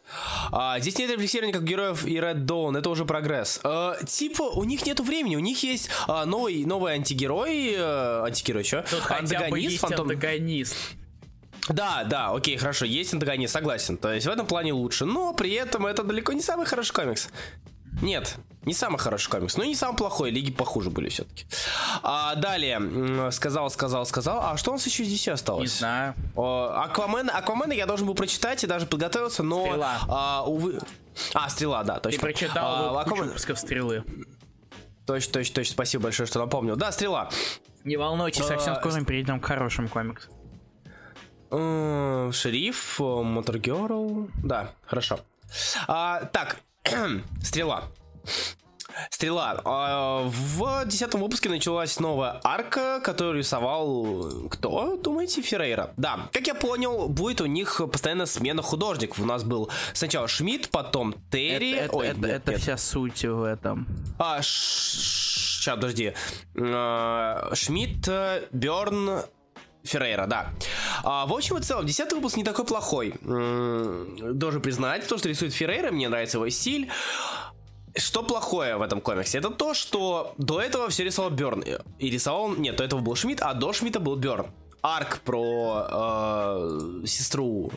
А, 0.50 0.80
здесь 0.80 0.98
нет 0.98 1.08
рефлексирования 1.10 1.52
как 1.54 1.62
героев 1.62 2.04
и 2.04 2.16
Red 2.16 2.46
Dawn, 2.46 2.76
это 2.76 2.90
уже 2.90 3.04
прогресс. 3.04 3.60
А, 3.62 3.96
типа, 4.04 4.42
у 4.42 4.64
них 4.64 4.84
нету 4.84 5.04
времени, 5.04 5.36
у 5.36 5.40
них 5.40 5.62
есть 5.62 5.88
а, 6.08 6.24
новый, 6.26 6.64
новый 6.64 6.94
антигерой, 6.94 7.74
э, 7.76 8.22
антигерой, 8.24 8.64
что? 8.64 8.82
Тут 8.90 9.02
есть 9.60 9.80
фантом- 9.80 10.10
антагонист. 10.10 10.76
Да, 11.68 12.02
да, 12.04 12.30
окей, 12.32 12.56
хорошо, 12.56 12.86
есть 12.86 13.14
антагонист, 13.14 13.52
согласен. 13.52 13.96
То 13.96 14.12
есть 14.12 14.26
в 14.26 14.30
этом 14.30 14.46
плане 14.46 14.72
лучше, 14.72 15.04
но 15.04 15.32
при 15.32 15.52
этом 15.52 15.86
это 15.86 16.02
далеко 16.02 16.32
не 16.32 16.42
самый 16.42 16.66
хороший 16.66 16.92
комикс. 16.92 17.28
Нет, 18.02 18.36
не 18.62 18.74
самый 18.74 18.98
хороший 18.98 19.30
комикс, 19.30 19.56
но 19.56 19.64
и 19.64 19.68
не 19.68 19.74
самый 19.74 19.96
плохой, 19.96 20.30
лиги 20.30 20.52
похуже 20.52 20.90
были 20.90 21.08
все-таки. 21.08 21.46
А, 22.02 22.34
далее, 22.34 23.30
сказал, 23.32 23.70
сказал, 23.70 24.04
сказал. 24.06 24.40
А 24.42 24.56
что 24.58 24.70
у 24.70 24.74
нас 24.74 24.84
еще 24.86 25.04
здесь 25.04 25.26
осталось? 25.28 25.62
Не 25.72 25.78
знаю. 25.78 26.14
О, 26.34 26.72
Аквамен, 26.84 27.30
Аквамена 27.30 27.72
я 27.72 27.86
должен 27.86 28.06
был 28.06 28.14
прочитать 28.14 28.62
и 28.64 28.66
даже 28.66 28.86
подготовиться, 28.86 29.42
но... 29.42 29.62
Стрела. 29.66 29.98
а, 30.08 30.44
увы... 30.46 30.78
А, 31.32 31.48
стрела, 31.48 31.82
да, 31.84 31.94
Ты 31.94 32.00
точно. 32.10 32.20
прочитал 32.20 32.96
А, 32.98 33.02
Аквамен- 33.02 33.24
выпусков 33.28 33.58
стрелы. 33.58 34.04
Точно, 35.06 35.32
точно, 35.32 35.54
точно, 35.54 35.72
спасибо 35.72 36.02
большое, 36.04 36.26
что 36.26 36.38
напомнил. 36.40 36.76
Да, 36.76 36.92
стрела. 36.92 37.30
Не 37.84 37.96
волнуйтесь, 37.96 38.44
совсем 38.44 38.74
А, 38.74 38.76
скоро 38.80 38.92
мы 38.96 39.04
перейдем 39.06 39.40
к 39.40 39.46
хорошему 39.46 39.88
комиксу. 39.88 40.28
М, 41.50 42.32
Шериф, 42.32 42.98
Моторгерл. 42.98 44.28
Да, 44.42 44.72
хорошо. 44.84 45.20
А, 45.86 46.24
так, 46.32 46.56
стрела. 47.42 47.84
Стрела. 49.10 49.60
А, 49.64 50.22
В 50.24 50.86
десятом 50.86 51.20
выпуске 51.20 51.50
началась 51.50 52.00
новая 52.00 52.40
арка, 52.42 53.00
которую 53.04 53.36
рисовал 53.38 54.48
кто, 54.50 54.96
думаете, 54.96 55.42
Феррейра? 55.42 55.92
Да, 55.98 56.28
как 56.32 56.46
я 56.46 56.54
понял, 56.54 57.06
будет 57.08 57.42
у 57.42 57.46
них 57.46 57.80
постоянно 57.92 58.24
смена 58.24 58.62
художников. 58.62 59.18
У 59.20 59.26
нас 59.26 59.44
был 59.44 59.70
сначала 59.92 60.28
Шмидт, 60.28 60.70
потом 60.70 61.14
Терри. 61.30 61.74
Это, 61.74 61.84
это- 61.84 61.96
Ой, 61.96 62.06
это- 62.08 62.20
нет, 62.20 62.30
это 62.30 62.50
нет. 62.52 62.60
вся 62.60 62.76
суть 62.78 63.22
в 63.24 63.42
этом. 63.42 63.86
А, 64.18 64.40
сейчас, 64.42 65.74
подожди. 65.74 66.14
А, 66.58 67.50
Шмидт, 67.54 68.08
Берн, 68.52 69.20
Феррейра, 69.88 70.26
да. 70.26 70.50
А, 71.02 71.26
в 71.26 71.32
общем 71.32 71.56
и 71.58 71.62
целом, 71.62 71.86
десятый 71.86 72.16
выпуск 72.16 72.36
не 72.36 72.44
такой 72.44 72.64
плохой. 72.64 73.14
Должен 73.22 74.60
признать, 74.60 75.06
то, 75.06 75.18
что 75.18 75.28
рисует 75.28 75.52
Феррейра, 75.52 75.90
мне 75.90 76.08
нравится 76.08 76.38
его 76.38 76.48
стиль. 76.48 76.90
Что 77.96 78.22
плохое 78.22 78.76
в 78.76 78.82
этом 78.82 79.00
комиксе? 79.00 79.38
Это 79.38 79.50
то, 79.50 79.72
что 79.72 80.34
до 80.36 80.60
этого 80.60 80.90
все 80.90 81.04
рисовал 81.04 81.30
Берн. 81.30 81.64
И 81.98 82.10
рисовал 82.10 82.44
он... 82.44 82.60
Нет, 82.60 82.76
до 82.76 82.84
этого 82.84 83.00
был 83.00 83.14
Шмидт, 83.14 83.40
а 83.40 83.54
до 83.54 83.72
Шмидта 83.72 84.00
был 84.00 84.16
Берн. 84.16 84.46
Арк 84.82 85.20
про 85.24 85.86
э, 85.88 87.06
сестру 87.06 87.72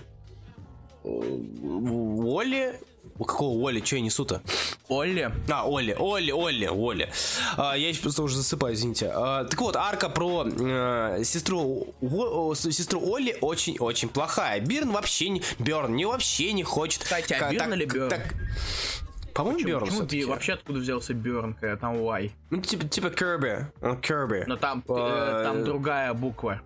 э, 1.03 1.07
Уолли. 1.07 2.80
У 3.20 3.26
какого 3.26 3.49
Уолли? 3.59 3.82
Че 3.82 3.97
я 3.97 4.01
несу-то? 4.01 4.41
Олли. 4.88 5.30
А, 5.49 5.67
Олли, 5.67 5.93
Олли, 5.99 6.32
Олли, 6.32 6.67
Олли. 6.67 7.09
А, 7.57 7.76
я 7.76 7.89
еще 7.89 8.01
просто 8.01 8.24
уже 8.24 8.38
засыпаю, 8.38 8.74
извините. 8.74 9.11
А, 9.13 9.43
так 9.43 9.59
вот, 9.61 9.76
арка 9.76 10.07
про 10.09 10.45
э, 10.47 11.24
сестру, 11.26 11.93
О- 12.01 12.49
о, 12.49 12.55
сестру 12.55 13.01
Олли 13.01 13.38
очень-очень 13.41 14.07
плохая. 14.07 14.61
Бирн 14.61 14.91
вообще 14.91 15.30
не... 15.30 15.41
Берн 15.59 15.95
не 15.95 16.05
вообще 16.05 16.53
не 16.53 16.63
хочет... 16.63 17.03
Кстати, 17.03 17.34
а 17.34 17.51
Бирн 17.51 17.74
или 17.74 17.86
Бёрн? 17.86 18.13
По-моему, 19.34 19.57
Почему, 19.59 19.72
Берн 19.74 19.86
почему. 19.86 20.05
Би- 20.07 20.26
вообще 20.26 20.53
откуда 20.53 20.80
взялся 20.80 21.13
когда 21.59 21.76
там 21.76 22.01
Y? 22.01 22.32
Ну, 22.49 22.61
типа, 22.61 22.88
типа 22.88 23.07
Kirby. 23.07 23.65
Он 23.82 23.97
Kirby. 23.97 24.43
Но 24.47 24.55
там, 24.55 24.84
А, 24.88 25.43
там 25.43 25.63
другая 25.65 26.13
буква. 26.13 26.61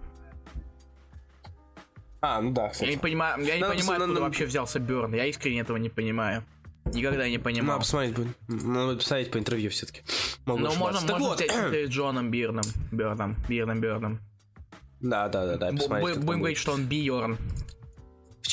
А, 2.26 2.40
ну 2.42 2.52
да, 2.52 2.64
Я 2.64 2.70
кстати. 2.70 2.90
не 2.92 2.98
понимаю, 2.98 3.44
я 3.44 3.56
не 3.56 3.62
Надо 3.62 3.74
понимаю, 3.76 4.00
пос- 4.00 4.04
откуда 4.04 4.08
надо- 4.14 4.22
вообще 4.22 4.46
взялся 4.46 4.80
Бёрн. 4.80 5.14
Я 5.14 5.26
искренне 5.26 5.60
этого 5.60 5.76
не 5.76 5.90
понимаю. 5.90 6.44
Никогда 6.86 7.28
не 7.28 7.38
понимал. 7.38 7.68
Надо 7.76 7.80
посмотреть, 7.82 8.16
надо 8.48 8.96
посмотреть 8.96 9.32
по 9.32 9.38
интервью 9.40 9.70
все-таки. 9.70 10.02
Могу 10.46 10.60
Ну, 10.62 10.74
можно. 10.76 11.02
Так 11.06 11.20
можно 11.20 11.28
вот. 11.28 11.42
с 11.42 11.90
Джоном 11.90 12.32
Бирном. 12.32 12.64
Бёрном. 12.94 13.36
Бирном, 13.50 13.82
Бёрном. 13.82 14.20
Да, 15.02 15.28
да, 15.28 15.46
да, 15.46 15.58
да, 15.58 15.72
Будем 15.74 16.22
будет. 16.22 16.38
говорить, 16.40 16.58
что 16.58 16.72
он 16.72 16.86
Бьорн. 16.86 17.38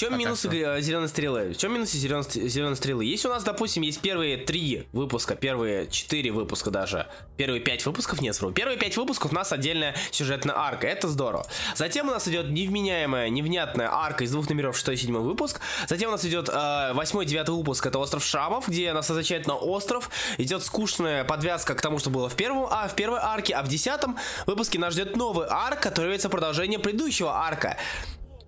Чем 0.00 0.18
минусы 0.18 0.48
зеленой 0.80 1.08
стрелы? 1.08 1.52
В 1.52 1.58
чем 1.58 1.74
минусы 1.74 1.98
зеленой 1.98 2.74
стрелы? 2.74 3.04
Если 3.04 3.28
у 3.28 3.30
нас, 3.30 3.44
допустим, 3.44 3.82
есть 3.82 4.00
первые 4.00 4.38
три 4.38 4.86
выпуска, 4.92 5.34
первые 5.34 5.90
четыре 5.90 6.30
выпуска 6.30 6.70
даже, 6.70 7.06
первые 7.36 7.60
пять 7.60 7.84
выпусков 7.84 8.22
нет, 8.22 8.40
вру. 8.40 8.50
Первые 8.50 8.78
пять 8.78 8.96
выпусков 8.96 9.32
у 9.32 9.34
нас 9.34 9.52
отдельная 9.52 9.94
сюжетная 10.10 10.56
арка, 10.56 10.86
это 10.86 11.06
здорово. 11.06 11.46
Затем 11.74 12.08
у 12.08 12.12
нас 12.12 12.26
идет 12.28 12.48
невменяемая, 12.48 13.28
невнятная 13.28 13.92
арка 13.92 14.24
из 14.24 14.30
двух 14.30 14.48
номеров, 14.48 14.74
шестой 14.74 14.94
и 14.94 14.96
седьмой 14.96 15.20
выпуск. 15.20 15.60
Затем 15.86 16.08
у 16.08 16.12
нас 16.12 16.24
идет 16.24 16.48
э, 16.48 16.92
восьмой, 16.94 17.26
девятый 17.26 17.54
выпуск, 17.54 17.84
это 17.84 17.98
остров 17.98 18.24
Шамов, 18.24 18.68
где 18.68 18.94
нас 18.94 19.10
означает 19.10 19.46
на 19.46 19.54
остров. 19.54 20.08
Идет 20.38 20.62
скучная 20.62 21.24
подвязка 21.24 21.74
к 21.74 21.82
тому, 21.82 21.98
что 21.98 22.08
было 22.08 22.30
в 22.30 22.36
первом, 22.36 22.66
а 22.70 22.88
в 22.88 22.94
первой 22.94 23.18
арке, 23.20 23.52
а 23.52 23.62
в 23.62 23.68
десятом 23.68 24.16
выпуске 24.46 24.78
нас 24.78 24.94
ждет 24.94 25.14
новый 25.14 25.46
арк, 25.46 25.80
который 25.82 26.06
является 26.06 26.30
продолжением 26.30 26.80
предыдущего 26.80 27.36
арка. 27.36 27.76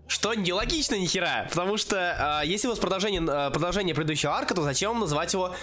Что 0.07 0.34
нелогично 0.34 0.96
ни 0.96 1.07
хера, 1.07 1.46
потому 1.48 1.76
что 1.76 2.42
э, 2.42 2.46
если 2.46 2.66
у 2.66 2.70
вас 2.70 2.78
продолжение, 2.78 3.22
э, 3.22 3.50
продолжение 3.50 3.94
предыдущего 3.94 4.32
арка, 4.32 4.55
то 4.55 4.62
зачем 4.62 5.00
называть 5.00 5.32
его 5.32 5.55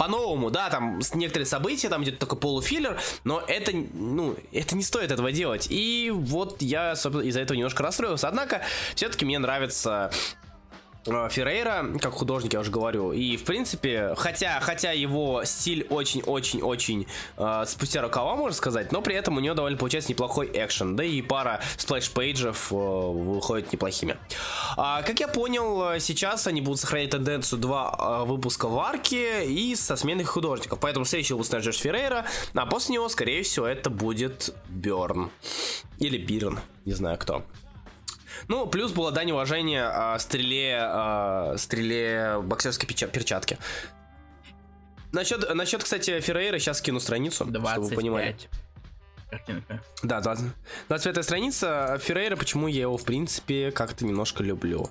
по-новому, 0.00 0.50
да, 0.50 0.70
там 0.70 1.00
некоторые 1.12 1.46
события, 1.46 1.90
там 1.90 2.02
идет 2.04 2.18
только 2.18 2.34
полуфиллер, 2.34 2.98
но 3.24 3.42
это, 3.46 3.72
ну, 3.74 4.34
это 4.50 4.74
не 4.74 4.82
стоит 4.82 5.10
этого 5.10 5.30
делать. 5.30 5.66
И 5.68 6.10
вот 6.10 6.62
я, 6.62 6.92
из-за 6.92 7.40
этого 7.40 7.54
немножко 7.54 7.82
расстроился. 7.82 8.26
Однако, 8.26 8.62
все-таки 8.94 9.26
мне 9.26 9.38
нравится 9.38 10.10
Феррейра, 11.04 11.86
как 12.00 12.12
художник, 12.12 12.52
я 12.52 12.60
уже 12.60 12.70
говорю. 12.70 13.12
И, 13.12 13.36
в 13.36 13.44
принципе, 13.44 14.14
хотя, 14.16 14.60
хотя 14.60 14.92
его 14.92 15.42
стиль 15.44 15.86
очень-очень-очень 15.88 17.06
э, 17.38 17.64
спустя 17.66 18.02
рукава, 18.02 18.36
можно 18.36 18.54
сказать, 18.54 18.92
но 18.92 19.00
при 19.00 19.14
этом 19.14 19.38
у 19.38 19.40
него 19.40 19.54
довольно 19.54 19.78
получается 19.78 20.10
неплохой 20.10 20.50
экшен. 20.52 20.96
Да 20.96 21.04
и 21.04 21.22
пара 21.22 21.60
splash 21.78 22.24
page 22.24 22.55
ев 22.55 22.70
э, 22.70 22.74
выходит 22.74 23.72
неплохими. 23.72 24.18
А, 24.76 25.02
как 25.02 25.20
я 25.20 25.28
понял, 25.28 25.92
э, 25.92 26.00
сейчас 26.00 26.46
они 26.46 26.60
будут 26.60 26.80
сохранять 26.80 27.10
тенденцию 27.10 27.60
два 27.60 28.22
э, 28.22 28.24
выпуска 28.26 28.68
в 28.68 28.78
арке 28.78 29.46
и 29.46 29.74
со 29.76 29.96
сменных 29.96 30.28
художников. 30.28 30.80
Поэтому 30.80 31.06
следующий 31.06 31.32
выпуск 31.32 31.58
ждет 31.58 31.76
Феррейра, 31.76 32.26
а 32.54 32.66
после 32.66 32.94
него, 32.94 33.08
скорее 33.08 33.42
всего, 33.42 33.66
это 33.66 33.88
будет 33.88 34.54
Берн. 34.68 35.30
Или 35.98 36.18
Бирн, 36.18 36.60
не 36.84 36.92
знаю 36.92 37.18
кто. 37.18 37.42
Ну, 38.50 38.66
плюс 38.66 38.90
было 38.90 39.12
дань 39.12 39.30
уважения 39.30 39.84
а, 39.84 40.18
стреле, 40.18 40.76
а, 40.82 41.54
стреле 41.56 42.40
боксерской 42.42 42.88
перчатки. 42.88 43.58
Насчет, 45.12 45.54
насчет, 45.54 45.84
кстати, 45.84 46.18
Феррейра 46.18 46.58
сейчас 46.58 46.78
скину 46.78 46.98
страницу, 46.98 47.44
25. 47.44 47.72
чтобы 47.72 47.88
вы 47.88 47.94
понимали. 47.94 48.36
Картинка. 49.30 49.80
Да, 50.02 50.20
20, 50.20 50.46
25 50.88 51.24
страница. 51.24 52.00
Феррейра, 52.02 52.34
почему 52.34 52.66
я 52.66 52.80
его, 52.80 52.96
в 52.96 53.04
принципе, 53.04 53.70
как-то 53.70 54.04
немножко 54.04 54.42
люблю. 54.42 54.90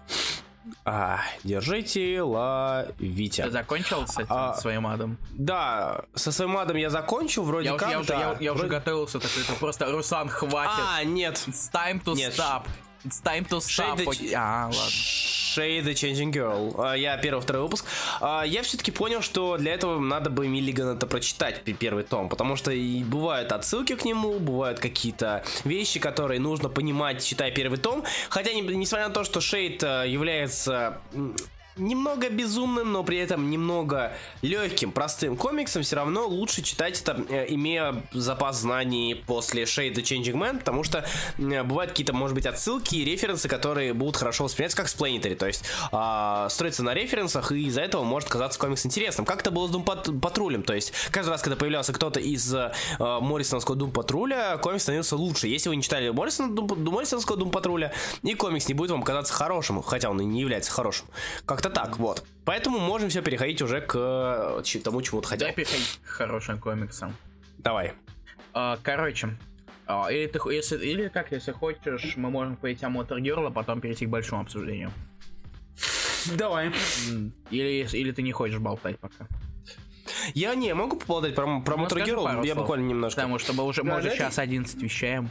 А, 0.85 1.19
держите, 1.43 2.21
ловите. 2.21 3.43
Ты 3.43 3.51
закончил 3.51 4.07
с 4.07 4.19
этим 4.19 4.27
а, 4.29 4.55
своим 4.55 4.87
адом? 4.87 5.17
Да, 5.31 6.05
со 6.15 6.31
своим 6.31 6.55
адом 6.55 6.77
я 6.77 6.89
закончил, 6.89 7.43
вроде 7.43 7.71
я 7.71 7.75
как. 7.75 7.89
Уже, 7.89 7.97
я, 7.97 8.03
да, 8.03 8.13
уже, 8.13 8.13
я, 8.13 8.19
я 8.19 8.53
вроде... 8.53 8.67
уже 8.67 8.67
готовился, 8.67 9.19
так 9.19 9.31
это 9.37 9.51
просто 9.59 9.91
Руслан 9.91 10.29
хватит. 10.29 10.71
А, 10.77 11.03
нет. 11.03 11.43
It's 11.45 11.69
time 11.73 12.01
to 12.05 12.15
нет. 12.15 12.33
stop. 12.33 12.63
It's 13.05 13.21
time 13.21 13.45
to 13.45 13.61
stop. 13.61 13.97
Shade 13.97 14.07
the... 14.07 14.33
А, 14.35 14.65
ладно. 14.65 14.75
Shade 14.75 15.83
the 15.85 15.93
Changing 15.93 16.31
Girl. 16.31 16.75
А, 16.77 16.95
я 16.95 17.17
первый, 17.17 17.41
второй 17.41 17.63
выпуск. 17.63 17.85
А, 18.19 18.43
я 18.43 18.61
все-таки 18.61 18.91
понял, 18.91 19.21
что 19.21 19.57
для 19.57 19.73
этого 19.73 19.99
надо 19.99 20.29
бы 20.29 20.47
Миллиган 20.47 20.97
это 20.97 21.07
прочитать, 21.07 21.63
первый 21.79 22.03
том, 22.03 22.27
потому 22.29 22.55
что 22.55 22.71
и 22.71 23.03
бывают 23.03 23.51
отсылки 23.51 23.95
к 23.95 24.03
нему, 24.03 24.39
бывают 24.39 24.79
какие-то 24.79 25.43
вещи, 25.63 25.99
которые 25.99 26.39
нужно 26.39 26.69
понимать, 26.69 27.23
читая 27.23 27.51
первый 27.51 27.77
том. 27.77 28.03
Хотя, 28.29 28.51
несмотря 28.53 29.07
на 29.07 29.13
то, 29.13 29.23
что 29.23 29.39
Шейд 29.39 29.81
э, 29.83 30.05
является 30.07 30.99
немного 31.75 32.29
безумным, 32.29 32.91
но 32.91 33.03
при 33.03 33.17
этом 33.17 33.49
немного 33.49 34.13
легким, 34.41 34.91
простым 34.91 35.37
комиксом, 35.37 35.83
все 35.83 35.95
равно 35.95 36.27
лучше 36.27 36.61
читать 36.61 37.01
это, 37.01 37.45
имея 37.49 38.03
запас 38.11 38.59
знаний 38.59 39.23
после 39.27 39.63
Shade 39.63 39.93
the 39.93 40.01
Changing 40.01 40.33
Man, 40.33 40.59
потому 40.59 40.83
что 40.83 41.05
э, 41.37 41.63
бывают 41.63 41.91
какие-то, 41.91 42.13
может 42.13 42.35
быть, 42.35 42.45
отсылки 42.45 42.95
и 42.95 43.05
референсы, 43.05 43.47
которые 43.47 43.93
будут 43.93 44.17
хорошо 44.17 44.45
восприняться 44.45 44.77
как 44.77 44.89
спланетари, 44.89 45.35
то 45.35 45.47
есть 45.47 45.63
э, 45.91 46.47
строится 46.49 46.83
на 46.83 46.93
референсах, 46.93 47.51
и 47.51 47.67
из-за 47.67 47.81
этого 47.81 48.03
может 48.03 48.29
казаться 48.29 48.59
комикс 48.59 48.85
интересным. 48.85 49.25
Как 49.25 49.41
это 49.41 49.51
было 49.51 49.67
с 49.67 49.71
Doom 49.71 50.19
Патрулем, 50.19 50.63
то 50.63 50.73
есть 50.73 50.93
каждый 51.11 51.31
раз, 51.31 51.41
когда 51.41 51.55
появлялся 51.55 51.93
кто-то 51.93 52.19
из 52.19 52.53
э, 52.53 52.71
Моррисоновского 52.99 53.75
Doom 53.75 53.91
Патруля, 53.91 54.57
комикс 54.57 54.83
становился 54.83 55.15
лучше. 55.15 55.47
Если 55.47 55.69
вы 55.69 55.75
не 55.75 55.83
читали 55.83 56.09
Моррисон, 56.09 56.53
Моррисоновского 56.53 57.37
Doom 57.37 57.51
Патруля, 57.51 57.93
и 58.23 58.33
комикс 58.33 58.67
не 58.67 58.73
будет 58.73 58.91
вам 58.91 59.03
казаться 59.03 59.33
хорошим, 59.33 59.81
хотя 59.81 60.09
он 60.09 60.21
и 60.21 60.25
не 60.25 60.41
является 60.41 60.71
хорошим. 60.71 61.07
Как-то 61.45 61.68
как-то 61.69 61.81
так, 61.81 61.97
вот. 61.97 62.23
Поэтому 62.45 62.79
можем 62.79 63.09
все 63.09 63.21
переходить 63.21 63.61
уже 63.61 63.81
к 63.81 63.95
э, 63.95 64.79
тому, 64.83 65.01
чему-то 65.01 65.27
хотел. 65.27 65.47
Давай 65.47 65.55
переходить 65.55 65.99
к 66.03 66.07
хорошим 66.07 66.59
комиксам. 66.59 67.15
Давай. 67.57 67.93
А, 68.53 68.77
короче, 68.81 69.37
а, 69.85 70.11
или, 70.11 70.27
ты, 70.27 70.39
если, 70.51 70.77
или 70.77 71.07
как, 71.09 71.31
если 71.31 71.51
хочешь, 71.51 72.15
мы 72.17 72.29
можем 72.29 72.55
пойти 72.55 72.85
о 72.85 72.89
Мотор 72.89 73.19
а 73.19 73.51
потом 73.51 73.81
перейти 73.81 74.05
к 74.05 74.09
большому 74.09 74.41
обсуждению. 74.41 74.91
Давай. 76.35 76.71
Или, 77.51 77.87
или 77.91 78.11
ты 78.11 78.21
не 78.21 78.31
хочешь 78.31 78.59
болтать 78.59 78.99
пока? 78.99 79.27
Я 80.33 80.55
не 80.55 80.73
могу 80.73 80.97
поболтать 80.97 81.35
про, 81.35 81.61
про 81.61 81.77
Мотор 81.77 81.99
я 81.99 82.55
буквально 82.55 82.87
немножко. 82.87 83.21
Потому 83.21 83.39
что 83.39 83.53
мы 83.53 83.63
уже, 83.63 83.83
мы 83.83 83.97
уже 83.97 84.15
час 84.15 84.39
11 84.39 84.81
вещаем. 84.81 85.29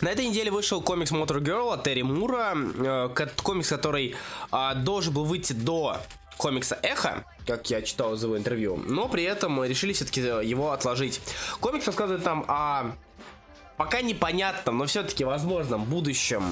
На 0.00 0.10
этой 0.10 0.26
неделе 0.26 0.50
вышел 0.50 0.80
комикс 0.80 1.10
Motor 1.10 1.40
Girl 1.40 1.72
от 1.72 1.82
Терри 1.82 2.02
Мура, 2.02 2.54
э, 2.54 3.26
комикс, 3.42 3.68
который 3.68 4.14
э, 4.52 4.74
должен 4.76 5.12
был 5.12 5.24
выйти 5.24 5.52
до 5.52 5.96
комикса 6.36 6.78
Эхо, 6.82 7.24
как 7.46 7.68
я 7.68 7.82
читал 7.82 8.14
из 8.14 8.22
его 8.22 8.38
интервью, 8.38 8.80
но 8.86 9.08
при 9.08 9.24
этом 9.24 9.62
решили 9.64 9.92
все-таки 9.92 10.20
его 10.20 10.70
отложить. 10.70 11.20
Комикс 11.60 11.86
рассказывает 11.86 12.22
там 12.22 12.44
о 12.46 12.92
пока 13.76 14.00
непонятном, 14.00 14.78
но 14.78 14.86
все-таки 14.86 15.24
возможном 15.24 15.84
будущем 15.84 16.44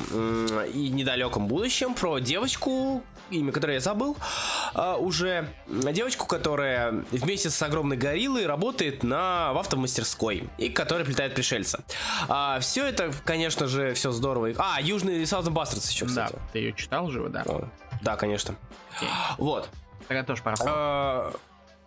и 0.72 0.88
недалеком 0.88 1.46
будущем 1.46 1.94
про 1.94 2.18
девочку, 2.18 3.02
имя 3.30 3.52
которой 3.52 3.74
я 3.74 3.80
забыл, 3.80 4.16
а, 4.74 4.96
уже 4.96 5.48
девочку, 5.68 6.26
которая 6.26 7.04
вместе 7.10 7.50
с 7.50 7.62
огромной 7.62 7.96
гориллой 7.96 8.46
работает 8.46 9.02
на, 9.02 9.52
в 9.52 9.58
автомастерской 9.58 10.48
и 10.58 10.68
которая 10.68 11.04
плетает 11.04 11.34
пришельца. 11.34 11.84
А, 12.28 12.60
все 12.60 12.86
это, 12.86 13.12
конечно 13.24 13.66
же, 13.66 13.94
все 13.94 14.10
здорово. 14.10 14.52
А, 14.58 14.80
Южный 14.80 15.22
Southern 15.22 15.54
Bastards 15.54 15.90
еще, 15.90 16.06
кстати. 16.06 16.32
Да, 16.32 16.38
ты 16.52 16.58
ее 16.58 16.72
читал 16.72 17.10
же, 17.10 17.28
да? 17.28 17.42
О, 17.46 17.68
да, 18.02 18.16
конечно. 18.16 18.54
Okay. 19.00 19.08
Вот. 19.38 19.68
Тогда 20.08 20.22
тоже 20.22 20.42
пора. 20.42 21.32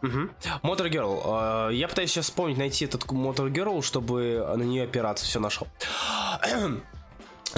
Угу. 0.01 0.29
Motor 0.63 0.89
Girl. 0.89 1.73
Я 1.73 1.87
пытаюсь 1.89 2.11
сейчас 2.11 2.25
вспомнить, 2.25 2.57
найти 2.57 2.85
этот 2.85 3.03
Motor 3.05 3.51
Girl, 3.51 3.81
чтобы 3.81 4.45
на 4.55 4.63
нее 4.63 4.83
опираться. 4.83 5.25
Все 5.25 5.39
нашел. 5.39 5.67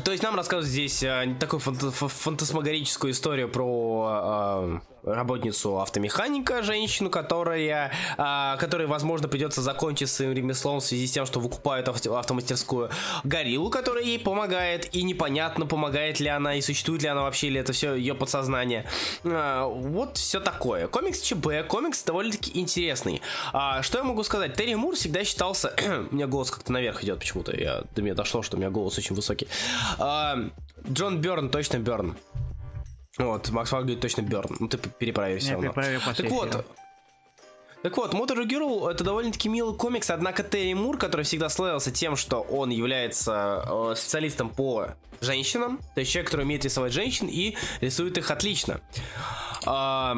То 0.04 0.12
есть 0.12 0.24
нам 0.24 0.36
рассказывают 0.36 0.70
здесь 0.70 1.04
э, 1.04 1.36
такую 1.40 1.60
фанта- 1.60 1.92
фантасмагорическую 1.92 3.12
историю 3.12 3.50
про 3.50 4.80
э, 4.80 4.80
работницу 5.04 5.80
автомеханика, 5.80 6.62
женщину, 6.64 7.10
которая, 7.10 7.92
э, 8.18 8.58
которой, 8.60 8.88
возможно, 8.88 9.28
придется 9.28 9.62
закончить 9.62 10.10
своим 10.10 10.34
ремеслом 10.34 10.80
в 10.80 10.84
связи 10.84 11.08
с 11.08 11.12
тем, 11.12 11.26
что 11.26 11.40
выкупают 11.40 11.88
авто- 11.88 12.16
автомастерскую 12.18 12.90
гориллу, 13.24 13.70
которая 13.70 14.04
ей 14.04 14.20
помогает, 14.20 14.94
и 14.96 15.04
непонятно, 15.04 15.66
помогает 15.66 16.20
ли 16.20 16.28
она, 16.28 16.56
и 16.56 16.62
существует 16.62 17.02
ли 17.02 17.08
она 17.08 17.24
вообще, 17.24 17.48
или 17.48 17.60
это 17.60 17.74
все 17.74 17.96
ее 17.96 18.14
подсознание. 18.14 18.86
Э, 19.24 19.66
вот 19.68 20.18
все 20.18 20.40
такое. 20.40 20.88
Комикс 20.88 21.22
ЧБ, 21.22 21.68
комикс 21.68 22.04
довольно-таки 22.04 22.60
интересный. 22.60 23.22
А, 23.54 23.82
что 23.82 24.00
я 24.00 24.04
могу 24.04 24.24
сказать? 24.24 24.56
Терри 24.56 24.76
Мур 24.76 24.96
всегда 24.96 25.24
считался... 25.24 25.74
у 26.12 26.16
меня 26.16 26.28
голос 26.28 26.52
как-то 26.52 26.72
наверх 26.72 27.04
идет 27.04 27.20
почему-то. 27.20 27.56
Я, 27.56 27.84
до 27.96 28.02
меня 28.02 28.14
дошло, 28.14 28.42
что 28.42 28.58
у 28.58 28.60
меня 28.60 28.70
голос 28.70 28.98
очень 28.98 29.16
высокий. 29.16 29.48
А, 29.98 30.38
Джон 30.90 31.22
Берн, 31.22 31.50
точно 31.50 31.78
Берн. 31.78 32.16
Вот, 33.18 33.50
Макс 33.50 33.70
Фак 33.70 33.82
говорит 33.82 34.00
точно 34.00 34.22
Берн. 34.22 34.56
Ну 34.60 34.68
ты 34.68 34.78
перепроверь 34.78 35.40
все 35.40 35.54
равно. 35.54 35.74
Так 35.74 36.30
вот, 36.32 36.66
так 37.82 37.98
вот, 37.98 38.14
Motor 38.14 38.46
Girl 38.48 38.90
это 38.92 39.04
довольно-таки 39.04 39.50
милый 39.50 39.76
комикс, 39.76 40.10
однако 40.12 40.44
Терри 40.44 40.74
Мур, 40.74 40.98
который 40.98 41.24
всегда 41.26 41.50
славился 41.50 41.92
тем, 41.92 42.16
что 42.16 42.42
он 42.42 42.70
является 42.70 43.66
э, 43.68 43.96
специалистом 43.96 44.50
по 44.50 44.90
женщинам, 45.22 45.80
то 45.94 46.02
есть 46.02 46.12
человек, 46.12 46.30
который 46.30 46.44
умеет 46.44 46.66
рисовать 46.66 46.94
женщин 46.94 47.28
и 47.28 47.56
рисует 47.80 48.18
их 48.18 48.32
отлично. 48.32 48.82
А, 49.66 50.18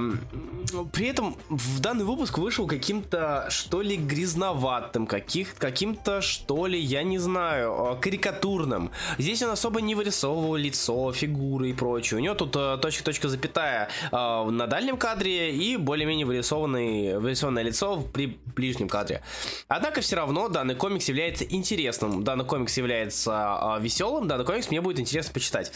при 0.93 1.07
этом 1.07 1.35
в 1.49 1.79
данный 1.81 2.05
выпуск 2.05 2.37
вышел 2.37 2.65
каким-то, 2.65 3.47
что 3.49 3.81
ли, 3.81 3.97
грязноватым, 3.97 5.05
каких, 5.05 5.55
каким-то, 5.55 6.21
что 6.21 6.65
ли, 6.65 6.79
я 6.79 7.03
не 7.03 7.17
знаю, 7.17 7.73
а, 7.73 7.95
карикатурным. 7.95 8.91
Здесь 9.17 9.43
он 9.43 9.49
особо 9.49 9.81
не 9.81 9.95
вырисовывал 9.95 10.55
лицо, 10.55 11.11
фигуры 11.11 11.71
и 11.71 11.73
прочее. 11.73 12.19
У 12.19 12.21
него 12.21 12.35
тут 12.35 12.55
а, 12.55 12.77
точка-точка 12.77 13.27
запятая 13.27 13.89
а, 14.11 14.49
на 14.49 14.67
дальнем 14.67 14.95
кадре 14.95 15.53
и 15.53 15.75
более-менее 15.75 16.25
вырисованный, 16.25 17.19
вырисованное 17.19 17.63
лицо 17.63 18.01
при 18.13 18.37
ближнем 18.55 18.87
кадре. 18.87 19.21
Однако 19.67 19.99
все 19.99 20.15
равно 20.15 20.47
данный 20.47 20.75
комикс 20.75 21.09
является 21.09 21.43
интересным, 21.43 22.23
данный 22.23 22.45
комикс 22.45 22.77
является 22.77 23.33
а, 23.33 23.79
веселым, 23.79 24.29
данный 24.29 24.45
комикс 24.45 24.69
мне 24.69 24.79
будет 24.79 24.92
интересно 24.99 25.33
почитать. 25.33 25.71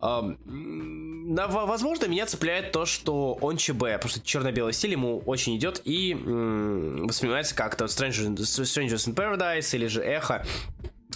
Возможно, 0.00 2.06
меня 2.06 2.26
цепляет 2.26 2.72
то, 2.72 2.86
что 2.86 3.34
он 3.40 3.56
ЧБ, 3.56 3.78
потому 3.78 4.08
что 4.08 4.20
черно-белый 4.20 4.72
стиль 4.72 4.92
ему 4.92 5.22
очень 5.26 5.56
идет 5.56 5.80
и 5.84 6.14
воспринимается 6.14 7.54
как-то 7.54 7.86
Strangers, 7.86 8.34
Strangers 8.34 9.08
in 9.08 9.14
Paradise 9.14 9.74
или 9.74 9.86
же 9.86 10.02
Эхо. 10.02 10.44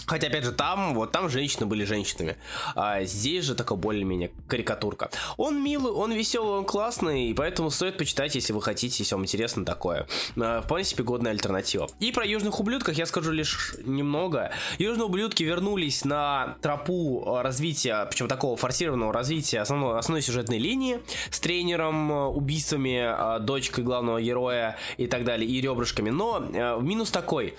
Хотя, 0.09 0.25
опять 0.25 0.43
же, 0.43 0.51
там, 0.51 0.95
вот 0.95 1.11
там 1.11 1.29
женщины 1.29 1.67
были 1.67 1.83
женщинами. 1.83 2.35
А 2.75 3.03
здесь 3.03 3.45
же 3.45 3.53
такая 3.53 3.77
более-менее 3.77 4.31
карикатурка. 4.47 5.11
Он 5.37 5.63
милый, 5.63 5.93
он 5.93 6.11
веселый, 6.11 6.57
он 6.57 6.65
классный, 6.65 7.27
и 7.27 7.33
поэтому 7.35 7.69
стоит 7.69 7.95
почитать, 7.95 8.33
если 8.33 8.51
вы 8.51 8.61
хотите, 8.63 9.03
если 9.03 9.13
вам 9.13 9.23
интересно 9.23 9.63
такое. 9.65 10.07
А, 10.35 10.63
вполне 10.63 10.83
себе 10.83 11.03
годная 11.03 11.31
альтернатива. 11.31 11.87
И 11.99 12.11
про 12.11 12.25
южных 12.25 12.59
ублюдках 12.59 12.95
я 12.97 13.05
скажу 13.05 13.31
лишь 13.31 13.75
немного. 13.85 14.51
Южные 14.79 15.05
ублюдки 15.05 15.43
вернулись 15.43 16.03
на 16.05 16.57
тропу 16.63 17.41
развития, 17.43 18.07
причем 18.09 18.27
такого 18.27 18.57
форсированного 18.57 19.13
развития 19.13 19.59
основной, 19.61 19.99
основной 19.99 20.23
сюжетной 20.23 20.57
линии 20.57 21.01
с 21.29 21.39
тренером, 21.39 22.09
убийствами, 22.35 22.99
а, 22.99 23.37
дочкой 23.37 23.83
главного 23.83 24.19
героя 24.19 24.75
и 24.97 25.05
так 25.05 25.23
далее, 25.23 25.47
и 25.47 25.61
ребрышками. 25.61 26.09
Но 26.09 26.43
а, 26.51 26.79
минус 26.79 27.11
такой. 27.11 27.53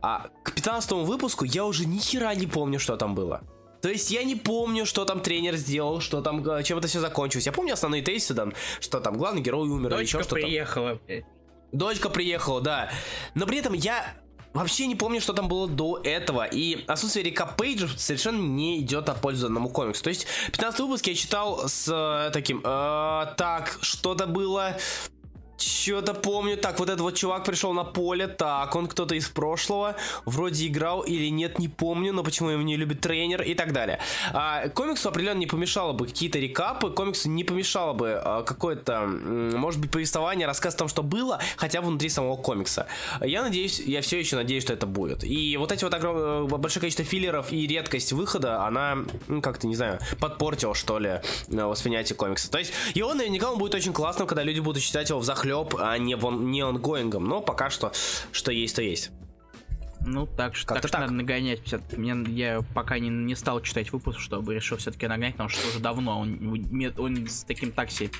К 0.00 0.52
15 0.54 0.92
выпуску 0.92 1.44
я 1.44 1.66
уже 1.66 1.81
уже 1.82 1.88
ни 1.88 1.98
хера 1.98 2.34
не 2.34 2.46
помню, 2.46 2.78
что 2.78 2.96
там 2.96 3.14
было. 3.14 3.42
То 3.80 3.88
есть 3.88 4.10
я 4.12 4.22
не 4.22 4.36
помню, 4.36 4.86
что 4.86 5.04
там 5.04 5.20
тренер 5.20 5.56
сделал, 5.56 6.00
что 6.00 6.22
там, 6.22 6.48
э, 6.48 6.62
чем 6.62 6.78
это 6.78 6.86
все 6.86 7.00
закончилось. 7.00 7.46
Я 7.46 7.52
помню 7.52 7.72
основные 7.72 8.02
тейсы 8.02 8.32
там, 8.34 8.52
что 8.80 9.00
там 9.00 9.18
главный 9.18 9.42
герой 9.42 9.68
умер 9.68 9.90
Дочка 9.90 9.96
или 9.96 10.06
еще 10.06 10.22
что-то. 10.22 10.34
приехала, 10.36 11.00
Дочка 11.72 12.08
приехала, 12.08 12.60
да. 12.60 12.90
Но 13.34 13.46
при 13.46 13.58
этом 13.58 13.72
я 13.72 14.14
вообще 14.52 14.86
не 14.86 14.94
помню, 14.94 15.20
что 15.20 15.32
там 15.32 15.48
было 15.48 15.66
до 15.66 16.00
этого. 16.04 16.44
И 16.44 16.84
отсутствие 16.86 17.24
Рика 17.24 17.46
Пейджа 17.46 17.88
совершенно 17.96 18.40
не 18.40 18.78
идет 18.80 19.08
на 19.08 19.14
пользу 19.14 19.48
данному 19.48 19.68
комиксу. 19.68 20.04
То 20.04 20.10
есть 20.10 20.26
15 20.52 20.80
выпуск 20.80 21.06
я 21.08 21.14
читал 21.14 21.68
с 21.68 21.88
э, 21.88 22.30
таким, 22.32 22.60
э, 22.64 23.26
так, 23.36 23.78
что-то 23.80 24.26
было 24.26 24.76
Что-то 25.62 26.14
помню. 26.14 26.56
Так, 26.56 26.78
вот 26.78 26.88
этот 26.88 27.00
вот 27.00 27.14
чувак 27.14 27.44
пришел 27.44 27.72
на 27.72 27.84
поле. 27.84 28.26
Так, 28.26 28.74
он 28.74 28.88
кто-то 28.88 29.14
из 29.14 29.28
прошлого. 29.28 29.94
Вроде 30.24 30.66
играл 30.66 31.02
или 31.02 31.28
нет, 31.28 31.58
не 31.58 31.68
помню. 31.68 32.12
Но 32.12 32.24
почему 32.24 32.50
его 32.50 32.62
не 32.62 32.76
любит 32.76 33.00
тренер 33.00 33.42
и 33.42 33.54
так 33.54 33.72
далее. 33.72 34.00
А, 34.32 34.68
комиксу 34.68 35.08
определенно 35.08 35.38
не 35.38 35.46
помешало 35.46 35.92
бы 35.92 36.06
какие-то 36.06 36.38
рекапы. 36.38 36.90
Комиксу 36.90 37.28
не 37.28 37.44
помешало 37.44 37.92
бы 37.92 38.12
а, 38.12 38.42
какое-то, 38.42 39.06
может 39.06 39.80
быть, 39.80 39.90
повествование, 39.90 40.46
рассказ 40.46 40.74
о 40.74 40.78
том, 40.78 40.88
что 40.88 41.02
было, 41.02 41.38
хотя 41.56 41.80
бы 41.80 41.88
внутри 41.88 42.08
самого 42.08 42.36
комикса. 42.36 42.86
Я 43.20 43.42
надеюсь, 43.42 43.78
я 43.78 44.00
все 44.02 44.18
еще 44.18 44.36
надеюсь, 44.36 44.64
что 44.64 44.72
это 44.72 44.86
будет. 44.86 45.22
И 45.22 45.56
вот 45.56 45.70
эти 45.70 45.84
вот 45.84 45.94
огромное, 45.94 46.42
большое 46.44 46.80
количество 46.80 47.04
филлеров 47.04 47.52
и 47.52 47.66
редкость 47.66 48.12
выхода, 48.12 48.64
она, 48.64 48.98
ну, 49.28 49.40
как-то, 49.40 49.66
не 49.66 49.76
знаю, 49.76 50.00
подпортила, 50.18 50.74
что 50.74 50.98
ли, 50.98 51.20
восприятие 51.48 52.16
комикса. 52.16 52.50
То 52.50 52.58
есть, 52.58 52.72
его 52.94 53.14
наверняка 53.14 53.50
он 53.50 53.58
будет 53.58 53.74
очень 53.74 53.92
классным, 53.92 54.26
когда 54.26 54.42
люди 54.42 54.60
будут 54.60 54.82
читать 54.82 55.08
его 55.08 55.20
в 55.20 55.24
захлеб, 55.24 55.51
а 55.78 55.98
не, 55.98 56.14
вон, 56.14 56.50
не 56.50 56.60
онгоингом. 56.62 57.24
Но 57.24 57.40
пока 57.40 57.70
что, 57.70 57.92
что 58.32 58.52
есть, 58.52 58.76
то 58.76 58.82
есть. 58.82 59.10
Ну, 60.04 60.26
так, 60.26 60.56
что, 60.56 60.74
так, 60.74 60.82
так 60.82 61.00
надо 61.00 61.12
нагонять. 61.12 61.60
Мне, 61.96 62.16
я 62.34 62.62
пока 62.74 62.98
не, 62.98 63.08
не 63.08 63.34
стал 63.34 63.60
читать 63.60 63.92
выпуск, 63.92 64.18
чтобы 64.18 64.54
решил 64.54 64.76
все-таки 64.78 65.06
нагонять, 65.06 65.34
потому 65.34 65.48
что 65.48 65.66
уже 65.68 65.78
давно 65.78 66.18
он, 66.18 66.92
он 66.96 67.26
с 67.28 67.44
таким 67.44 67.70
такси 67.72 68.10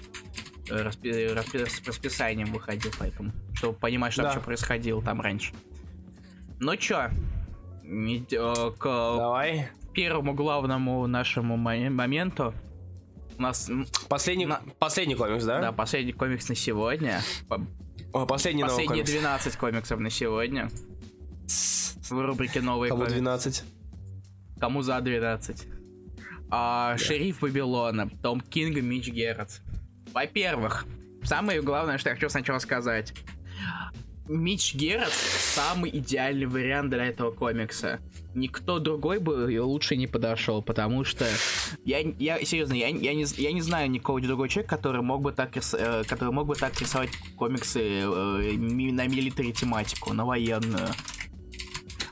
э, 0.71 0.83
распи, 0.83 1.27
распи, 1.29 1.59
с 1.67 1.87
расписанием 1.87 2.53
выходил, 2.53 2.93
поэтому, 2.99 3.33
чтобы 3.55 3.79
понимать, 3.79 4.13
что 4.13 4.23
да. 4.23 4.29
вообще 4.29 4.45
происходило 4.45 5.03
там 5.03 5.21
раньше. 5.21 5.53
Ну 6.61 6.77
чё, 6.77 7.11
к 8.79 8.85
Давай. 8.85 9.69
первому 9.93 10.35
главному 10.35 11.07
нашему 11.09 11.57
моменту. 11.57 12.55
У 13.39 13.43
нас... 13.43 13.71
Последний, 14.09 14.47
на... 14.47 14.61
последний 14.79 15.15
комикс, 15.15 15.45
да? 15.45 15.61
Да, 15.61 15.73
последний 15.73 16.13
комикс 16.13 16.49
на 16.49 16.55
сегодня. 16.55 17.21
О, 18.13 18.27
последний 18.27 18.63
Последние 18.63 19.05
12 19.05 19.57
комиксов 19.57 20.01
на 20.01 20.11
сегодня. 20.11 20.71
В 22.11 22.27
рубрике 22.27 22.61
«Новые 22.61 22.91
Кому 22.91 23.03
комиксы». 23.03 23.17
12? 23.17 23.65
Кому 24.61 24.83
за 24.83 25.01
12? 25.01 25.67
А, 26.51 26.93
да. 26.93 26.99
Шериф 26.99 27.41
Вавилона, 27.41 28.11
Том 28.23 28.41
Кинг 28.41 28.77
и 28.77 28.83
Мич 28.83 29.09
Геррет. 29.09 29.63
Во-первых, 30.13 30.85
самое 31.23 31.63
главное, 31.63 31.97
что 31.97 32.11
я 32.11 32.15
хочу 32.15 32.29
сначала 32.29 32.59
сказать. 32.59 33.15
Мич 34.28 34.74
Геррет 34.74 35.12
самый 35.12 35.90
идеальный 35.90 36.47
вариант 36.47 36.90
для 36.90 37.07
этого 37.07 37.32
комикса. 37.32 38.01
Никто 38.35 38.78
другой 38.78 39.19
бы 39.19 39.61
лучше 39.61 39.97
не 39.97 40.07
подошел, 40.07 40.62
потому 40.62 41.05
что 41.05 41.27
я, 41.85 41.99
я 42.01 42.43
серьезно, 42.44 42.74
я, 42.74 42.89
я, 42.89 43.15
не, 43.15 43.24
я 43.40 43.53
не 43.53 43.61
знаю 43.61 43.90
никого 43.90 44.20
другого 44.20 44.49
человека, 44.49 44.77
который 44.77 45.03
мог 45.03 45.20
бы 45.20 45.32
так, 45.32 45.57
рис, 45.57 45.74
э, 45.74 46.05
который 46.05 46.32
мог 46.32 46.47
бы 46.47 46.55
так 46.55 46.81
рисовать 46.81 47.11
комиксы 47.36 47.81
э, 47.81 48.05
на 48.07 49.07
милитари 49.07 49.53
тематику, 49.53 50.15
на 50.15 50.24
военную. 50.24 50.89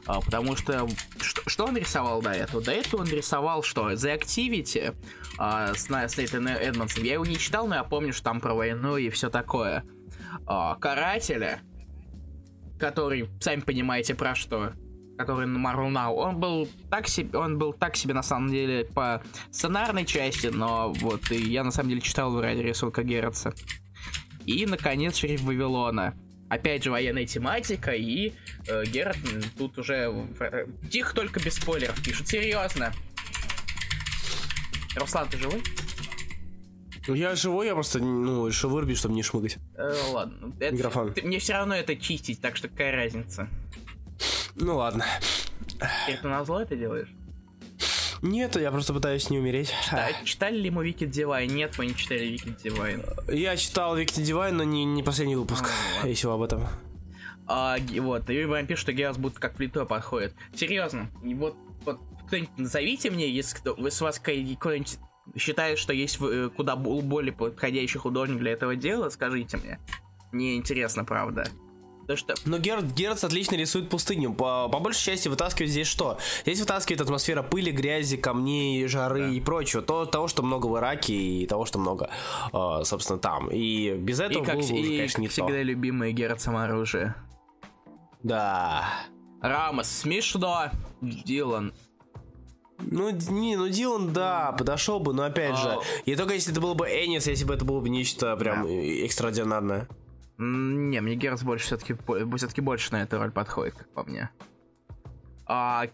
А, 0.07 0.21
потому 0.21 0.57
что, 0.57 0.89
что 1.21 1.43
что 1.49 1.67
он 1.67 1.77
рисовал 1.77 2.21
до 2.21 2.31
этого? 2.31 2.63
До 2.63 2.73
этого 2.73 3.03
он 3.03 3.09
рисовал 3.09 3.63
что? 3.63 3.93
The 3.93 4.19
Activity 4.19 4.95
а, 5.39 5.73
с, 5.75 5.89
с 5.89 6.17
Нейтаном 6.19 6.55
Эдмонсом. 6.55 7.05
Я 7.05 7.15
его 7.15 7.25
не 7.25 7.39
читал, 7.39 7.69
но 7.69 7.77
я 7.77 7.85
помню, 7.85 8.13
что 8.13 8.25
там 8.25 8.41
про 8.41 8.55
войну 8.55 8.97
и 8.97 9.09
все 9.11 9.31
такое. 9.31 9.85
А, 10.47 10.75
Карателя 10.77 11.63
который, 12.81 13.29
сами 13.41 13.61
понимаете, 13.61 14.15
про 14.15 14.35
что, 14.35 14.73
который 15.19 15.47
на 15.47 15.59
Marvel 15.59 15.93
Now, 15.93 16.15
он 16.15 16.41
был 16.41 16.69
так 16.91 17.07
себе, 17.07 17.39
он 17.39 17.59
был 17.59 17.73
так 17.73 17.95
себе 17.97 18.15
на 18.15 18.23
самом 18.23 18.51
деле 18.51 18.87
по 18.87 19.23
сценарной 19.51 20.07
части, 20.07 20.47
но 20.47 20.93
вот 20.95 21.31
и 21.31 21.37
я 21.37 21.63
на 21.63 21.71
самом 21.71 21.91
деле 21.91 22.01
читал 22.01 22.41
ради 22.41 22.61
рисунка 22.61 23.03
Герца. 23.03 23.53
И, 24.47 24.67
наконец, 24.67 25.17
Шериф 25.17 25.43
Вавилона. 25.43 26.15
Опять 26.49 26.83
же, 26.83 26.91
военная 26.91 27.27
тематика, 27.27 27.93
и 27.93 28.33
э, 28.67 28.85
Герат 28.87 29.17
тут 29.57 29.79
уже... 29.79 30.13
Э, 30.41 30.67
тихо, 30.91 31.15
только 31.15 31.39
без 31.39 31.55
спойлеров 31.55 32.03
пишут. 32.03 32.27
Серьезно. 32.27 32.93
Руслан, 34.97 35.29
ты 35.29 35.39
живой? 35.39 35.63
Ну 37.07 37.15
я 37.15 37.35
живой, 37.35 37.67
я 37.67 37.75
просто, 37.75 37.99
ну, 37.99 38.47
решил 38.47 38.71
вырубить, 38.71 38.99
чтобы 38.99 39.15
не 39.15 39.23
шмыгать. 39.23 39.59
Э, 39.77 39.95
ладно. 40.11 40.53
Это, 40.61 40.75
Микрофон. 40.75 41.13
Ты, 41.15 41.23
мне 41.23 41.39
все 41.39 41.55
равно 41.55 41.75
это 41.75 41.97
чистить, 41.97 42.41
так 42.41 42.57
что 42.57 42.69
какая 42.69 42.95
разница? 42.95 43.49
Ну 44.55 44.77
ладно. 44.77 45.05
Ты 46.07 46.13
это 46.13 46.29
на 46.29 46.45
зло 46.45 46.61
это 46.61 46.77
делаешь? 46.77 47.09
Нет, 48.23 48.57
я 48.57 48.71
просто 48.71 48.93
пытаюсь 48.93 49.31
не 49.31 49.39
умереть. 49.39 49.73
Читали, 49.83 50.15
читали 50.25 50.59
ли 50.59 50.71
мы 50.71 50.87
Wicked 50.87 51.11
Divine? 51.11 51.47
Нет, 51.47 51.79
мы 51.79 51.87
не 51.87 51.97
читали 51.97 52.31
Wicked 52.31 52.63
Divine. 52.63 53.35
Я 53.35 53.57
читал 53.57 53.99
Wicked 53.99 54.23
Divine, 54.23 54.53
но 54.53 54.63
не, 54.63 54.85
не 54.85 55.03
последний 55.03 55.37
выпуск, 55.37 55.71
а, 56.03 56.07
если 56.07 56.29
об 56.29 56.43
этом. 56.43 56.69
А, 57.47 57.79
вот, 57.99 58.29
и 58.29 58.45
вам 58.45 58.67
пишет, 58.67 58.83
что 58.83 58.93
Геос 58.93 59.17
будто 59.17 59.41
как 59.41 59.55
плитой 59.55 59.87
подходит. 59.87 60.35
Серьезно, 60.55 61.11
вот, 61.23 61.57
вот 61.87 61.99
кто-нибудь 62.27 62.59
назовите 62.59 63.11
мне, 63.11 63.29
если 63.31 63.57
кто, 63.57 63.89
с 63.89 64.01
вас 64.03 64.19
какой-нибудь 64.19 64.99
считает, 65.37 65.79
что 65.79 65.93
есть 65.93 66.19
э, 66.21 66.51
куда 66.55 66.77
более 66.77 67.33
подходящий 67.33 67.99
художник 67.99 68.39
для 68.39 68.53
этого 68.53 68.77
дела, 68.77 69.11
скажите 69.11 69.57
мне. 69.57 69.79
Мне 70.33 70.57
интересно, 70.57 71.05
правда. 71.05 71.47
То, 72.07 72.17
что... 72.17 72.35
Но 72.45 72.59
Герд, 72.59 72.87
Герц 72.87 73.23
отлично 73.23 73.55
рисует 73.55 73.89
пустыню. 73.89 74.33
По, 74.33 74.69
по 74.69 74.81
большей 74.81 75.13
части 75.13 75.29
вытаскивает 75.29 75.71
здесь 75.71 75.87
что? 75.87 76.19
Здесь 76.43 76.59
вытаскивает 76.59 77.01
атмосфера 77.01 77.43
пыли, 77.43 77.71
грязи, 77.71 78.17
камней, 78.17 78.87
жары 78.89 79.29
да. 79.29 79.29
и 79.29 79.41
прочего. 79.41 79.81
То, 79.81 80.07
того, 80.07 80.27
что 80.27 80.43
много 80.43 80.67
в 80.67 80.77
Ираке 80.77 81.15
и 81.15 81.47
того, 81.47 81.67
что 81.67 81.79
много, 81.79 82.11
э, 82.53 82.81
собственно, 82.85 83.21
там. 83.21 83.49
И 83.53 83.93
без 83.93 84.19
этого 84.19 84.43
и 84.43 84.45
как, 84.47 84.57
было 84.57 84.67
бы, 84.67 84.79
и, 84.79 84.97
конечно, 84.97 85.17
как 85.17 85.23
не 85.23 85.29
всегда, 85.29 85.53
то. 85.53 85.63
любимое 85.63 86.11
Герд 86.11 86.41
самооружие. 86.41 87.15
Да. 88.25 88.89
Рамос, 89.41 89.89
смешно. 89.89 90.71
Дилан, 91.01 91.73
ну, 92.83 93.11
не, 93.11 93.57
ну 93.57 93.69
Дилан, 93.69 94.13
да, 94.13 94.53
подошел 94.53 95.01
бы, 95.01 95.13
но 95.13 95.25
опять 95.25 95.57
же, 95.57 95.69
а. 95.69 95.81
и 96.05 96.17
только 96.17 96.35
если 96.35 96.53
это 96.53 96.61
было 96.61 96.75
бы 96.75 96.87
Энис, 96.87 97.27
если 97.27 97.45
бы 97.45 97.55
это 97.55 97.65
было 97.65 97.81
бы 97.81 97.89
нечто 97.89 98.37
прям 98.37 98.65
да. 98.65 98.71
экстраординарное. 98.73 99.89
Не, 100.39 101.01
мне 101.01 101.17
Герц 101.17 101.43
больше 101.43 101.67
все-таки 101.67 101.95
все-таки 102.37 102.61
больше 102.61 102.93
на 102.93 103.03
эту 103.03 103.19
роль 103.19 103.31
подходит, 103.31 103.75
как 103.75 103.89
по 103.91 104.05
мне. 104.05 104.31
А 105.47 105.87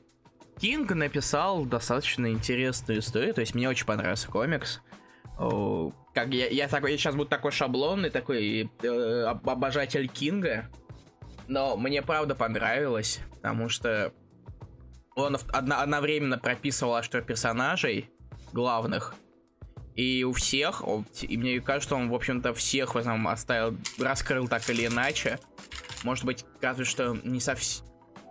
Кинг 0.61 0.93
написал 0.93 1.65
достаточно 1.65 2.31
интересную 2.31 3.01
историю, 3.01 3.35
то 3.35 3.41
есть 3.41 3.55
мне 3.55 3.69
очень 3.69 3.87
понравился 3.87 4.29
комикс. 4.29 4.81
Как 6.15 6.29
я, 6.29 6.49
я 6.49 6.69
такой, 6.69 6.93
я 6.93 6.99
сейчас 6.99 7.15
буду 7.15 7.29
такой 7.29 7.51
шаблонный, 7.51 8.09
такой 8.09 8.71
э, 8.83 9.23
обожатель 9.25 10.09
Кинга, 10.09 10.71
но 11.47 11.77
мне 11.77 12.01
правда 12.01 12.35
понравилось, 12.35 13.21
потому 13.35 13.69
что 13.69 14.13
он 15.17 15.37
одно, 15.53 15.81
одновременно 15.81 16.39
прописывал 16.39 17.03
что 17.03 17.21
персонажей 17.23 18.11
главных, 18.53 19.15
и 19.97 20.25
у 20.25 20.33
всех, 20.35 20.83
и 21.23 21.37
мне 21.39 21.61
кажется, 21.61 21.97
он, 21.97 22.11
в 22.11 22.15
общем-то, 22.15 22.53
всех 22.55 22.95
в 22.95 22.99
этом 22.99 23.27
оставил, 23.27 23.77
раскрыл 23.99 24.47
так 24.47 24.69
или 24.69 24.87
иначе. 24.87 25.39
Может 26.05 26.25
быть, 26.27 26.45
разве 26.61 26.85
что 26.85 27.17
не 27.25 27.41
совсем 27.41 27.87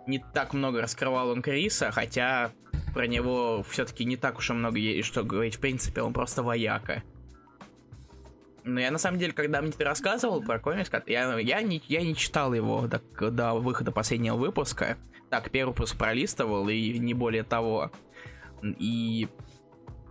не 0.06 0.20
так 0.32 0.54
много 0.54 0.80
раскрывал 0.80 1.30
он 1.30 1.42
Криса, 1.42 1.90
хотя 1.90 2.52
про 2.94 3.08
него 3.08 3.64
все-таки 3.68 4.04
не 4.04 4.16
так 4.16 4.38
уж 4.38 4.50
и 4.50 4.52
много 4.52 4.78
есть 4.78 5.08
что 5.08 5.24
говорить. 5.24 5.56
В 5.56 5.60
принципе, 5.60 6.02
он 6.02 6.12
просто 6.12 6.44
вояка. 6.44 7.02
Но 8.66 8.80
я 8.80 8.90
на 8.90 8.98
самом 8.98 9.18
деле, 9.18 9.32
когда 9.32 9.62
мне 9.62 9.70
ты 9.70 9.84
рассказывал 9.84 10.42
про 10.42 10.58
комикс, 10.58 10.90
я, 11.06 11.38
я, 11.38 11.62
не, 11.62 11.80
я 11.86 12.02
не 12.02 12.16
читал 12.16 12.52
его 12.52 12.88
до, 12.88 13.30
до 13.30 13.54
выхода 13.54 13.92
последнего 13.92 14.34
выпуска. 14.34 14.98
Так, 15.30 15.50
первый 15.50 15.70
выпуск 15.70 15.96
пролистывал, 15.96 16.68
и 16.68 16.98
не 16.98 17.14
более 17.14 17.44
того. 17.44 17.92
И 18.64 19.28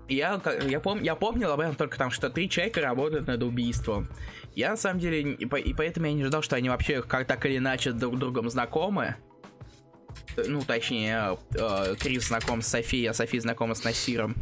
я, 0.07 0.41
я, 0.67 0.79
пом, 0.79 1.01
я 1.01 1.15
помнил 1.15 1.51
об 1.51 1.59
этом 1.59 1.75
только 1.75 1.97
там, 1.97 2.11
что 2.11 2.29
три 2.29 2.49
человека 2.49 2.79
работают 2.79 3.27
над 3.27 3.43
убийством. 3.43 4.07
Я 4.55 4.69
на 4.69 4.77
самом 4.77 5.01
деле, 5.01 5.33
и, 5.33 5.45
по, 5.45 5.57
и 5.57 5.73
поэтому 5.73 6.05
я 6.05 6.13
не 6.13 6.23
ждал, 6.23 6.41
что 6.41 6.55
они 6.55 6.69
вообще 6.69 7.01
как 7.01 7.27
так 7.27 7.45
или 7.45 7.57
иначе 7.57 7.91
друг 7.91 8.15
с 8.15 8.19
другом 8.19 8.49
знакомы. 8.49 9.17
Ну, 10.37 10.61
точнее, 10.61 11.37
э, 11.55 11.95
Крис 11.99 12.29
знаком 12.29 12.61
с 12.61 12.67
Софией, 12.67 13.09
а 13.09 13.13
София 13.13 13.41
знакома 13.41 13.75
с 13.75 13.83
Насиром. 13.83 14.33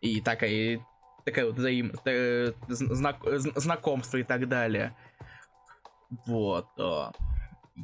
И 0.00 0.20
такая, 0.20 0.78
такая 1.24 1.46
вот 1.46 1.56
взаим, 1.56 1.92
э, 2.04 2.52
знак, 2.68 3.18
знакомство 3.24 4.16
и 4.16 4.22
так 4.22 4.48
далее. 4.48 4.96
Вот. 6.26 6.68
Э. 6.78 7.10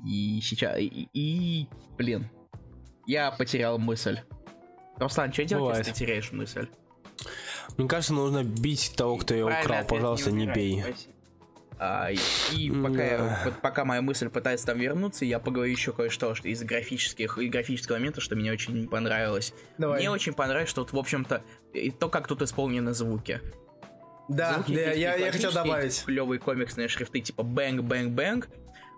И 0.06 0.40
сейчас... 0.42 0.78
И, 0.78 1.08
и, 1.12 1.68
блин, 1.96 2.30
я 3.06 3.30
потерял 3.32 3.78
мысль. 3.78 4.20
Руслан, 4.98 5.32
что 5.32 5.44
делать, 5.44 5.62
Бывает. 5.62 5.86
если 5.86 5.92
ты 5.92 5.98
теряешь 5.98 6.30
мысль? 6.32 6.68
Мне 7.76 7.88
кажется, 7.88 8.12
нужно 8.12 8.44
бить 8.44 8.92
того, 8.96 9.16
кто 9.16 9.34
ее 9.34 9.46
украл. 9.46 9.84
Пожалуйста, 9.86 10.30
не, 10.30 10.46
не 10.46 10.52
бей. 10.52 10.84
А, 11.82 12.10
и 12.10 12.70
пока, 12.70 13.02
я, 13.02 13.52
пока 13.62 13.86
моя 13.86 14.02
мысль 14.02 14.28
пытается 14.28 14.66
там 14.66 14.78
вернуться, 14.78 15.24
я 15.24 15.38
поговорю 15.38 15.72
еще 15.72 15.94
кое-что 15.94 16.34
из 16.42 16.62
графических 16.62 17.38
и 17.38 17.48
графического 17.48 17.96
момента, 17.96 18.20
что 18.20 18.36
мне 18.36 18.52
очень 18.52 18.86
понравилось. 18.86 19.54
Давай. 19.78 19.98
Мне 20.00 20.10
очень 20.10 20.34
понравилось, 20.34 20.68
что 20.68 20.82
вот, 20.82 20.92
в 20.92 20.98
общем-то, 20.98 21.42
и 21.72 21.90
то, 21.90 22.10
как 22.10 22.28
тут 22.28 22.42
исполнены 22.42 22.92
звуки. 22.92 23.40
Да, 24.28 24.56
Звуки 24.56 24.74
да, 24.74 24.92
я, 24.92 25.16
я 25.16 25.32
хотел 25.32 25.52
добавить. 25.52 26.04
Клевые 26.04 26.38
комиксные 26.38 26.86
шрифты 26.88 27.20
типа 27.20 27.42
bang, 27.42 27.80
bang, 27.82 28.12
bang, 28.12 28.48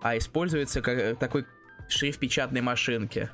а 0.02 0.18
используется 0.18 0.82
как 0.82 1.20
такой 1.20 1.46
шрифт 1.88 2.18
печатной 2.18 2.62
машинки. 2.62 3.30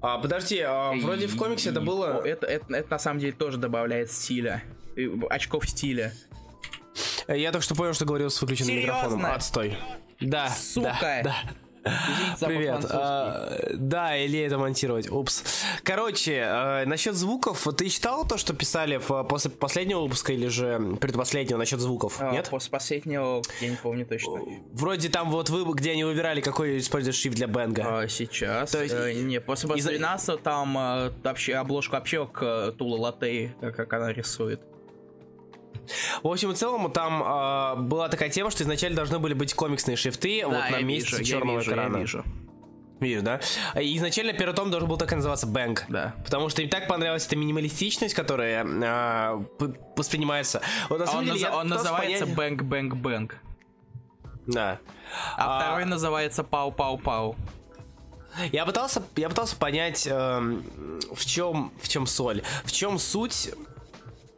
А, 0.00 0.16
подожди, 0.16 0.58
а, 0.60 0.92
вроде 0.94 1.26
в 1.26 1.36
комиксе 1.36 1.68
это 1.68 1.80
И- 1.80 1.84
было... 1.84 2.22
о, 2.22 2.26
Это, 2.26 2.46
это, 2.46 2.74
это 2.74 2.90
на 2.90 2.98
самом 2.98 3.20
деле 3.20 3.32
тоже 3.32 3.58
добавляет 3.58 4.10
стиля. 4.10 4.62
И 4.96 5.10
очков 5.28 5.68
стиля. 5.68 6.12
Я 7.28 7.52
только 7.52 7.64
что 7.64 7.74
понял, 7.74 7.94
что 7.94 8.04
говорил 8.04 8.30
с 8.30 8.40
выключенным 8.40 8.70
Серьезно? 8.70 8.96
микрофоном. 8.96 9.26
Отстой. 9.32 9.76
Да, 10.20 10.48
Сука! 10.50 10.96
да, 11.00 11.22
да. 11.24 11.34
Извините 11.84 12.46
Привет. 12.46 12.86
А, 12.90 13.58
да, 13.74 14.16
или 14.16 14.38
это 14.38 14.56
монтировать. 14.56 15.10
Упс. 15.10 15.42
Короче, 15.82 16.34
э, 16.36 16.84
насчет 16.84 17.16
звуков, 17.16 17.66
ты 17.76 17.88
читал 17.88 18.24
то, 18.24 18.36
что 18.38 18.54
писали 18.54 18.98
в, 18.98 19.24
после 19.24 19.50
последнего 19.50 20.02
выпуска 20.02 20.32
или 20.32 20.46
же 20.46 20.96
предпоследнего 21.00 21.58
насчет 21.58 21.80
звуков? 21.80 22.18
А, 22.20 22.30
Нет? 22.30 22.48
После 22.50 22.70
последнего, 22.70 23.42
я 23.60 23.68
не 23.68 23.74
помню 23.74 24.06
точно. 24.06 24.40
Вроде 24.72 25.08
там 25.08 25.28
вот 25.32 25.50
вы, 25.50 25.64
где 25.74 25.90
они 25.90 26.04
выбирали, 26.04 26.40
какой 26.40 26.78
используют 26.78 27.16
шрифт 27.16 27.36
для 27.36 27.48
бенга. 27.48 28.02
А, 28.02 28.06
сейчас. 28.06 28.70
То 28.70 28.80
есть- 28.80 28.94
э, 28.96 29.14
не, 29.14 29.40
после, 29.40 29.68
после 29.68 29.80
из-за- 29.80 29.90
12 29.90 30.40
там 30.40 30.78
э, 30.78 31.10
вообще 31.24 31.54
обложку 31.56 31.94
вообще 31.96 32.26
к 32.28 32.42
э, 32.44 32.72
Тула 32.78 32.96
Латте, 32.96 33.56
как, 33.60 33.74
как 33.74 33.92
она 33.94 34.12
рисует. 34.12 34.60
В 36.22 36.28
общем 36.28 36.50
и 36.52 36.54
целом, 36.54 36.90
там 36.92 37.22
а, 37.24 37.74
была 37.76 38.08
такая 38.08 38.28
тема, 38.30 38.50
что 38.50 38.62
изначально 38.62 38.96
должны 38.96 39.18
были 39.18 39.34
быть 39.34 39.52
комиксные 39.54 39.96
шрифты 39.96 40.42
вот 40.44 40.52
Да, 40.54 40.70
на 40.70 40.76
я 40.76 40.82
месте 40.82 41.10
вижу, 41.10 41.18
я 41.18 41.24
черного 41.24 41.58
вижу, 41.58 41.70
я 41.70 41.76
экрана. 41.76 41.96
вижу. 41.98 42.24
Видишь, 43.00 43.22
да? 43.22 43.40
Изначально 43.74 44.32
первый 44.32 44.54
том 44.54 44.70
должен 44.70 44.88
был 44.88 44.96
так 44.96 45.12
и 45.12 45.16
называться 45.16 45.46
Бэнк. 45.48 45.86
Да. 45.88 46.14
Потому 46.24 46.48
что 46.50 46.62
им 46.62 46.68
так 46.68 46.86
понравилась 46.86 47.26
эта 47.26 47.34
минималистичность, 47.34 48.14
которая 48.14 48.64
п- 49.58 49.74
воспринимается. 49.96 50.62
Вот 50.88 50.98
на 51.00 51.04
А 51.04 51.06
самом 51.08 51.20
он, 51.20 51.24
деле, 51.26 51.40
я 51.40 51.56
он 51.56 51.66
называется 51.68 52.26
понять- 52.26 52.36
Бэнк 52.36 52.62
Бэнк 52.62 52.94
Бэнк. 52.94 53.36
Да. 54.46 54.78
А, 55.36 55.58
А- 55.58 55.60
второй 55.60 55.84
называется 55.84 56.44
Пау 56.44 56.70
Пау 56.70 56.96
Пау. 56.96 57.34
Я 58.52 58.64
пытался, 58.64 59.02
я 59.16 59.28
пытался 59.28 59.56
понять, 59.56 60.06
эм, 60.10 60.64
в 61.14 61.24
чем, 61.26 61.72
в 61.82 61.88
чем 61.88 62.06
соль, 62.06 62.42
в 62.64 62.72
чем 62.72 62.98
суть. 62.98 63.50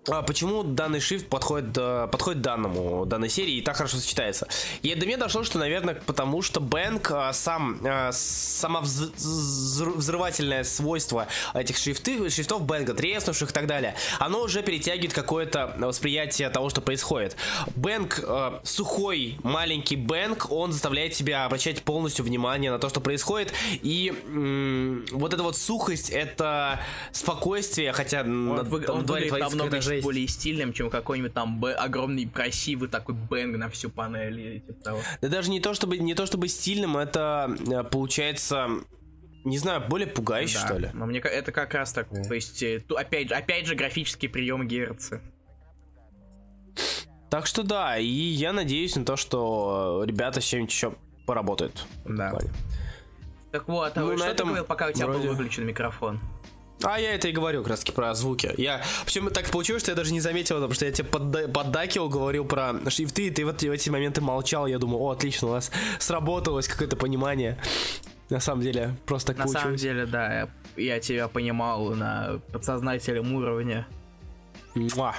А, 0.08 0.22
Почему 0.22 0.62
данный 0.62 1.00
шрифт 1.00 1.28
подходит, 1.28 1.76
э, 1.76 2.08
подходит 2.10 2.42
данному, 2.42 3.06
данной 3.06 3.28
серии 3.30 3.54
и 3.56 3.60
так 3.62 3.76
хорошо 3.76 3.96
сочетается? 3.96 4.46
И 4.82 4.94
до 4.94 5.06
меня 5.06 5.16
дошло, 5.16 5.44
что, 5.44 5.58
наверное, 5.58 5.94
потому 6.06 6.42
что 6.42 6.60
Бэнк 6.60 7.10
э, 7.10 7.30
сам, 7.32 7.80
э, 7.84 8.10
сама 8.12 8.80
вз- 8.80 9.14
взрыв- 9.16 9.96
взрывательное 9.96 10.64
свойство 10.64 11.26
этих 11.54 11.76
шрифты, 11.78 12.28
шрифтов 12.28 12.62
Бэнка, 12.62 12.94
треснувших 12.94 13.50
и 13.50 13.52
так 13.54 13.66
далее, 13.66 13.94
оно 14.18 14.42
уже 14.42 14.62
перетягивает 14.62 15.12
какое-то 15.14 15.74
восприятие 15.78 16.50
того, 16.50 16.68
что 16.68 16.80
происходит. 16.80 17.36
Бэнк, 17.76 18.20
сухой, 18.62 19.38
маленький 19.42 19.96
Бэнк, 19.96 20.50
он 20.50 20.72
заставляет 20.72 21.12
тебя 21.14 21.44
обращать 21.46 21.82
полностью 21.82 22.24
внимание 22.24 22.70
на 22.70 22.78
то, 22.78 22.88
что 22.88 23.00
происходит, 23.00 23.52
и 23.82 24.12
м, 24.26 25.06
вот 25.12 25.32
эта 25.32 25.42
вот 25.42 25.56
сухость, 25.56 26.10
это 26.10 26.80
спокойствие, 27.12 27.92
хотя 27.92 28.20
Он, 28.20 28.46
на, 28.48 28.60
он 28.92 29.04
дворе 29.06 29.30
выглядит 29.30 29.50
намного 29.50 29.76
жесть. 29.96 30.04
более 30.04 30.28
стильным, 30.28 30.72
чем 30.72 30.90
какой-нибудь 30.90 31.32
там 31.34 31.60
б- 31.60 31.72
огромный 31.74 32.26
красивый 32.26 32.88
такой 32.88 33.14
бэнг 33.14 33.56
на 33.56 33.68
всю 33.70 33.90
панель 33.90 34.40
или 34.40 34.58
типа 34.60 34.82
того. 34.84 35.00
Да 35.20 35.28
даже 35.28 35.50
не 35.50 35.60
то 35.60 35.74
чтобы 35.74 35.98
не 35.98 36.14
то 36.14 36.26
чтобы 36.26 36.48
стильным, 36.48 36.96
это 36.96 37.56
э, 37.70 37.82
получается, 37.84 38.68
не 39.44 39.58
знаю, 39.58 39.82
более 39.88 40.06
пугающе 40.08 40.58
Да, 40.60 40.66
что 40.66 40.78
ли. 40.78 40.90
Но 40.94 41.06
мне 41.06 41.18
это 41.20 41.52
как 41.52 41.74
раз 41.74 41.92
так, 41.92 42.08
то 42.08 42.34
есть, 42.34 42.62
э, 42.62 42.82
опять 42.96 43.28
же, 43.28 43.34
опять 43.34 43.66
же 43.66 43.74
графический 43.74 44.28
прием 44.28 44.66
Герца. 44.68 45.20
Так 47.30 47.46
что 47.46 47.62
да, 47.64 47.98
и 47.98 48.06
я 48.06 48.52
надеюсь 48.52 48.94
на 48.96 49.04
то, 49.04 49.16
что 49.16 50.04
ребята 50.06 50.40
с 50.40 50.44
чем-нибудь 50.44 50.72
еще 50.72 50.94
поработают. 51.26 51.86
Да. 52.04 52.32
Так 53.50 53.68
вот, 53.68 53.96
а 53.96 54.00
Ну, 54.00 54.16
что 54.16 54.26
ты 54.26 54.30
этом 54.32 54.48
говорил, 54.48 54.64
пока 54.66 54.88
у 54.88 54.92
тебя 54.92 55.06
вроде- 55.06 55.28
был 55.28 55.34
выключен 55.34 55.66
микрофон? 55.66 56.20
А 56.82 56.98
я 57.00 57.14
это 57.14 57.28
и 57.28 57.32
говорю 57.32 57.62
как 57.62 57.70
раз 57.70 57.80
таки 57.80 57.92
про 57.92 58.12
звуки. 58.14 58.52
Я, 58.58 58.82
причем 59.06 59.30
так 59.30 59.48
получилось, 59.50 59.82
что 59.82 59.92
я 59.92 59.96
даже 59.96 60.12
не 60.12 60.20
заметил, 60.20 60.56
потому 60.56 60.74
что 60.74 60.84
я 60.84 60.92
тебе 60.92 61.08
подда- 61.08 61.48
поддакивал, 61.50 62.08
говорил 62.08 62.44
про 62.44 62.74
шрифты, 62.90 63.28
и 63.28 63.30
ты 63.30 63.44
вот 63.46 63.62
в 63.62 63.70
эти 63.70 63.88
моменты 63.90 64.20
молчал. 64.20 64.66
Я 64.66 64.78
думаю, 64.78 65.00
о, 65.02 65.10
отлично, 65.12 65.48
у 65.48 65.52
нас 65.52 65.70
сработалось 65.98 66.68
какое-то 66.68 66.96
понимание. 66.96 67.58
На 68.28 68.40
самом 68.40 68.62
деле, 68.62 68.96
просто 69.06 69.28
так 69.34 69.38
На 69.38 69.46
самом 69.46 69.62
получилось. 69.68 69.80
деле, 69.82 70.06
да, 70.06 70.32
я, 70.40 70.48
я 70.76 71.00
тебя 71.00 71.28
понимал 71.28 71.90
на 71.94 72.40
подсознательном 72.52 73.32
уровне. 73.34 73.86
Муа. 74.74 75.14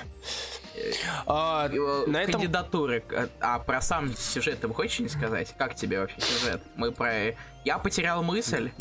А, 1.26 1.69
Э, 1.69 2.03
на 2.07 2.22
этом... 2.22 2.34
Кандидатуры. 2.34 2.99
к- 3.02 3.30
А 3.40 3.60
про 3.60 3.82
сам 3.82 4.14
сюжет 4.15 4.60
ты 4.60 4.68
бы 4.68 4.73
хочешь 4.73 4.99
не 4.99 5.07
сказать? 5.10 5.53
Как 5.57 5.76
тебе 5.76 5.99
вообще 6.02 6.19
сюжет? 6.19 6.61
Мы 6.76 6.91
про... 6.91 7.36
Я 7.64 7.77
потерял 7.80 8.22
мысль, 8.23 8.72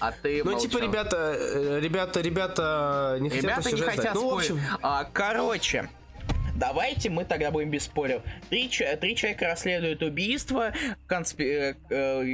а 0.00 0.12
ты 0.12 0.42
Ну, 0.44 0.52
молчал. 0.52 0.68
типа, 0.70 0.82
ребята, 0.82 1.36
э, 1.38 1.80
ребята, 1.80 2.20
ребята 2.20 3.16
не 3.20 3.28
хотят 3.30 3.44
Ребята 3.44 3.72
не 3.76 3.80
хотят. 3.82 4.14
Ну, 4.14 4.30
в 4.30 4.34
общем, 4.34 4.60
А, 4.82 5.04
короче, 5.04 5.88
давайте 6.56 7.08
мы 7.10 7.24
тогда 7.24 7.50
будем 7.50 7.70
без 7.70 7.84
споров. 7.84 8.22
Три, 8.50 8.68
три 8.68 9.16
человека 9.16 9.46
расследуют 9.46 10.02
убийство, 10.02 10.72
конспи... 11.06 11.74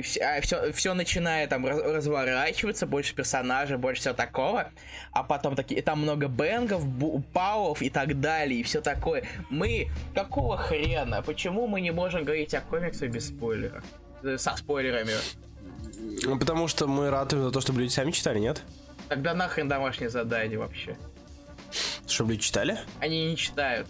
все, 0.02 0.72
все 0.72 0.94
начинает 0.94 1.50
там 1.50 1.66
раз- 1.66 1.80
разворачиваться, 1.82 2.86
больше 2.86 3.14
персонажей, 3.14 3.76
больше 3.78 4.00
всего 4.02 4.14
такого. 4.14 4.70
А 5.12 5.22
потом 5.22 5.54
такие, 5.54 5.82
там 5.82 6.00
много 6.02 6.26
бенгов, 6.28 6.86
бу- 6.86 7.22
пауов 7.32 7.82
и 7.82 7.90
так 7.90 8.20
далее, 8.20 8.60
и 8.60 8.62
все 8.62 8.80
такое. 8.80 9.24
Мы, 9.50 9.88
какого 10.14 10.56
хрена? 10.56 11.22
Почему 11.22 11.66
мы 11.66 11.80
не 11.80 11.90
можем 11.92 12.24
говорить 12.24 12.54
о 12.54 12.60
комиксах 12.60 13.10
без 13.10 13.28
спойлеров? 13.28 13.84
Э, 14.22 14.38
Со 14.38 14.56
спойлерами. 14.56 15.12
Ну, 15.98 16.38
потому 16.38 16.68
что 16.68 16.86
мы 16.86 17.10
ратуем 17.10 17.44
за 17.44 17.50
то, 17.50 17.60
чтобы 17.60 17.80
люди 17.80 17.92
сами 17.92 18.10
читали, 18.10 18.38
нет? 18.38 18.62
Тогда 19.08 19.34
нахрен 19.34 19.68
домашнее 19.68 20.10
задание 20.10 20.58
вообще? 20.58 20.96
Чтобы 22.06 22.32
люди 22.32 22.42
читали? 22.42 22.78
Они 23.00 23.30
не 23.30 23.36
читают. 23.36 23.86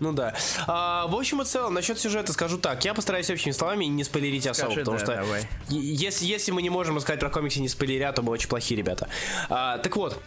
Ну 0.00 0.12
да. 0.12 0.34
А, 0.66 1.06
в 1.06 1.14
общем 1.14 1.42
и 1.42 1.44
целом, 1.44 1.74
насчет 1.74 1.96
сюжета 1.96 2.32
скажу 2.32 2.58
так. 2.58 2.84
Я 2.84 2.92
постараюсь 2.92 3.30
общими 3.30 3.52
словами 3.52 3.84
не 3.84 4.02
спойлерить 4.02 4.48
особо, 4.48 4.72
Скажи, 4.72 4.80
потому 4.80 4.98
да, 4.98 5.04
что 5.04 5.14
давай. 5.14 5.48
если, 5.68 6.26
если 6.26 6.50
мы 6.50 6.60
не 6.60 6.70
можем 6.70 6.96
рассказать 6.96 7.20
про 7.20 7.30
комиксы 7.30 7.60
не 7.60 7.68
спойлеря, 7.68 8.12
то 8.12 8.22
мы 8.22 8.32
очень 8.32 8.48
плохие 8.48 8.76
ребята. 8.76 9.08
А, 9.48 9.78
так 9.78 9.94
вот, 9.96 10.20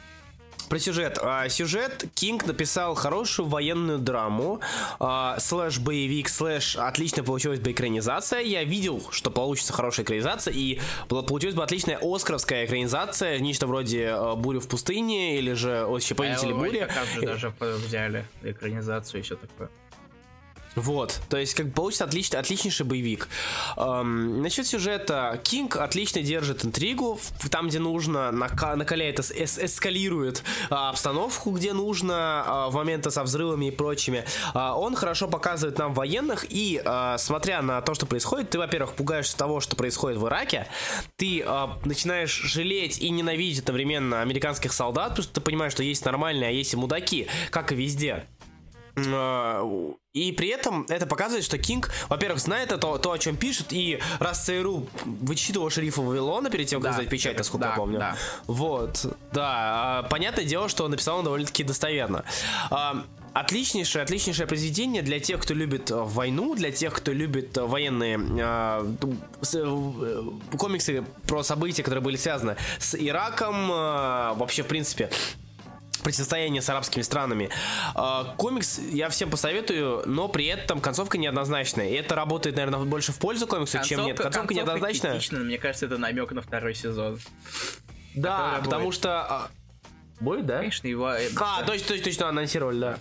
про 0.66 0.80
сюжет. 0.80 1.20
А, 1.22 1.48
сюжет 1.50 2.06
Кинг 2.14 2.46
написал 2.46 2.96
хорошую 2.96 3.48
военную 3.48 4.00
драму, 4.00 4.60
а, 5.00 5.38
слэш 5.40 5.80
боевик, 5.80 6.30
слэш 6.30 6.76
отлично 6.76 7.24
получилась 7.24 7.60
бы 7.60 7.72
экранизация. 7.72 8.42
Я 8.42 8.64
видел, 8.64 9.04
что 9.12 9.32
получится 9.32 9.74
хорошая 9.74 10.06
экранизация, 10.06 10.54
и 10.54 10.80
получилась 11.08 11.56
бы 11.56 11.64
отличная 11.64 11.98
оскаровская 12.02 12.66
экранизация, 12.66 13.40
нечто 13.40 13.68
вроде 13.68 14.04
э, 14.04 14.36
«Бури 14.36 14.60
в 14.60 14.68
пустыне» 14.68 15.38
или 15.38 15.54
же 15.54 15.86
«Вообще 15.86 16.16
победители 16.16 16.52
А, 16.52 16.56
вроде 16.56 16.86
бури». 16.86 16.94
как 16.94 17.06
же 17.08 17.22
даже 17.22 17.54
взяли 17.60 18.26
экранизацию 18.44 19.22
и 19.22 19.24
все 19.24 19.36
такое. 19.36 19.70
Вот, 20.76 21.22
то 21.30 21.38
есть 21.38 21.54
как 21.54 21.74
получится 21.74 22.04
отличный, 22.04 22.40
отличнейший 22.40 22.86
боевик. 22.86 23.30
Эм, 23.78 24.42
насчет 24.42 24.68
сюжета, 24.68 25.40
Кинг 25.44 25.78
отлично 25.78 26.22
держит 26.22 26.66
интригу, 26.66 27.20
там, 27.50 27.70
где 27.70 27.80
нужно, 27.80 28.30
нака- 28.32 28.76
накаляет, 28.76 29.20
эс- 29.20 29.32
эс- 29.32 29.58
эскалирует 29.58 30.44
а, 30.70 30.90
обстановку, 30.90 31.52
где 31.52 31.74
нужно, 31.74 32.44
а, 32.46 32.70
в 32.70 32.76
моменты 32.76 33.10
со 33.12 33.24
взрывами 33.24 33.68
и 33.68 33.72
прочими. 33.72 34.26
А, 34.54 34.78
он 34.78 34.96
хорошо 34.96 35.28
показывает 35.28 35.78
нам 35.78 35.94
военных, 35.94 36.46
и 36.50 36.82
а, 36.84 37.18
смотря 37.18 37.62
на 37.62 37.82
то, 37.82 37.94
что 37.94 38.06
происходит, 38.06 38.50
ты, 38.50 38.58
во-первых, 38.58 38.94
пугаешься 38.94 39.38
того, 39.38 39.62
что 39.62 39.76
происходит 39.76 40.20
в 40.20 40.28
Ираке, 40.28 40.68
ты 41.16 41.42
а, 41.46 41.80
начинаешь 41.86 42.34
жалеть 42.34 43.00
и 43.00 43.10
ненавидеть 43.10 43.60
одновременно 43.60 44.22
американских 44.22 44.74
солдат, 44.74 45.10
потому 45.12 45.24
что 45.24 45.34
ты 45.36 45.42
понимаешь, 45.42 45.72
что 45.72 45.84
есть 45.84 46.04
нормальные, 46.04 46.50
а 46.50 46.52
есть 46.52 46.74
и 46.74 46.78
мудаки, 46.78 47.28
как 47.50 47.72
и 47.72 47.76
везде. 47.76 48.26
Э, 48.96 49.92
И 50.14 50.32
при 50.32 50.48
этом 50.48 50.86
это 50.90 51.06
показывает, 51.06 51.44
что 51.44 51.58
Кинг, 51.58 51.92
во-первых, 52.10 52.40
знает 52.40 52.72
это, 52.72 52.98
то, 52.98 53.12
о 53.12 53.18
чем 53.18 53.36
пишет, 53.36 53.74
и 53.74 54.00
раз 54.20 54.46
ЦРУ 54.46 54.88
вычитывал 55.06 55.70
шерифа 55.70 56.02
Вавилона 56.02 56.50
перед 56.50 56.68
тем, 56.68 56.82
как 56.82 56.92
Да, 56.92 56.98
сдать 56.98 57.10
печать, 57.10 57.38
насколько 57.38 57.66
да, 57.66 57.72
я 57.72 57.76
помню. 57.76 58.00
да. 58.00 58.16
Вот, 58.48 59.06
да. 59.34 60.00
а, 60.00 60.04
Понятное 60.04 60.46
дело, 60.46 60.70
что 60.70 60.88
написал 60.88 61.18
он 61.20 61.26
довольно-таки 61.26 61.64
достоверно. 61.64 62.24
А, 62.72 63.04
Отличнейшее, 63.34 64.04
отличнейшее 64.04 64.48
произведение 64.48 65.02
для 65.02 65.20
тех, 65.20 65.42
кто 65.42 65.54
любит 65.54 65.92
э, 65.92 65.96
войну, 65.96 66.56
для 66.56 66.72
тех, 66.72 66.94
кто 66.94 67.12
любит 67.12 67.58
э, 67.58 67.66
военные 67.66 68.18
э, 68.18 68.96
э, 69.54 70.24
комиксы 70.58 71.04
про 71.28 71.44
события, 71.44 71.84
которые 71.84 72.02
были 72.02 72.16
связаны 72.16 72.56
с 72.80 72.96
Ираком, 72.96 73.70
э, 73.70 74.36
вообще, 74.36 74.64
в 74.64 74.68
принципе, 74.68 75.10
противостояние 76.06 76.62
с 76.62 76.70
арабскими 76.70 77.02
странами. 77.02 77.50
А, 77.96 78.36
Комикс 78.38 78.80
я 78.92 79.10
всем 79.10 79.30
посоветую, 79.32 80.04
но 80.06 80.30
при 80.30 80.46
этом 80.46 80.80
концовка 80.80 81.18
неоднозначная. 81.18 81.90
И 81.90 81.94
это 81.94 82.16
работает, 82.16 82.56
наверное, 82.56 82.80
больше 82.86 83.12
в 83.12 83.18
пользу 83.18 83.48
комикса, 83.48 83.82
чем 83.84 84.06
нет. 84.06 84.18
Концовка, 84.20 84.54
неоднозначная. 84.54 85.14
критична, 85.14 85.40
но 85.40 85.46
мне 85.46 85.58
кажется, 85.58 85.88
это 85.88 85.98
намек 85.98 86.32
на 86.32 86.42
второй 86.42 86.76
сезон. 86.76 87.20
Да, 88.16 88.60
потому 88.64 88.86
будет. 88.86 88.96
что... 88.96 89.22
а, 89.22 89.50
Будет, 90.22 90.46
да? 90.46 90.60
Конечно, 90.60 90.88
его... 90.88 91.08
А, 91.08 91.64
точно, 91.64 91.88
точно, 91.90 92.04
точно, 92.06 92.30
анонсировали, 92.30 92.80
да. 92.80 93.00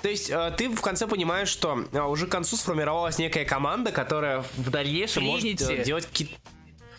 То 0.00 0.08
есть 0.08 0.28
э, 0.28 0.52
ты 0.56 0.68
в 0.68 0.80
конце 0.80 1.06
понимаешь, 1.06 1.48
что 1.48 1.84
э, 1.92 2.00
уже 2.00 2.26
к 2.26 2.30
концу 2.30 2.56
сформировалась 2.56 3.18
некая 3.18 3.44
команда, 3.44 3.92
которая 3.92 4.44
в 4.56 4.70
дальнейшем 4.70 5.22
может 5.22 5.42
Тринити. 5.42 5.72
э, 5.72 5.84
делать 5.84 6.06
какие-то... 6.06 6.34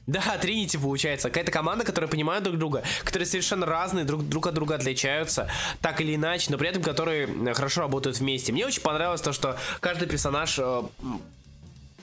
Да, 0.06 0.22
Тринити 0.42 0.78
получается. 0.78 1.30
Какая-то 1.30 1.52
команда, 1.52 1.86
которая 1.86 2.10
понимает 2.10 2.44
друг 2.44 2.58
друга, 2.58 2.84
которые 3.06 3.26
совершенно 3.26 3.66
разные, 3.66 4.04
друг, 4.04 4.28
друг 4.28 4.48
от 4.48 4.54
друга 4.54 4.76
отличаются, 4.76 5.50
так 5.82 6.02
или 6.02 6.16
иначе, 6.16 6.48
но 6.50 6.58
при 6.58 6.68
этом 6.70 6.84
которые 6.84 7.28
э, 7.28 7.54
хорошо 7.54 7.82
работают 7.82 8.18
вместе. 8.20 8.52
Мне 8.52 8.66
очень 8.66 8.82
понравилось 8.82 9.22
то, 9.22 9.32
что 9.32 9.58
каждый 9.80 10.10
персонаж, 10.10 10.60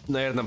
наверное, 0.08 0.46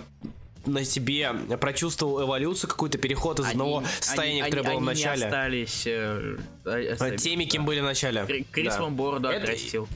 на 0.66 0.84
себе 0.86 1.34
прочувствовал 1.60 2.24
эволюцию, 2.24 2.70
какой-то 2.70 2.98
переход 2.98 3.40
из 3.40 3.46
они- 3.46 3.52
одного 3.52 3.84
состояния, 4.00 4.42
они- 4.44 4.50
которое 4.52 4.64
было 4.64 4.72
они 4.74 4.82
в 4.82 4.86
начале. 4.86 5.26
остались... 5.26 5.84
э, 5.86 6.38
э, 6.66 6.70
э, 6.72 6.92
остались, 6.94 7.22
Теми, 7.22 7.44
кем 7.46 7.64
да. 7.64 7.68
были 7.68 7.80
в 7.82 7.84
начале. 7.84 8.26
Кри- 8.26 8.46
Крис 8.52 8.74
Да. 8.76 8.82
вам 8.82 8.96
бороду 8.96 9.28
Это- 9.30 9.44
отрастил. 9.44 9.88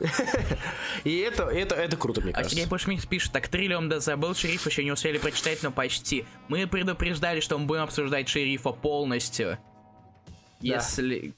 И 1.04 1.18
это, 1.18 1.44
это, 1.44 1.74
это 1.74 1.96
круто, 1.96 2.20
мне 2.20 2.30
А 2.32 2.34
кажется. 2.34 2.56
Сергей 2.56 2.68
Пушмин 2.68 3.00
пишет, 3.00 3.32
так 3.32 3.48
триллион 3.48 3.88
да 3.88 4.00
забыл, 4.00 4.34
шериф 4.34 4.66
еще 4.66 4.84
не 4.84 4.92
успели 4.92 5.18
прочитать, 5.18 5.62
но 5.62 5.70
почти. 5.70 6.24
Мы 6.48 6.66
предупреждали, 6.66 7.40
что 7.40 7.58
мы 7.58 7.66
будем 7.66 7.82
обсуждать 7.82 8.28
шерифа 8.28 8.70
полностью. 8.70 9.58
Если... 10.60 11.34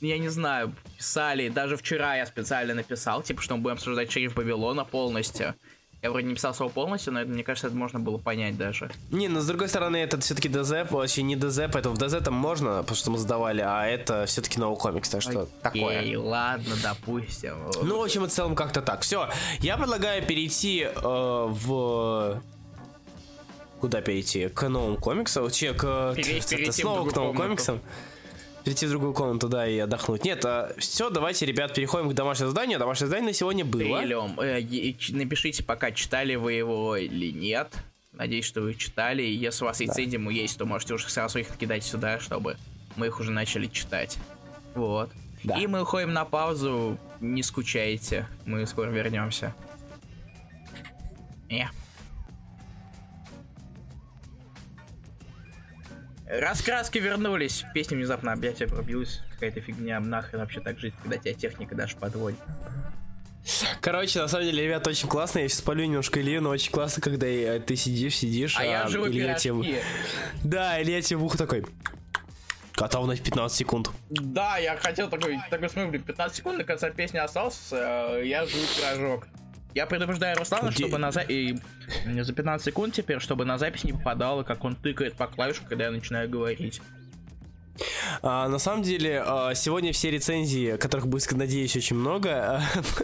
Я 0.00 0.18
не 0.18 0.28
знаю, 0.28 0.74
писали, 0.98 1.48
даже 1.48 1.76
вчера 1.76 2.16
я 2.16 2.26
специально 2.26 2.74
написал, 2.74 3.22
типа, 3.22 3.40
что 3.40 3.56
мы 3.56 3.62
будем 3.62 3.74
обсуждать 3.74 4.10
шериф 4.10 4.34
Вавилона 4.34 4.84
полностью. 4.84 5.54
Я 6.02 6.10
вроде 6.10 6.26
не 6.26 6.34
писал 6.34 6.52
слово 6.52 6.68
полностью, 6.68 7.12
но 7.12 7.20
это, 7.20 7.30
мне 7.30 7.44
кажется, 7.44 7.68
это 7.68 7.76
можно 7.76 8.00
было 8.00 8.18
понять 8.18 8.56
даже. 8.56 8.90
Не, 9.12 9.28
но 9.28 9.40
с 9.40 9.46
другой 9.46 9.68
стороны, 9.68 9.98
это 9.98 10.18
все-таки 10.20 10.48
ДЗ, 10.48 10.90
вообще 10.90 11.22
не 11.22 11.36
ДЗ, 11.36 11.60
поэтому 11.72 11.94
в 11.94 11.98
ДЗ 11.98 12.16
там 12.24 12.34
можно, 12.34 12.78
потому 12.78 12.96
что 12.96 13.12
мы 13.12 13.18
сдавали, 13.18 13.60
а 13.64 13.86
это 13.86 14.26
все-таки 14.26 14.58
новый 14.58 14.76
комикс, 14.76 15.08
так 15.08 15.22
что 15.22 15.46
такое. 15.62 16.00
Окей, 16.00 16.16
ладно, 16.16 16.74
допустим. 16.82 17.54
Ну, 17.84 18.00
в 18.00 18.02
общем 18.02 18.24
и 18.24 18.28
целом, 18.28 18.56
как-то 18.56 18.82
так. 18.82 19.02
Все, 19.02 19.28
я 19.60 19.76
предлагаю 19.76 20.26
перейти 20.26 20.88
э, 20.92 21.00
в... 21.02 22.42
Куда 23.80 24.00
перейти? 24.00 24.48
К 24.48 24.68
новым 24.68 24.96
комиксам? 24.96 25.48
Че, 25.52 25.72
к... 25.72 26.14
Перейти 26.16 26.72
снова 26.72 27.08
к 27.08 27.14
новым 27.14 27.36
комнату. 27.36 27.80
Перейти 28.64 28.86
в 28.86 28.90
другую 28.90 29.12
комнату, 29.12 29.48
да, 29.48 29.66
и 29.66 29.78
отдохнуть. 29.78 30.24
Нет, 30.24 30.44
все, 30.78 31.10
давайте, 31.10 31.46
ребят, 31.46 31.74
переходим 31.74 32.08
к 32.10 32.14
домашнему 32.14 32.50
заданию. 32.50 32.78
Домашнее 32.78 33.08
задание 33.08 33.28
на 33.30 33.34
сегодня 33.34 33.64
было. 33.64 33.98
Триллион. 34.00 34.38
Э, 34.40 34.60
и- 34.60 34.96
Напишите 35.10 35.64
пока, 35.64 35.90
читали 35.90 36.36
вы 36.36 36.52
его 36.52 36.96
или 36.96 37.32
нет. 37.32 37.72
Надеюсь, 38.12 38.44
что 38.44 38.60
вы 38.60 38.74
читали. 38.74 39.22
И 39.22 39.32
Если 39.34 39.64
у 39.64 39.66
вас 39.66 39.80
рецензии 39.80 40.32
есть, 40.32 40.58
то 40.58 40.64
можете 40.66 40.94
уже 40.94 41.08
сразу 41.08 41.38
их 41.40 41.56
кидать 41.56 41.82
сюда, 41.82 42.20
чтобы 42.20 42.56
мы 42.96 43.06
их 43.06 43.18
уже 43.18 43.32
начали 43.32 43.66
читать. 43.66 44.18
Вот. 44.74 45.10
Да. 45.42 45.58
И 45.58 45.66
мы 45.66 45.82
уходим 45.82 46.12
на 46.12 46.24
паузу. 46.24 46.98
Не 47.20 47.42
скучайте. 47.42 48.28
Мы 48.46 48.64
скоро 48.66 48.90
вернемся. 48.90 49.54
Э. 51.50 51.64
Раскраски 56.40 56.96
вернулись. 56.96 57.64
Песня 57.74 57.96
внезапно 57.98 58.32
опять 58.32 58.62
обрубилась. 58.62 59.20
Какая-то 59.34 59.60
фигня. 59.60 60.00
Нахрен 60.00 60.40
вообще 60.40 60.60
так 60.60 60.78
жить, 60.78 60.94
когда 61.02 61.18
тебя 61.18 61.34
техника 61.34 61.74
даже 61.74 61.96
подводит. 61.96 62.38
Короче, 63.82 64.20
на 64.20 64.28
самом 64.28 64.46
деле, 64.46 64.64
ребята, 64.64 64.88
очень 64.90 65.08
классно. 65.08 65.40
Я 65.40 65.48
сейчас 65.48 65.60
полю 65.60 65.84
немножко 65.84 66.20
Илью, 66.20 66.40
но 66.40 66.50
очень 66.50 66.72
классно, 66.72 67.02
когда 67.02 67.26
э, 67.26 67.60
ты 67.60 67.76
сидишь, 67.76 68.16
сидишь, 68.16 68.56
А 68.58 68.64
я 68.64 68.86
жру 68.88 69.08
Илья 69.08 69.34
тебе- 69.34 69.82
Да, 70.44 70.80
Илья 70.80 71.02
тебе 71.02 71.18
в 71.18 71.24
ухо 71.24 71.36
такой... 71.36 71.66
Готовность 72.74 73.22
15 73.22 73.56
секунд. 73.58 73.90
Да, 74.08 74.56
я 74.56 74.76
хотел 74.78 75.10
такой, 75.10 75.38
такой 75.50 75.68
смотрю, 75.68 75.90
блин, 75.90 76.02
15 76.02 76.34
секунд 76.38 76.56
до 76.58 76.64
конца 76.64 76.88
песни 76.88 77.18
остался, 77.18 78.16
э, 78.16 78.26
я 78.26 78.46
жую 78.46 78.64
пирожок. 78.76 79.26
Я 79.74 79.86
предупреждаю 79.86 80.36
Руслана, 80.36 80.68
Где- 80.68 80.84
чтобы 80.84 80.98
на 80.98 81.12
за... 81.12 81.20
и 81.20 81.56
за 82.06 82.32
15 82.32 82.64
секунд 82.64 82.94
теперь, 82.94 83.20
чтобы 83.20 83.44
на 83.44 83.58
запись 83.58 83.84
не 83.84 83.92
попадало, 83.92 84.42
как 84.42 84.64
он 84.64 84.76
тыкает 84.76 85.14
по 85.14 85.26
клавишу, 85.26 85.62
когда 85.68 85.84
я 85.86 85.90
начинаю 85.90 86.28
говорить. 86.28 86.80
А, 88.20 88.48
на 88.48 88.58
самом 88.58 88.82
деле, 88.82 89.22
а, 89.24 89.54
сегодня 89.54 89.92
все 89.94 90.10
рецензии, 90.10 90.76
которых 90.76 91.06
будет, 91.06 91.32
надеюсь, 91.32 91.74
очень 91.74 91.96
много, 91.96 92.60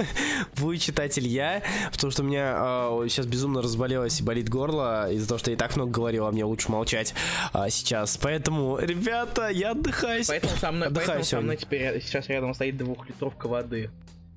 будет 0.57 0.83
читать 0.83 1.19
Илья, 1.19 1.63
потому 1.91 2.11
что 2.11 2.23
у 2.23 2.27
меня 2.27 2.53
а, 2.55 3.07
сейчас 3.09 3.25
безумно 3.27 3.63
разболелось 3.63 4.21
и 4.21 4.23
болит 4.23 4.51
горло 4.51 5.11
из-за 5.11 5.27
того, 5.27 5.39
что 5.39 5.51
я 5.51 5.55
и 5.57 5.59
так 5.59 5.75
много 5.77 5.91
говорил, 5.91 6.27
а 6.27 6.33
мне 6.33 6.45
лучше 6.45 6.71
молчать 6.71 7.15
а, 7.55 7.71
сейчас. 7.71 8.19
Поэтому, 8.19 8.79
ребята, 8.79 9.49
я 9.49 9.71
отдыхаю. 9.71 10.23
Поэтому 10.29 10.55
со 10.57 10.71
мной, 10.71 10.89
Отдыхаю 10.89 11.07
поэтому 11.09 11.25
со 11.25 11.41
мной 11.41 11.57
теперь 11.57 11.83
ря- 11.83 12.01
сейчас 12.03 12.29
рядом 12.29 12.53
стоит 12.53 12.77
двухлитровка 12.77 13.49
воды. 13.49 13.91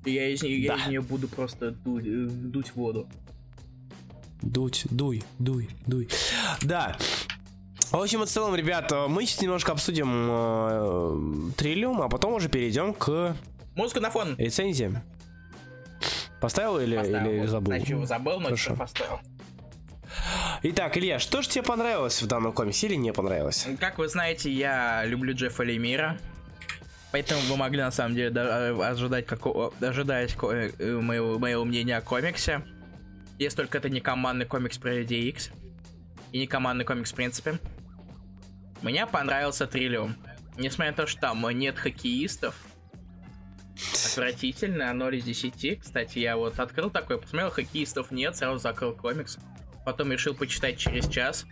Я 0.04 0.28
из, 0.28 0.42
нее, 0.42 0.60
я 0.62 0.76
Да. 0.76 0.82
из 0.82 0.86
нее 0.88 1.00
буду 1.00 1.28
просто 1.28 1.70
дуть, 1.70 2.04
э, 2.06 2.26
дуть 2.28 2.74
воду. 2.74 3.08
Дуть, 4.42 4.84
дуй, 4.90 5.22
дуй, 5.38 5.68
дуй. 5.86 6.08
Да. 6.62 6.96
В 7.92 7.96
общем 7.96 8.22
и 8.22 8.26
целом, 8.26 8.54
ребята, 8.56 9.06
мы 9.08 9.24
сейчас 9.26 9.42
немножко 9.42 9.72
обсудим 9.72 10.08
э, 10.30 11.52
триллиум, 11.56 12.02
а 12.02 12.08
потом 12.08 12.32
уже 12.34 12.48
перейдем 12.48 12.94
к 12.94 13.36
Музыку 13.76 14.00
на 14.00 14.10
фон. 14.10 14.34
рецензиям. 14.38 14.98
Поставил 16.40 16.80
или, 16.80 16.96
Поставил. 16.96 17.30
или 17.30 17.46
забыл? 17.46 17.76
Значит, 17.76 18.08
забыл, 18.08 18.38
но 18.40 18.44
Хорошо. 18.46 18.74
поставил. 18.74 19.20
Итак, 20.64 20.96
Илья, 20.98 21.18
что 21.18 21.42
же 21.42 21.48
тебе 21.48 21.62
понравилось 21.62 22.20
в 22.22 22.26
данном 22.26 22.52
комиксе 22.52 22.86
или 22.88 22.94
не 22.96 23.12
понравилось? 23.12 23.66
Как 23.78 23.98
вы 23.98 24.08
знаете, 24.08 24.50
я 24.50 25.04
люблю 25.04 25.34
Джеффа 25.34 25.62
Лемира. 25.62 26.18
Поэтому 27.12 27.42
вы 27.42 27.56
могли 27.56 27.80
на 27.80 27.90
самом 27.90 28.14
деле 28.14 28.32
э, 28.34 28.82
ожидать 28.82 29.26
какого 29.26 29.72
ожидать 29.80 30.34
э, 30.42 30.70
э, 30.78 30.92
моего, 30.98 31.38
моего 31.38 31.64
мнения 31.64 31.98
о 31.98 32.00
комиксе. 32.00 32.62
Если 33.38 33.56
только 33.56 33.78
это 33.78 33.90
не 33.90 34.00
командный 34.00 34.46
комикс 34.46 34.78
про 34.78 34.94
Икс. 34.94 35.50
И 36.32 36.38
не 36.38 36.46
командный 36.46 36.86
комикс 36.86 37.12
в 37.12 37.14
принципе. 37.14 37.58
Мне 38.80 39.06
понравился 39.06 39.66
Триллиум. 39.66 40.16
Несмотря 40.56 40.92
на 40.92 40.96
то, 40.96 41.06
что 41.06 41.20
там 41.20 41.48
нет 41.50 41.78
хоккеистов. 41.78 42.54
Отвратительно, 44.06 44.92
0 44.92 45.16
из 45.16 45.24
10. 45.24 45.80
Кстати, 45.80 46.18
я 46.18 46.36
вот 46.36 46.58
открыл 46.58 46.90
такой, 46.90 47.18
посмотрел, 47.18 47.50
хоккеистов 47.50 48.10
нет, 48.10 48.36
сразу 48.36 48.58
закрыл 48.58 48.94
комикс. 48.94 49.38
Потом 49.84 50.12
решил 50.12 50.34
почитать 50.34 50.78
через 50.78 51.08
час. 51.08 51.46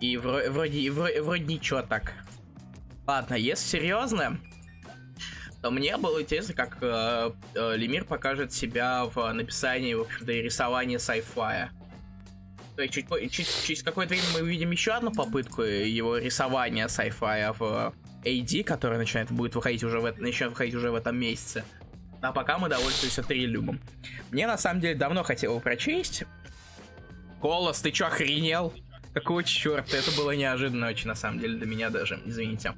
И 0.00 0.16
вро- 0.16 0.50
вроде, 0.50 0.78
и 0.78 0.88
вро- 0.88 1.22
вроде 1.22 1.44
ничего 1.44 1.82
так. 1.82 2.14
Ладно, 3.06 3.34
если 3.34 3.78
серьезно, 3.78 4.38
мне 5.70 5.96
было 5.96 6.20
интересно, 6.22 6.54
как 6.54 6.78
э, 6.80 7.30
э, 7.54 7.76
Лемир 7.76 8.04
покажет 8.04 8.52
себя 8.52 9.04
в 9.06 9.32
написании, 9.32 9.94
в 9.94 10.02
общем-то, 10.02 10.32
и 10.32 10.42
рисовании 10.42 10.98
sci-fi. 10.98 11.68
То 12.76 12.82
есть 12.82 12.94
чуть, 12.94 13.06
чуть- 13.30 13.64
через 13.64 13.82
какое-то 13.82 14.10
время 14.14 14.26
мы 14.34 14.42
увидим 14.42 14.70
еще 14.70 14.92
одну 14.92 15.12
попытку 15.12 15.62
его 15.62 16.18
рисования 16.18 16.86
sci-fi 16.88 17.54
в 17.58 17.94
AD, 18.24 18.64
который 18.64 18.98
начинает 18.98 19.30
будет 19.30 19.54
выходить 19.54 19.84
уже 19.84 20.00
в, 20.00 20.20
начнет 20.20 20.50
выходить 20.50 20.74
уже 20.74 20.90
в 20.90 20.94
этом 20.94 21.16
месяце. 21.16 21.64
А 22.20 22.32
пока 22.32 22.58
мы 22.58 22.68
довольствуемся 22.68 23.22
триллиумом. 23.22 23.80
Мне 24.30 24.46
на 24.46 24.56
самом 24.56 24.80
деле 24.80 24.94
давно 24.94 25.22
хотел 25.22 25.52
его 25.52 25.60
прочесть. 25.60 26.24
Колос, 27.40 27.80
ты 27.80 27.90
чё, 27.90 28.06
охренел? 28.06 28.72
Какого 29.12 29.44
черта? 29.44 29.96
Это 29.96 30.10
было 30.12 30.30
неожиданно 30.32 30.88
очень, 30.88 31.08
на 31.08 31.14
самом 31.14 31.38
деле, 31.38 31.58
для 31.58 31.66
меня 31.66 31.90
даже, 31.90 32.20
извините. 32.24 32.72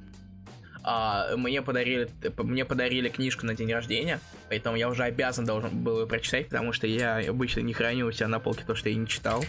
А, 0.89 1.35
мне 1.35 1.61
подарили, 1.61 2.09
мне 2.37 2.63
подарили 2.63 3.09
книжку 3.09 3.45
на 3.45 3.53
день 3.55 3.73
рождения, 3.73 4.21
поэтому 4.47 4.77
я 4.77 4.87
уже 4.87 5.03
обязан 5.03 5.43
должен 5.43 5.83
был 5.83 5.99
ее 5.99 6.07
прочитать, 6.07 6.47
потому 6.47 6.71
что 6.71 6.87
я 6.87 7.17
обычно 7.27 7.59
не 7.59 7.73
храню 7.73 8.07
у 8.07 8.11
себя 8.13 8.29
на 8.29 8.39
полке 8.39 8.63
то, 8.65 8.73
что 8.73 8.87
я 8.87 8.95
не 8.95 9.05
читал. 9.05 9.43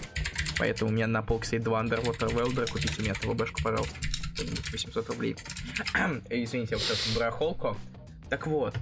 Поэтому 0.59 0.91
у 0.91 0.95
меня 0.95 1.07
на 1.07 1.23
полке 1.23 1.47
стоит 1.47 1.63
два 1.63 1.81
Underwater 1.85 2.35
Welder, 2.35 2.69
купите 2.69 3.01
мне 3.01 3.13
эту 3.13 3.33
бэшку, 3.35 3.63
пожалуйста. 3.63 3.95
Что-нибудь 4.35 4.73
800 4.73 5.09
рублей. 5.11 5.37
Извините, 6.29 6.75
вот 6.75 6.91
эту 6.91 7.17
барахолку. 7.17 7.77
Так 8.29 8.49
вот. 8.49 8.75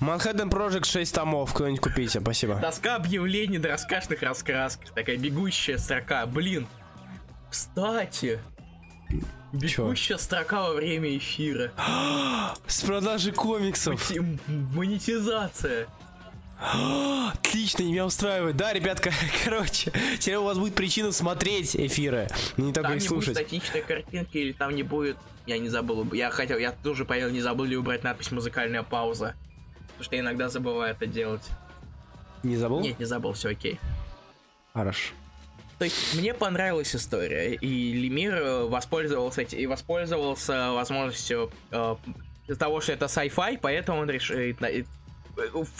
Манхэттен 0.00 0.50
Project 0.50 0.84
6 0.84 1.14
томов, 1.14 1.54
кто-нибудь 1.54 1.80
купите, 1.80 2.20
спасибо. 2.20 2.56
Доска 2.56 2.96
объявлений 2.96 3.56
до 3.56 3.70
раскашных 3.70 4.20
раскрасках. 4.20 4.90
Такая 4.90 5.16
бегущая 5.16 5.78
строка. 5.78 6.26
Блин. 6.26 6.66
Кстати. 7.50 8.40
Бегущая 9.54 10.18
строка 10.18 10.62
во 10.62 10.74
время 10.74 11.16
эфира. 11.16 11.70
С 12.66 12.82
продажи 12.82 13.30
комиксов. 13.30 14.10
Монетизация. 14.48 15.86
Отлично, 17.32 17.84
меня 17.84 18.04
устраивает. 18.04 18.56
Да, 18.56 18.72
ребятка, 18.72 19.12
короче, 19.44 19.92
теперь 20.18 20.36
у 20.36 20.44
вас 20.44 20.58
будет 20.58 20.74
причина 20.74 21.12
смотреть 21.12 21.76
эфиры, 21.76 22.28
не 22.56 22.72
только 22.72 22.88
Там 22.88 22.96
их 22.96 23.02
не 23.02 23.08
будет 23.08 23.24
слушать. 23.24 23.36
статичной 23.36 23.82
картинки, 23.82 24.38
или 24.38 24.52
там 24.52 24.74
не 24.74 24.82
будет... 24.82 25.16
Я 25.46 25.58
не 25.58 25.68
забыл. 25.68 26.12
Я 26.12 26.30
хотел, 26.30 26.58
я 26.58 26.72
тоже 26.72 27.04
понял, 27.04 27.28
не 27.30 27.40
забыл 27.40 27.66
ли 27.66 27.76
убрать 27.76 28.02
надпись 28.02 28.32
«Музыкальная 28.32 28.82
пауза». 28.82 29.34
Потому 29.88 30.04
что 30.04 30.16
я 30.16 30.22
иногда 30.22 30.48
забываю 30.48 30.92
это 30.92 31.06
делать. 31.06 31.46
Не 32.42 32.56
забыл? 32.56 32.80
Нет, 32.80 32.98
не 32.98 33.04
забыл, 33.04 33.34
все 33.34 33.50
окей. 33.50 33.78
Хорошо. 34.72 35.12
То 35.84 35.88
есть 35.88 36.14
мне 36.14 36.32
понравилась 36.32 36.96
история, 36.96 37.56
и 37.56 37.92
Лемир 37.92 38.34
э, 38.34 38.64
воспользовался 38.64 39.42
и 39.42 39.66
воспользовался 39.66 40.72
возможностью 40.72 41.52
э, 41.70 41.96
того, 42.58 42.80
что 42.80 42.92
это 42.92 43.04
sci-fi, 43.04 43.58
поэтому 43.60 44.00
он 44.00 44.08
решил 44.08 44.38
э, 44.38 44.54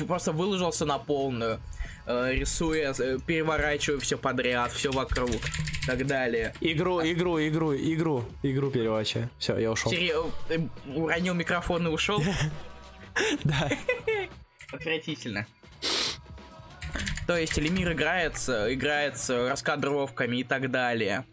просто 0.06 0.32
выложился 0.32 0.84
на 0.84 0.98
полную, 0.98 1.58
э, 2.04 2.34
рисуя, 2.34 2.92
э, 2.98 3.18
переворачивая 3.26 3.98
все 3.98 4.18
подряд, 4.18 4.72
все 4.72 4.92
вокруг, 4.92 5.30
и 5.30 5.86
так 5.86 6.06
далее. 6.06 6.52
Игру, 6.60 7.00
игру, 7.00 7.40
игру, 7.40 7.74
игру, 7.74 8.26
игру 8.42 8.70
переворачивая. 8.70 9.30
Все, 9.38 9.56
я 9.56 9.72
ушел. 9.72 9.90
Э, 9.90 10.58
уронил 10.94 11.32
микрофон 11.32 11.86
и 11.86 11.90
ушел? 11.90 12.22
Да. 13.44 13.70
Отвратительно. 14.70 15.46
То 17.26 17.36
есть 17.36 17.56
Лемир 17.56 17.92
играется, 17.92 18.72
играется 18.72 19.48
раскадровками 19.48 20.38
и 20.38 20.44
так 20.44 20.70
далее. 20.70 21.24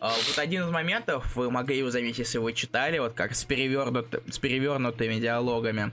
А, 0.00 0.08
Вот 0.08 0.38
один 0.38 0.64
из 0.64 0.70
моментов, 0.70 1.36
вы 1.36 1.50
могли 1.50 1.78
его 1.78 1.90
заметить, 1.90 2.20
если 2.20 2.38
вы 2.38 2.52
читали, 2.52 2.98
вот 2.98 3.12
как 3.12 3.34
с, 3.34 3.44
перевернут, 3.44 4.22
с 4.30 4.38
перевернутыми 4.38 5.20
диалогами. 5.20 5.92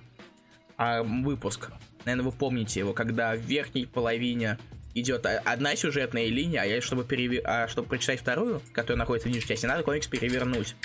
А, 0.77 1.03
выпуск. 1.03 1.69
Наверное, 2.05 2.25
вы 2.25 2.31
помните 2.31 2.79
его, 2.79 2.93
когда 2.93 3.35
в 3.35 3.39
верхней 3.39 3.85
половине 3.85 4.57
идет 4.95 5.25
одна 5.25 5.75
сюжетная 5.75 6.27
линия, 6.27 6.61
а 6.61 6.65
я, 6.65 6.81
чтобы, 6.81 7.03
переве- 7.03 7.41
а 7.43 7.67
чтобы 7.67 7.87
прочитать 7.89 8.19
вторую, 8.19 8.61
которая 8.71 8.97
находится 8.97 9.27
в 9.27 9.31
нижней 9.31 9.47
части, 9.47 9.65
надо 9.65 9.83
комикс 9.83 10.07
перевернуть. 10.07 10.75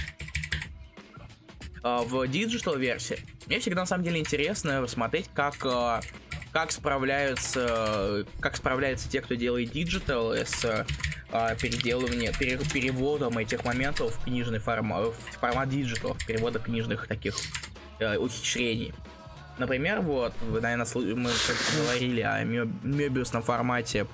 А, 1.82 2.02
в 2.02 2.26
диджитал 2.26 2.76
версии 2.76 3.18
мне 3.46 3.60
всегда 3.60 3.82
на 3.82 3.86
самом 3.86 4.04
деле 4.04 4.18
интересно 4.18 4.86
смотреть, 4.88 5.30
как 5.32 5.54
а, 5.64 6.00
как 6.58 6.72
справляются 6.72 8.26
как 8.40 8.56
справляются 8.56 9.08
те, 9.08 9.20
кто 9.20 9.36
делает 9.36 9.70
digital 9.70 10.32
с 10.32 10.84
а, 11.30 11.54
переделыванием, 11.54 12.32
пере- 12.36 12.58
переводом 12.58 13.38
этих 13.38 13.64
моментов 13.64 14.12
в 14.16 14.24
книжный 14.24 14.58
формат, 14.58 15.14
в 15.14 15.38
формат 15.38 15.68
digital, 15.68 16.16
перевода 16.26 16.58
книжных 16.58 17.06
таких 17.06 17.36
э, 18.00 18.16
ухищрений. 18.16 18.92
Например, 19.58 20.00
вот, 20.00 20.32
вы, 20.40 20.60
наверное, 20.60 20.86
мы 21.14 21.30
говорили 21.76 22.22
о 22.22 22.42
мёбиусном 22.42 23.44
формате. 23.44 24.08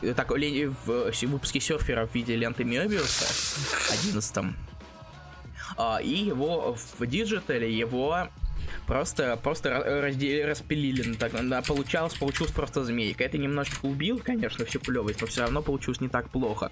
Э, 0.00 0.14
Так, 0.14 0.30
в 0.30 1.10
выпуске 1.32 1.60
серфера 1.60 2.06
в 2.06 2.14
виде 2.14 2.34
ленты 2.34 2.64
Мёбиуса 2.64 3.26
11 3.92 4.54
а, 5.76 5.98
и 5.98 6.14
его 6.14 6.78
в 6.98 7.06
digital 7.06 7.62
е 7.62 7.70
его 7.70 8.28
просто 8.86 9.38
просто 9.42 9.68
ра- 9.70 10.00
разделили, 10.00 10.42
распилили. 10.42 11.14
Так, 11.14 11.32
получалось, 11.66 12.14
получилось 12.14 12.52
просто 12.52 12.84
змейка. 12.84 13.24
Это 13.24 13.38
немножечко 13.38 13.86
убил, 13.86 14.20
конечно, 14.24 14.64
всю 14.64 14.80
клевость, 14.80 15.20
но 15.20 15.26
все 15.26 15.42
равно 15.42 15.62
получилось 15.62 16.00
не 16.00 16.08
так 16.08 16.30
плохо. 16.30 16.70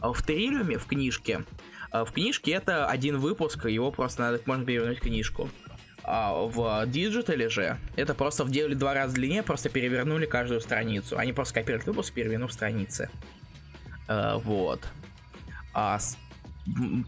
А 0.00 0.12
в 0.12 0.22
Триллиуме, 0.22 0.78
в 0.78 0.86
книжке, 0.86 1.44
а, 1.90 2.04
в 2.04 2.12
книжке 2.12 2.52
это 2.52 2.86
один 2.86 3.18
выпуск, 3.18 3.64
его 3.66 3.90
просто 3.90 4.22
надо, 4.22 4.40
можно 4.46 4.64
перевернуть 4.64 5.00
книжку. 5.00 5.50
А 6.04 6.32
в 6.32 6.86
digital 6.86 7.42
е 7.42 7.50
же 7.50 7.76
это 7.96 8.14
просто 8.14 8.46
сделали 8.46 8.74
два 8.74 8.94
раза 8.94 9.14
длиннее, 9.14 9.42
просто 9.42 9.68
перевернули 9.68 10.24
каждую 10.26 10.60
страницу. 10.60 11.18
Они 11.18 11.32
просто 11.32 11.54
копируют 11.54 11.86
выпуск, 11.86 12.14
перевернув 12.14 12.52
страницы. 12.52 13.10
А, 14.06 14.38
вот. 14.38 14.80
А, 15.74 15.98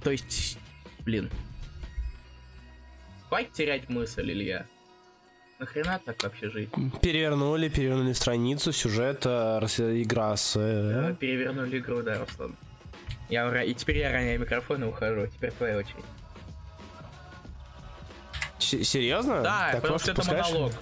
то 0.03 0.11
есть, 0.11 0.59
блин. 1.05 1.31
Хватит 3.31 3.53
терять 3.53 3.89
мысль, 3.89 4.31
Илья. 4.31 4.67
Нахрена 5.61 6.01
так 6.05 6.21
вообще 6.23 6.51
жить? 6.51 6.69
Перевернули, 7.01 7.69
перевернули 7.69 8.13
страницу, 8.13 8.73
сюжет, 8.73 9.25
игра 9.25 10.37
с... 10.37 10.57
э, 10.57 11.11
Э, 11.13 11.15
Перевернули 11.15 11.79
игру, 11.79 12.03
да, 12.03 12.19
Руслан. 12.19 12.57
Я 13.29 13.63
и 13.63 13.73
теперь 13.75 13.99
я 13.99 14.11
роняю 14.11 14.41
микрофон 14.41 14.83
и 14.83 14.87
ухожу. 14.87 15.29
Теперь 15.29 15.53
твоя 15.53 15.77
очередь. 15.79 16.05
С- 18.59 18.83
Серьезно? 18.85 19.43
Да, 19.43 19.69
Так 19.73 19.83
потому 19.83 19.99
что 20.01 20.11
это 20.11 20.21
пускаешь? 20.23 20.49
монолог. 20.51 20.73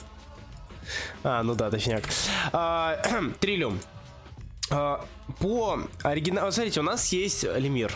А, 1.24 1.42
ну 1.42 1.54
да, 1.54 1.70
точняк. 1.70 2.04
А, 2.52 2.98
Триллиум. 3.40 3.78
А, 4.70 5.04
по 5.38 5.80
оригиналу... 6.02 6.50
Смотрите, 6.50 6.80
у 6.80 6.84
нас 6.84 7.12
есть 7.12 7.44
Лемир. 7.44 7.92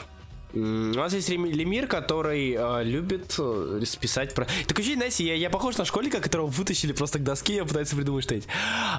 У 0.54 0.58
нас 0.58 1.14
есть 1.14 1.28
Лемир, 1.28 1.86
который 1.86 2.54
а, 2.58 2.82
любит 2.82 3.34
э, 3.38 3.80
писать 4.00 4.34
про... 4.34 4.44
Такое 4.44 4.82
ощущение, 4.82 4.96
знаете, 4.96 5.24
я, 5.24 5.34
я 5.34 5.50
похож 5.50 5.78
на 5.78 5.84
школьника, 5.84 6.20
которого 6.20 6.46
вытащили 6.46 6.92
просто 6.92 7.18
к 7.18 7.24
доске, 7.24 7.58
и 7.58 7.60
пытается 7.62 7.96
придумать 7.96 8.24
что-нибудь. 8.24 8.48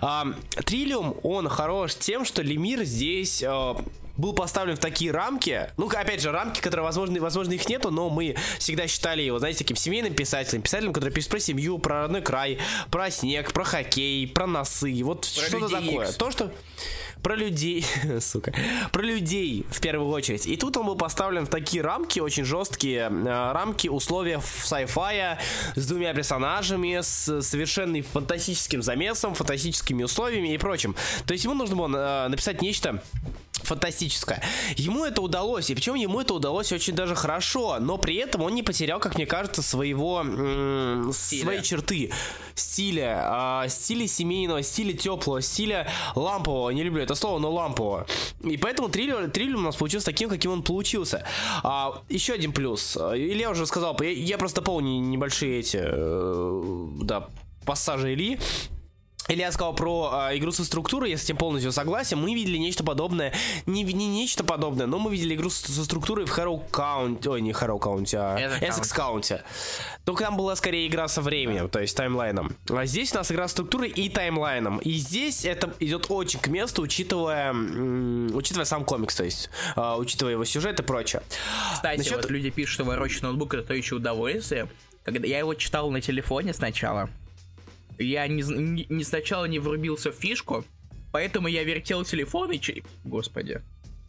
А, 0.02 0.28
Триллиум, 0.66 1.16
он 1.22 1.48
хорош 1.50 1.96
тем, 1.96 2.26
что 2.26 2.42
Лемир 2.42 2.84
здесь 2.84 3.44
а, 3.46 3.78
был 4.18 4.34
поставлен 4.34 4.76
в 4.76 4.80
такие 4.80 5.12
рамки, 5.12 5.70
ну, 5.78 5.88
опять 5.88 6.22
же, 6.22 6.32
рамки, 6.32 6.60
которые, 6.60 6.86
возможно, 6.86 7.20
возможно, 7.20 7.54
их 7.54 7.68
нету, 7.68 7.92
но 7.92 8.10
мы 8.10 8.36
всегда 8.60 8.88
считали 8.88 9.22
его, 9.22 9.40
знаете, 9.40 9.60
таким 9.60 9.78
семейным 9.78 10.14
писателем, 10.14 10.62
писателем, 10.62 10.94
который 10.94 11.12
пишет 11.12 11.30
про 11.30 11.40
семью, 11.40 11.80
про 11.80 12.04
родной 12.04 12.22
край, 12.22 12.60
про 12.92 13.10
снег, 13.10 13.54
про 13.54 13.64
хоккей, 13.64 14.28
про 14.28 14.48
носы, 14.48 15.02
вот 15.04 15.26
что-то 15.26 15.70
такое. 15.70 16.12
То, 16.12 16.32
что 16.32 16.52
про 17.24 17.36
людей, 17.36 17.86
сука, 18.20 18.54
про 18.92 19.02
людей 19.02 19.66
в 19.72 19.80
первую 19.80 20.12
очередь. 20.12 20.46
И 20.46 20.58
тут 20.58 20.78
он 20.78 20.86
был 20.86 20.96
поставлен 20.96 21.46
в 21.46 21.50
такие 21.50 21.82
рамки, 21.82 22.20
очень 22.20 22.44
жесткие 22.44 23.10
э, 23.10 23.52
рамки, 23.54 23.88
условия 23.88 24.40
sci-fi 24.40 25.38
с 25.76 25.88
двумя 25.88 26.14
персонажами, 26.14 27.00
с 27.02 27.42
совершенно 27.42 28.04
фантастическим 28.04 28.84
замесом, 28.84 29.34
фантастическими 29.34 30.04
условиями 30.04 30.54
и 30.54 30.58
прочим. 30.58 30.96
То 31.26 31.34
есть 31.34 31.46
ему 31.46 31.56
нужно 31.56 31.76
было 31.76 32.26
э, 32.26 32.28
написать 32.28 32.62
нечто 32.62 33.02
фантастическое. 33.64 34.42
Ему 34.76 35.06
это 35.06 35.22
удалось, 35.22 35.70
и 35.70 35.76
причем 35.76 35.96
ему 35.96 36.20
это 36.22 36.34
удалось 36.34 36.72
очень 36.72 36.96
даже 36.96 37.16
хорошо, 37.16 37.78
но 37.80 37.98
при 37.98 38.16
этом 38.16 38.42
он 38.42 38.54
не 38.54 38.64
потерял, 38.64 39.00
как 39.00 39.16
мне 39.16 39.26
кажется, 39.26 39.62
своего 39.62 40.22
м, 40.22 41.12
своей 41.14 41.62
черты, 41.62 42.12
стиля, 42.56 43.22
а, 43.24 43.68
стиля 43.70 44.08
семейного, 44.08 44.62
стиля 44.64 44.94
теплого, 44.94 45.42
стиля 45.42 45.88
лампового. 46.16 46.70
Не 46.72 46.84
люблю 46.84 47.04
это 47.04 47.13
слово, 47.16 47.40
но 47.40 47.52
лампового. 47.52 48.06
И 48.44 48.58
поэтому 48.58 48.90
триллер, 48.90 49.30
триллер 49.30 49.58
у 49.58 49.62
нас 49.62 49.76
получился 49.76 50.08
таким, 50.08 50.30
каким 50.30 50.52
он 50.52 50.64
получился. 50.64 51.26
А, 51.64 52.02
еще 52.10 52.34
один 52.34 52.52
плюс. 52.52 52.98
Илья 52.98 53.50
уже 53.50 53.66
сказал, 53.66 53.98
я, 54.02 54.10
я 54.10 54.38
просто 54.38 54.62
дополню 54.62 55.00
небольшие 55.00 55.60
эти, 55.60 55.80
э, 55.82 56.88
да, 57.04 57.28
пассажи 57.66 58.14
Ильи. 58.14 58.40
Илья 59.30 59.52
сказал 59.54 59.74
про 59.74 60.10
а, 60.12 60.38
игру 60.38 60.52
со 60.52 60.66
структурой, 60.66 61.12
я 61.12 61.18
с 61.18 61.24
этим 61.24 61.38
полностью 61.38 61.72
согласен. 61.72 62.20
Мы 62.20 62.34
видели 62.36 62.58
нечто 62.58 62.84
подобное, 62.84 63.34
не, 63.66 63.84
не 63.84 64.08
нечто 64.08 64.44
подобное, 64.44 64.86
но 64.86 65.00
мы 65.00 65.12
видели 65.12 65.34
игру 65.36 65.50
с- 65.50 65.62
со 65.62 65.86
структурой 65.86 66.26
в 66.26 66.38
Harrow 66.38 66.62
County, 66.70 67.28
ой, 67.30 67.42
не 67.42 67.52
Harrow 67.52 67.80
County, 67.80 68.16
а 68.18 68.38
Essex 68.60 68.94
County. 68.94 69.42
Только 70.04 70.26
там 70.26 70.36
была 70.36 70.56
скорее 70.58 70.88
игра 70.88 71.08
со 71.08 71.22
временем, 71.22 71.70
то 71.70 71.80
есть 71.80 71.96
таймлайном. 71.96 72.56
А 72.70 72.86
здесь 72.86 73.14
у 73.14 73.16
нас 73.16 73.32
игра 73.32 73.48
с 73.48 73.52
структурой 73.52 73.90
и 73.90 74.10
таймлайном. 74.10 74.80
И 74.80 74.92
здесь 74.94 75.46
это 75.46 75.74
идет 75.80 76.08
очень 76.10 76.40
к 76.42 76.48
месту, 76.50 76.82
учитывая, 76.82 77.52
м, 77.52 78.36
учитывая 78.36 78.66
сам 78.66 78.84
комикс, 78.84 79.16
то 79.16 79.24
есть, 79.24 79.50
а, 79.78 79.96
учитывая 79.98 80.34
его 80.34 80.44
сюжет 80.44 80.82
и 80.82 80.84
прочее. 80.84 81.22
Кстати, 81.74 82.00
Насчет- 82.00 82.16
вот 82.18 82.30
люди 82.30 82.50
пишут, 82.50 82.74
что 82.74 82.84
ворочать 82.84 83.22
ноутбук 83.24 83.54
это 83.54 83.64
то 83.70 83.74
еще 83.74 83.96
удовольствие. 83.96 84.68
Когда 85.06 85.28
я 85.28 85.40
его 85.40 85.54
читал 85.54 85.90
на 85.92 86.02
телефоне 86.02 86.54
сначала, 86.54 87.10
я 88.04 88.28
не, 88.28 88.42
не, 88.44 88.86
не 88.90 89.04
сначала 89.04 89.46
не 89.46 89.60
врубился 89.60 90.12
в 90.12 90.16
фишку, 90.16 90.66
поэтому 91.12 91.48
я 91.48 91.64
вертел 91.64 92.04
телефон 92.04 92.52
и... 92.52 92.84
Господи. 93.04 93.62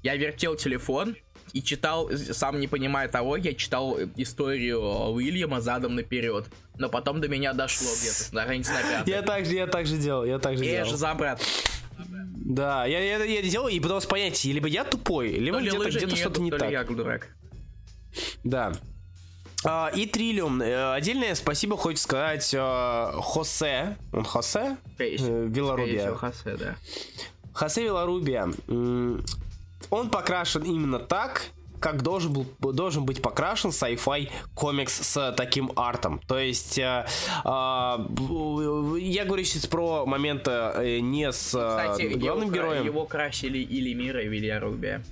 Я 0.02 0.16
вертел 0.16 0.54
телефон 0.54 1.16
и 1.52 1.62
читал, 1.62 2.10
сам 2.12 2.60
не 2.60 2.68
понимая 2.68 3.08
того, 3.08 3.36
я 3.36 3.54
читал 3.54 3.98
историю 4.16 4.80
Уильяма 5.12 5.60
задом 5.60 5.94
наперед. 5.94 6.46
Но 6.76 6.88
потом 6.88 7.20
до 7.20 7.28
меня 7.28 7.52
дошло 7.52 7.88
где-то, 8.00 8.34
на 8.34 8.44
на 8.46 8.82
пятой. 8.82 9.10
Я 9.10 9.22
так 9.22 9.46
же, 9.46 9.54
я 9.54 9.66
так 9.66 9.86
же 9.86 9.96
делал, 9.96 10.24
я 10.24 10.38
так 10.38 10.58
же 10.58 10.64
Я 10.64 10.78
делал. 10.78 10.90
же 10.90 10.96
за 10.96 11.14
брат. 11.14 11.40
Да, 12.44 12.84
я, 12.84 13.00
я, 13.00 13.24
я 13.24 13.42
делал 13.42 13.68
и 13.68 13.80
пытался 13.80 14.06
понять, 14.08 14.44
либо 14.44 14.68
я 14.68 14.84
тупой, 14.84 15.30
либо 15.30 15.58
То 15.58 15.64
ли 15.64 15.70
где-то 15.70 16.06
где 16.06 16.16
что-то 16.16 16.42
не 16.42 16.50
так. 16.50 16.70
я 16.70 16.84
дурак. 16.84 17.28
Да. 18.42 18.74
А, 19.64 19.90
и 19.94 20.06
Триллиум. 20.06 20.60
Э, 20.62 20.94
Отдельное 20.94 21.34
спасибо 21.34 21.76
хочется 21.76 22.04
сказать 22.04 22.50
э, 22.54 23.12
Хосе. 23.22 23.96
Он 24.12 24.24
Хосе? 24.24 24.76
Скорее 24.94 26.00
Э, 26.00 26.14
Хосе, 26.14 26.56
да. 26.56 26.76
Хосе 27.52 27.84
Виларубия. 27.84 28.48
М, 28.68 29.24
Он 29.90 30.10
покрашен 30.10 30.62
именно 30.64 30.98
так, 30.98 31.46
как 31.80 32.02
должен, 32.02 32.32
был, 32.32 32.46
должен 32.72 33.04
быть 33.04 33.20
покрашен 33.22 33.70
sci-fi 33.70 34.30
комикс 34.54 34.92
с 35.06 35.32
таким 35.36 35.70
артом. 35.76 36.20
То 36.26 36.38
есть, 36.38 36.78
э, 36.78 37.06
а, 37.44 37.98
б- 37.98 38.98
я 39.00 39.24
говорю 39.24 39.44
сейчас 39.44 39.66
про 39.66 40.04
момент 40.06 40.46
э, 40.46 40.98
не 41.00 41.30
с 41.32 41.54
э, 41.54 41.68
Кстати, 41.68 42.14
главным 42.14 42.46
его, 42.48 42.54
героем. 42.56 42.84
его 42.84 43.04
красили 43.06 43.58
или 43.58 43.92
Мира, 43.94 44.22
и 44.22 44.28
Вилья 44.28 44.60
Рубия. 44.60 45.02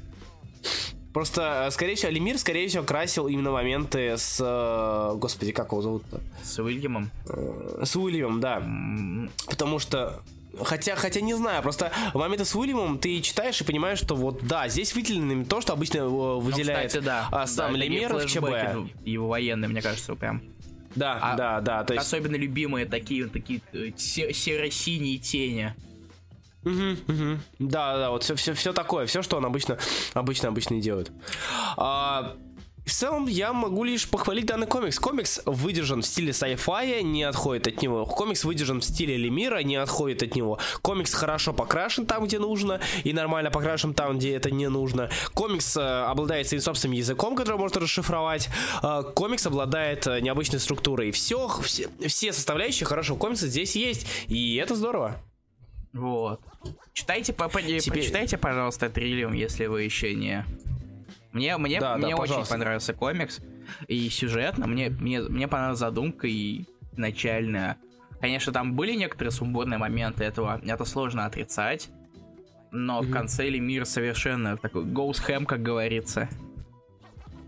Просто, 1.12 1.66
э, 1.66 1.70
скорее 1.70 1.94
всего, 1.94 2.09
Алимир, 2.09 2.39
скорее 2.39 2.68
всего, 2.68 2.84
красил 2.84 3.28
именно 3.28 3.51
моменты 3.51 4.16
с... 4.16 4.39
э, 4.40 5.16
Господи, 5.16 5.52
как 5.52 5.72
его 5.72 5.82
зовут-то? 5.82 6.20
С 6.43 6.59
Уильямом. 6.59 7.10
Э, 7.28 7.82
С 7.84 7.97
Уильямом, 7.97 8.40
да. 8.40 8.62
Потому 9.48 9.78
что 9.78 10.22
Хотя, 10.60 10.97
хотя 10.97 11.22
не 11.22 11.32
знаю, 11.32 11.62
просто 11.62 11.90
моменты 12.12 12.44
с 12.44 12.55
Уильямом 12.55 12.98
ты 12.98 13.22
читаешь 13.22 13.59
и 13.62 13.64
понимаешь, 13.64 13.98
что 13.98 14.14
вот 14.14 14.44
да, 14.47 14.68
здесь 14.68 14.94
выделено 14.94 15.47
то, 15.47 15.62
что 15.62 15.72
обычно 15.72 16.06
выделяет 16.06 16.82
ну, 16.82 17.01
кстати, 17.01 17.05
да. 17.05 17.28
а, 17.30 17.47
сам 17.47 17.72
да, 17.72 17.78
Лемер 17.78 18.14
в 18.14 18.26
ЧБ. 18.26 19.06
Его 19.06 19.28
военные, 19.28 19.68
мне 19.68 19.80
кажется, 19.80 20.14
прям. 20.14 20.43
Да, 20.94 21.18
а, 21.22 21.36
да, 21.36 21.60
да. 21.62 21.84
То 21.84 21.94
есть... 21.94 22.06
Особенно 22.06 22.36
любимые 22.36 22.84
такие, 22.84 23.28
такие 23.28 23.62
серо-синие 23.97 25.16
тени. 25.16 25.74
Угу, 26.64 27.12
угу. 27.12 27.39
Да, 27.59 27.97
да, 27.97 28.10
вот 28.10 28.22
все, 28.22 28.34
все, 28.36 28.55
все 28.55 28.72
такое, 28.72 29.06
все, 29.06 29.22
что 29.22 29.36
он 29.36 29.44
обычно, 29.44 29.78
обычно, 30.14 30.48
обычно 30.48 30.80
делает. 30.80 31.10
А, 31.76 32.36
в 32.84 32.90
целом, 32.90 33.26
я 33.26 33.52
могу 33.52 33.84
лишь 33.84 34.09
похвалить 34.09 34.47
данный 34.47 34.66
комикс. 34.66 34.98
Комикс 34.98 35.40
выдержан 35.47 36.02
в 36.02 36.06
стиле 36.06 36.32
sci-fi, 36.32 37.02
не 37.02 37.22
отходит 37.22 37.68
от 37.68 37.80
него. 37.80 38.05
Комикс 38.05 38.44
выдержан 38.44 38.80
в 38.80 38.84
стиле 38.84 39.16
Лемира, 39.16 39.62
не 39.62 39.76
отходит 39.76 40.22
от 40.24 40.34
него. 40.34 40.59
Комикс 40.82 41.14
хорошо 41.14 41.52
покрашен 41.52 42.06
там, 42.06 42.24
где 42.24 42.40
нужно, 42.40 42.80
и 43.05 43.12
нормально 43.12 43.51
покрашен 43.51 43.94
там, 43.94 44.18
где 44.18 44.34
это 44.34 44.51
не 44.51 44.68
нужно. 44.68 45.10
Комикс 45.32 45.76
э, 45.76 45.80
обладает 45.80 46.48
своим 46.48 46.62
собственным 46.62 46.97
языком, 46.97 47.36
который 47.36 47.56
можно 47.56 47.80
расшифровать. 47.80 48.48
Э, 48.82 49.05
комикс 49.14 49.47
обладает 49.47 50.06
э, 50.09 50.20
необычной 50.20 50.59
структурой. 50.59 51.12
Все, 51.12 51.48
все, 51.62 51.89
все 52.06 52.32
составляющие 52.32 52.86
хорошего 52.86 53.16
комикса 53.16 53.47
здесь 53.47 53.76
есть, 53.76 54.06
и 54.26 54.56
это 54.56 54.74
здорово. 54.74 55.20
Вот. 55.93 56.40
Читайте, 56.93 57.32
по, 57.32 57.48
Теперь... 57.48 58.02
читайте, 58.02 58.39
пожалуйста, 58.39 58.89
триллиум, 58.89 59.32
если 59.32 59.66
вы 59.66 59.82
еще 59.82 60.14
не 60.14 60.44
мне, 61.32 61.56
мне, 61.56 61.81
да, 61.81 61.97
мне 61.97 62.14
да, 62.14 62.23
очень 62.23 62.47
понравился 62.47 62.93
комикс. 62.93 63.40
И 63.89 64.09
сюжетно, 64.10 64.66
мне, 64.66 64.90
мне, 64.90 65.20
мне 65.20 65.48
понравилась 65.48 65.78
задумка 65.78 66.27
и 66.27 66.66
начальная. 66.97 67.78
Конечно, 68.20 68.52
там 68.52 68.74
были 68.74 68.94
некоторые 68.94 69.32
сумбурные 69.32 69.78
моменты 69.78 70.24
этого, 70.24 70.60
это 70.64 70.85
сложно 70.85 71.24
отрицать. 71.24 71.89
Но 72.70 73.01
mm-hmm. 73.01 73.06
в 73.06 73.10
конце 73.10 73.48
или 73.48 73.59
мир 73.59 73.85
совершенно 73.86 74.56
такой 74.56 74.85
goes 74.85 75.27
ham, 75.27 75.44
как 75.44 75.62
говорится. 75.62 76.28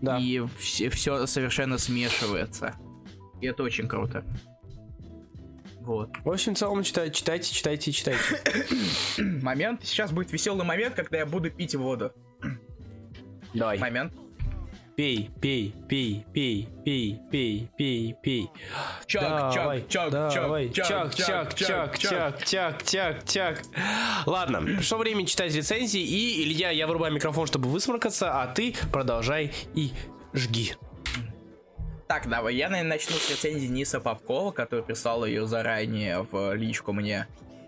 Да. 0.01 0.17
И 0.17 0.43
все, 0.57 0.89
все 0.89 1.25
совершенно 1.25 1.77
смешивается. 1.77 2.75
И 3.41 3.47
это 3.47 3.63
очень 3.63 3.87
круто. 3.87 4.23
Вот. 5.85 6.09
В 6.23 6.31
общем, 6.31 6.55
в 6.55 6.57
целом 6.57 6.81
читайте, 6.83 7.15
читайте, 7.15 7.53
читайте, 7.53 7.91
читайте. 7.91 8.19
момент. 9.41 9.81
Сейчас 9.83 10.11
будет 10.11 10.31
веселый 10.31 10.65
момент, 10.65 10.95
когда 10.95 11.19
я 11.19 11.25
буду 11.25 11.51
пить 11.51 11.75
воду. 11.75 12.11
Давай. 13.53 13.77
Момент. 13.77 14.13
Пей, 14.95 15.29
пей, 15.41 15.75
пей, 15.89 16.25
пей, 16.33 16.69
пей, 16.85 17.19
пей, 17.29 17.69
пей, 17.77 18.15
пей. 18.23 18.49
Чак, 19.05 19.53
давай, 19.53 19.81
чак, 19.89 20.11
чак, 20.11 20.11
давай. 20.11 20.69
чак, 20.69 21.13
чак, 21.13 21.53
чак, 21.53 21.99
чак, 21.99 22.45
чак, 22.45 22.83
чак, 22.83 23.25
чак. 23.25 23.61
Ладно, 24.25 24.61
пришло 24.65 24.97
время 24.97 25.25
читать 25.25 25.53
рецензии, 25.53 25.99
и, 25.99 26.43
Илья, 26.43 26.71
я 26.71 26.87
вырубаю 26.87 27.13
микрофон, 27.13 27.45
чтобы 27.45 27.67
высморкаться, 27.67 28.41
а 28.41 28.47
ты 28.47 28.73
продолжай 28.93 29.51
и 29.73 29.91
жги. 30.33 30.75
Так, 32.07 32.29
давай, 32.29 32.55
я, 32.55 32.69
наверное, 32.69 32.97
начну 32.97 33.15
с 33.15 33.29
рецензии 33.29 33.67
Ниса 33.67 33.99
Попкова, 33.99 34.51
который 34.51 34.83
прислал 34.83 35.25
ее 35.25 35.47
заранее 35.47 36.27
в 36.31 36.53
личку 36.53 36.93
мне. 36.93 37.27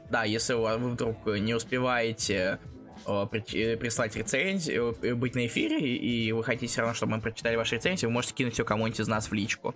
Да, 0.09 0.23
если 0.23 0.53
вы 0.53 0.77
вдруг 0.77 1.25
не 1.25 1.53
успеваете 1.55 2.59
Э, 3.07 3.25
прислать 3.25 4.17
рецензию, 4.17 4.97
э, 5.01 5.13
быть 5.13 5.33
на 5.33 5.45
эфире, 5.47 5.79
и 5.79 6.31
вы 6.33 6.43
хотите 6.43 6.67
все 6.67 6.81
равно, 6.81 6.93
чтобы 6.93 7.13
мы 7.13 7.21
прочитали 7.21 7.55
ваши 7.55 7.75
рецензии, 7.75 8.05
вы 8.05 8.11
можете 8.11 8.33
кинуть 8.33 8.53
все 8.53 8.65
кому-нибудь 8.65 8.99
из 8.99 9.07
нас 9.07 9.29
в 9.29 9.33
личку. 9.33 9.73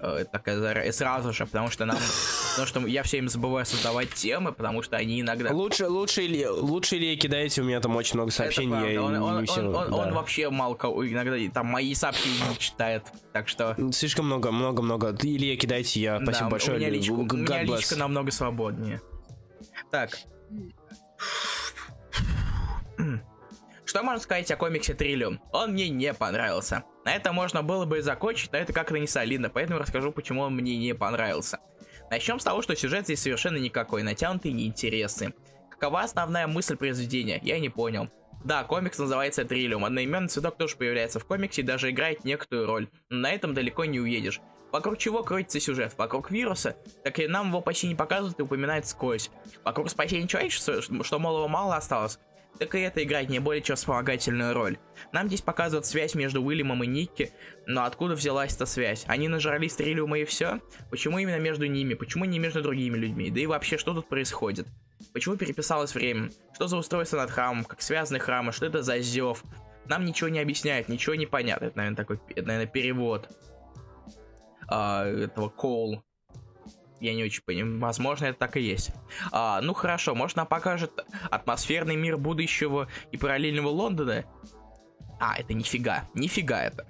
Э, 0.00 0.24
такая 0.30 0.92
сразу 0.92 1.32
же, 1.32 1.44
потому 1.46 1.70
что 1.70 1.84
нам, 1.84 1.96
потому 2.50 2.66
что 2.66 2.86
я 2.86 3.02
все 3.02 3.18
им 3.18 3.28
забываю 3.28 3.66
создавать 3.66 4.10
темы, 4.14 4.52
потому 4.52 4.82
что 4.82 4.96
они 4.96 5.20
иногда. 5.20 5.52
Лучше, 5.52 5.88
лучше 5.88 6.22
или 6.24 6.44
лучше 6.44 6.96
или 6.96 7.16
кидайте, 7.16 7.62
у 7.62 7.64
меня 7.64 7.80
там 7.80 7.96
очень 7.96 8.14
много 8.14 8.30
сообщений. 8.30 8.92
Это 8.92 9.02
он, 9.02 9.16
он, 9.16 9.46
все, 9.46 9.60
он, 9.60 9.74
он, 9.74 9.90
да. 9.90 9.96
он 9.96 10.14
вообще 10.14 10.50
мало 10.50 10.74
кого, 10.74 11.08
иногда 11.08 11.36
там 11.52 11.66
мои 11.66 11.94
сообщения 11.94 12.48
не 12.48 12.58
читает, 12.58 13.04
так 13.32 13.48
что. 13.48 13.76
Слишком 13.92 14.26
много, 14.26 14.52
много, 14.52 14.82
много. 14.82 15.16
Илья, 15.20 15.56
кидайте, 15.56 16.00
я. 16.00 16.20
Спасибо 16.22 16.46
да, 16.46 16.50
большое. 16.50 16.76
У 16.76 16.80
меня, 16.80 16.90
личку, 16.90 17.14
у 17.14 17.36
меня 17.36 17.62
личка 17.64 17.96
намного 17.96 18.30
свободнее. 18.30 19.00
Так. 19.90 20.10
Что 23.88 24.02
можно 24.02 24.20
сказать 24.20 24.50
о 24.50 24.56
комиксе 24.58 24.92
Триллиум? 24.92 25.40
Он 25.50 25.72
мне 25.72 25.88
не 25.88 26.12
понравился. 26.12 26.84
На 27.06 27.16
это 27.16 27.32
можно 27.32 27.62
было 27.62 27.86
бы 27.86 27.98
и 27.98 28.02
закончить, 28.02 28.52
но 28.52 28.58
это 28.58 28.74
как-то 28.74 28.98
не 28.98 29.06
солидно, 29.06 29.48
поэтому 29.48 29.78
расскажу, 29.78 30.12
почему 30.12 30.42
он 30.42 30.54
мне 30.54 30.76
не 30.76 30.94
понравился. 30.94 31.58
Начнем 32.10 32.38
с 32.38 32.44
того, 32.44 32.60
что 32.60 32.76
сюжет 32.76 33.04
здесь 33.04 33.22
совершенно 33.22 33.56
никакой, 33.56 34.02
натянутый 34.02 34.50
и 34.50 34.54
неинтересный. 34.54 35.34
Какова 35.70 36.02
основная 36.02 36.46
мысль 36.46 36.76
произведения? 36.76 37.40
Я 37.42 37.58
не 37.60 37.70
понял. 37.70 38.10
Да, 38.44 38.62
комикс 38.64 38.98
называется 38.98 39.46
Триллиум, 39.46 39.86
одноименный 39.86 40.28
цветок 40.28 40.58
тоже 40.58 40.76
появляется 40.76 41.18
в 41.18 41.24
комиксе 41.24 41.62
и 41.62 41.64
даже 41.64 41.88
играет 41.88 42.26
некоторую 42.26 42.66
роль, 42.66 42.88
но 43.08 43.16
на 43.20 43.32
этом 43.32 43.54
далеко 43.54 43.86
не 43.86 44.00
уедешь. 44.00 44.42
Вокруг 44.70 44.98
чего 44.98 45.22
крутится 45.22 45.60
сюжет? 45.60 45.94
Вокруг 45.96 46.30
вируса? 46.30 46.76
Так 47.04 47.20
и 47.20 47.26
нам 47.26 47.48
его 47.48 47.62
почти 47.62 47.88
не 47.88 47.94
показывают 47.94 48.38
и 48.38 48.42
упоминают 48.42 48.84
сквозь. 48.84 49.30
Вокруг 49.64 49.88
спасения 49.88 50.28
человечества, 50.28 50.82
что, 50.82 51.18
мол, 51.18 51.38
его 51.38 51.48
мало 51.48 51.74
осталось 51.74 52.18
так 52.58 52.74
и 52.74 52.80
это 52.80 53.02
играет 53.02 53.28
не 53.28 53.38
более 53.38 53.62
чем 53.62 53.76
вспомогательную 53.76 54.52
роль. 54.52 54.78
Нам 55.12 55.28
здесь 55.28 55.40
показывают 55.40 55.86
связь 55.86 56.14
между 56.14 56.42
Уильямом 56.42 56.82
и 56.84 56.86
Никки, 56.86 57.32
но 57.66 57.84
откуда 57.84 58.14
взялась 58.14 58.54
эта 58.54 58.66
связь? 58.66 59.04
Они 59.06 59.28
нажрались 59.28 59.74
Триллиума 59.74 60.18
и 60.18 60.24
все? 60.24 60.60
Почему 60.90 61.18
именно 61.18 61.38
между 61.38 61.66
ними? 61.66 61.94
Почему 61.94 62.24
не 62.24 62.38
между 62.38 62.62
другими 62.62 62.96
людьми? 62.96 63.30
Да 63.30 63.40
и 63.40 63.46
вообще, 63.46 63.78
что 63.78 63.94
тут 63.94 64.08
происходит? 64.08 64.66
Почему 65.12 65.36
переписалось 65.36 65.94
время? 65.94 66.30
Что 66.54 66.66
за 66.66 66.76
устройство 66.76 67.18
над 67.18 67.30
храмом? 67.30 67.64
Как 67.64 67.80
связаны 67.80 68.18
храмы? 68.18 68.52
Что 68.52 68.66
это 68.66 68.82
за 68.82 68.98
зев? 68.98 69.42
Нам 69.86 70.04
ничего 70.04 70.28
не 70.28 70.40
объясняют, 70.40 70.88
ничего 70.88 71.14
не 71.14 71.26
понятно. 71.26 71.66
Это, 71.66 71.76
наверное, 71.76 71.96
такой, 71.96 72.20
это, 72.30 72.46
наверное, 72.46 72.70
перевод 72.70 73.28
а, 74.68 75.06
этого 75.06 75.48
call 75.48 76.02
я 77.00 77.14
не 77.14 77.24
очень 77.24 77.42
понимаю. 77.42 77.78
Возможно, 77.80 78.26
это 78.26 78.38
так 78.38 78.56
и 78.56 78.60
есть. 78.60 78.90
А, 79.32 79.60
ну 79.60 79.74
хорошо, 79.74 80.14
может 80.14 80.36
нам 80.36 80.46
покажет 80.46 80.92
атмосферный 81.30 81.96
мир 81.96 82.16
будущего 82.16 82.88
и 83.12 83.16
параллельного 83.16 83.68
Лондона? 83.68 84.24
А, 85.20 85.36
это 85.36 85.52
нифига, 85.52 86.08
нифига 86.14 86.62
это. 86.62 86.86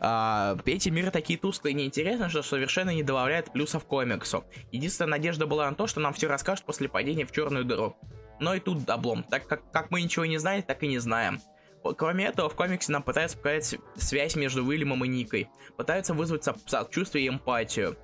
А, 0.00 0.56
эти 0.64 0.88
миры 0.88 1.10
такие 1.10 1.38
тусклые 1.38 1.72
и 1.72 1.76
неинтересные, 1.76 2.28
что 2.28 2.42
совершенно 2.42 2.90
не 2.90 3.02
добавляет 3.02 3.52
плюсов 3.52 3.84
комиксу. 3.84 4.44
Единственная 4.70 5.12
надежда 5.12 5.46
была 5.46 5.68
на 5.68 5.74
то, 5.74 5.86
что 5.86 6.00
нам 6.00 6.12
все 6.12 6.28
расскажут 6.28 6.64
после 6.64 6.88
падения 6.88 7.26
в 7.26 7.32
черную 7.32 7.64
дыру. 7.64 7.96
Но 8.38 8.54
и 8.54 8.60
тут 8.60 8.88
облом. 8.88 9.24
Так 9.24 9.46
как, 9.46 9.70
как 9.72 9.90
мы 9.90 10.02
ничего 10.02 10.24
не 10.26 10.38
знаем, 10.38 10.62
так 10.62 10.82
и 10.82 10.88
не 10.88 10.98
знаем. 10.98 11.40
Кроме 11.96 12.26
этого, 12.26 12.48
в 12.48 12.54
комиксе 12.54 12.92
нам 12.92 13.02
пытаются 13.02 13.36
показать 13.36 13.74
связь 13.96 14.36
между 14.36 14.64
Уильямом 14.64 15.04
и 15.04 15.08
Никой. 15.08 15.48
Пытаются 15.76 16.14
вызвать 16.14 16.44
сочувствие 16.66 17.24
и 17.24 17.28
эмпатию 17.28 17.96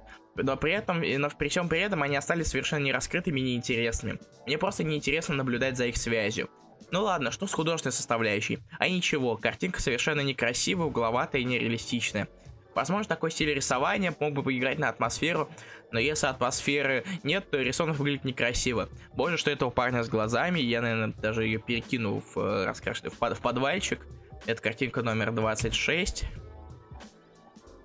но 0.43 0.57
при 0.57 0.73
этом, 0.73 1.01
но 1.01 1.31
при 1.31 1.49
всем 1.49 1.69
при 1.69 1.81
этом 1.81 2.03
они 2.03 2.17
остались 2.17 2.49
совершенно 2.49 2.85
не 2.85 2.93
раскрытыми 2.93 3.41
и 3.41 3.43
неинтересными. 3.43 4.19
Мне 4.47 4.59
просто 4.59 4.85
неинтересно 4.85 5.35
наблюдать 5.35 5.77
за 5.77 5.87
их 5.87 5.97
связью. 5.97 6.49
Ну 6.91 7.03
ладно, 7.03 7.31
что 7.31 7.47
с 7.47 7.53
художественной 7.53 7.93
составляющей? 7.93 8.61
А 8.79 8.89
ничего, 8.89 9.37
картинка 9.37 9.83
совершенно 9.83 10.21
некрасивая, 10.21 10.87
угловатая 10.87 11.43
и 11.43 11.45
нереалистичная. 11.45 12.29
Возможно, 12.75 13.09
такой 13.09 13.31
стиль 13.33 13.53
рисования 13.53 14.15
мог 14.21 14.35
бы 14.35 14.43
поиграть 14.43 14.79
на 14.79 14.89
атмосферу, 14.89 15.51
но 15.91 15.99
если 15.99 16.29
атмосферы 16.29 17.05
нет, 17.25 17.51
то 17.51 17.61
рисунок 17.61 17.97
выглядит 17.97 18.25
некрасиво. 18.25 18.89
Боже, 19.15 19.37
что 19.37 19.51
этого 19.51 19.71
парня 19.71 20.05
с 20.05 20.09
глазами, 20.09 20.61
я, 20.61 20.81
наверное, 20.81 21.13
даже 21.21 21.45
ее 21.45 21.59
перекину 21.59 22.23
в 22.35 22.39
э, 22.39 22.67
раскрашенный 22.67 23.11
в, 23.11 23.19
под, 23.19 23.37
в 23.37 23.41
подвальчик. 23.41 24.07
Это 24.47 24.63
картинка 24.63 25.03
номер 25.03 25.33
26. 25.33 26.25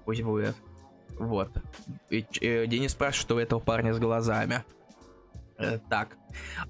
Пусть 0.06 0.22
будет. 0.22 0.56
Вот. 1.18 1.52
И, 2.10 2.26
э, 2.42 2.66
Денис 2.68 2.92
спрашивает, 2.92 3.22
что 3.22 3.36
у 3.36 3.40
этого 3.40 3.60
парня 3.60 3.94
с 3.94 4.00
глазами. 4.00 4.64
Э, 5.58 5.80
так. 5.90 6.18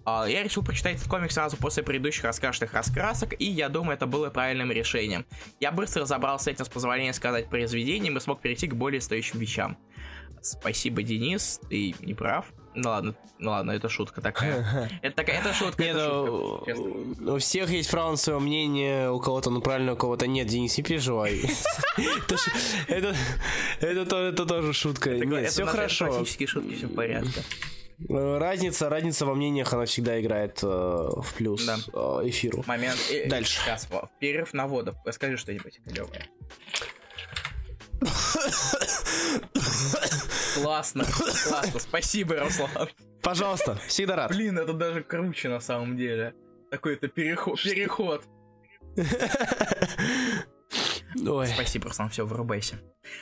Э, 0.05 0.25
я 0.27 0.43
решил 0.43 0.63
прочитать 0.63 0.97
этот 0.97 1.07
комик 1.07 1.31
сразу 1.31 1.57
после 1.57 1.83
предыдущих 1.83 2.23
раскрашенных 2.25 2.73
раскрасок, 2.73 3.39
и 3.39 3.45
я 3.45 3.69
думаю, 3.69 3.95
это 3.95 4.07
было 4.07 4.29
правильным 4.29 4.71
решением. 4.71 5.25
Я 5.59 5.71
быстро 5.71 6.01
разобрался 6.01 6.45
с 6.45 6.47
этим, 6.47 6.65
с 6.65 6.69
позволения 6.69 7.13
сказать 7.13 7.49
произведением, 7.49 8.17
и 8.17 8.19
смог 8.19 8.41
перейти 8.41 8.67
к 8.67 8.75
более 8.75 9.01
стоящим 9.01 9.39
вещам. 9.39 9.77
Спасибо, 10.41 11.03
Денис, 11.03 11.59
ты 11.69 11.95
не 12.01 12.13
прав. 12.13 12.51
Ну 12.75 12.89
ладно, 12.89 13.15
ну 13.39 13.51
ладно, 13.51 13.71
это 13.71 13.89
шутка 13.89 14.21
такая. 14.21 14.89
Это 15.01 15.15
такая, 15.15 15.39
это 15.39 15.53
шутка. 15.53 15.83
Нет, 15.83 15.95
это 15.95 16.75
шутка, 16.75 17.31
у 17.31 17.37
всех 17.37 17.69
есть 17.69 17.91
право 17.91 18.11
на 18.11 18.17
свое 18.17 18.39
мнение, 18.39 19.11
у 19.11 19.19
кого-то 19.19 19.49
ну 19.49 19.61
правильно, 19.61 19.93
у 19.93 19.95
кого-то 19.95 20.27
нет, 20.27 20.47
Денис, 20.47 20.77
не 20.77 20.83
переживай. 20.83 21.41
Это 22.87 23.15
это 23.79 24.45
тоже 24.45 24.73
шутка. 24.73 25.11
Нет, 25.11 25.51
все 25.51 25.65
хорошо. 25.65 26.07
Классические 26.07 26.47
шутки, 26.47 26.75
все 26.75 26.87
в 26.87 26.95
порядке. 26.95 27.43
Э, 28.09 28.37
разница, 28.37 28.89
разница 28.89 29.25
во 29.25 29.35
мнениях, 29.35 29.71
она 29.73 29.85
всегда 29.85 30.19
играет 30.19 30.59
э, 30.63 30.67
в 30.67 31.33
плюс 31.37 31.65
да. 31.65 31.77
э, 31.93 32.29
эфиру. 32.29 32.63
Момент. 32.67 32.97
Дальше. 33.27 33.59
Сейчас, 33.61 33.87
перерыв 34.19 34.53
на 34.53 34.67
воду. 34.67 34.95
Расскажи 35.05 35.37
что-нибудь 35.37 35.79
клевое. 35.85 36.27
Классно, 40.55 41.03
классно. 41.05 41.79
Спасибо, 41.79 42.35
Руслан. 42.39 42.89
Пожалуйста, 43.21 43.77
всегда 43.87 44.15
рад. 44.15 44.31
Блин, 44.31 44.57
это 44.59 44.73
даже 44.73 45.01
круче 45.03 45.49
на 45.49 45.59
самом 45.59 45.97
деле. 45.97 46.33
Такой-то 46.69 47.07
переход. 47.07 47.61
переход. 47.61 48.23
Ой. 51.15 51.47
Спасибо, 51.47 51.87
Руслан, 51.87 52.09
все, 52.09 52.25
вырубайся. 52.25 52.79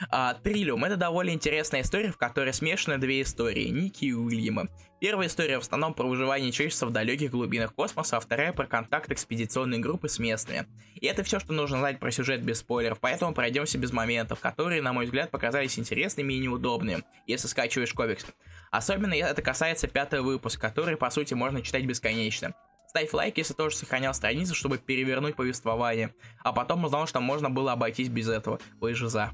А, 0.09 0.33
Триллиум— 0.35 0.83
это 0.85 0.95
довольно 0.95 1.31
интересная 1.31 1.81
история, 1.81 2.11
в 2.11 2.17
которой 2.17 2.53
смешаны 2.53 2.97
две 2.97 3.21
истории— 3.21 3.67
Ники 3.69 4.05
и 4.05 4.13
Уильяма. 4.13 4.67
Первая 4.99 5.27
история 5.27 5.57
в 5.57 5.61
основном 5.61 5.95
про 5.95 6.07
выживание 6.07 6.51
человечества 6.51 6.85
в 6.85 6.91
далеких 6.91 7.31
глубинах 7.31 7.73
космоса, 7.73 8.17
а 8.17 8.19
вторая 8.19 8.53
про 8.53 8.67
контакт 8.67 9.11
экспедиционной 9.11 9.79
группы 9.79 10.07
с 10.07 10.19
местными. 10.19 10.67
И 10.93 11.07
это 11.07 11.23
все, 11.23 11.39
что 11.39 11.53
нужно 11.53 11.79
знать 11.79 11.99
про 11.99 12.11
сюжет 12.11 12.43
без 12.43 12.59
спойлеров, 12.59 12.99
поэтому 12.99 13.33
пройдемся 13.33 13.79
без 13.79 13.91
моментов, 13.91 14.39
которые, 14.39 14.81
на 14.83 14.93
мой 14.93 15.05
взгляд, 15.05 15.31
показались 15.31 15.79
интересными 15.79 16.33
и 16.33 16.39
неудобными, 16.39 17.03
если 17.25 17.47
скачиваешь 17.47 17.93
комикс. 17.93 18.27
Особенно 18.69 19.13
это 19.15 19.41
касается 19.41 19.87
пятого 19.87 20.21
выпуска, 20.21 20.61
который, 20.61 20.97
по 20.97 21.09
сути, 21.09 21.33
можно 21.33 21.63
читать 21.63 21.85
бесконечно. 21.85 22.53
Ставь 22.91 23.13
лайк, 23.13 23.37
если 23.37 23.53
тоже 23.53 23.77
сохранял 23.77 24.13
страницу, 24.13 24.53
чтобы 24.53 24.77
перевернуть 24.77 25.37
повествование. 25.37 26.13
А 26.43 26.51
потом 26.51 26.83
узнал, 26.83 27.07
что 27.07 27.21
можно 27.21 27.49
было 27.49 27.71
обойтись 27.71 28.09
без 28.09 28.27
этого. 28.27 28.59
Вы 28.81 28.95
же 28.95 29.07
за. 29.07 29.31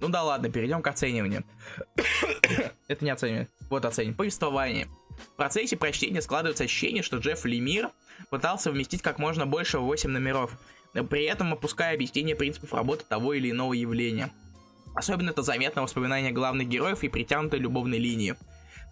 Ну 0.00 0.08
да 0.08 0.22
ладно, 0.22 0.48
перейдем 0.48 0.80
к 0.80 0.86
оцениванию. 0.86 1.44
Это 2.88 3.04
не 3.04 3.10
оценивание. 3.10 3.48
Вот 3.68 3.84
оценивание. 3.84 4.16
Повествование. 4.16 4.88
В 5.34 5.36
процессе 5.36 5.76
прочтения 5.76 6.22
складывается 6.22 6.64
ощущение, 6.64 7.02
что 7.02 7.18
Джефф 7.18 7.44
Лемир 7.44 7.90
пытался 8.30 8.70
вместить 8.70 9.02
как 9.02 9.18
можно 9.18 9.44
больше 9.44 9.78
в 9.78 9.82
8 9.82 10.08
номеров, 10.08 10.58
при 11.10 11.24
этом 11.24 11.52
опуская 11.52 11.92
объяснение 11.92 12.34
принципов 12.34 12.72
работы 12.72 13.04
того 13.06 13.34
или 13.34 13.50
иного 13.50 13.74
явления. 13.74 14.32
Особенно 14.94 15.28
это 15.28 15.42
заметно 15.42 15.82
в 15.82 15.84
воспоминания 15.84 16.30
главных 16.30 16.68
героев 16.68 17.02
и 17.02 17.08
притянутой 17.10 17.58
любовной 17.58 17.98
линии. 17.98 18.34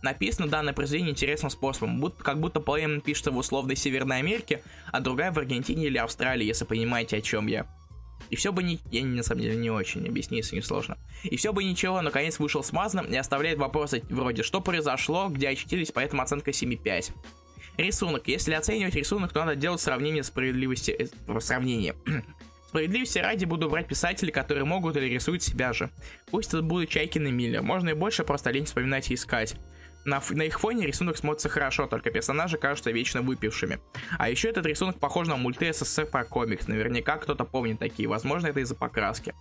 Написано 0.03 0.49
данное 0.49 0.73
произведение 0.73 1.13
интересным 1.13 1.51
способом, 1.51 2.01
будто, 2.01 2.23
как 2.23 2.41
будто 2.41 2.61
поэма 2.61 3.01
пишется 3.01 3.31
в 3.31 3.37
условной 3.37 3.77
Северной 3.77 4.19
Америке, 4.19 4.63
а 4.91 5.01
другая 5.01 5.31
в 5.31 5.39
Аргентине 5.39 5.87
или 5.87 5.97
Австралии, 5.97 6.45
если 6.45 6.65
понимаете, 6.65 7.17
о 7.19 7.21
чем 7.21 7.47
я. 7.47 7.67
И 8.31 8.37
все 8.37 8.53
бы 8.53 8.63
не... 8.63 8.81
Я 8.91 9.05
на 9.05 9.23
самом 9.23 9.43
деле 9.43 9.57
не 9.57 9.71
очень, 9.71 10.07
объясни, 10.07 10.39
если 10.39 10.57
не 10.57 10.63
сложно. 10.63 10.97
И 11.23 11.37
все 11.37 11.53
бы 11.53 11.63
ничего, 11.63 12.01
наконец 12.01 12.39
вышел 12.39 12.65
смазанным 12.65 13.07
и 13.07 13.17
оставляет 13.17 13.59
вопросы 13.59 14.03
вроде 14.11 14.43
«Что 14.43 14.61
произошло?», 14.61 15.29
«Где 15.29 15.51
очутились?», 15.51 15.93
поэтому 15.93 16.23
оценка 16.23 16.51
7,5. 16.51 17.13
Рисунок. 17.77 18.29
Если 18.29 18.55
оценивать 18.55 18.95
рисунок, 18.95 19.33
то 19.33 19.41
надо 19.41 19.57
делать 19.57 19.81
сравнение 19.81 20.23
справедливости... 20.23 21.11
Э, 21.27 21.41
сравнение. 21.41 21.95
Справедливости 22.69 23.19
ради 23.19 23.45
буду 23.45 23.69
брать 23.69 23.87
писателей, 23.87 24.33
которые 24.33 24.65
могут 24.65 24.97
или 24.97 25.07
рисуют 25.07 25.43
себя 25.43 25.75
же. 25.75 25.91
Пусть 26.31 26.49
это 26.55 26.63
будут 26.63 26.89
Чайкин 26.89 27.27
и 27.27 27.31
Миллер. 27.31 27.63
Можно 27.63 27.91
и 27.91 27.95
больше, 27.95 28.25
просто 28.25 28.51
лень 28.51 28.65
вспоминать 28.65 29.11
и 29.11 29.15
искать. 29.15 29.57
На, 30.05 30.21
на 30.31 30.43
их 30.43 30.59
фоне 30.59 30.87
рисунок 30.87 31.17
смотрится 31.17 31.49
хорошо, 31.49 31.87
только 31.87 32.11
персонажи 32.11 32.57
кажутся 32.57 32.91
вечно 32.91 33.23
выпившими. 33.23 33.81
А 34.19 34.29
еще 34.29 34.49
этот 34.49 34.67
рисунок 34.67 34.99
похож 34.99 35.29
на 35.29 35.37
мульты 35.37 35.73
СССР 35.73 36.07
про 36.07 36.25
комикс. 36.25 36.67
Наверняка 36.67 37.17
кто-то 37.19 37.45
помнит 37.45 37.79
такие. 37.79 38.09
Возможно, 38.09 38.49
это 38.49 38.61
из-за 38.61 38.75
покраски. 38.75 39.35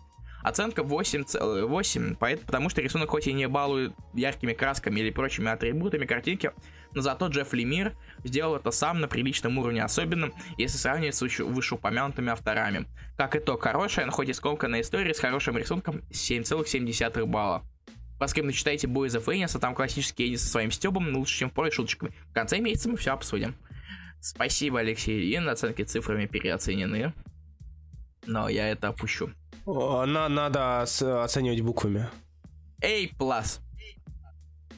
Оценка 0.44 0.84
8, 0.84 1.26
8 1.68 2.16
потому 2.16 2.70
что 2.70 2.82
рисунок 2.82 3.10
хоть 3.10 3.28
и 3.28 3.34
не 3.34 3.48
балует 3.48 3.94
яркими 4.14 4.54
красками 4.54 5.00
или 5.00 5.12
прочими 5.12 5.52
атрибутами 5.52 6.06
картинки, 6.06 6.52
но 6.94 7.02
зато 7.02 7.28
Джефф 7.28 7.54
Лемир 7.54 7.94
сделал 8.24 8.56
это 8.56 8.72
сам 8.72 9.00
на 9.02 9.08
приличном 9.08 9.58
уровне, 9.60 9.84
особенно 9.84 10.32
если 10.58 10.78
сравнивать 10.78 11.16
с 11.16 11.22
вышеупомянутыми 11.22 12.32
авторами. 12.32 12.88
Как 13.18 13.36
итог, 13.36 13.62
хорошая, 13.62 14.06
но 14.08 14.12
хоть 14.12 14.30
и 14.30 14.34
скомканная 14.34 14.82
история 14.82 15.14
с 15.14 15.20
хорошим 15.20 15.58
рисунком 15.58 16.02
7,7 16.12 17.26
балла. 17.26 17.64
Поскольку 18.22 18.52
читайте 18.52 18.86
Boys 18.86 19.20
of 19.20 19.26
Энниса, 19.34 19.58
там 19.58 19.74
классический 19.74 20.28
Эннис 20.28 20.44
со 20.44 20.50
своим 20.50 20.70
стебом, 20.70 21.16
лучше, 21.16 21.40
чем 21.40 21.50
в 21.50 21.72
шуточками. 21.72 22.14
В 22.30 22.34
конце 22.34 22.60
месяца 22.60 22.88
мы 22.88 22.96
все 22.98 23.14
обсудим. 23.14 23.56
Спасибо, 24.20 24.82
Алексей 24.82 25.18
Ильин, 25.20 25.50
оценки 25.50 25.82
цифрами 25.82 26.28
переоценены. 26.28 27.16
Но 28.28 28.48
я 28.48 28.68
это 28.68 28.90
опущу. 28.90 29.32
О, 29.66 30.06
на, 30.06 30.30
надо 30.30 30.82
оценивать 30.84 31.62
буквами. 31.62 32.10
Плюс. 33.18 33.60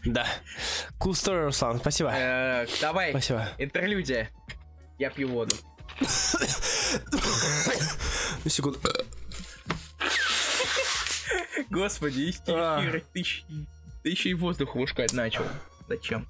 Да. 0.06 0.26
Cool 1.02 1.12
story, 1.12 1.44
Руслан, 1.44 1.80
спасибо. 1.80 2.14
Э, 2.16 2.66
давай, 2.80 3.10
спасибо. 3.10 3.50
интерлюдия. 3.58 4.30
Я 5.00 5.10
пью 5.10 5.28
воду. 5.28 5.54
Секунду. 8.48 8.80
Господи, 11.70 12.30
эфир, 12.30 13.04
ты, 13.14 13.24
ты 14.04 14.10
еще 14.10 14.30
и 14.30 14.34
воздух 14.34 14.76
выпускать 14.76 15.14
начал. 15.14 15.44
Зачем? 15.88 16.28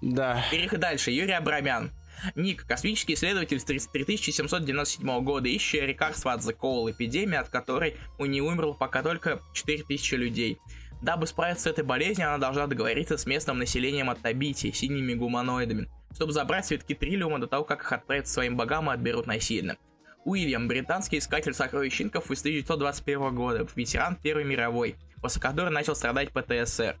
Да. 0.00 0.44
Переход 0.50 0.80
дальше. 0.80 1.10
Юрий 1.10 1.32
Абрамян. 1.32 1.90
Ник, 2.34 2.64
космический 2.66 3.14
исследователь 3.14 3.58
с 3.58 3.64
3797 3.64 5.24
года, 5.24 5.48
ищущий 5.48 5.80
лекарство 5.80 6.32
от 6.32 6.40
The 6.40 6.56
Call, 6.56 6.90
эпидемии, 6.90 7.36
от 7.36 7.48
которой 7.48 7.96
у 8.18 8.26
нее 8.26 8.42
умерло 8.42 8.72
пока 8.72 9.02
только 9.02 9.40
4000 9.52 10.14
людей. 10.14 10.58
Дабы 11.02 11.26
справиться 11.26 11.64
с 11.64 11.66
этой 11.66 11.84
болезнью, 11.84 12.28
она 12.28 12.38
должна 12.38 12.66
договориться 12.66 13.18
с 13.18 13.26
местным 13.26 13.58
населением 13.58 14.08
от 14.08 14.20
Табити, 14.20 14.72
синими 14.72 15.14
гуманоидами, 15.14 15.88
чтобы 16.14 16.32
забрать 16.32 16.66
цветки 16.66 16.94
Триллиума 16.94 17.38
до 17.38 17.46
того, 17.46 17.64
как 17.64 17.82
их 17.82 17.92
отправят 17.92 18.28
своим 18.28 18.56
богам 18.56 18.90
и 18.90 18.94
отберут 18.94 19.26
насильно. 19.26 19.76
Уильям, 20.24 20.68
британский 20.68 21.18
искатель 21.18 21.52
сокровищ 21.52 22.00
инков 22.00 22.30
из 22.30 22.40
1921 22.40 23.34
года, 23.34 23.66
ветеран 23.76 24.16
Первой 24.16 24.44
мировой, 24.44 24.96
после 25.20 25.40
которой 25.40 25.70
начал 25.70 25.94
страдать 25.94 26.30
ПТСР. 26.32 26.96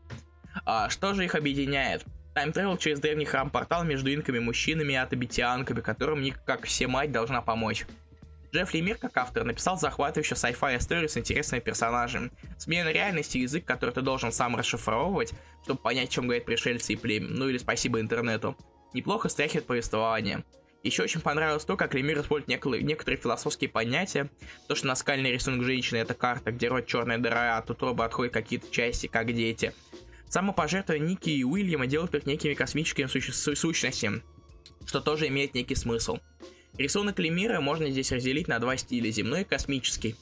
А, 0.66 0.90
что 0.90 1.14
же 1.14 1.24
их 1.24 1.34
объединяет? 1.34 2.04
Тайм 2.34 2.52
через 2.78 3.00
древний 3.00 3.24
храм-портал 3.24 3.84
между 3.84 4.12
инками 4.12 4.40
мужчинами 4.40 4.92
и 4.92 4.96
атабитианками, 4.96 5.80
которым 5.80 6.20
Ник, 6.20 6.40
как 6.44 6.64
все 6.64 6.86
мать, 6.86 7.12
должна 7.12 7.40
помочь. 7.40 7.86
Джефф 8.52 8.74
Лемир, 8.74 8.98
как 8.98 9.16
автор, 9.16 9.44
написал 9.44 9.78
захватывающую 9.78 10.36
sci-fi 10.36 10.78
историю 10.78 11.08
с 11.08 11.16
интересными 11.16 11.60
персонажами. 11.60 12.30
Смена 12.58 12.90
реальности 12.90 13.38
язык, 13.38 13.64
который 13.64 13.90
ты 13.90 14.00
должен 14.00 14.32
сам 14.32 14.54
расшифровывать, 14.54 15.32
чтобы 15.62 15.80
понять, 15.80 16.10
чем 16.10 16.24
говорят 16.26 16.44
пришельцы 16.44 16.92
и 16.92 16.96
племя, 16.96 17.28
ну 17.30 17.48
или 17.48 17.58
спасибо 17.58 18.00
интернету. 18.00 18.56
Неплохо 18.92 19.28
стряхивает 19.28 19.66
повествование. 19.66 20.44
Еще 20.84 21.02
очень 21.02 21.22
понравилось 21.22 21.64
то, 21.64 21.78
как 21.78 21.94
Лемир 21.94 22.20
использует 22.20 22.48
некоторые, 22.48 23.18
философские 23.18 23.70
понятия. 23.70 24.30
То, 24.68 24.74
что 24.74 24.86
наскальный 24.86 25.32
рисунок 25.32 25.64
женщины 25.64 25.96
это 25.96 26.12
карта, 26.12 26.52
где 26.52 26.68
рот 26.68 26.86
черная 26.86 27.16
дыра, 27.16 27.56
а 27.56 27.62
тут 27.62 27.82
оба 27.82 28.04
отходят 28.04 28.34
какие-то 28.34 28.70
части, 28.70 29.06
как 29.06 29.32
дети. 29.32 29.72
Самопожертвование 30.28 31.08
Ники 31.08 31.30
и 31.30 31.42
Уильяма 31.42 31.86
делают 31.86 32.14
их 32.14 32.26
некими 32.26 32.52
космическими 32.52 33.06
суще- 33.06 33.54
сущностями, 33.54 34.22
что 34.84 35.00
тоже 35.00 35.28
имеет 35.28 35.54
некий 35.54 35.74
смысл. 35.74 36.18
Рисунок 36.76 37.18
Лемира 37.18 37.60
можно 37.60 37.88
здесь 37.88 38.12
разделить 38.12 38.48
на 38.48 38.58
два 38.58 38.76
стиля, 38.76 39.10
земной 39.10 39.42
и 39.42 39.44
космический. 39.44 40.16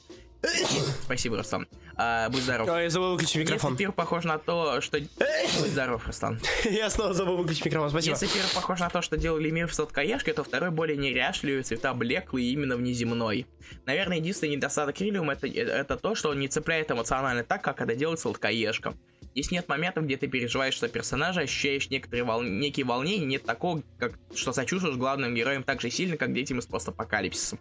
Спасибо, 1.03 1.37
Руслан. 1.37 1.67
А, 1.95 2.29
будь 2.29 2.41
здоров. 2.41 2.67
А, 2.69 2.81
я 2.81 2.89
забыл 2.89 3.13
выключить 3.13 3.35
микрофон. 3.35 3.73
Если 3.73 3.83
пир 3.83 3.91
похож 3.91 4.23
на 4.23 4.37
то, 4.37 4.81
что... 4.81 4.99
Будь 4.99 5.69
здоров, 5.69 6.05
Руслан. 6.05 6.39
Я 6.65 6.89
снова 6.89 7.13
забыл 7.13 7.37
выключить 7.37 7.65
микрофон, 7.65 7.89
спасибо. 7.89 8.17
Если 8.19 8.27
первый 8.27 8.53
похож 8.53 8.79
на 8.79 8.89
то, 8.89 9.01
что 9.01 9.15
делали 9.17 9.49
мир 9.49 9.67
в 9.67 9.73
сладкоежке, 9.73 10.33
то 10.33 10.43
второй 10.43 10.71
более 10.71 10.97
неряшливый, 10.97 11.63
цвета 11.63 11.93
блеклые 11.93 12.51
именно 12.51 12.75
внеземной. 12.75 13.45
Наверное, 13.85 14.17
единственный 14.17 14.55
недостаток 14.55 14.99
Риллиум 14.99 15.29
это, 15.29 15.47
это 15.47 15.97
то, 15.97 16.15
что 16.15 16.29
он 16.29 16.39
не 16.39 16.47
цепляет 16.47 16.91
эмоционально 16.91 17.43
так, 17.43 17.63
как 17.63 17.81
это 17.81 17.95
делает 17.95 18.19
сладкоежка. 18.19 18.95
Здесь 19.33 19.49
нет 19.51 19.67
моментов, 19.67 20.05
где 20.05 20.17
ты 20.17 20.27
переживаешь 20.27 20.79
за 20.79 20.89
персонажа, 20.89 21.41
ощущаешь 21.41 21.89
некоторые 21.89 22.23
вол... 22.23 22.43
некие 22.43 22.85
волнения, 22.85 23.25
нет 23.25 23.43
такого, 23.43 23.81
как... 23.97 24.13
что 24.35 24.53
сочувствуешь 24.53 24.95
главным 24.95 25.33
героям 25.33 25.63
так 25.63 25.81
же 25.81 25.89
сильно, 25.89 26.17
как 26.17 26.33
детям 26.33 26.59
из 26.59 26.65
постапокалипсиса 26.65 27.57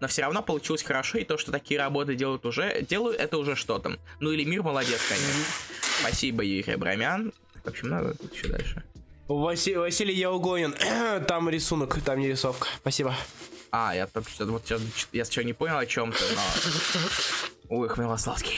но 0.00 0.08
все 0.08 0.22
равно 0.22 0.42
получилось 0.42 0.82
хорошо, 0.82 1.18
и 1.18 1.24
то, 1.24 1.38
что 1.38 1.52
такие 1.52 1.78
работы 1.80 2.14
делают 2.14 2.46
уже, 2.46 2.82
делают, 2.82 3.18
это 3.18 3.38
уже 3.38 3.56
что-то. 3.56 3.98
Ну 4.20 4.30
или 4.30 4.44
мир 4.44 4.62
молодец, 4.62 5.00
конечно. 5.08 5.44
Спасибо, 6.00 6.42
Юрий 6.44 6.72
Абрамян. 6.72 7.32
В 7.64 7.68
общем, 7.68 7.88
надо 7.88 8.14
тут 8.14 8.34
еще 8.34 8.48
дальше. 8.48 8.84
Васи- 9.26 9.78
Василий 9.78 10.14
Яугонин. 10.14 10.74
там 11.26 11.48
рисунок, 11.50 12.00
там 12.02 12.18
не 12.20 12.28
рисовка. 12.28 12.68
Спасибо. 12.78 13.14
А, 13.70 13.94
я 13.94 14.06
только 14.06 14.30
что 14.30 14.46
вот 14.46 14.62
сейчас 14.64 14.80
я 15.12 15.24
сначала 15.24 15.44
не 15.44 15.52
понял 15.52 15.76
о 15.76 15.86
чем 15.86 16.12
то 16.12 16.24
но. 16.34 16.42
Ой, 17.80 17.88
Хмелославский. 17.88 18.56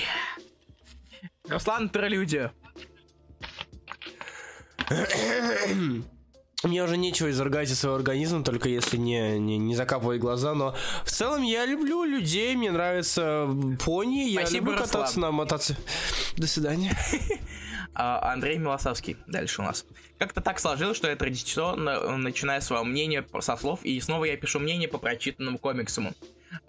Руслан 1.48 1.88
Прелюдия. 1.88 2.52
Мне 6.62 6.82
уже 6.84 6.98
нечего 6.98 7.30
изрыгать 7.30 7.70
из 7.70 7.80
своего 7.80 7.96
организма, 7.96 8.44
только 8.44 8.68
если 8.68 8.98
не, 8.98 9.38
не, 9.38 9.56
не 9.56 9.74
закапывать 9.74 10.20
глаза, 10.20 10.54
но 10.54 10.74
в 11.04 11.10
целом 11.10 11.42
я 11.42 11.64
люблю 11.64 12.04
людей, 12.04 12.54
мне 12.54 12.70
нравится 12.70 13.48
пони, 13.82 14.28
я 14.28 14.42
Спасибо, 14.42 14.66
люблю 14.66 14.72
Руслан. 14.72 14.88
кататься 14.88 15.20
на 15.20 15.30
мотоцикле. 15.30 15.84
До 16.36 16.46
свидания. 16.46 16.96
А, 17.92 18.32
Андрей 18.32 18.56
Милосовский. 18.56 19.16
Дальше 19.26 19.62
у 19.62 19.64
нас. 19.64 19.84
Как-то 20.16 20.40
так 20.40 20.60
сложилось, 20.60 20.96
что 20.96 21.08
я 21.10 21.16
традиционно 21.16 22.16
начинаю 22.16 22.62
свое 22.62 22.84
мнение 22.84 23.26
со 23.40 23.56
слов, 23.56 23.84
и 23.84 24.00
снова 24.00 24.26
я 24.26 24.36
пишу 24.36 24.60
мнение 24.60 24.88
по 24.88 24.98
прочитанному 24.98 25.58
комиксу. 25.58 26.04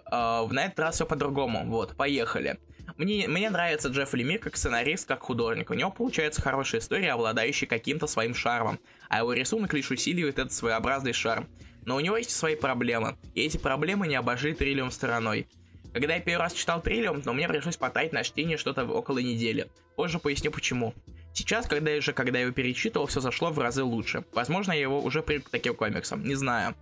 А, 0.06 0.46
на 0.50 0.64
этот 0.64 0.80
раз 0.80 0.96
все 0.96 1.06
по-другому. 1.06 1.64
Вот, 1.66 1.94
поехали. 1.96 2.58
Мне, 3.02 3.26
мне 3.26 3.50
нравится 3.50 3.88
Джефф 3.88 4.14
Лемир 4.14 4.38
как 4.38 4.56
сценарист, 4.56 5.08
как 5.08 5.22
художник. 5.22 5.70
У 5.70 5.74
него 5.74 5.90
получается 5.90 6.40
хорошая 6.40 6.80
история, 6.80 7.10
обладающая 7.10 7.66
каким-то 7.66 8.06
своим 8.06 8.32
шармом. 8.32 8.78
А 9.08 9.18
его 9.18 9.32
рисунок 9.32 9.74
лишь 9.74 9.90
усиливает 9.90 10.38
этот 10.38 10.52
своеобразный 10.52 11.12
шарм. 11.12 11.48
Но 11.84 11.96
у 11.96 12.00
него 12.00 12.16
есть 12.16 12.30
свои 12.30 12.54
проблемы. 12.54 13.16
И 13.34 13.42
эти 13.42 13.56
проблемы 13.56 14.06
не 14.06 14.14
обожили 14.14 14.54
Триллиум 14.54 14.92
стороной. 14.92 15.48
Когда 15.92 16.14
я 16.14 16.20
первый 16.20 16.42
раз 16.42 16.52
читал 16.52 16.80
Триллиум, 16.80 17.22
то 17.22 17.32
мне 17.32 17.48
пришлось 17.48 17.76
потратить 17.76 18.12
на 18.12 18.22
чтение 18.22 18.56
что-то 18.56 18.84
около 18.84 19.18
недели. 19.18 19.68
Позже 19.96 20.20
поясню 20.20 20.52
почему. 20.52 20.94
Сейчас, 21.34 21.66
когда 21.66 21.90
я 21.90 22.00
же, 22.00 22.12
когда 22.12 22.38
я 22.38 22.44
его 22.44 22.54
перечитывал, 22.54 23.06
все 23.06 23.20
зашло 23.20 23.50
в 23.50 23.58
разы 23.58 23.82
лучше. 23.82 24.22
Возможно, 24.32 24.70
я 24.70 24.82
его 24.82 25.00
уже 25.00 25.24
привык 25.24 25.46
к 25.46 25.50
таким 25.50 25.74
комиксам, 25.74 26.22
не 26.22 26.36
знаю. 26.36 26.76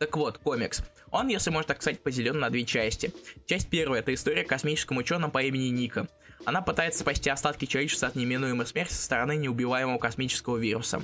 Так 0.00 0.16
вот, 0.16 0.38
комикс. 0.38 0.82
Он, 1.10 1.28
если 1.28 1.50
можно 1.50 1.68
так 1.68 1.82
сказать, 1.82 2.02
поделен 2.02 2.38
на 2.38 2.50
две 2.50 2.64
части. 2.64 3.12
Часть 3.46 3.68
первая— 3.68 4.00
это 4.02 4.14
история 4.14 4.42
о 4.42 4.46
космическом 4.46 4.98
ученом 4.98 5.30
по 5.30 5.42
имени 5.42 5.68
Ника. 5.68 6.08
Она 6.44 6.62
пытается 6.62 7.00
спасти 7.00 7.28
остатки 7.28 7.64
человечества 7.64 8.08
от 8.08 8.14
неминуемой 8.14 8.66
смерти 8.66 8.92
со 8.92 9.02
стороны 9.02 9.36
неубиваемого 9.36 9.98
космического 9.98 10.56
вируса. 10.56 11.02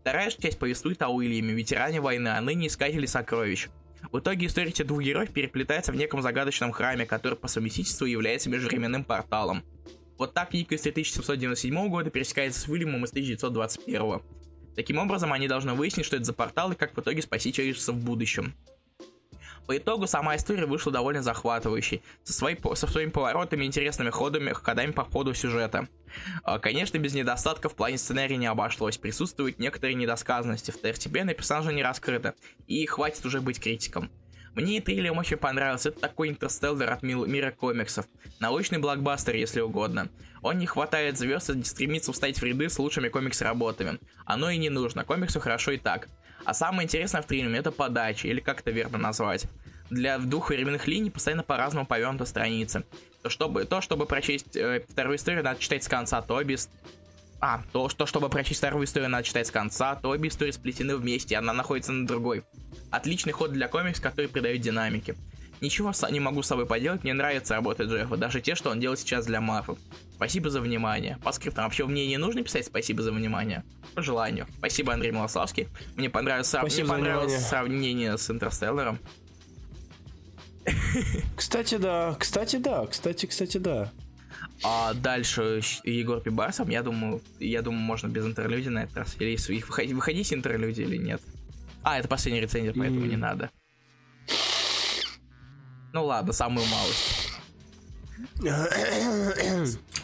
Вторая 0.00 0.30
часть 0.30 0.58
повествует 0.58 1.00
о 1.02 1.08
Уильяме, 1.08 1.54
ветеране 1.54 2.00
войны, 2.00 2.28
а 2.28 2.40
ныне 2.40 2.66
искателе 2.66 3.06
сокровищ. 3.06 3.68
В 4.12 4.18
итоге 4.18 4.46
история 4.46 4.68
этих 4.68 4.86
двух 4.86 5.02
героев 5.02 5.32
переплетается 5.32 5.92
в 5.92 5.96
неком 5.96 6.20
загадочном 6.20 6.72
храме, 6.72 7.06
который 7.06 7.38
по 7.38 7.48
совместительству 7.48 8.04
является 8.04 8.50
межвременным 8.50 9.04
порталом. 9.04 9.64
Вот 10.18 10.34
так 10.34 10.52
Ника 10.52 10.74
из 10.74 10.82
3797 10.82 11.88
года 11.88 12.10
пересекается 12.10 12.60
с 12.60 12.68
Уильямом 12.68 13.04
из 13.04 13.10
1921. 13.10 14.20
Таким 14.76 14.98
образом, 14.98 15.32
они 15.32 15.48
должны 15.48 15.72
выяснить, 15.72 16.04
что 16.04 16.16
это 16.16 16.24
за 16.26 16.32
портал 16.32 16.72
и 16.72 16.76
как 16.76 16.94
в 16.94 17.00
итоге 17.00 17.22
спасти 17.22 17.52
человечество 17.52 17.92
в 17.92 18.04
будущем. 18.04 18.54
По 19.66 19.76
итогу 19.78 20.06
сама 20.06 20.36
история 20.36 20.66
вышла 20.66 20.92
довольно 20.92 21.22
захватывающей, 21.22 22.02
со, 22.22 22.32
своей, 22.32 22.58
со 22.74 22.86
своими 22.86 23.10
поворотами, 23.10 23.64
интересными 23.64 24.10
ходами, 24.10 24.52
ходами 24.52 24.92
по 24.92 25.04
ходу 25.04 25.32
сюжета. 25.32 25.88
А, 26.42 26.58
конечно, 26.58 26.98
без 26.98 27.14
недостатков 27.14 27.72
в 27.72 27.76
плане 27.76 27.96
сценария 27.96 28.36
не 28.36 28.46
обошлось, 28.46 28.98
присутствуют 28.98 29.58
некоторые 29.58 29.94
недосказанности, 29.94 30.70
второстепенные 30.70 31.34
персонажи 31.34 31.72
не 31.72 31.82
раскрыты, 31.82 32.34
и 32.66 32.84
хватит 32.86 33.24
уже 33.24 33.40
быть 33.40 33.58
критиком. 33.58 34.10
Мне 34.54 34.80
Триллиум 34.80 35.18
очень 35.18 35.36
понравился, 35.36 35.88
это 35.88 36.00
такой 36.00 36.28
интерстеллар 36.28 36.92
от 36.92 37.02
мира 37.02 37.50
комиксов, 37.50 38.06
научный 38.38 38.78
блокбастер, 38.78 39.34
если 39.34 39.60
угодно. 39.60 40.08
Он 40.42 40.58
не 40.58 40.66
хватает 40.66 41.18
звезд 41.18 41.50
и 41.50 41.64
стремится 41.64 42.12
встать 42.12 42.38
в 42.38 42.44
ряды 42.44 42.68
с 42.68 42.78
лучшими 42.78 43.08
комикс-работами. 43.08 43.98
Оно 44.26 44.50
и 44.50 44.58
не 44.58 44.68
нужно, 44.68 45.04
комиксу 45.04 45.40
хорошо 45.40 45.72
и 45.72 45.78
так. 45.78 46.08
А 46.44 46.54
самое 46.54 46.84
интересное 46.84 47.22
в 47.22 47.26
триллеме 47.26 47.58
это 47.58 47.70
подача, 47.70 48.28
или 48.28 48.40
как 48.40 48.60
это 48.60 48.70
верно 48.70 48.98
назвать. 48.98 49.46
Для 49.90 50.18
двух 50.18 50.50
временных 50.50 50.86
линий 50.86 51.10
постоянно 51.10 51.42
по-разному 51.42 51.86
повернута 51.86 52.24
страница. 52.24 52.84
То, 53.22 53.30
чтобы, 53.30 53.64
то, 53.64 53.80
чтобы 53.80 54.06
прочесть 54.06 54.56
э, 54.56 54.84
вторую 54.88 55.16
историю, 55.16 55.42
надо 55.44 55.60
читать 55.60 55.84
с 55.84 55.88
конца, 55.88 56.20
то 56.22 56.42
без... 56.42 56.68
А, 57.40 57.62
то, 57.72 57.88
что, 57.88 58.06
чтобы 58.06 58.30
прочесть 58.30 58.58
вторую 58.58 58.86
историю, 58.86 59.10
надо 59.10 59.24
читать 59.24 59.46
с 59.46 59.50
конца, 59.50 59.96
то 59.96 60.10
обе 60.10 60.28
истории 60.28 60.50
сплетены 60.50 60.96
вместе, 60.96 61.36
она 61.36 61.52
находится 61.52 61.92
на 61.92 62.06
другой. 62.06 62.42
Отличный 62.90 63.32
ход 63.32 63.52
для 63.52 63.68
комикс, 63.68 64.00
который 64.00 64.28
придает 64.28 64.62
динамики. 64.62 65.14
Ничего 65.60 65.92
не 66.10 66.20
могу 66.20 66.42
с 66.42 66.46
собой 66.46 66.66
поделать, 66.66 67.04
мне 67.04 67.12
нравится 67.12 67.54
работа 67.54 67.84
Джеффа, 67.84 68.16
даже 68.16 68.40
те, 68.40 68.54
что 68.54 68.70
он 68.70 68.80
делает 68.80 69.00
сейчас 69.00 69.26
для 69.26 69.40
Марвел. 69.40 69.78
Спасибо 70.14 70.50
за 70.50 70.60
внимание. 70.60 71.18
По 71.22 71.32
скриптам 71.32 71.64
вообще 71.64 71.86
мне 71.86 72.06
не 72.06 72.16
нужно 72.16 72.42
писать 72.42 72.66
спасибо 72.66 73.02
за 73.02 73.12
внимание. 73.12 73.64
По 73.94 74.02
желанию. 74.02 74.46
Спасибо, 74.58 74.92
Андрей 74.92 75.12
Малославский. 75.12 75.68
Мне 75.96 76.08
понравилось, 76.08 76.52
мне 76.52 76.84
понравилось 76.84 77.46
сравнение 77.46 78.16
с 78.16 78.30
Интерстелларом. 78.30 78.98
Кстати, 81.36 81.76
да. 81.76 82.16
Кстати, 82.18 82.56
да. 82.56 82.86
Кстати, 82.86 83.26
кстати, 83.26 83.58
да. 83.58 83.92
А 84.62 84.94
дальше 84.94 85.60
Егор 85.84 86.20
Пибарсов, 86.20 86.68
я 86.68 86.82
думаю, 86.82 87.20
я 87.38 87.60
думаю, 87.60 87.82
можно 87.82 88.08
без 88.08 88.24
интерлюдии 88.24 88.70
на 88.70 88.84
этот 88.84 88.96
раз. 88.96 89.16
Или 89.18 89.36
выходить, 89.66 89.92
выходить 89.92 90.32
интерлюдии 90.32 90.84
или 90.84 90.96
нет. 90.96 91.20
А, 91.82 91.98
это 91.98 92.08
последняя 92.08 92.40
рецензия, 92.40 92.72
поэтому 92.72 93.04
mm. 93.04 93.08
не 93.08 93.16
надо. 93.16 93.50
Ну 95.92 96.06
ладно, 96.06 96.32
самую 96.32 96.66
малость. 96.66 97.33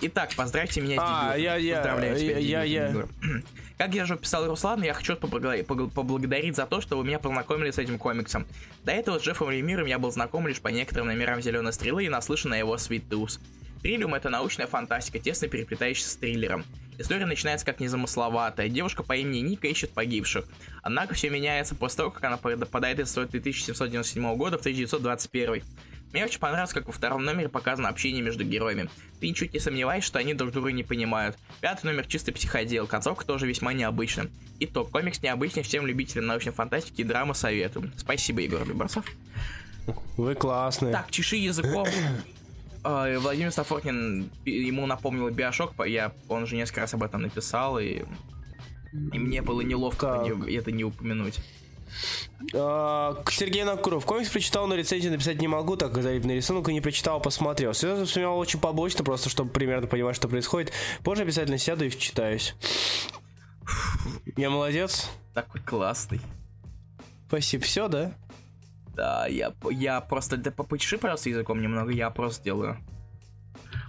Итак, 0.03 0.31
поздравьте 0.37 0.81
меня 0.81 0.97
с 0.97 1.03
а, 1.03 1.35
я, 1.37 1.57
я, 1.57 1.77
Поздравляю 1.77 2.19
тебя, 2.19 2.39
я, 2.39 2.63
я, 2.63 2.89
я. 2.89 3.07
Как 3.79 3.95
я 3.95 4.05
уже 4.05 4.17
писал 4.17 4.47
Руслан, 4.47 4.83
я 4.83 4.95
хочу 4.95 5.17
поблагодарить 5.17 6.57
за 6.57 6.67
то, 6.67 6.81
что 6.81 6.99
вы 6.99 7.05
меня 7.05 7.19
познакомили 7.19 7.71
с 7.71 7.79
этим 7.79 7.99
комиксом. 7.99 8.47
До 8.85 8.93
этого 8.93 9.19
с 9.19 9.23
Джеффом 9.23 9.51
Ремиром 9.51 9.87
я 9.87 9.99
был 9.99 10.11
знаком 10.11 10.47
лишь 10.47 10.61
по 10.61 10.69
некоторым 10.69 11.07
номерам 11.09 11.41
Зеленой 11.41 11.73
Стрелы 11.73 12.05
и 12.05 12.09
наслышан 12.09 12.51
на 12.51 12.57
его 12.59 12.77
Sweet 12.77 13.09
Tooth. 13.09 13.41
Триллиум— 13.83 14.15
это 14.17 14.29
научная 14.29 14.67
фантастика, 14.67 15.19
тесно 15.19 15.49
переплетающаяся 15.49 16.11
с 16.11 16.17
триллером. 16.17 16.65
История 16.99 17.25
начинается 17.25 17.65
как 17.65 17.81
незамысловатая. 17.81 18.69
Девушка 18.69 19.03
по 19.03 19.17
имени 19.17 19.39
Ника 19.39 19.67
ищет 19.67 19.93
погибших. 19.93 20.45
Однако 20.83 21.15
все 21.15 21.31
меняется 21.31 21.75
после 21.75 21.97
того, 21.97 22.11
как 22.11 22.23
она 22.25 22.37
попадает 22.37 22.99
из 22.99 23.11
1797 23.17 24.37
года 24.37 24.59
в 24.59 24.61
1921. 24.61 25.63
Мне 26.13 26.25
очень 26.25 26.41
понравилось, 26.41 26.73
как 26.73 26.87
во 26.87 26.93
втором 26.93 27.25
номере 27.25 27.49
показано 27.49 27.89
общение 27.89 28.21
между 28.21 28.45
героями. 28.45 28.91
Ты 29.21 29.29
ничуть 29.29 29.53
не 29.53 29.61
сомневаешься, 29.61 30.09
что 30.09 30.19
они 30.19 30.35
друг 30.35 30.51
друга 30.53 30.73
не 30.73 30.83
понимают. 30.83 31.39
Пятый 31.61 31.87
номер 31.87 32.07
чистый 32.07 32.33
психодел, 32.33 32.87
концовка 32.87 33.25
тоже 33.25 33.47
весьма 33.47 33.73
необычна. 33.73 34.29
Итог, 34.59 34.91
комикс 34.91 35.23
необычный 35.23 35.63
всем 35.63 35.87
любителям 35.87 36.27
научной 36.27 36.53
фантастики 36.53 37.03
и 37.03 37.05
драмы 37.05 37.35
советую. 37.35 37.93
Спасибо, 37.97 38.41
Егор 38.41 38.67
Любарцев. 38.67 39.05
Вы 40.17 40.35
классные. 40.35 40.93
Так, 40.93 41.11
чеши 41.11 41.37
языком. 41.37 41.87
А, 42.83 43.19
Владимир 43.19 43.53
Сафоркин, 43.53 44.31
ему 44.47 44.87
напомнил 44.87 45.29
Биошок, 45.29 45.75
я, 45.87 46.15
он 46.29 46.47
же 46.47 46.57
несколько 46.57 46.81
раз 46.81 46.95
об 46.95 47.03
этом 47.03 47.21
написал, 47.21 47.79
и, 47.79 48.05
и 49.13 49.19
мне 49.19 49.43
было 49.43 49.61
неловко 49.61 50.23
не, 50.25 50.57
это 50.57 50.73
не 50.73 50.85
упомянуть. 50.85 51.41
А, 52.55 53.23
Сергей 53.31 53.65
Накуров. 53.65 54.05
Комикс 54.05 54.31
прочитал, 54.31 54.67
но 54.67 54.75
рецензию 54.75 55.13
написать 55.13 55.41
не 55.41 55.49
могу, 55.49 55.77
так 55.77 55.93
как 55.93 56.05
на 56.05 56.33
рисунок 56.33 56.69
и 56.69 56.73
не 56.73 56.81
прочитал, 56.81 57.21
посмотрел. 57.21 57.73
Все 57.73 58.05
вспоминал 58.05 58.39
очень 58.39 58.61
побочно, 58.61 59.05
просто 59.05 59.29
чтобы 59.29 59.51
примерно 59.51 59.87
понимать, 59.87 60.17
что 60.17 60.29
происходит. 60.29 60.73
Позже 61.03 61.23
обязательно 61.23 61.59
сяду 61.59 61.85
и 61.85 61.89
вчитаюсь. 61.89 62.55
Я 64.37 64.51
молодец. 64.51 65.09
Такой 65.35 65.61
классный. 65.61 66.21
Спасибо. 67.29 67.65
Все, 67.65 67.89
да? 67.89 68.13
Да, 68.95 69.27
я, 69.29 69.53
я 69.71 70.01
просто... 70.01 70.37
Да 70.37 70.51
попыши, 70.51 70.99
пожалуйста, 70.99 71.31
языком 71.31 71.63
немного, 71.63 71.93
я 71.93 72.11
просто 72.11 72.41
сделаю. 72.41 72.79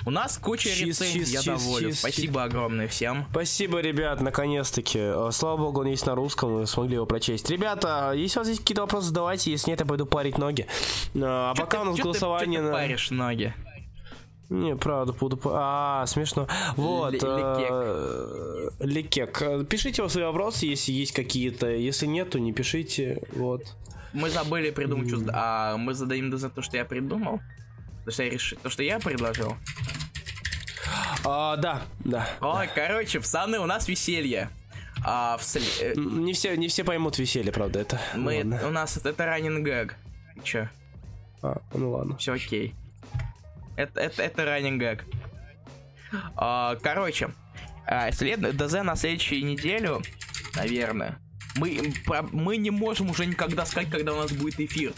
У 0.06 0.10
нас 0.10 0.38
куча 0.38 0.69
чиз, 0.69 1.02
рецензий, 1.02 1.19
чиз, 1.22 1.30
я 1.34 1.41
чиз, 1.41 1.64
доволен. 1.64 1.90
Чиз, 1.90 1.99
Спасибо 1.99 2.34
чиз. 2.34 2.45
огромное 2.45 2.88
всем. 2.88 3.26
Спасибо, 3.32 3.80
ребят, 3.80 4.22
наконец-таки. 4.22 4.99
Э, 4.99 5.30
слава 5.32 5.57
богу, 5.57 5.82
он 5.82 5.88
есть 5.88 6.06
на 6.06 6.15
русском, 6.15 6.60
мы 6.60 6.68
смогли 6.68 6.95
его 6.95 7.06
прочесть. 7.06 7.49
Ребята, 7.49 8.14
если 8.15 8.40
у 8.40 8.41
вас 8.41 8.48
есть 8.48 8.61
какие-то 8.61 8.82
вопросы, 8.82 9.07
задавайте. 9.07 9.52
Если 9.52 9.69
нет, 9.69 9.80
я 9.80 9.86
пойду 9.86 10.06
парить 10.06 10.38
ноги. 10.38 10.65
Э, 11.14 11.19
а 11.23 11.53
чё 11.56 11.61
пока 11.64 11.78
ты, 11.78 11.88
у 11.88 11.91
нас 11.91 11.99
голосование... 11.99 12.61
Ты, 12.61 12.68
ты 12.68 12.73
паришь 12.73 13.11
ноги? 13.11 13.53
Не, 14.49 14.76
правда, 14.76 15.14
буду... 15.14 15.40
А, 15.45 16.06
смешно. 16.07 16.48
Вот. 16.76 17.15
Э, 17.22 18.69
Лекек. 18.80 19.68
Пишите 19.68 20.07
свои 20.10 20.26
вопросы, 20.26 20.65
если 20.65 20.91
есть 20.91 21.14
какие-то. 21.14 21.69
Если 21.69 22.06
нет, 22.07 22.32
то 22.32 22.40
не 22.40 22.52
пишите. 22.53 23.22
Вот. 23.34 23.61
Мы 24.14 24.30
забыли 24.30 24.72
придумать, 24.72 25.10
что... 25.10 25.23
А 25.34 25.78
мы 25.78 25.94
зададим 25.94 26.36
за 26.38 26.49
то, 26.49 26.61
что 26.61 26.76
я 26.76 26.86
придумал? 26.86 27.40
То, 28.06 28.11
что 28.11 28.23
я 28.23 28.30
решил... 28.30 28.57
То, 28.60 28.69
что 28.69 28.84
я 28.84 28.99
предложил? 28.99 29.56
А, 31.23 31.56
да, 31.57 31.84
да. 31.99 32.28
Ой, 32.41 32.68
да. 32.68 32.73
короче, 32.73 33.19
пацаны, 33.19 33.60
у 33.60 33.65
нас 33.65 33.88
веселье. 33.88 34.49
А, 35.03 35.38
в 35.38 35.44
сли... 35.44 35.64
Э, 35.80 35.94
не 35.95 36.34
все, 36.34 36.56
не 36.56 36.68
все 36.68 36.84
поймут 36.84 37.18
веселье, 37.18 37.52
правда, 37.52 37.80
это. 37.80 37.99
Мы, 38.15 38.38
ладно. 38.38 38.68
у 38.68 38.72
нас 38.72 38.98
это 38.98 39.26
ранен 39.26 39.64
гэг. 39.64 39.95
Че? 40.44 40.69
А, 41.41 41.61
ну 41.73 41.91
ладно. 41.91 42.18
Все 42.18 42.34
окей. 42.34 42.76
Это, 43.76 43.99
это, 43.99 44.22
это 44.22 44.45
ранен 44.45 44.78
гэг. 44.78 45.06
А, 46.36 46.76
короче, 46.82 47.32
а, 47.86 48.11
след... 48.11 48.40
ДЗ 48.57 48.84
на 48.84 48.95
следующую 48.95 49.45
неделю, 49.45 50.02
наверное. 50.56 51.18
Мы, 51.56 51.94
мы 52.32 52.57
не 52.57 52.72
можем 52.72 53.10
уже 53.10 53.26
никогда 53.26 53.65
сказать, 53.65 53.90
когда 53.90 54.14
у 54.14 54.18
нас 54.18 54.32
будет 54.32 54.60
эфир. 54.60 54.94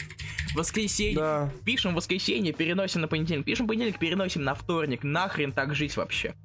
Воскресенье. 0.54 1.16
Да. 1.16 1.50
Пишем 1.66 1.96
воскресенье, 1.96 2.54
переносим 2.54 3.02
на 3.02 3.08
понедельник. 3.08 3.46
Пишем 3.46 3.68
понедельник, 3.68 3.98
переносим 3.98 4.44
на 4.44 4.54
вторник. 4.54 5.04
Нахрен 5.04 5.52
так 5.52 5.74
жить 5.74 5.98
вообще. 5.98 6.36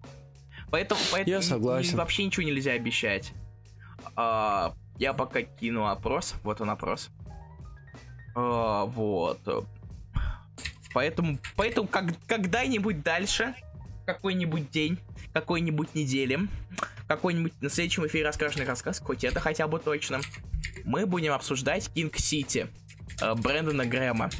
Поэтому, 0.70 1.00
поэтому 1.12 1.36
я 1.36 1.42
согласен. 1.42 1.96
вообще 1.96 2.24
ничего 2.24 2.46
нельзя 2.46 2.72
обещать. 2.72 3.32
А, 4.16 4.74
я 4.98 5.12
пока 5.12 5.42
кину 5.42 5.86
опрос. 5.86 6.34
Вот 6.42 6.60
он 6.60 6.70
опрос. 6.70 7.10
А, 8.34 8.84
вот. 8.86 9.40
Поэтому, 10.94 11.38
поэтому 11.56 11.86
как, 11.86 12.14
когда-нибудь 12.26 13.02
дальше, 13.02 13.54
какой-нибудь 14.08 14.70
день, 14.70 14.98
какой-нибудь 15.34 15.94
недели, 15.94 16.48
какой-нибудь 17.06 17.52
на 17.60 17.68
следующем 17.68 18.06
эфире 18.06 18.26
расскаженный 18.26 18.64
рассказ, 18.64 19.00
хоть 19.00 19.22
это 19.22 19.38
хотя 19.38 19.68
бы 19.68 19.78
точно, 19.78 20.22
мы 20.84 21.04
будем 21.04 21.34
обсуждать 21.34 21.90
Кинг 21.92 22.16
Сити 22.16 22.68
э, 23.20 23.34
Брэндона 23.34 23.84
Грэма. 23.84 24.30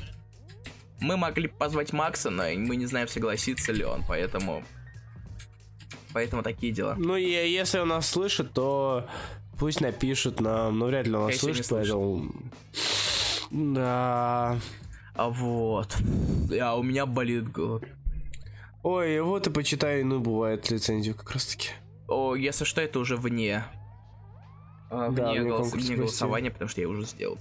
Мы 1.01 1.19
могли 1.19 1.49
позвать 1.49 1.93
Макса, 1.93 2.31
но 2.31 2.45
мы 2.45 2.77
не 2.77 2.87
знаем, 2.87 3.09
согласится 3.09 3.73
ли 3.73 3.85
он, 3.85 4.03
поэтому... 4.09 4.65
Поэтому 6.15 6.43
такие 6.43 6.73
дела. 6.73 6.95
Ну, 6.97 7.17
и 7.17 7.29
если 7.29 7.79
он 7.79 7.89
нас 7.89 8.09
слышит, 8.09 8.55
то 8.55 9.07
пусть 9.59 9.83
напишет 9.83 10.41
нам. 10.41 10.79
Ну, 10.79 10.87
вряд 10.87 11.07
ли 11.07 11.15
он 11.15 11.27
нас 11.27 11.37
слышит, 11.37 11.67
поэтому... 11.69 12.33
Да. 13.51 14.59
А 15.15 15.29
вот. 15.29 15.95
А 16.59 16.75
у 16.75 16.83
меня 16.83 17.05
болит 17.05 17.53
голод. 17.53 17.85
Ой, 18.83 19.21
вот 19.21 19.47
и 19.47 19.51
почитай, 19.51 20.03
ну, 20.05 20.21
бывает 20.21 20.71
лицензию 20.71 21.15
как 21.15 21.33
раз 21.33 21.47
таки. 21.47 21.71
О, 22.07 22.35
если 22.35 22.65
что, 22.65 22.81
это 22.81 22.99
уже 22.99 23.17
вне. 23.17 23.65
А, 24.91 25.09
вне, 25.09 25.17
да, 25.17 25.43
голос... 25.43 25.73
вне 25.73 25.97
голосования, 25.97 26.51
потому 26.51 26.69
что 26.69 26.81
я 26.81 26.89
уже 26.89 27.05
сделал. 27.05 27.39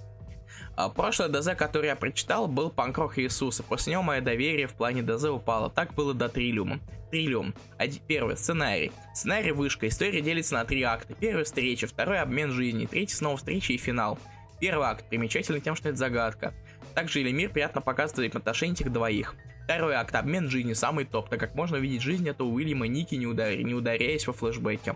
А 0.75 0.89
прошлое 0.89 1.29
ДЗ, 1.29 1.55
который 1.55 1.87
я 1.87 1.95
прочитал, 1.95 2.47
был 2.47 2.69
панкрок 2.69 3.17
Иисуса. 3.17 3.63
После 3.63 3.93
него 3.93 4.03
мое 4.03 4.21
доверие 4.21 4.67
в 4.67 4.73
плане 4.73 5.01
ДЗ 5.01 5.25
упало. 5.25 5.69
Так 5.69 5.93
было 5.93 6.13
до 6.13 6.29
Триллиума. 6.29 6.79
Триллиум. 7.09 7.55
Один, 7.77 8.01
первый. 8.07 8.37
Сценарий. 8.37 8.91
Сценарий 9.15 9.51
вышка. 9.51 9.87
История 9.87 10.21
делится 10.21 10.53
на 10.53 10.65
три 10.65 10.83
акта. 10.83 11.15
Первый 11.15 11.45
встреча, 11.45 11.87
второй 11.87 12.19
обмен 12.19 12.51
жизни, 12.51 12.85
третий 12.85 13.15
снова 13.15 13.37
встреча 13.37 13.73
и 13.73 13.77
финал. 13.77 14.19
Первый 14.59 14.87
акт 14.87 15.07
примечательный 15.09 15.61
тем, 15.61 15.75
что 15.75 15.89
это 15.89 15.97
загадка. 15.97 16.53
Также 16.93 17.21
Элемир 17.21 17.49
приятно 17.49 17.81
показывает 17.81 18.31
взаимоотношения 18.31 18.73
этих 18.73 18.91
двоих. 18.91 19.35
Второй 19.67 19.95
акт 19.95 20.15
обмен 20.15 20.49
жизни 20.49 20.71
самый 20.71 21.03
топ, 21.03 21.27
так 21.27 21.41
как 21.41 21.53
можно 21.53 21.75
увидеть 21.75 22.01
жизнь 22.01 22.27
этого 22.29 22.47
Уильяма 22.47 22.87
Ники, 22.87 23.15
не, 23.15 23.27
удар... 23.27 23.53
не 23.53 23.73
ударяясь 23.73 24.25
во 24.25 24.31
флешбеке. 24.31 24.95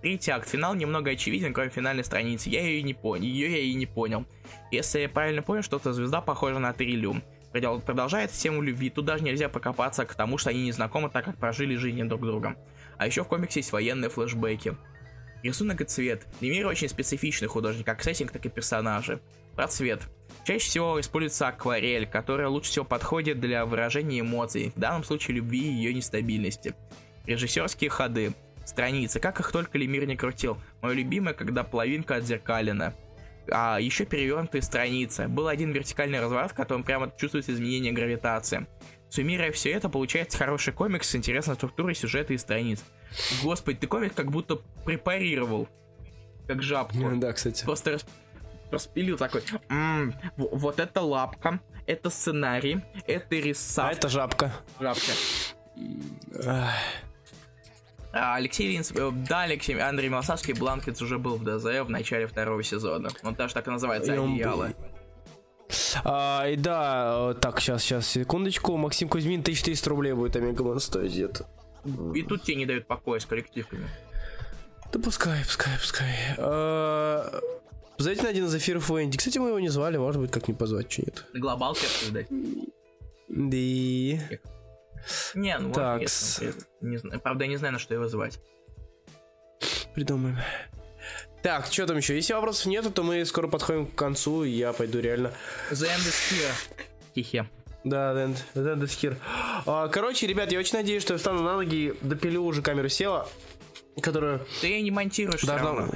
Третий 0.00 0.30
акт, 0.30 0.48
финал 0.48 0.74
немного 0.74 1.10
очевиден, 1.10 1.52
кроме 1.52 1.68
финальной 1.68 2.04
страницы. 2.04 2.48
Я 2.48 2.62
ее 2.62 2.82
не 2.82 2.94
понял, 2.94 3.24
ее 3.24 3.52
я 3.52 3.58
и 3.58 3.74
не 3.74 3.84
понял. 3.84 4.24
Если 4.70 5.00
я 5.00 5.10
правильно 5.10 5.42
понял, 5.42 5.62
что-то 5.62 5.92
звезда 5.92 6.22
похожа 6.22 6.58
на 6.58 6.72
Триллиум. 6.72 7.22
Продолжает 7.52 8.32
тему 8.32 8.62
любви, 8.62 8.88
тут 8.88 9.04
даже 9.04 9.22
нельзя 9.22 9.50
покопаться 9.50 10.06
к 10.06 10.14
тому, 10.14 10.38
что 10.38 10.48
они 10.48 10.62
не 10.62 10.72
знакомы, 10.72 11.10
так 11.10 11.26
как 11.26 11.36
прожили 11.36 11.76
жизни 11.76 12.02
друг 12.04 12.22
друга. 12.22 12.56
А 12.96 13.06
еще 13.06 13.24
в 13.24 13.28
комиксе 13.28 13.60
есть 13.60 13.72
военные 13.72 14.08
флешбеки. 14.08 14.74
Рисунок 15.42 15.82
и 15.82 15.84
цвет. 15.84 16.26
Лемир 16.40 16.66
очень 16.66 16.88
специфичный 16.88 17.48
художник, 17.48 17.84
как 17.84 18.02
сеттинг, 18.02 18.32
так 18.32 18.46
и 18.46 18.48
персонажи. 18.48 19.20
Про 19.54 19.68
цвет. 19.68 20.00
Чаще 20.48 20.64
всего 20.64 20.98
используется 20.98 21.48
акварель, 21.48 22.06
которая 22.06 22.48
лучше 22.48 22.70
всего 22.70 22.84
подходит 22.86 23.38
для 23.38 23.66
выражения 23.66 24.20
эмоций, 24.20 24.72
в 24.74 24.80
данном 24.80 25.04
случае 25.04 25.36
любви 25.36 25.60
и 25.60 25.74
ее 25.74 25.92
нестабильности. 25.92 26.74
Режиссерские 27.26 27.90
ходы. 27.90 28.32
Страницы, 28.64 29.20
как 29.20 29.40
их 29.40 29.52
только 29.52 29.76
Лемир 29.76 30.06
не 30.06 30.16
крутил. 30.16 30.56
Мое 30.80 30.94
любимое, 30.94 31.34
когда 31.34 31.64
половинка 31.64 32.14
отзеркалена. 32.14 32.94
А 33.50 33.78
еще 33.78 34.06
перевернутые 34.06 34.62
страницы. 34.62 35.28
Был 35.28 35.48
один 35.48 35.70
вертикальный 35.72 36.18
разворот, 36.18 36.52
в 36.52 36.54
котором 36.54 36.82
прямо 36.82 37.12
чувствуется 37.18 37.52
изменение 37.52 37.92
гравитации. 37.92 38.66
Суммируя 39.10 39.52
все 39.52 39.72
это, 39.72 39.90
получается 39.90 40.38
хороший 40.38 40.72
комикс 40.72 41.10
с 41.10 41.14
интересной 41.14 41.56
структурой 41.56 41.94
сюжета 41.94 42.32
и 42.32 42.38
страниц. 42.38 42.82
Господи, 43.42 43.80
ты 43.80 43.86
комик 43.86 44.14
как 44.14 44.30
будто 44.30 44.62
препарировал. 44.86 45.68
Как 46.46 46.62
жабку. 46.62 47.16
Да, 47.16 47.34
кстати. 47.34 47.66
Просто. 47.66 47.98
Распилил 48.70 49.16
такой. 49.16 49.42
М-м, 49.68 50.14
вот 50.36 50.80
это 50.80 51.00
лапка, 51.02 51.60
это 51.86 52.10
сценарий, 52.10 52.82
это 53.06 53.36
рисовка. 53.36 53.90
А 53.90 53.92
это 53.92 54.08
жабка. 54.08 54.52
Жабка. 54.80 55.12
А, 58.12 58.36
Алексей 58.36 58.68
Линц, 58.68 58.90
э, 58.92 59.10
да, 59.28 59.42
Алексей, 59.42 59.78
Андрей 59.78 60.08
Малосавский, 60.08 60.54
Blankets 60.54 61.02
уже 61.02 61.18
был 61.18 61.36
в 61.36 61.44
ДЗ 61.44 61.82
в 61.84 61.90
начале 61.90 62.26
второго 62.26 62.62
сезона. 62.62 63.10
Он 63.22 63.34
даже 63.34 63.54
так 63.54 63.66
и 63.68 63.70
называется, 63.70 64.12
одеяло. 64.12 64.72
А, 66.04 66.46
и 66.48 66.56
да, 66.56 67.34
так, 67.34 67.60
сейчас, 67.60 67.82
сейчас, 67.82 68.06
секундочку. 68.06 68.76
Максим 68.76 69.08
Кузьмин, 69.08 69.40
1300 69.40 69.90
рублей 69.90 70.12
будет 70.14 70.36
Омега 70.36 70.63
Мэн 70.63 70.80
стоить 70.80 71.12
где-то. 71.12 71.46
И 72.14 72.22
тут 72.22 72.42
тебе 72.42 72.56
не 72.56 72.66
дают 72.66 72.86
покоя 72.86 73.20
с 73.20 73.26
коллективками. 73.26 73.88
Да 74.90 74.98
пускай, 74.98 75.42
пускай, 75.44 75.76
пускай. 75.78 76.14
А, 76.38 77.40
Зайдите 77.98 78.24
на 78.24 78.30
один 78.30 78.44
из 78.46 78.54
эфиров 78.54 78.88
Венди. 78.90 79.18
Кстати, 79.18 79.38
мы 79.38 79.48
его 79.48 79.58
не 79.58 79.68
звали, 79.68 79.96
может 79.96 80.20
быть, 80.20 80.30
как 80.30 80.46
не 80.46 80.54
позвать, 80.54 80.90
что 80.90 81.02
нет. 81.02 81.24
Глобалки 81.34 81.84
обсуждать. 81.84 82.26
Да. 83.28 83.56
Не, 85.34 85.58
ну 85.58 85.72
так. 85.72 86.00
Не 86.80 86.96
знаю. 86.96 87.20
Правда, 87.20 87.44
я 87.44 87.50
не 87.50 87.56
знаю, 87.56 87.72
на 87.72 87.78
что 87.78 87.94
его 87.94 88.08
звать. 88.08 88.40
Придумаем. 89.94 90.38
Так, 91.42 91.66
что 91.66 91.86
там 91.86 91.96
еще? 91.96 92.14
Если 92.14 92.32
вопросов 92.32 92.66
нету, 92.66 92.90
то 92.90 93.02
мы 93.02 93.24
скоро 93.24 93.48
подходим 93.48 93.86
к 93.86 93.94
концу, 93.94 94.44
и 94.44 94.50
я 94.50 94.72
пойду 94.72 95.00
реально. 95.00 95.32
The 95.70 95.86
end 95.86 96.06
is 96.06 96.32
here. 96.32 96.54
Хихе. 97.14 97.48
Да, 97.84 98.12
the 98.12 98.26
end, 98.26 98.36
the 98.54 98.74
end 98.74 98.82
is 98.82 98.90
here. 99.00 99.16
А, 99.66 99.88
короче, 99.88 100.26
ребят, 100.26 100.52
я 100.52 100.58
очень 100.58 100.76
надеюсь, 100.76 101.02
что 101.02 101.14
я 101.14 101.18
встану 101.18 101.42
на 101.42 101.54
ноги, 101.54 101.94
допилю 102.02 102.44
уже 102.44 102.60
камеру 102.60 102.88
села, 102.88 103.28
которую... 104.02 104.46
Ты 104.60 104.80
не 104.82 104.90
монтируешь 104.90 105.42
должна... 105.42 105.88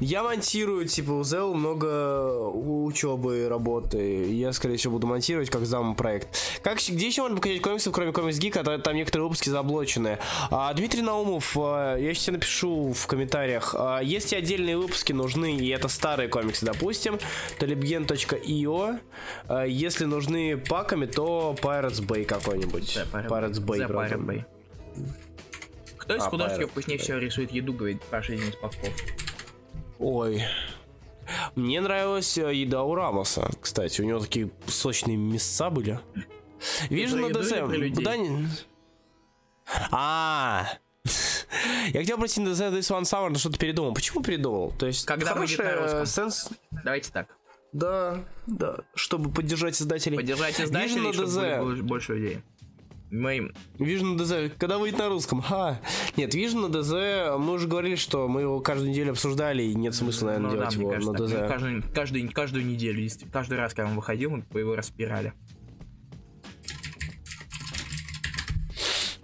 Я 0.00 0.22
монтирую, 0.22 0.86
типа, 0.86 1.12
у 1.12 1.24
Зел 1.24 1.54
много 1.54 2.48
учебы, 2.48 3.48
работы. 3.48 4.26
Я, 4.32 4.52
скорее 4.52 4.76
всего, 4.76 4.94
буду 4.94 5.06
монтировать 5.06 5.50
как 5.50 5.66
зам 5.66 5.94
проект. 5.94 6.28
Как, 6.62 6.78
где 6.78 7.06
еще 7.06 7.22
можно 7.22 7.36
показать 7.36 7.60
комиксы, 7.62 7.90
кроме 7.90 8.12
комикс 8.12 8.38
гика, 8.38 8.62
там 8.62 8.94
некоторые 8.94 9.24
выпуски 9.24 9.48
заблочены. 9.48 10.18
А, 10.50 10.72
Дмитрий 10.74 11.02
Наумов, 11.02 11.56
а, 11.56 11.96
я 11.96 12.14
сейчас 12.14 12.28
напишу 12.34 12.92
в 12.92 13.06
комментариях. 13.06 13.74
А, 13.76 14.00
если 14.00 14.36
отдельные 14.36 14.76
выпуски 14.76 15.12
нужны, 15.12 15.56
и 15.56 15.68
это 15.68 15.88
старые 15.88 16.28
комиксы, 16.28 16.66
допустим, 16.66 17.18
то 17.58 17.66
libgen.io. 17.66 19.00
А, 19.48 19.64
если 19.64 20.04
нужны 20.04 20.56
паками, 20.56 21.06
то 21.06 21.56
Pirates 21.60 22.04
Bay 22.04 22.24
какой-нибудь. 22.24 22.96
Yeah, 22.96 23.28
Pirates 23.28 23.60
Bay. 23.60 23.78
The 23.78 23.88
Pirate 23.88 24.24
Bay. 24.24 24.44
Кто 25.96 26.16
из 26.16 26.22
а, 26.22 26.30
художников 26.30 26.70
вкуснее 26.70 26.98
всего 26.98 27.18
рисует 27.18 27.50
еду, 27.50 27.72
говорит 27.72 28.00
Паша 28.02 28.34
из 28.34 28.54
Павков? 28.56 28.92
Ой. 29.98 30.44
Мне 31.54 31.80
нравилась 31.80 32.38
э, 32.38 32.54
еда 32.54 32.82
у 32.84 32.94
Рамоса, 32.94 33.50
кстати. 33.60 34.00
У 34.00 34.04
него 34.04 34.20
такие 34.20 34.50
сочные 34.66 35.16
мяса 35.16 35.70
были. 35.70 36.00
Вижу 36.88 37.16
на 37.16 37.30
ДС. 37.30 37.50
Да 38.02 38.16
не... 38.16 38.48
А, 39.90 40.68
я 41.88 42.00
хотел 42.00 42.18
пройти 42.18 42.40
на 42.40 42.50
The 42.50 42.70
This 42.72 42.96
One 42.96 43.02
Summer, 43.02 43.30
но 43.30 43.38
что-то 43.38 43.58
передумал. 43.58 43.94
Почему 43.94 44.22
передумал? 44.22 44.72
То 44.78 44.86
есть, 44.86 45.04
когда 45.06 45.34
хорошая 45.34 46.06
сенс... 46.06 46.50
Давайте 46.84 47.10
так. 47.10 47.28
Да, 47.72 48.24
да, 48.46 48.78
чтобы 48.94 49.30
поддержать 49.30 49.80
издателей. 49.80 50.16
Поддержать 50.16 50.60
издателей, 50.60 51.12
чтобы 51.12 51.82
больше 51.82 52.14
людей. 52.14 52.42
Мы... 53.10 53.52
Vision 53.78 54.16
DZ, 54.16 54.52
когда 54.58 54.78
выйдет 54.78 54.98
на 54.98 55.08
русском? 55.08 55.40
Ха. 55.40 55.80
Нет, 56.16 56.34
Vision 56.34 56.66
на 56.66 56.72
DZ, 56.72 57.38
мы 57.38 57.52
уже 57.52 57.68
говорили, 57.68 57.94
что 57.94 58.26
мы 58.26 58.40
его 58.42 58.60
каждую 58.60 58.90
неделю 58.90 59.12
обсуждали, 59.12 59.62
и 59.62 59.74
нет 59.74 59.94
смысла, 59.94 60.26
наверное, 60.26 60.50
ну, 60.50 60.56
делать 60.56 60.74
да, 60.74 60.80
его 60.80 60.90
кажется, 60.90 61.12
на 61.12 61.16
DZ. 61.16 61.48
Каждую, 61.48 61.82
каждую, 61.94 62.32
каждую 62.32 62.66
неделю, 62.66 63.08
каждый 63.32 63.58
раз, 63.58 63.74
когда 63.74 63.90
он 63.90 63.96
выходил, 63.96 64.30
мы 64.30 64.60
его 64.60 64.74
распирали. 64.74 65.32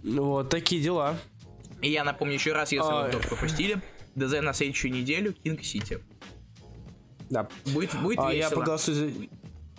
Вот, 0.04 0.48
такие 0.48 0.80
дела. 0.80 1.16
И 1.80 1.90
я 1.90 2.04
напомню 2.04 2.34
еще 2.34 2.52
раз, 2.52 2.72
если 2.72 2.88
а... 2.88 3.02
вы 3.02 3.08
вдруг 3.08 3.26
пропустили, 3.28 3.80
ДЗ 4.14 4.40
на 4.42 4.52
следующую 4.52 4.92
неделю 4.92 5.32
Кинг 5.32 5.62
Сити. 5.64 5.98
Да. 7.30 7.48
Будет, 7.66 7.94
будет 8.00 8.18
а, 8.18 8.32
весело. 8.32 8.50
Я 8.50 8.50
проголосую 8.50 9.12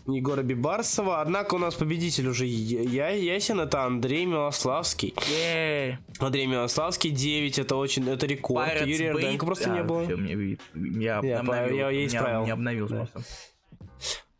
Егора 0.08 0.44
Бибарсова. 0.44 1.22
Однако 1.22 1.56
у 1.56 1.58
нас 1.58 1.76
победитель 1.76 2.28
уже 2.28 2.46
я, 2.46 3.10
ясен, 3.10 3.60
это 3.60 3.84
Андрей 3.84 4.26
Милославский. 4.26 5.14
Yeah. 5.16 5.96
Андрей 6.20 6.46
Милославский 6.46 7.12
9, 7.12 7.60
это 7.60 7.76
очень, 7.76 8.10
это 8.10 8.26
рекорд. 8.26 8.68
Pirates 8.68 8.88
Юрий 8.88 9.08
Эрденко 9.08 9.46
просто 9.46 9.72
а, 9.72 9.76
не 9.76 9.84
было. 9.84 10.04
Все, 10.04 10.16
мне, 10.16 10.58
я, 11.02 11.22
я, 11.24 11.40
обновил, 11.40 11.76
я, 11.76 11.90
я 11.90 12.06
исправил. 12.06 12.46
Не 12.46 12.52
обновил 12.52 12.88
да. 12.88 13.08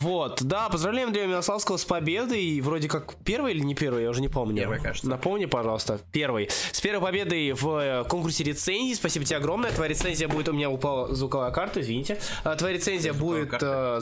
Вот, 0.04 0.44
да, 0.44 0.68
поздравляем 0.68 1.08
Андрея 1.08 1.28
Милославского 1.28 1.78
с 1.78 1.86
победой. 1.86 2.60
Вроде 2.60 2.90
как 2.90 3.16
первый 3.24 3.54
или 3.54 3.62
не 3.62 3.74
первый, 3.74 4.04
я 4.04 4.10
уже 4.10 4.20
не 4.20 4.28
помню. 4.28 4.58
Первый, 4.58 4.82
кажется. 4.82 5.08
Напомни, 5.08 5.46
пожалуйста, 5.46 6.02
первый. 6.12 6.50
С 6.50 6.82
первой 6.82 7.02
победой 7.02 7.54
в 7.54 7.70
э, 7.78 8.04
конкурсе 8.10 8.44
рецензий. 8.44 8.96
Спасибо 8.96 9.24
тебе 9.24 9.38
огромное. 9.38 9.72
Твоя 9.72 9.90
рецензия 9.90 10.28
будет... 10.28 10.50
У 10.50 10.54
меня 10.54 10.70
упала 10.70 11.16
звуковая 11.16 11.52
карта, 11.52 11.80
извините. 11.80 12.20
А, 12.44 12.54
твоя 12.58 12.76
рецензия 12.76 13.14
будет... 13.14 13.52
Карта. 13.52 14.02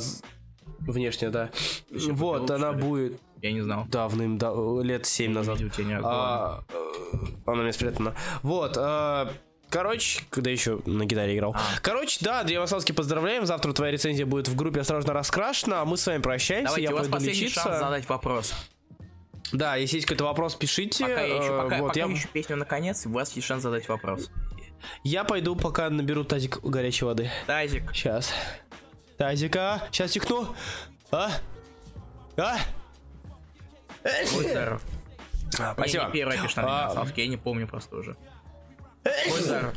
Внешне, 0.82 1.30
да. 1.30 1.50
Еще 1.90 2.12
вот, 2.12 2.50
она 2.52 2.74
будет... 2.74 3.20
Я 3.42 3.52
не 3.52 3.62
знал. 3.62 3.86
Давным, 3.88 4.38
да, 4.38 4.54
лет 4.84 5.06
7 5.06 5.32
назад. 5.32 5.60
А, 6.04 6.64
э, 6.72 7.18
она 7.46 7.60
у 7.60 7.64
меня 7.64 7.74
спрятана. 7.74 8.14
Вот, 8.44 8.78
а, 8.78 9.32
Короче, 9.72 10.24
когда 10.30 10.52
еще 10.52 10.82
на 10.86 11.06
гитаре 11.06 11.38
играл. 11.38 11.56
А. 11.56 11.62
Короче, 11.82 12.20
да, 12.22 12.42
Андрей 12.42 12.60
поздравляем. 12.94 13.46
Завтра 13.46 13.72
твоя 13.72 13.94
рецензия 13.94 14.26
будет 14.26 14.50
в 14.50 14.56
группе 14.56 14.82
«Осторожно, 14.82 15.14
раскрашена», 15.14 15.82
а 15.82 15.86
мы 15.86 15.96
с 15.96 16.06
вами 16.06 16.22
прощаемся. 16.22 16.76
Давайте, 16.76 16.90
Я 16.90 16.94
у 16.94 16.98
вас 16.98 17.08
последний 17.08 17.42
лечиться. 17.42 17.62
шанс 17.62 17.80
задать 17.80 18.10
вопрос. 18.10 18.54
Да, 19.54 19.78
если 19.78 19.98
есть 19.98 20.08
какой-то 20.08 20.26
вопрос, 20.26 20.56
пишите. 20.56 21.06
Пока 21.06 21.22
я 21.22 21.38
еще, 21.38 21.50
пока, 21.50 21.78
вот, 21.78 21.88
пока 21.88 22.00
я... 22.02 22.06
еще 22.06 22.28
песню 22.28 22.58
наконец, 22.58 23.06
у 23.06 23.12
вас 23.12 23.32
есть 23.34 23.48
шанс 23.48 23.64
задать 23.64 23.88
вопрос. 23.88 24.30
Я 25.04 25.24
пойду, 25.24 25.56
пока 25.56 25.90
наберу 25.90 26.26
тазик 26.26 26.60
горячей 26.64 27.06
воды. 27.06 27.30
Тазик. 27.48 27.94
Сейчас. 27.94 28.34
Тазика, 29.22 29.84
сейчас 29.92 30.10
тихну. 30.10 30.48
А? 31.12 31.30
А? 32.38 32.58
Здоров. 34.26 34.82
А, 35.60 35.74
Спасибо. 35.74 36.06
не 36.06 36.12
первая 36.12 36.42
пишет 36.42 36.58
А, 36.58 37.06
я 37.16 37.28
не 37.28 37.38
помню 37.38 37.68
просто 37.68 37.98
уже. 37.98 38.18
Здоров. 39.38 39.74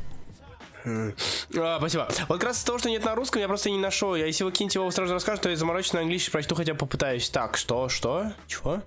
А, 0.86 1.76
спасибо. 1.78 2.08
Вот 2.28 2.38
как 2.38 2.44
раз 2.44 2.56
из-за 2.56 2.66
того, 2.68 2.78
что 2.78 2.88
нет 2.88 3.04
на 3.04 3.14
русском, 3.14 3.42
я 3.42 3.46
просто 3.46 3.68
не 3.68 3.78
нашел. 3.78 4.14
Я 4.14 4.24
если 4.24 4.44
вы 4.44 4.52
кинете 4.52 4.78
его 4.78 4.90
сразу 4.90 5.12
расскажет, 5.12 5.42
то 5.42 5.50
я 5.50 5.56
заморочу 5.56 5.92
на 5.92 6.00
английский 6.00 6.30
прочту, 6.30 6.54
хотя 6.54 6.72
бы 6.72 6.78
попытаюсь. 6.78 7.28
Так, 7.28 7.58
что, 7.58 7.90
что? 7.90 8.32
Чего? 8.46 8.80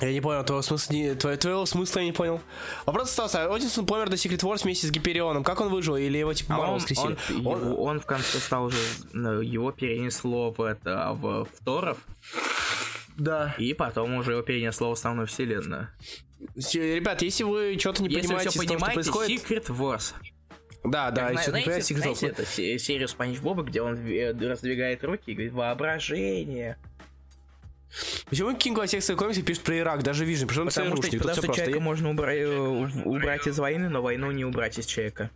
Я 0.00 0.12
не 0.12 0.20
понял 0.20 0.44
твоего 0.44 0.62
смысла, 0.62 0.92
не, 0.92 1.14
твоего, 1.14 1.38
твоего 1.38 1.66
смысла 1.66 2.00
я 2.00 2.06
не 2.06 2.12
понял. 2.12 2.40
Вопрос 2.84 3.10
остался. 3.10 3.52
Одинсон 3.54 3.86
помер 3.86 4.08
до 4.08 4.16
Secret 4.16 4.40
Wars 4.40 4.64
вместе 4.64 4.88
с 4.88 4.90
Гиперионом. 4.90 5.44
Как 5.44 5.60
он 5.60 5.68
выжил? 5.68 5.96
Или 5.96 6.18
его 6.18 6.34
типа 6.34 6.54
А 6.54 6.58
Марвел 6.58 6.74
он, 6.74 6.78
воскресили? 6.80 7.16
он, 7.44 7.46
Он- 7.46 7.78
он 7.78 8.00
в 8.00 8.06
конце 8.06 8.38
стал 8.38 8.64
уже, 8.64 8.76
ну, 9.12 9.40
его 9.40 9.70
перенесло 9.70 10.50
в 10.50 10.60
это, 10.60 11.12
в, 11.12 11.44
в 11.44 11.64
Торов, 11.64 11.98
Да. 13.16 13.54
и 13.56 13.72
потом 13.72 14.14
уже 14.16 14.32
его 14.32 14.42
перенесло 14.42 14.90
в 14.90 14.92
основную 14.94 15.28
вселенную. 15.28 15.88
Ребят, 16.72 17.22
если 17.22 17.44
вы 17.44 17.76
что-то 17.78 18.02
не 18.02 18.08
Если 18.10 18.26
понимаете 18.26 18.50
все 18.50 18.60
из 18.62 18.66
того, 18.66 18.78
что 18.78 18.86
понимаете, 18.86 19.10
происходит... 19.12 19.42
Secret 19.68 19.76
Wars. 19.78 20.12
Да, 20.82 21.10
да, 21.12 21.28
Как, 21.28 21.32
если 21.38 21.50
вы 21.52 21.58
не 21.58 21.64
знаете, 21.64 21.94
понимаете 21.94 21.94
Secret 21.94 21.98
знаете 21.98 22.26
Wars. 22.26 22.30
эту 22.32 22.46
се- 22.46 22.78
серию 22.78 23.08
Спанч 23.08 23.38
Боба, 23.38 23.62
где 23.62 23.80
он 23.80 23.94
э, 24.06 24.32
раздвигает 24.32 25.02
руки 25.04 25.30
и 25.30 25.34
говорит 25.34 25.52
«Воображение». 25.54 26.76
Почему 28.28 28.54
Кинг 28.56 28.78
во 28.78 28.86
всех 28.86 29.04
своих 29.04 29.18
комиксах 29.18 29.44
пишет 29.44 29.62
про 29.62 29.78
Ирак, 29.78 30.02
даже 30.02 30.24
Вижн? 30.24 30.46
Потому 30.46 30.70
Потому 30.70 31.02
что, 31.02 31.18
потому 31.18 31.34
что 31.36 31.54
человека 31.54 31.80
можно 31.80 32.08
убра- 32.08 32.34
э, 32.34 33.02
убрать 33.04 33.46
из 33.46 33.58
войны, 33.58 33.88
но 33.88 34.02
войну 34.02 34.30
не 34.30 34.44
убрать 34.44 34.78
из 34.78 34.86
человека. 34.86 35.30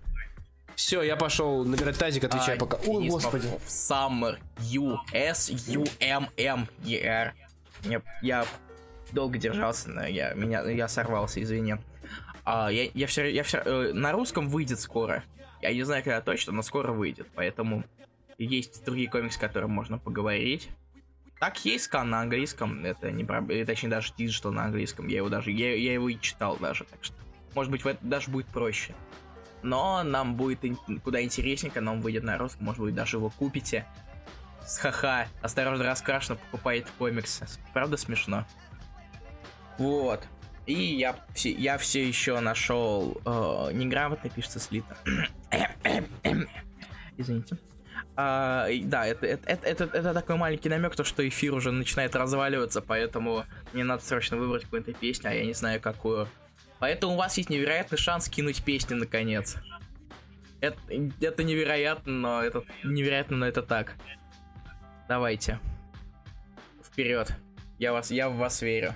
Все, 0.75 1.03
я 1.03 1.17
пошел 1.17 1.65
набирать 1.65 1.99
тазик, 1.99 2.25
отвечай 2.25 2.57
А, 2.57 2.59
пока. 2.59 2.77
Из, 2.79 3.11
господи. 3.11 3.49
Summer. 3.67 4.39
U 4.71 4.97
S 5.13 5.51
U 5.67 5.85
M 5.99 6.29
M 6.37 6.69
E 6.85 7.01
R. 7.01 7.35
Я, 7.83 8.03
я 8.23 8.47
долго 9.13 9.39
держался, 9.39 9.91
но 9.91 10.07
я, 10.07 10.35
меня, 10.35 10.63
я 10.69 10.87
сорвался, 10.89 11.43
извини. 11.43 11.77
А, 12.45 12.71
я, 12.71 12.89
я 12.95 13.07
все, 13.07 13.27
я 13.27 13.43
все, 13.43 13.59
э, 13.59 13.93
на 13.93 14.13
русском 14.13 14.49
выйдет 14.49 14.81
скоро. 14.81 15.25
Я 15.63 15.73
не 15.73 15.83
знаю, 15.83 16.05
когда 16.05 16.21
точно, 16.21 16.53
но 16.53 16.63
скоро 16.63 16.93
выйдет. 16.93 17.27
Поэтому 17.35 17.85
есть 18.39 18.85
другие 18.85 19.11
комиксы, 19.11 19.37
о 19.39 19.41
которых 19.41 19.69
можно 19.69 19.99
поговорить. 19.99 20.69
Так, 21.41 21.65
есть 21.65 21.85
скан 21.85 22.11
на 22.11 22.21
английском, 22.21 22.85
это 22.85 23.13
не 23.13 23.25
проблема, 23.25 23.65
точнее 23.65 23.91
даже 23.91 24.13
диджитал 24.17 24.53
на 24.53 24.65
английском, 24.65 25.07
я 25.07 25.19
его 25.19 25.29
даже, 25.29 25.53
я, 25.53 25.75
я 25.77 25.93
его 25.93 26.09
и 26.09 26.19
читал 26.19 26.57
даже, 26.57 26.85
так 26.85 26.99
что, 27.03 27.15
может 27.55 27.71
быть, 27.71 27.85
в 27.85 27.87
это 27.87 28.05
даже 28.05 28.31
будет 28.31 28.47
проще. 28.47 28.95
Но 29.63 30.03
нам 30.03 30.35
будет 30.37 30.61
куда 31.03 31.23
интереснее, 31.23 31.73
когда 31.73 31.93
он 31.93 32.01
выйдет 32.01 32.25
на 32.25 32.39
русском, 32.39 32.65
может 32.65 32.81
быть, 32.81 32.95
даже 32.95 33.17
его 33.17 33.31
купите. 33.31 33.87
С 34.65 34.79
ха-ха, 34.79 35.27
осторожно 35.41 35.85
раскрашено, 35.85 36.37
покупаете 36.37 36.89
комиксы. 36.99 37.47
Правда 37.73 37.97
смешно? 37.97 38.47
Вот. 39.79 40.27
И 40.67 40.75
я 40.75 41.17
я 41.43 41.79
все 41.79 42.07
еще 42.07 42.39
нашел 42.41 43.21
э, 43.25 43.73
неграмотно 43.73 44.29
пишется 44.29 44.61
слито. 44.61 44.97
Извините. 47.17 47.57
А, 48.21 48.67
да, 48.83 49.07
это, 49.07 49.27
это, 49.27 49.49
это, 49.49 49.85
это, 49.85 50.13
такой 50.13 50.35
маленький 50.35 50.69
намек, 50.69 50.97
то 50.97 51.05
что 51.05 51.27
эфир 51.29 51.55
уже 51.55 51.71
начинает 51.71 52.17
разваливаться, 52.17 52.83
поэтому 52.83 53.45
мне 53.73 53.85
надо 53.85 54.03
срочно 54.03 54.37
выбрать 54.37 54.65
какую-то 54.65 54.93
песню, 54.93 55.31
а 55.31 55.35
я 55.35 55.45
не 55.45 55.53
знаю 55.53 55.81
какую. 55.81 56.29
Поэтому 56.81 57.13
у 57.13 57.17
вас 57.17 57.39
есть 57.39 57.49
невероятный 57.49 57.97
шанс 57.97 58.29
кинуть 58.29 58.65
песню 58.65 58.97
наконец. 58.97 59.55
Это, 60.61 60.77
это 61.21 61.45
невероятно, 61.45 62.13
но 62.13 62.43
это 62.43 62.65
невероятно, 62.83 63.37
но 63.37 63.47
это 63.47 63.63
так. 63.63 63.95
Давайте. 65.07 65.61
Вперед. 66.83 67.33
Я 67.79 67.93
вас, 67.93 68.11
я 68.11 68.29
в 68.29 68.35
вас 68.35 68.63
верю. 68.63 68.95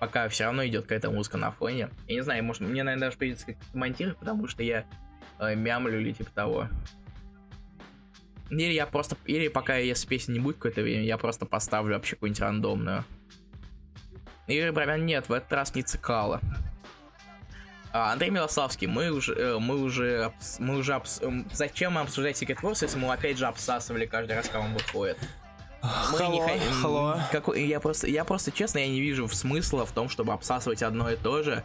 Пока 0.00 0.28
все 0.28 0.46
равно 0.46 0.66
идет 0.66 0.82
какая-то 0.82 1.12
музыка 1.12 1.36
на 1.36 1.52
фоне. 1.52 1.90
Я 2.08 2.14
не 2.16 2.22
знаю, 2.22 2.42
может, 2.42 2.60
мне, 2.62 2.82
наверное, 2.82 3.06
даже 3.06 3.18
придется 3.18 3.46
как-то 3.46 3.78
монтировать, 3.78 4.18
потому 4.18 4.48
что 4.48 4.64
я 4.64 4.84
э, 5.38 5.54
мямлю 5.54 6.00
или 6.00 6.10
типа 6.10 6.30
того. 6.32 6.68
Или 8.50 8.72
я 8.72 8.86
просто... 8.86 9.16
Или 9.26 9.48
пока, 9.48 9.76
если 9.76 10.06
песни 10.06 10.34
не 10.34 10.40
будет 10.40 10.56
какое-то 10.56 10.82
время, 10.82 11.04
я 11.04 11.18
просто 11.18 11.46
поставлю 11.46 11.94
вообще 11.94 12.16
какую-нибудь 12.16 12.40
рандомную. 12.40 13.04
Или 14.46 14.70
прям 14.70 15.04
нет, 15.04 15.28
в 15.28 15.32
этот 15.32 15.52
раз 15.52 15.74
не 15.74 15.82
цикало. 15.82 16.40
А, 17.92 18.12
Андрей 18.12 18.30
Милославский, 18.30 18.86
мы 18.86 19.10
уже, 19.10 19.34
э, 19.34 19.58
мы 19.58 19.76
уже, 19.80 20.24
обс- 20.26 20.56
мы 20.58 20.76
уже, 20.76 20.92
обс- 20.92 21.24
эм, 21.24 21.46
зачем 21.52 21.96
обсуждать 21.96 22.40
Secret 22.40 22.60
Wars, 22.60 22.78
если 22.82 22.98
мы 22.98 23.12
опять 23.12 23.38
же 23.38 23.46
обсасывали 23.46 24.04
каждый 24.06 24.36
раз, 24.36 24.46
когда 24.46 24.60
он 24.60 24.74
выходит? 24.74 25.18
Мы 25.82 26.18
не 26.28 26.40
Hello, 26.40 26.44
хо- 26.82 26.88
hello. 26.88 27.20
Какой, 27.32 27.66
я 27.66 27.80
просто, 27.80 28.06
я 28.08 28.24
просто 28.24 28.50
честно, 28.52 28.78
я 28.78 28.88
не 28.88 29.00
вижу 29.00 29.26
смысла 29.28 29.86
в 29.86 29.92
том, 29.92 30.08
чтобы 30.08 30.32
обсасывать 30.32 30.82
одно 30.82 31.10
и 31.10 31.16
то 31.16 31.42
же. 31.42 31.62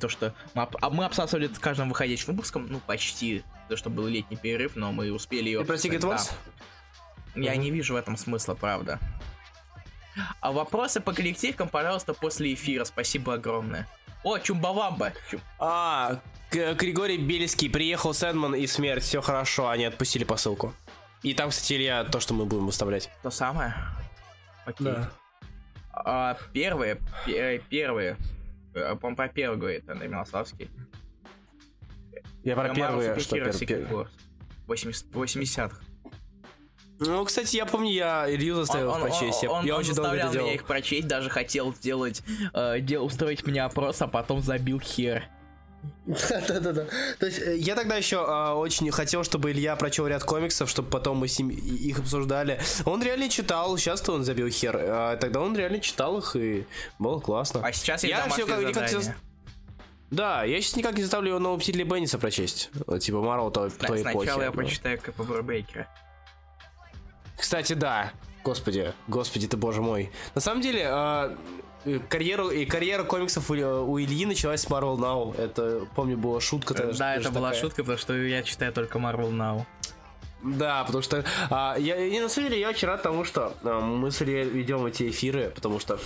То, 0.00 0.08
что 0.08 0.34
мы, 0.54 0.62
об- 0.62 0.76
а 0.80 0.90
мы 0.90 1.04
обсасывали 1.04 1.46
это 1.46 1.60
каждым 1.60 1.88
выходящим 1.88 2.32
выпуском, 2.34 2.66
ну 2.68 2.80
почти. 2.80 3.42
То, 3.68 3.76
что 3.76 3.90
был 3.90 4.06
летний 4.06 4.36
перерыв, 4.36 4.76
но 4.76 4.92
мы 4.92 5.10
успели 5.12 5.46
ее. 5.48 5.60
Ты 5.60 5.64
про 5.66 5.76
Secret 5.76 6.00
Wars? 6.00 6.32
Я 7.34 7.52
Мгм. 7.52 7.60
не 7.62 7.70
вижу 7.70 7.94
в 7.94 7.96
этом 7.96 8.16
смысла, 8.16 8.54
правда. 8.54 8.98
А 10.40 10.52
вопросы 10.52 11.00
по 11.00 11.12
коллективкам, 11.12 11.68
пожалуйста, 11.68 12.14
после 12.14 12.54
эфира. 12.54 12.84
Спасибо 12.84 13.34
огромное. 13.34 13.88
О, 14.22 14.38
Чумбавамба. 14.38 15.12
Чум- 15.30 15.40
А, 15.58 16.20
Григорий 16.50 17.18
Бельский, 17.18 17.68
приехал 17.68 18.14
Сэндман 18.14 18.54
и 18.54 18.66
смерть, 18.66 19.02
все 19.02 19.20
хорошо, 19.20 19.68
они 19.68 19.84
отпустили 19.84 20.22
посылку. 20.24 20.72
И 21.22 21.34
там, 21.34 21.50
кстати, 21.50 21.72
Илья, 21.72 22.04
то, 22.04 22.20
что 22.20 22.32
мы 22.34 22.44
будем 22.44 22.66
выставлять. 22.66 23.10
То 23.22 23.30
самое? 23.30 23.74
Окей. 24.66 24.94
А, 25.92 26.36
первые, 26.52 27.00
пе- 27.26 27.58
первые. 27.68 28.16
э, 28.74 28.94
по 28.96 29.14
про 29.14 29.28
первый 29.28 29.56
говорит 29.58 29.88
Андрей 29.88 30.08
Милославский. 30.08 30.68
Я 32.44 32.54
про 32.56 32.74
первые, 32.74 33.18
что 33.18 33.36
Hero 33.36 33.44
пер- 33.48 33.52
Secret 33.52 33.88
пер- 33.88 33.90
Wars. 33.90 34.08
80 34.66 35.06
80-х. 35.12 35.76
Ну, 37.00 37.24
кстати, 37.24 37.56
я 37.56 37.66
помню, 37.66 37.90
я 37.90 38.32
Илью 38.32 38.54
заставил 38.54 38.90
Он- 38.90 39.02
он- 39.02 39.08
прочесть. 39.08 39.42
Я, 39.42 39.50
он- 39.50 39.64
я 39.66 39.74
он 39.74 39.80
очень 39.80 39.94
долго 39.94 40.10
заставлял 40.12 40.26
это 40.26 40.32
делал. 40.32 40.46
меня 40.46 40.54
их 40.54 40.64
прочесть, 40.64 41.08
даже 41.08 41.28
хотел 41.28 41.74
сделать, 41.74 42.22
э, 42.54 42.80
дел- 42.80 43.04
устроить 43.04 43.44
мне 43.46 43.62
опрос, 43.64 44.00
а 44.00 44.06
потом 44.06 44.40
забил 44.40 44.78
хер. 44.80 45.24
Да-да-да. 46.06 46.86
То 47.18 47.26
есть 47.26 47.40
э, 47.42 47.56
я 47.58 47.74
тогда 47.74 47.96
еще 47.96 48.24
а, 48.26 48.54
очень 48.54 48.90
хотел, 48.90 49.22
чтобы 49.24 49.50
Илья 49.50 49.76
прочел 49.76 50.06
ряд 50.06 50.22
комиксов, 50.24 50.70
чтобы 50.70 50.88
потом 50.88 51.18
мы 51.18 51.28
с 51.28 51.38
ним 51.38 51.50
их 51.50 51.98
обсуждали. 51.98 52.58
Он 52.86 53.02
реально 53.02 53.28
читал, 53.28 53.76
сейчас-то 53.76 54.12
он 54.12 54.24
забил 54.24 54.48
хер. 54.48 54.76
А 54.80 55.16
тогда 55.16 55.40
он 55.40 55.54
реально 55.56 55.80
читал 55.80 56.16
их, 56.18 56.36
и 56.36 56.64
было 56.98 57.20
классно. 57.20 57.60
А 57.62 57.72
сейчас 57.72 58.02
Я 58.04 58.22
домашнее 58.22 58.46
всё 58.46 58.72
как- 58.72 58.88
задание. 58.88 59.16
Да, 60.10 60.44
я 60.44 60.60
сейчас 60.60 60.76
никак 60.76 60.94
не 60.96 61.02
заставлю 61.02 61.30
его 61.30 61.38
нового 61.38 61.58
Мстителя 61.58 61.84
Бенниса 61.84 62.18
прочесть. 62.18 62.70
Типа 63.00 63.20
Марвел 63.20 63.50
той, 63.50 63.70
Сна- 63.70 63.88
той 63.88 64.02
эпохи. 64.02 64.16
Сначала 64.26 64.42
я 64.42 64.48
Ну. 64.48 64.52
прочитаю 64.54 64.98
КП 65.00 65.20
Брейкера. 65.42 65.88
Кстати, 67.36 67.72
да. 67.72 68.12
Господи, 68.44 68.92
господи 69.08 69.48
ты, 69.48 69.56
боже 69.56 69.80
мой. 69.82 70.10
На 70.34 70.40
самом 70.40 70.60
деле, 70.60 70.86
а, 70.86 71.36
э, 71.84 71.98
карьеру, 72.08 72.50
и 72.50 72.64
карьера 72.66 73.02
комиксов 73.04 73.50
у, 73.50 73.54
у 73.54 73.98
Ильи 73.98 74.26
началась 74.26 74.60
с 74.62 74.66
Marvel 74.66 74.96
Now. 74.98 75.36
Это, 75.38 75.86
помню, 75.96 76.16
была 76.16 76.40
шутка. 76.40 76.74
Да, 76.74 76.92
даже 76.92 77.02
это 77.28 77.30
была 77.30 77.48
такая. 77.48 77.60
шутка, 77.62 77.82
потому 77.82 77.98
что 77.98 78.14
я 78.14 78.42
читаю 78.42 78.72
только 78.72 78.98
Marvel 78.98 79.30
Now. 79.30 79.64
Да, 80.42 80.84
потому 80.84 81.02
что 81.02 81.24
а, 81.50 81.74
я, 81.78 81.96
и 81.96 82.20
на 82.20 82.28
самом 82.28 82.50
деле 82.50 82.60
я 82.60 82.68
очень 82.68 82.86
рад 82.86 83.02
тому, 83.02 83.24
что 83.24 83.54
а, 83.62 83.80
мы 83.80 84.10
с 84.10 84.20
Ильей 84.20 84.44
ведем 84.44 84.84
эти 84.84 85.08
эфиры, 85.08 85.50
потому 85.54 85.80
что 85.80 85.98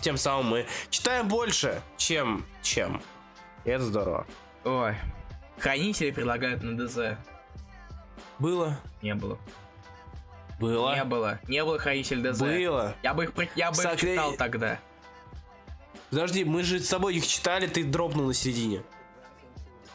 тем 0.00 0.16
самым 0.16 0.46
мы 0.46 0.66
читаем 0.88 1.28
больше, 1.28 1.82
чем 1.98 2.46
чем. 2.62 3.02
Это 3.64 3.82
здорово. 3.84 4.26
Ой. 4.64 4.94
Хранители 5.58 6.10
предлагают 6.10 6.62
на 6.62 6.76
ДЗ. 6.76 7.16
Было. 8.38 8.76
Не 9.02 9.14
было. 9.14 9.38
Было. 10.60 10.94
Не 10.94 11.04
было. 11.04 11.40
Не 11.48 11.64
было 11.64 11.78
хранитель 11.78 12.22
ДЗ. 12.22 12.40
Было. 12.40 12.94
Я 13.02 13.14
бы 13.14 13.24
их, 13.24 13.32
я 13.56 13.70
бы 13.70 13.76
их 13.76 13.84
Сакре- 13.84 14.12
читал 14.14 14.32
тогда. 14.34 14.78
Подожди, 16.10 16.44
мы 16.44 16.62
же 16.62 16.78
с 16.80 16.88
тобой 16.88 17.16
их 17.16 17.26
читали, 17.26 17.66
ты 17.66 17.82
дропнул 17.84 18.26
на 18.26 18.34
середине. 18.34 18.82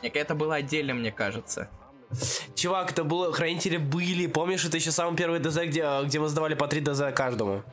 Нет, 0.01 0.15
Это 0.15 0.35
было 0.35 0.55
отдельно, 0.55 0.93
мне 0.93 1.11
кажется. 1.11 1.69
Чувак, 2.55 2.91
это 2.91 3.03
было, 3.03 3.31
хранители 3.31 3.77
были. 3.77 4.27
Помнишь, 4.27 4.65
это 4.65 4.77
еще 4.77 4.91
самый 4.91 5.15
первый 5.15 5.39
ДЗ, 5.39 5.65
где, 5.65 5.85
где 6.03 6.19
мы 6.19 6.27
сдавали 6.27 6.55
по 6.55 6.67
3 6.67 6.81
ДЗ 6.81 7.01
каждому? 7.15 7.63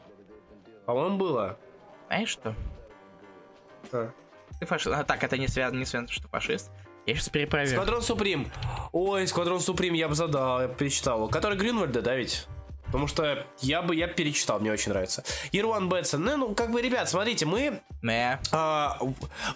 По-моему, 0.85 1.16
было. 1.16 1.59
Знаешь 2.09 2.28
что? 2.28 2.55
А. 3.93 4.10
Ты 4.61 4.66
фашист. 4.66 4.95
А, 4.95 5.05
так, 5.05 5.23
это 5.23 5.37
не 5.39 5.49
связано, 5.49 5.78
не 5.78 5.85
связано, 5.85 6.11
что 6.11 6.28
фашист. 6.28 6.70
Я 7.07 7.15
сейчас 7.15 7.28
перепроверю. 7.28 7.77
Сквадрон 7.77 8.03
Суприм. 8.03 8.51
Ой, 8.93 9.27
Сквадрон 9.28 9.61
Суприм 9.61 9.95
я 9.95 10.09
бы 10.09 10.15
задал, 10.15 10.62
я 10.62 10.69
бы 10.69 10.74
перечитал. 10.74 11.28
Который 11.28 11.57
Гринвальда, 11.57 12.03
да 12.03 12.16
ведь? 12.16 12.49
Потому 12.87 13.09
что 13.09 13.47
я 13.61 13.83
бы 13.83 13.95
я 13.95 14.07
перечитал, 14.07 14.61
мне 14.61 14.73
очень 14.73 14.91
нравится. 14.91 15.25
Ирван 15.53 15.89
Бэтсон. 15.89 16.23
Ну, 16.23 16.37
ну, 16.37 16.55
как 16.55 16.71
бы, 16.71 16.81
ребят, 16.81 17.09
смотрите, 17.09 17.45
мы... 17.47 17.81
Не, 18.03 18.41
а, 18.53 18.99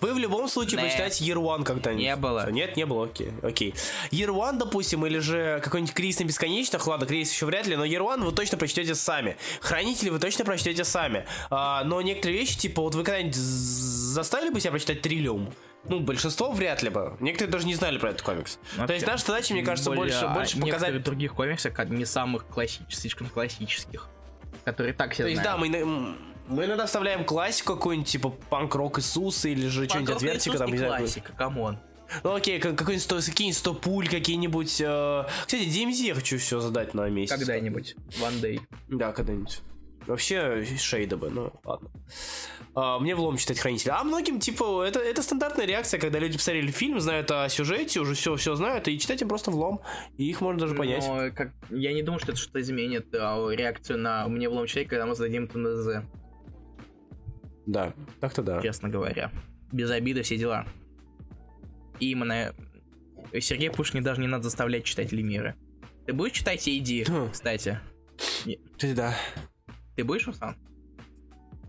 вы 0.01 0.15
в 0.15 0.19
любом 0.19 0.49
случае 0.49 0.79
Не. 0.79 0.89
почитаете 0.89 1.25
Year 1.25 1.37
One 1.37 1.65
когда-нибудь. 1.65 2.03
Не 2.03 2.17
было. 2.17 2.51
Нет, 2.51 2.77
не 2.77 2.85
было, 2.85 3.05
окей. 3.05 3.33
окей. 3.43 3.75
One, 4.11 4.59
допустим, 4.59 5.07
или 5.07 5.19
же 5.19 5.61
какой-нибудь 5.63 5.95
Кризис 5.95 6.21
на 6.21 6.25
бесконечных, 6.25 6.87
ладно, 6.87 7.07
Кризис 7.07 7.33
еще 7.33 7.47
вряд 7.47 7.67
ли, 7.67 7.77
но 7.77 7.85
One 7.85 8.25
вы 8.25 8.33
точно 8.33 8.59
прочтете 8.59 8.95
сами. 8.95 9.37
Хранители 9.61 10.09
вы 10.11 10.19
точно 10.19 10.45
прочтете 10.45 10.85
сами. 10.85 11.27
А, 11.51 11.85
но 11.85 12.01
некоторые 12.03 12.39
вещи, 12.39 12.59
типа, 12.59 12.83
вот 12.83 12.95
вы 12.95 13.05
когда-нибудь 13.05 13.37
заставили 13.37 14.51
бы 14.51 14.61
себя 14.61 14.73
прочитать 14.73 15.03
Триллиум? 15.03 15.53
Ну, 15.85 16.01
большинство 16.01 16.53
вряд 16.53 16.83
ли 16.83 16.91
бы. 16.91 17.17
Некоторые 17.21 17.51
даже 17.53 17.67
не 17.67 17.75
знали 17.75 17.99
про 17.99 18.11
этот 18.11 18.23
комикс. 18.23 18.59
То 18.87 18.93
есть 18.93 19.07
наша 19.07 19.25
задача, 19.27 19.55
мне 19.55 19.63
кажется, 19.63 19.91
более- 19.91 20.13
больше, 20.13 20.25
а 20.27 20.35
больше 20.35 20.57
некоторых 20.59 20.81
показать... 20.81 21.03
других 21.03 21.35
комиксов, 21.35 21.73
как 21.75 21.89
не 21.89 22.05
самых 22.05 22.47
классических, 22.47 22.95
слишком 22.95 23.29
классических, 23.29 24.09
которые 24.65 24.93
так 24.93 25.13
все 25.15 25.23
То 25.25 25.29
есть, 25.31 25.43
да, 25.43 25.57
знают. 25.57 25.87
мы, 25.87 26.17
мы 26.49 26.65
иногда 26.67 26.87
вставляем 26.87 27.25
классику 27.25 27.75
какую-нибудь, 27.77 28.09
типа 28.11 28.29
панк-рок 28.51 28.99
Иисуса 28.99 29.49
или 29.49 29.69
же 29.69 29.89
что-нибудь 29.89 30.17
от 30.17 30.23
Vertigo, 30.23 30.59
там, 30.59 30.71
не 30.71 30.79
классика, 30.79 31.33
come 31.33 31.59
on. 31.59 31.79
Ну 32.25 32.35
окей, 32.35 32.59
как- 32.61 32.77
какой-нибудь 32.77 33.05
сто, 33.05 33.21
какие-нибудь 33.21 33.59
100 33.59 33.75
пуль, 33.75 34.09
какие-нибудь... 34.09 34.81
э, 34.85 35.25
Кстати, 35.47 35.63
DMZ 35.63 35.93
я 36.07 36.15
хочу 36.15 36.39
все 36.39 36.59
задать 36.61 36.93
на 36.93 37.09
месяц. 37.09 37.33
Когда-нибудь. 37.37 37.95
One 38.21 38.41
day. 38.43 38.61
Да, 38.89 39.13
когда-нибудь. 39.13 39.61
Вообще, 40.07 40.65
Шейда 40.79 41.17
бы, 41.17 41.31
ну 41.31 41.53
ладно. 41.65 41.91
А, 42.75 42.99
мне 42.99 43.15
влом 43.15 43.37
читать 43.37 43.59
хранителя. 43.59 43.99
А 43.99 44.05
многим, 44.05 44.41
типа, 44.41 44.83
это, 44.83 45.01
это 45.01 45.23
стандартная 45.23 45.67
реакция, 45.67 46.01
когда 46.01 46.19
люди 46.19 46.39
посмотрели 46.39 46.71
фильм, 46.71 47.01
знают 47.01 47.31
о 47.31 47.49
сюжете, 47.49 48.01
уже 48.01 48.15
все, 48.15 48.37
все 48.37 48.55
знают, 48.55 48.87
и 48.89 48.99
читать 48.99 49.21
им 49.23 49.29
просто 49.29 49.51
влом. 49.51 49.81
И 50.17 50.29
их 50.29 50.41
можно 50.41 50.61
даже 50.61 50.75
понять. 50.75 51.05
Но 51.07 51.31
как, 51.33 51.53
я 51.71 51.93
не 51.93 52.03
думаю, 52.03 52.21
что 52.21 52.33
это 52.33 52.41
что-то 52.41 52.61
изменит 52.61 53.15
а, 53.15 53.49
реакцию 53.51 53.99
на 53.99 54.27
мне 54.29 54.49
влом 54.49 54.67
человека, 54.67 54.91
когда 54.91 55.07
мы 55.07 55.15
зададим 55.15 55.49
ТНЗ, 55.49 56.05
Да, 57.67 57.93
так-то 58.21 58.43
да. 58.43 58.63
честно 58.63 58.89
говоря. 58.89 59.31
Без 59.73 59.91
обиды 59.91 60.23
все 60.23 60.37
дела. 60.37 60.67
И 61.99 62.11
именно 62.13 62.55
Сергей 63.39 63.71
Пушкин 63.71 64.03
даже 64.03 64.21
не 64.21 64.27
надо 64.27 64.45
заставлять 64.45 64.85
читать 64.85 65.13
Лемиры. 65.13 65.55
Ты 66.07 66.13
будешь 66.13 66.33
читать 66.33 66.67
Иди, 66.69 67.05
кстати? 67.31 67.79
Кстати, 68.75 68.95
да. 68.95 69.15
Ты 69.97 70.05
будешь, 70.05 70.27
Руслан? 70.27 70.57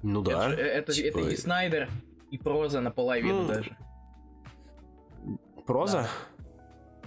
Ну 0.04 0.22
Это, 0.22 0.32
да. 0.32 0.50
же- 0.50 0.56
это, 0.56 0.94
Типа, 0.94 1.20
это 1.20 1.30
и 1.30 1.36
Снайдер, 1.36 1.90
и 2.32 2.38
проза 2.38 2.82
наполовину 2.82 3.44
Ну, 3.44 3.48
даже. 3.48 3.78
Проза? 5.66 6.08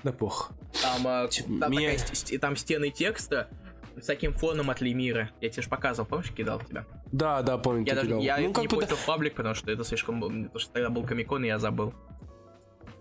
Да 0.02 0.12
пох. 0.12 0.52
Там, 0.82 1.28
Типа, 1.28 1.48
там, 1.60 1.70
меня- 1.70 1.96
такая 1.96 2.38
там 2.38 2.56
стены 2.56 2.90
текста 2.90 3.48
с 3.96 4.06
таким 4.06 4.32
фоном 4.32 4.70
от 4.70 4.80
Лемира. 4.80 5.30
Я 5.40 5.48
тебе 5.50 5.62
же 5.62 5.68
показывал, 5.68 6.08
помнишь, 6.08 6.30
кидал 6.30 6.60
тебя? 6.60 6.84
Да, 7.10 7.42
да, 7.42 7.58
помню. 7.58 7.86
Я 7.86 7.94
даже 7.94 8.06
кидал. 8.08 8.20
я 8.20 8.36
ну, 8.38 8.48
не 8.48 8.52
как 8.52 8.70
в 8.70 9.06
паблик, 9.06 9.34
потому 9.34 9.54
что 9.54 9.70
это 9.70 9.84
слишком... 9.84 10.20
Потому 10.20 10.58
что 10.58 10.72
тогда 10.72 10.90
был 10.90 11.04
Комикон, 11.04 11.44
и 11.44 11.46
я 11.48 11.58
забыл. 11.58 11.94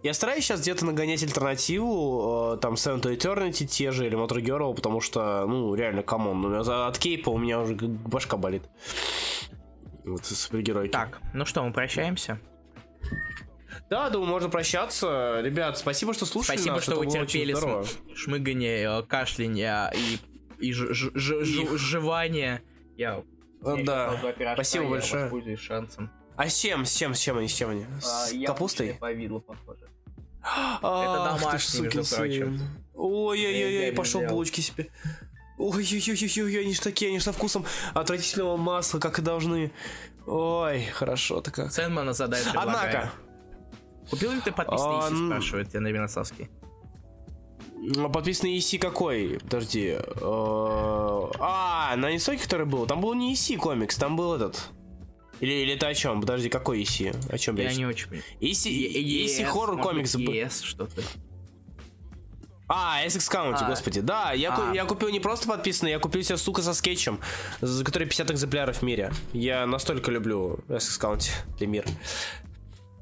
Я 0.04 0.14
стараюсь 0.14 0.44
сейчас 0.44 0.62
где-то 0.62 0.86
нагонять 0.86 1.24
альтернативу, 1.24 2.54
э, 2.56 2.58
там 2.58 2.74
Seven 2.74 3.02
to 3.02 3.16
Eternity 3.18 3.66
те 3.66 3.92
же, 3.92 4.06
или 4.06 4.18
Motor 4.18 4.42
Girl, 4.44 4.76
потому 4.76 5.00
что, 5.00 5.46
ну, 5.48 5.74
реально, 5.76 6.04
come 6.04 6.32
on, 6.32 6.54
от 6.56 6.98
кейпа 6.98 7.30
у 7.30 7.38
меня 7.38 7.62
уже 7.62 7.76
башка 7.76 8.36
болит. 8.36 8.64
Вот, 10.04 10.26
супергеройки. 10.26 10.92
Так, 10.92 11.22
ну 11.34 11.46
что, 11.46 11.64
мы 11.64 11.72
прощаемся. 11.72 12.40
Да, 13.90 14.10
думаю, 14.10 14.30
можно 14.30 14.50
прощаться. 14.50 15.40
Ребят, 15.42 15.78
спасибо, 15.78 16.14
что 16.14 16.26
слушали 16.26 16.58
Спасибо, 16.58 16.76
нас, 16.76 16.84
что 16.84 16.92
это 16.94 17.00
вы 17.00 17.08
терпели 17.10 17.54
см- 17.54 17.88
шмыгание, 18.16 19.00
э, 19.00 19.04
кашляние 19.04 19.92
и, 19.96 20.66
и 20.68 20.74
ж- 20.74 20.94
ж- 20.94 21.12
ж- 21.16 21.44
ж- 21.46 21.78
жевание. 21.78 22.62
Я 22.98 23.24
Э, 23.66 23.76
я 23.78 23.86
Да. 23.86 24.20
Спасибо 24.56 24.84
я 24.84 24.90
большое. 24.90 25.58
шансом. 25.58 26.12
А 26.36 26.50
с 26.50 26.58
чем, 26.60 26.84
с 26.86 26.94
чем, 26.94 27.14
с 27.14 27.20
чем 27.20 27.38
они, 27.38 27.48
с 27.48 27.54
чем 27.54 27.70
они? 27.70 27.86
А, 27.98 28.02
С 28.02 28.34
я 28.34 28.48
капустой? 28.48 28.98
повидло, 29.00 29.40
похоже. 29.40 29.90
Ты 30.44 30.82
домашний, 31.42 31.82
между 31.82 32.16
прочим. 32.16 32.62
Ой-ой-ой, 32.94 33.92
пошел 33.94 34.22
булочки 34.22 34.62
себе. 34.62 34.90
Ой-ой-ой, 35.58 36.60
они 36.62 36.74
ж 36.74 36.80
такие, 36.80 37.10
они 37.10 37.20
ж 37.20 37.24
со 37.24 37.32
вкусом 37.34 37.66
отвратительного 37.94 38.58
масла, 38.58 39.00
как 39.00 39.20
и 39.20 39.22
должны. 39.22 39.72
Ой, 40.26 40.84
хорошо-то 40.86 41.52
как. 41.52 41.72
Сэндмана 41.72 42.14
задает. 42.14 42.48
Однако, 42.56 43.12
Купил 44.10 44.32
ли 44.32 44.42
ты 44.42 44.52
подписный 44.52 44.98
А, 45.00 45.10
Иси, 45.10 45.26
спрашивает 45.28 45.70
тебя 45.70 45.80
Новиносовский. 45.80 46.50
м, 47.96 48.12
подписанный 48.12 48.58
EC 48.58 48.78
какой? 48.78 49.40
Подожди. 49.44 49.98
э, 49.98 51.30
А, 51.40 51.96
на 51.96 52.14
Инстоке, 52.14 52.44
который 52.44 52.66
был? 52.66 52.86
Там 52.86 53.00
был 53.02 53.14
не 53.14 53.34
EC 53.34 53.56
комикс, 53.58 53.96
там 53.98 54.16
был 54.18 54.34
этот. 54.36 54.70
Или, 55.44 55.52
или 55.56 55.74
это 55.74 55.88
о 55.88 55.94
чем? 55.94 56.22
Подожди, 56.22 56.48
какой 56.48 56.82
EC? 56.84 57.14
О 57.30 57.38
чем 57.38 57.58
Я 57.58 57.68
речь? 57.68 57.78
не 57.78 57.86
очень 57.86 58.08
понимаю. 58.08 58.24
EC 58.40 58.66
Yes, 58.70 59.44
хоррор 59.44 59.82
комикс. 59.82 60.16
Yes, 60.16 60.64
что-то. 60.64 61.02
А, 62.70 63.06
SX 63.06 63.30
County, 63.30 63.58
А. 63.60 63.70
господи. 63.70 64.00
Да, 64.00 64.32
я, 64.32 64.56
А. 64.56 64.74
я 64.74 64.86
купил 64.86 65.10
не 65.10 65.20
просто 65.20 65.50
подписанный, 65.50 65.92
я 65.92 66.00
купил 66.00 66.24
себе, 66.24 66.38
сука, 66.38 66.62
со 66.62 66.74
скетчем, 66.74 67.20
за 67.60 67.84
который 67.84 68.08
50 68.08 68.32
экземпляров 68.32 68.78
в 68.78 68.82
мире. 68.84 69.12
Я 69.34 69.66
настолько 69.66 70.12
люблю 70.12 70.60
SX 70.70 71.02
County 71.02 71.30
для 71.58 71.68
мира. 71.68 71.88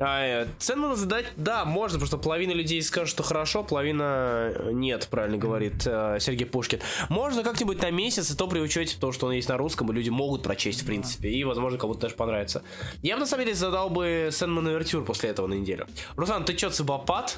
А, 0.04 0.26
э, 0.26 0.48
цену 0.58 0.96
задать, 0.96 1.28
да, 1.38 1.64
можно, 1.64 2.00
потому 2.00 2.08
что 2.08 2.18
половина 2.18 2.54
людей 2.54 2.82
скажет, 2.82 3.10
что 3.10 3.22
хорошо, 3.22 3.64
половина 3.64 4.52
э, 4.56 4.72
нет, 4.72 5.08
правильно 5.12 5.38
говорит 5.38 5.86
э, 5.86 6.18
Сергей 6.20 6.48
Пушкин. 6.48 6.80
Можно 7.10 7.44
как-нибудь 7.44 7.80
на 7.84 7.92
месяц, 7.92 8.32
и 8.32 8.36
то 8.36 8.48
при 8.48 8.60
учете 8.60 8.98
того, 9.00 9.12
что 9.12 9.28
он 9.28 9.34
есть 9.34 9.48
на 9.48 9.58
русском, 9.58 9.92
и 9.92 9.94
люди 9.94 10.10
могут 10.10 10.42
прочесть, 10.42 10.82
в 10.82 10.86
принципе, 10.88 11.30
и, 11.30 11.44
возможно, 11.44 11.78
кому-то 11.78 12.02
даже 12.02 12.16
понравится. 12.16 12.64
Я 13.04 13.14
бы, 13.14 13.20
на 13.20 13.28
самом 13.28 13.46
деле, 13.46 13.56
задал 13.56 13.92
бы 13.92 14.30
Сэндман 14.32 14.70
Овертюр 14.70 15.06
после 15.06 15.30
этого 15.30 15.46
на 15.46 15.54
неделю. 15.54 15.86
Руслан, 16.16 16.46
ты 16.46 16.56
чё, 16.56 16.72
цибопат? 16.72 17.38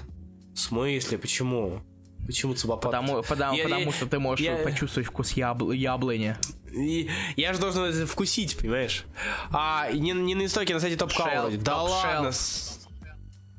В 0.56 0.60
смысле, 0.60 1.18
почему? 1.18 1.82
Почему 2.26 2.54
цибопат? 2.54 2.92
Потому, 2.92 3.22
потому, 3.24 3.56
Я- 3.58 3.64
потому 3.64 3.86
я- 3.86 3.92
что 3.92 4.06
ты 4.06 4.20
можешь 4.20 4.46
я- 4.46 4.56
почувствовать 4.58 5.08
вкус 5.08 5.34
ябл- 5.34 5.74
яблони. 5.76 6.36
И 6.72 7.10
я 7.36 7.54
же 7.54 7.60
должен 7.60 7.84
это 7.84 8.08
вкусить, 8.08 8.58
понимаешь? 8.58 9.06
А 9.52 9.92
не, 9.92 10.12
не 10.12 10.34
на 10.36 10.46
истоке, 10.46 10.74
на 10.74 10.80
сайте 10.80 10.96
Топ 10.98 11.12
Shelf, 11.12 11.58
Да 11.62 11.72
Top 11.74 11.90
ладно. 11.90 12.32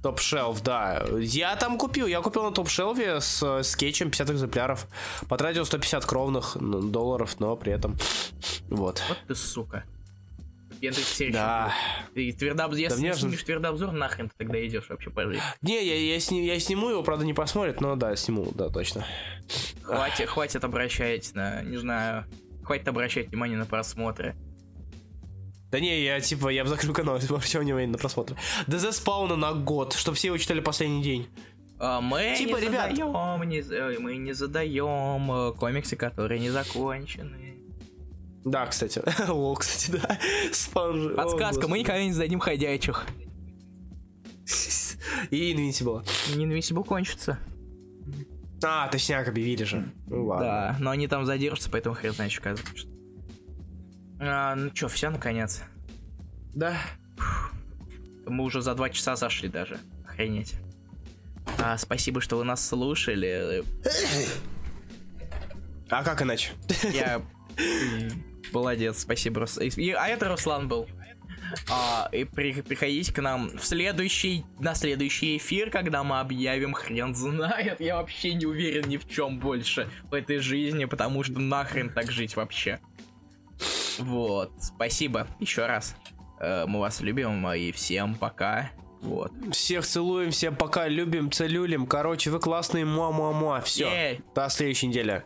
Топ 0.03 0.21
Шелф, 0.21 0.63
да. 0.63 1.03
Я 1.19 1.57
там 1.57 1.79
купил. 1.79 2.07
Я 2.07 2.21
купил 2.21 2.43
на 2.43 2.51
Топ 2.53 2.69
Шелфе 2.69 3.21
с 3.23 3.63
скетчем 3.63 4.11
50 4.11 4.31
экземпляров. 4.31 4.87
Потратил 5.29 5.65
150 5.65 6.05
кровных 6.05 6.59
долларов, 6.61 7.37
но 7.39 7.57
при 7.57 7.73
этом... 7.73 7.97
Вот. 8.69 9.03
Вот 9.09 9.19
ты 9.27 9.35
сука. 9.35 9.85
Ты 10.93 11.01
все 11.03 11.31
Да. 11.31 11.73
Ты 12.15 12.33
твердообзор, 12.33 12.79
если 12.81 12.99
мне 12.99 13.09
не 13.09 13.15
же- 13.15 13.21
снимешь 13.21 13.43
твердообзор, 13.43 13.93
нахрен 13.93 14.29
ты 14.29 14.35
тогда 14.39 14.67
идешь 14.67 14.89
вообще 14.89 15.11
по 15.11 15.23
жизни. 15.25 15.43
Не, 15.63 15.85
я, 15.87 16.15
я, 16.15 16.21
сни- 16.21 16.45
я 16.47 16.59
сниму 16.61 16.91
его, 16.91 17.03
правда, 17.03 17.25
не 17.25 17.35
посмотрит, 17.35 17.81
но 17.81 17.97
да, 17.97 18.15
сниму, 18.17 18.51
да, 18.55 18.69
точно. 18.71 19.05
Хватит, 19.83 20.29
хватит 20.29 20.65
обращать 20.65 21.35
на, 21.35 21.63
не 21.63 21.77
знаю, 21.77 22.25
хватит 22.65 22.89
обращать 22.89 23.29
внимание 23.29 23.59
на 23.59 23.67
просмотры. 23.67 24.35
Да 25.71 25.81
не, 25.81 26.03
я 26.05 26.21
типа, 26.21 26.49
я 26.51 26.63
бы 26.63 26.71
закрыл 26.71 26.93
канал, 26.95 27.17
если 27.17 27.29
бы 27.29 27.37
обращал 27.37 27.63
внимание 27.63 27.89
на 27.89 27.99
просмотр. 27.99 28.37
ДЗ 28.67 28.95
спауна 28.97 29.37
на 29.37 29.53
год, 29.53 29.93
чтобы 29.95 30.17
все 30.17 30.29
его 30.29 30.39
читали 30.39 30.61
последний 30.61 31.03
день. 31.03 31.27
А 31.81 32.01
мы 32.01 32.35
Типа, 32.39 32.57
не 32.59 32.67
ребят- 32.69 32.91
задаем, 32.97 33.49
не 33.49 33.61
за- 33.61 33.97
мы 33.99 34.17
не 34.17 34.33
задаем 34.33 35.33
э, 35.33 35.53
комиксы, 35.55 35.97
которые 35.97 36.39
не 36.41 36.49
закончены. 36.51 37.57
Да, 38.45 38.67
кстати. 38.67 39.01
О, 39.29 39.55
кстати, 39.55 39.91
да. 39.91 40.19
Спаун 40.53 41.01
же. 41.01 41.15
О, 41.15 41.17
Подсказка, 41.17 41.67
мы 41.67 41.79
никогда 41.79 42.03
не 42.03 42.13
зададим 42.13 42.41
ходячих. 42.41 43.07
И 45.31 45.53
Invincible. 45.53 46.07
Не 46.37 46.45
Invincible 46.45 46.85
кончится. 46.85 47.39
А, 48.63 48.89
точняк, 48.89 49.29
объявили 49.29 49.65
же. 49.65 49.91
Ну 50.07 50.27
ладно. 50.27 50.47
Да, 50.47 50.77
но 50.81 50.91
они 50.91 51.09
там 51.09 51.25
задержатся, 51.25 51.71
поэтому 51.71 51.95
хрен 51.95 52.13
знает, 52.13 52.33
что 52.33 52.55
закончится. 52.55 52.89
А, 54.21 54.55
ну 54.55 54.71
чё, 54.71 54.89
все 54.89 55.11
наконец. 55.11 55.63
Да. 56.55 56.77
Мы 58.27 58.45
уже 58.45 58.63
за 58.63 58.75
два 58.75 58.91
часа 58.91 59.17
зашли 59.17 59.49
даже. 59.49 59.79
Охренеть. 60.07 60.55
А, 61.59 61.77
спасибо, 61.77 62.21
что 62.21 62.37
вы 62.37 62.45
нас 62.45 62.67
слушали. 62.67 63.65
А 65.91 66.03
как 66.03 66.23
иначе? 66.23 66.53
Я 66.93 67.23
молодец, 68.55 69.01
спасибо, 69.01 69.41
Рус. 69.41 69.59
И- 69.59 69.91
А 69.93 70.07
это 70.09 70.29
Руслан 70.29 70.69
был. 70.69 70.87
А, 71.71 72.09
и 72.11 72.25
при- 72.25 72.63
приходите 72.63 73.13
к 73.13 73.21
нам 73.21 73.51
в 73.59 73.65
следующий, 73.65 74.45
на 74.59 74.75
следующий 74.75 75.37
эфир, 75.37 75.71
когда 75.71 76.03
мы 76.03 76.19
объявим 76.21 76.73
хрен 76.73 77.15
знает. 77.15 77.81
Я 77.81 77.97
вообще 77.97 78.35
не 78.35 78.47
уверен 78.47 78.89
ни 78.89 78.97
в 78.97 79.07
чем 79.09 79.39
больше 79.39 79.89
в 80.11 80.15
этой 80.15 80.39
жизни, 80.39 80.87
потому 80.87 81.23
что 81.23 81.39
нахрен 81.39 81.91
так 81.91 82.11
жить 82.11 82.35
вообще. 82.37 82.81
Вот, 83.99 84.53
спасибо 84.61 85.27
еще 85.39 85.67
раз. 85.67 85.95
Э, 86.41 86.65
Мы 86.67 86.81
вас 86.81 87.01
любим 87.01 87.47
и 87.53 87.71
всем 87.73 88.15
пока. 88.17 88.71
Вот. 89.03 89.31
Всех 89.53 89.85
целуем, 89.87 90.31
всем 90.31 90.57
пока, 90.57 90.89
любим, 90.89 91.31
целюлим. 91.31 91.87
Короче, 91.87 92.31
вы 92.31 92.41
классные, 92.41 92.85
муа-муа-муа. 92.87 93.61
Все. 93.61 93.89
Ей. 93.89 94.21
До 94.35 94.49
следующей 94.49 94.87
недели. 94.89 95.23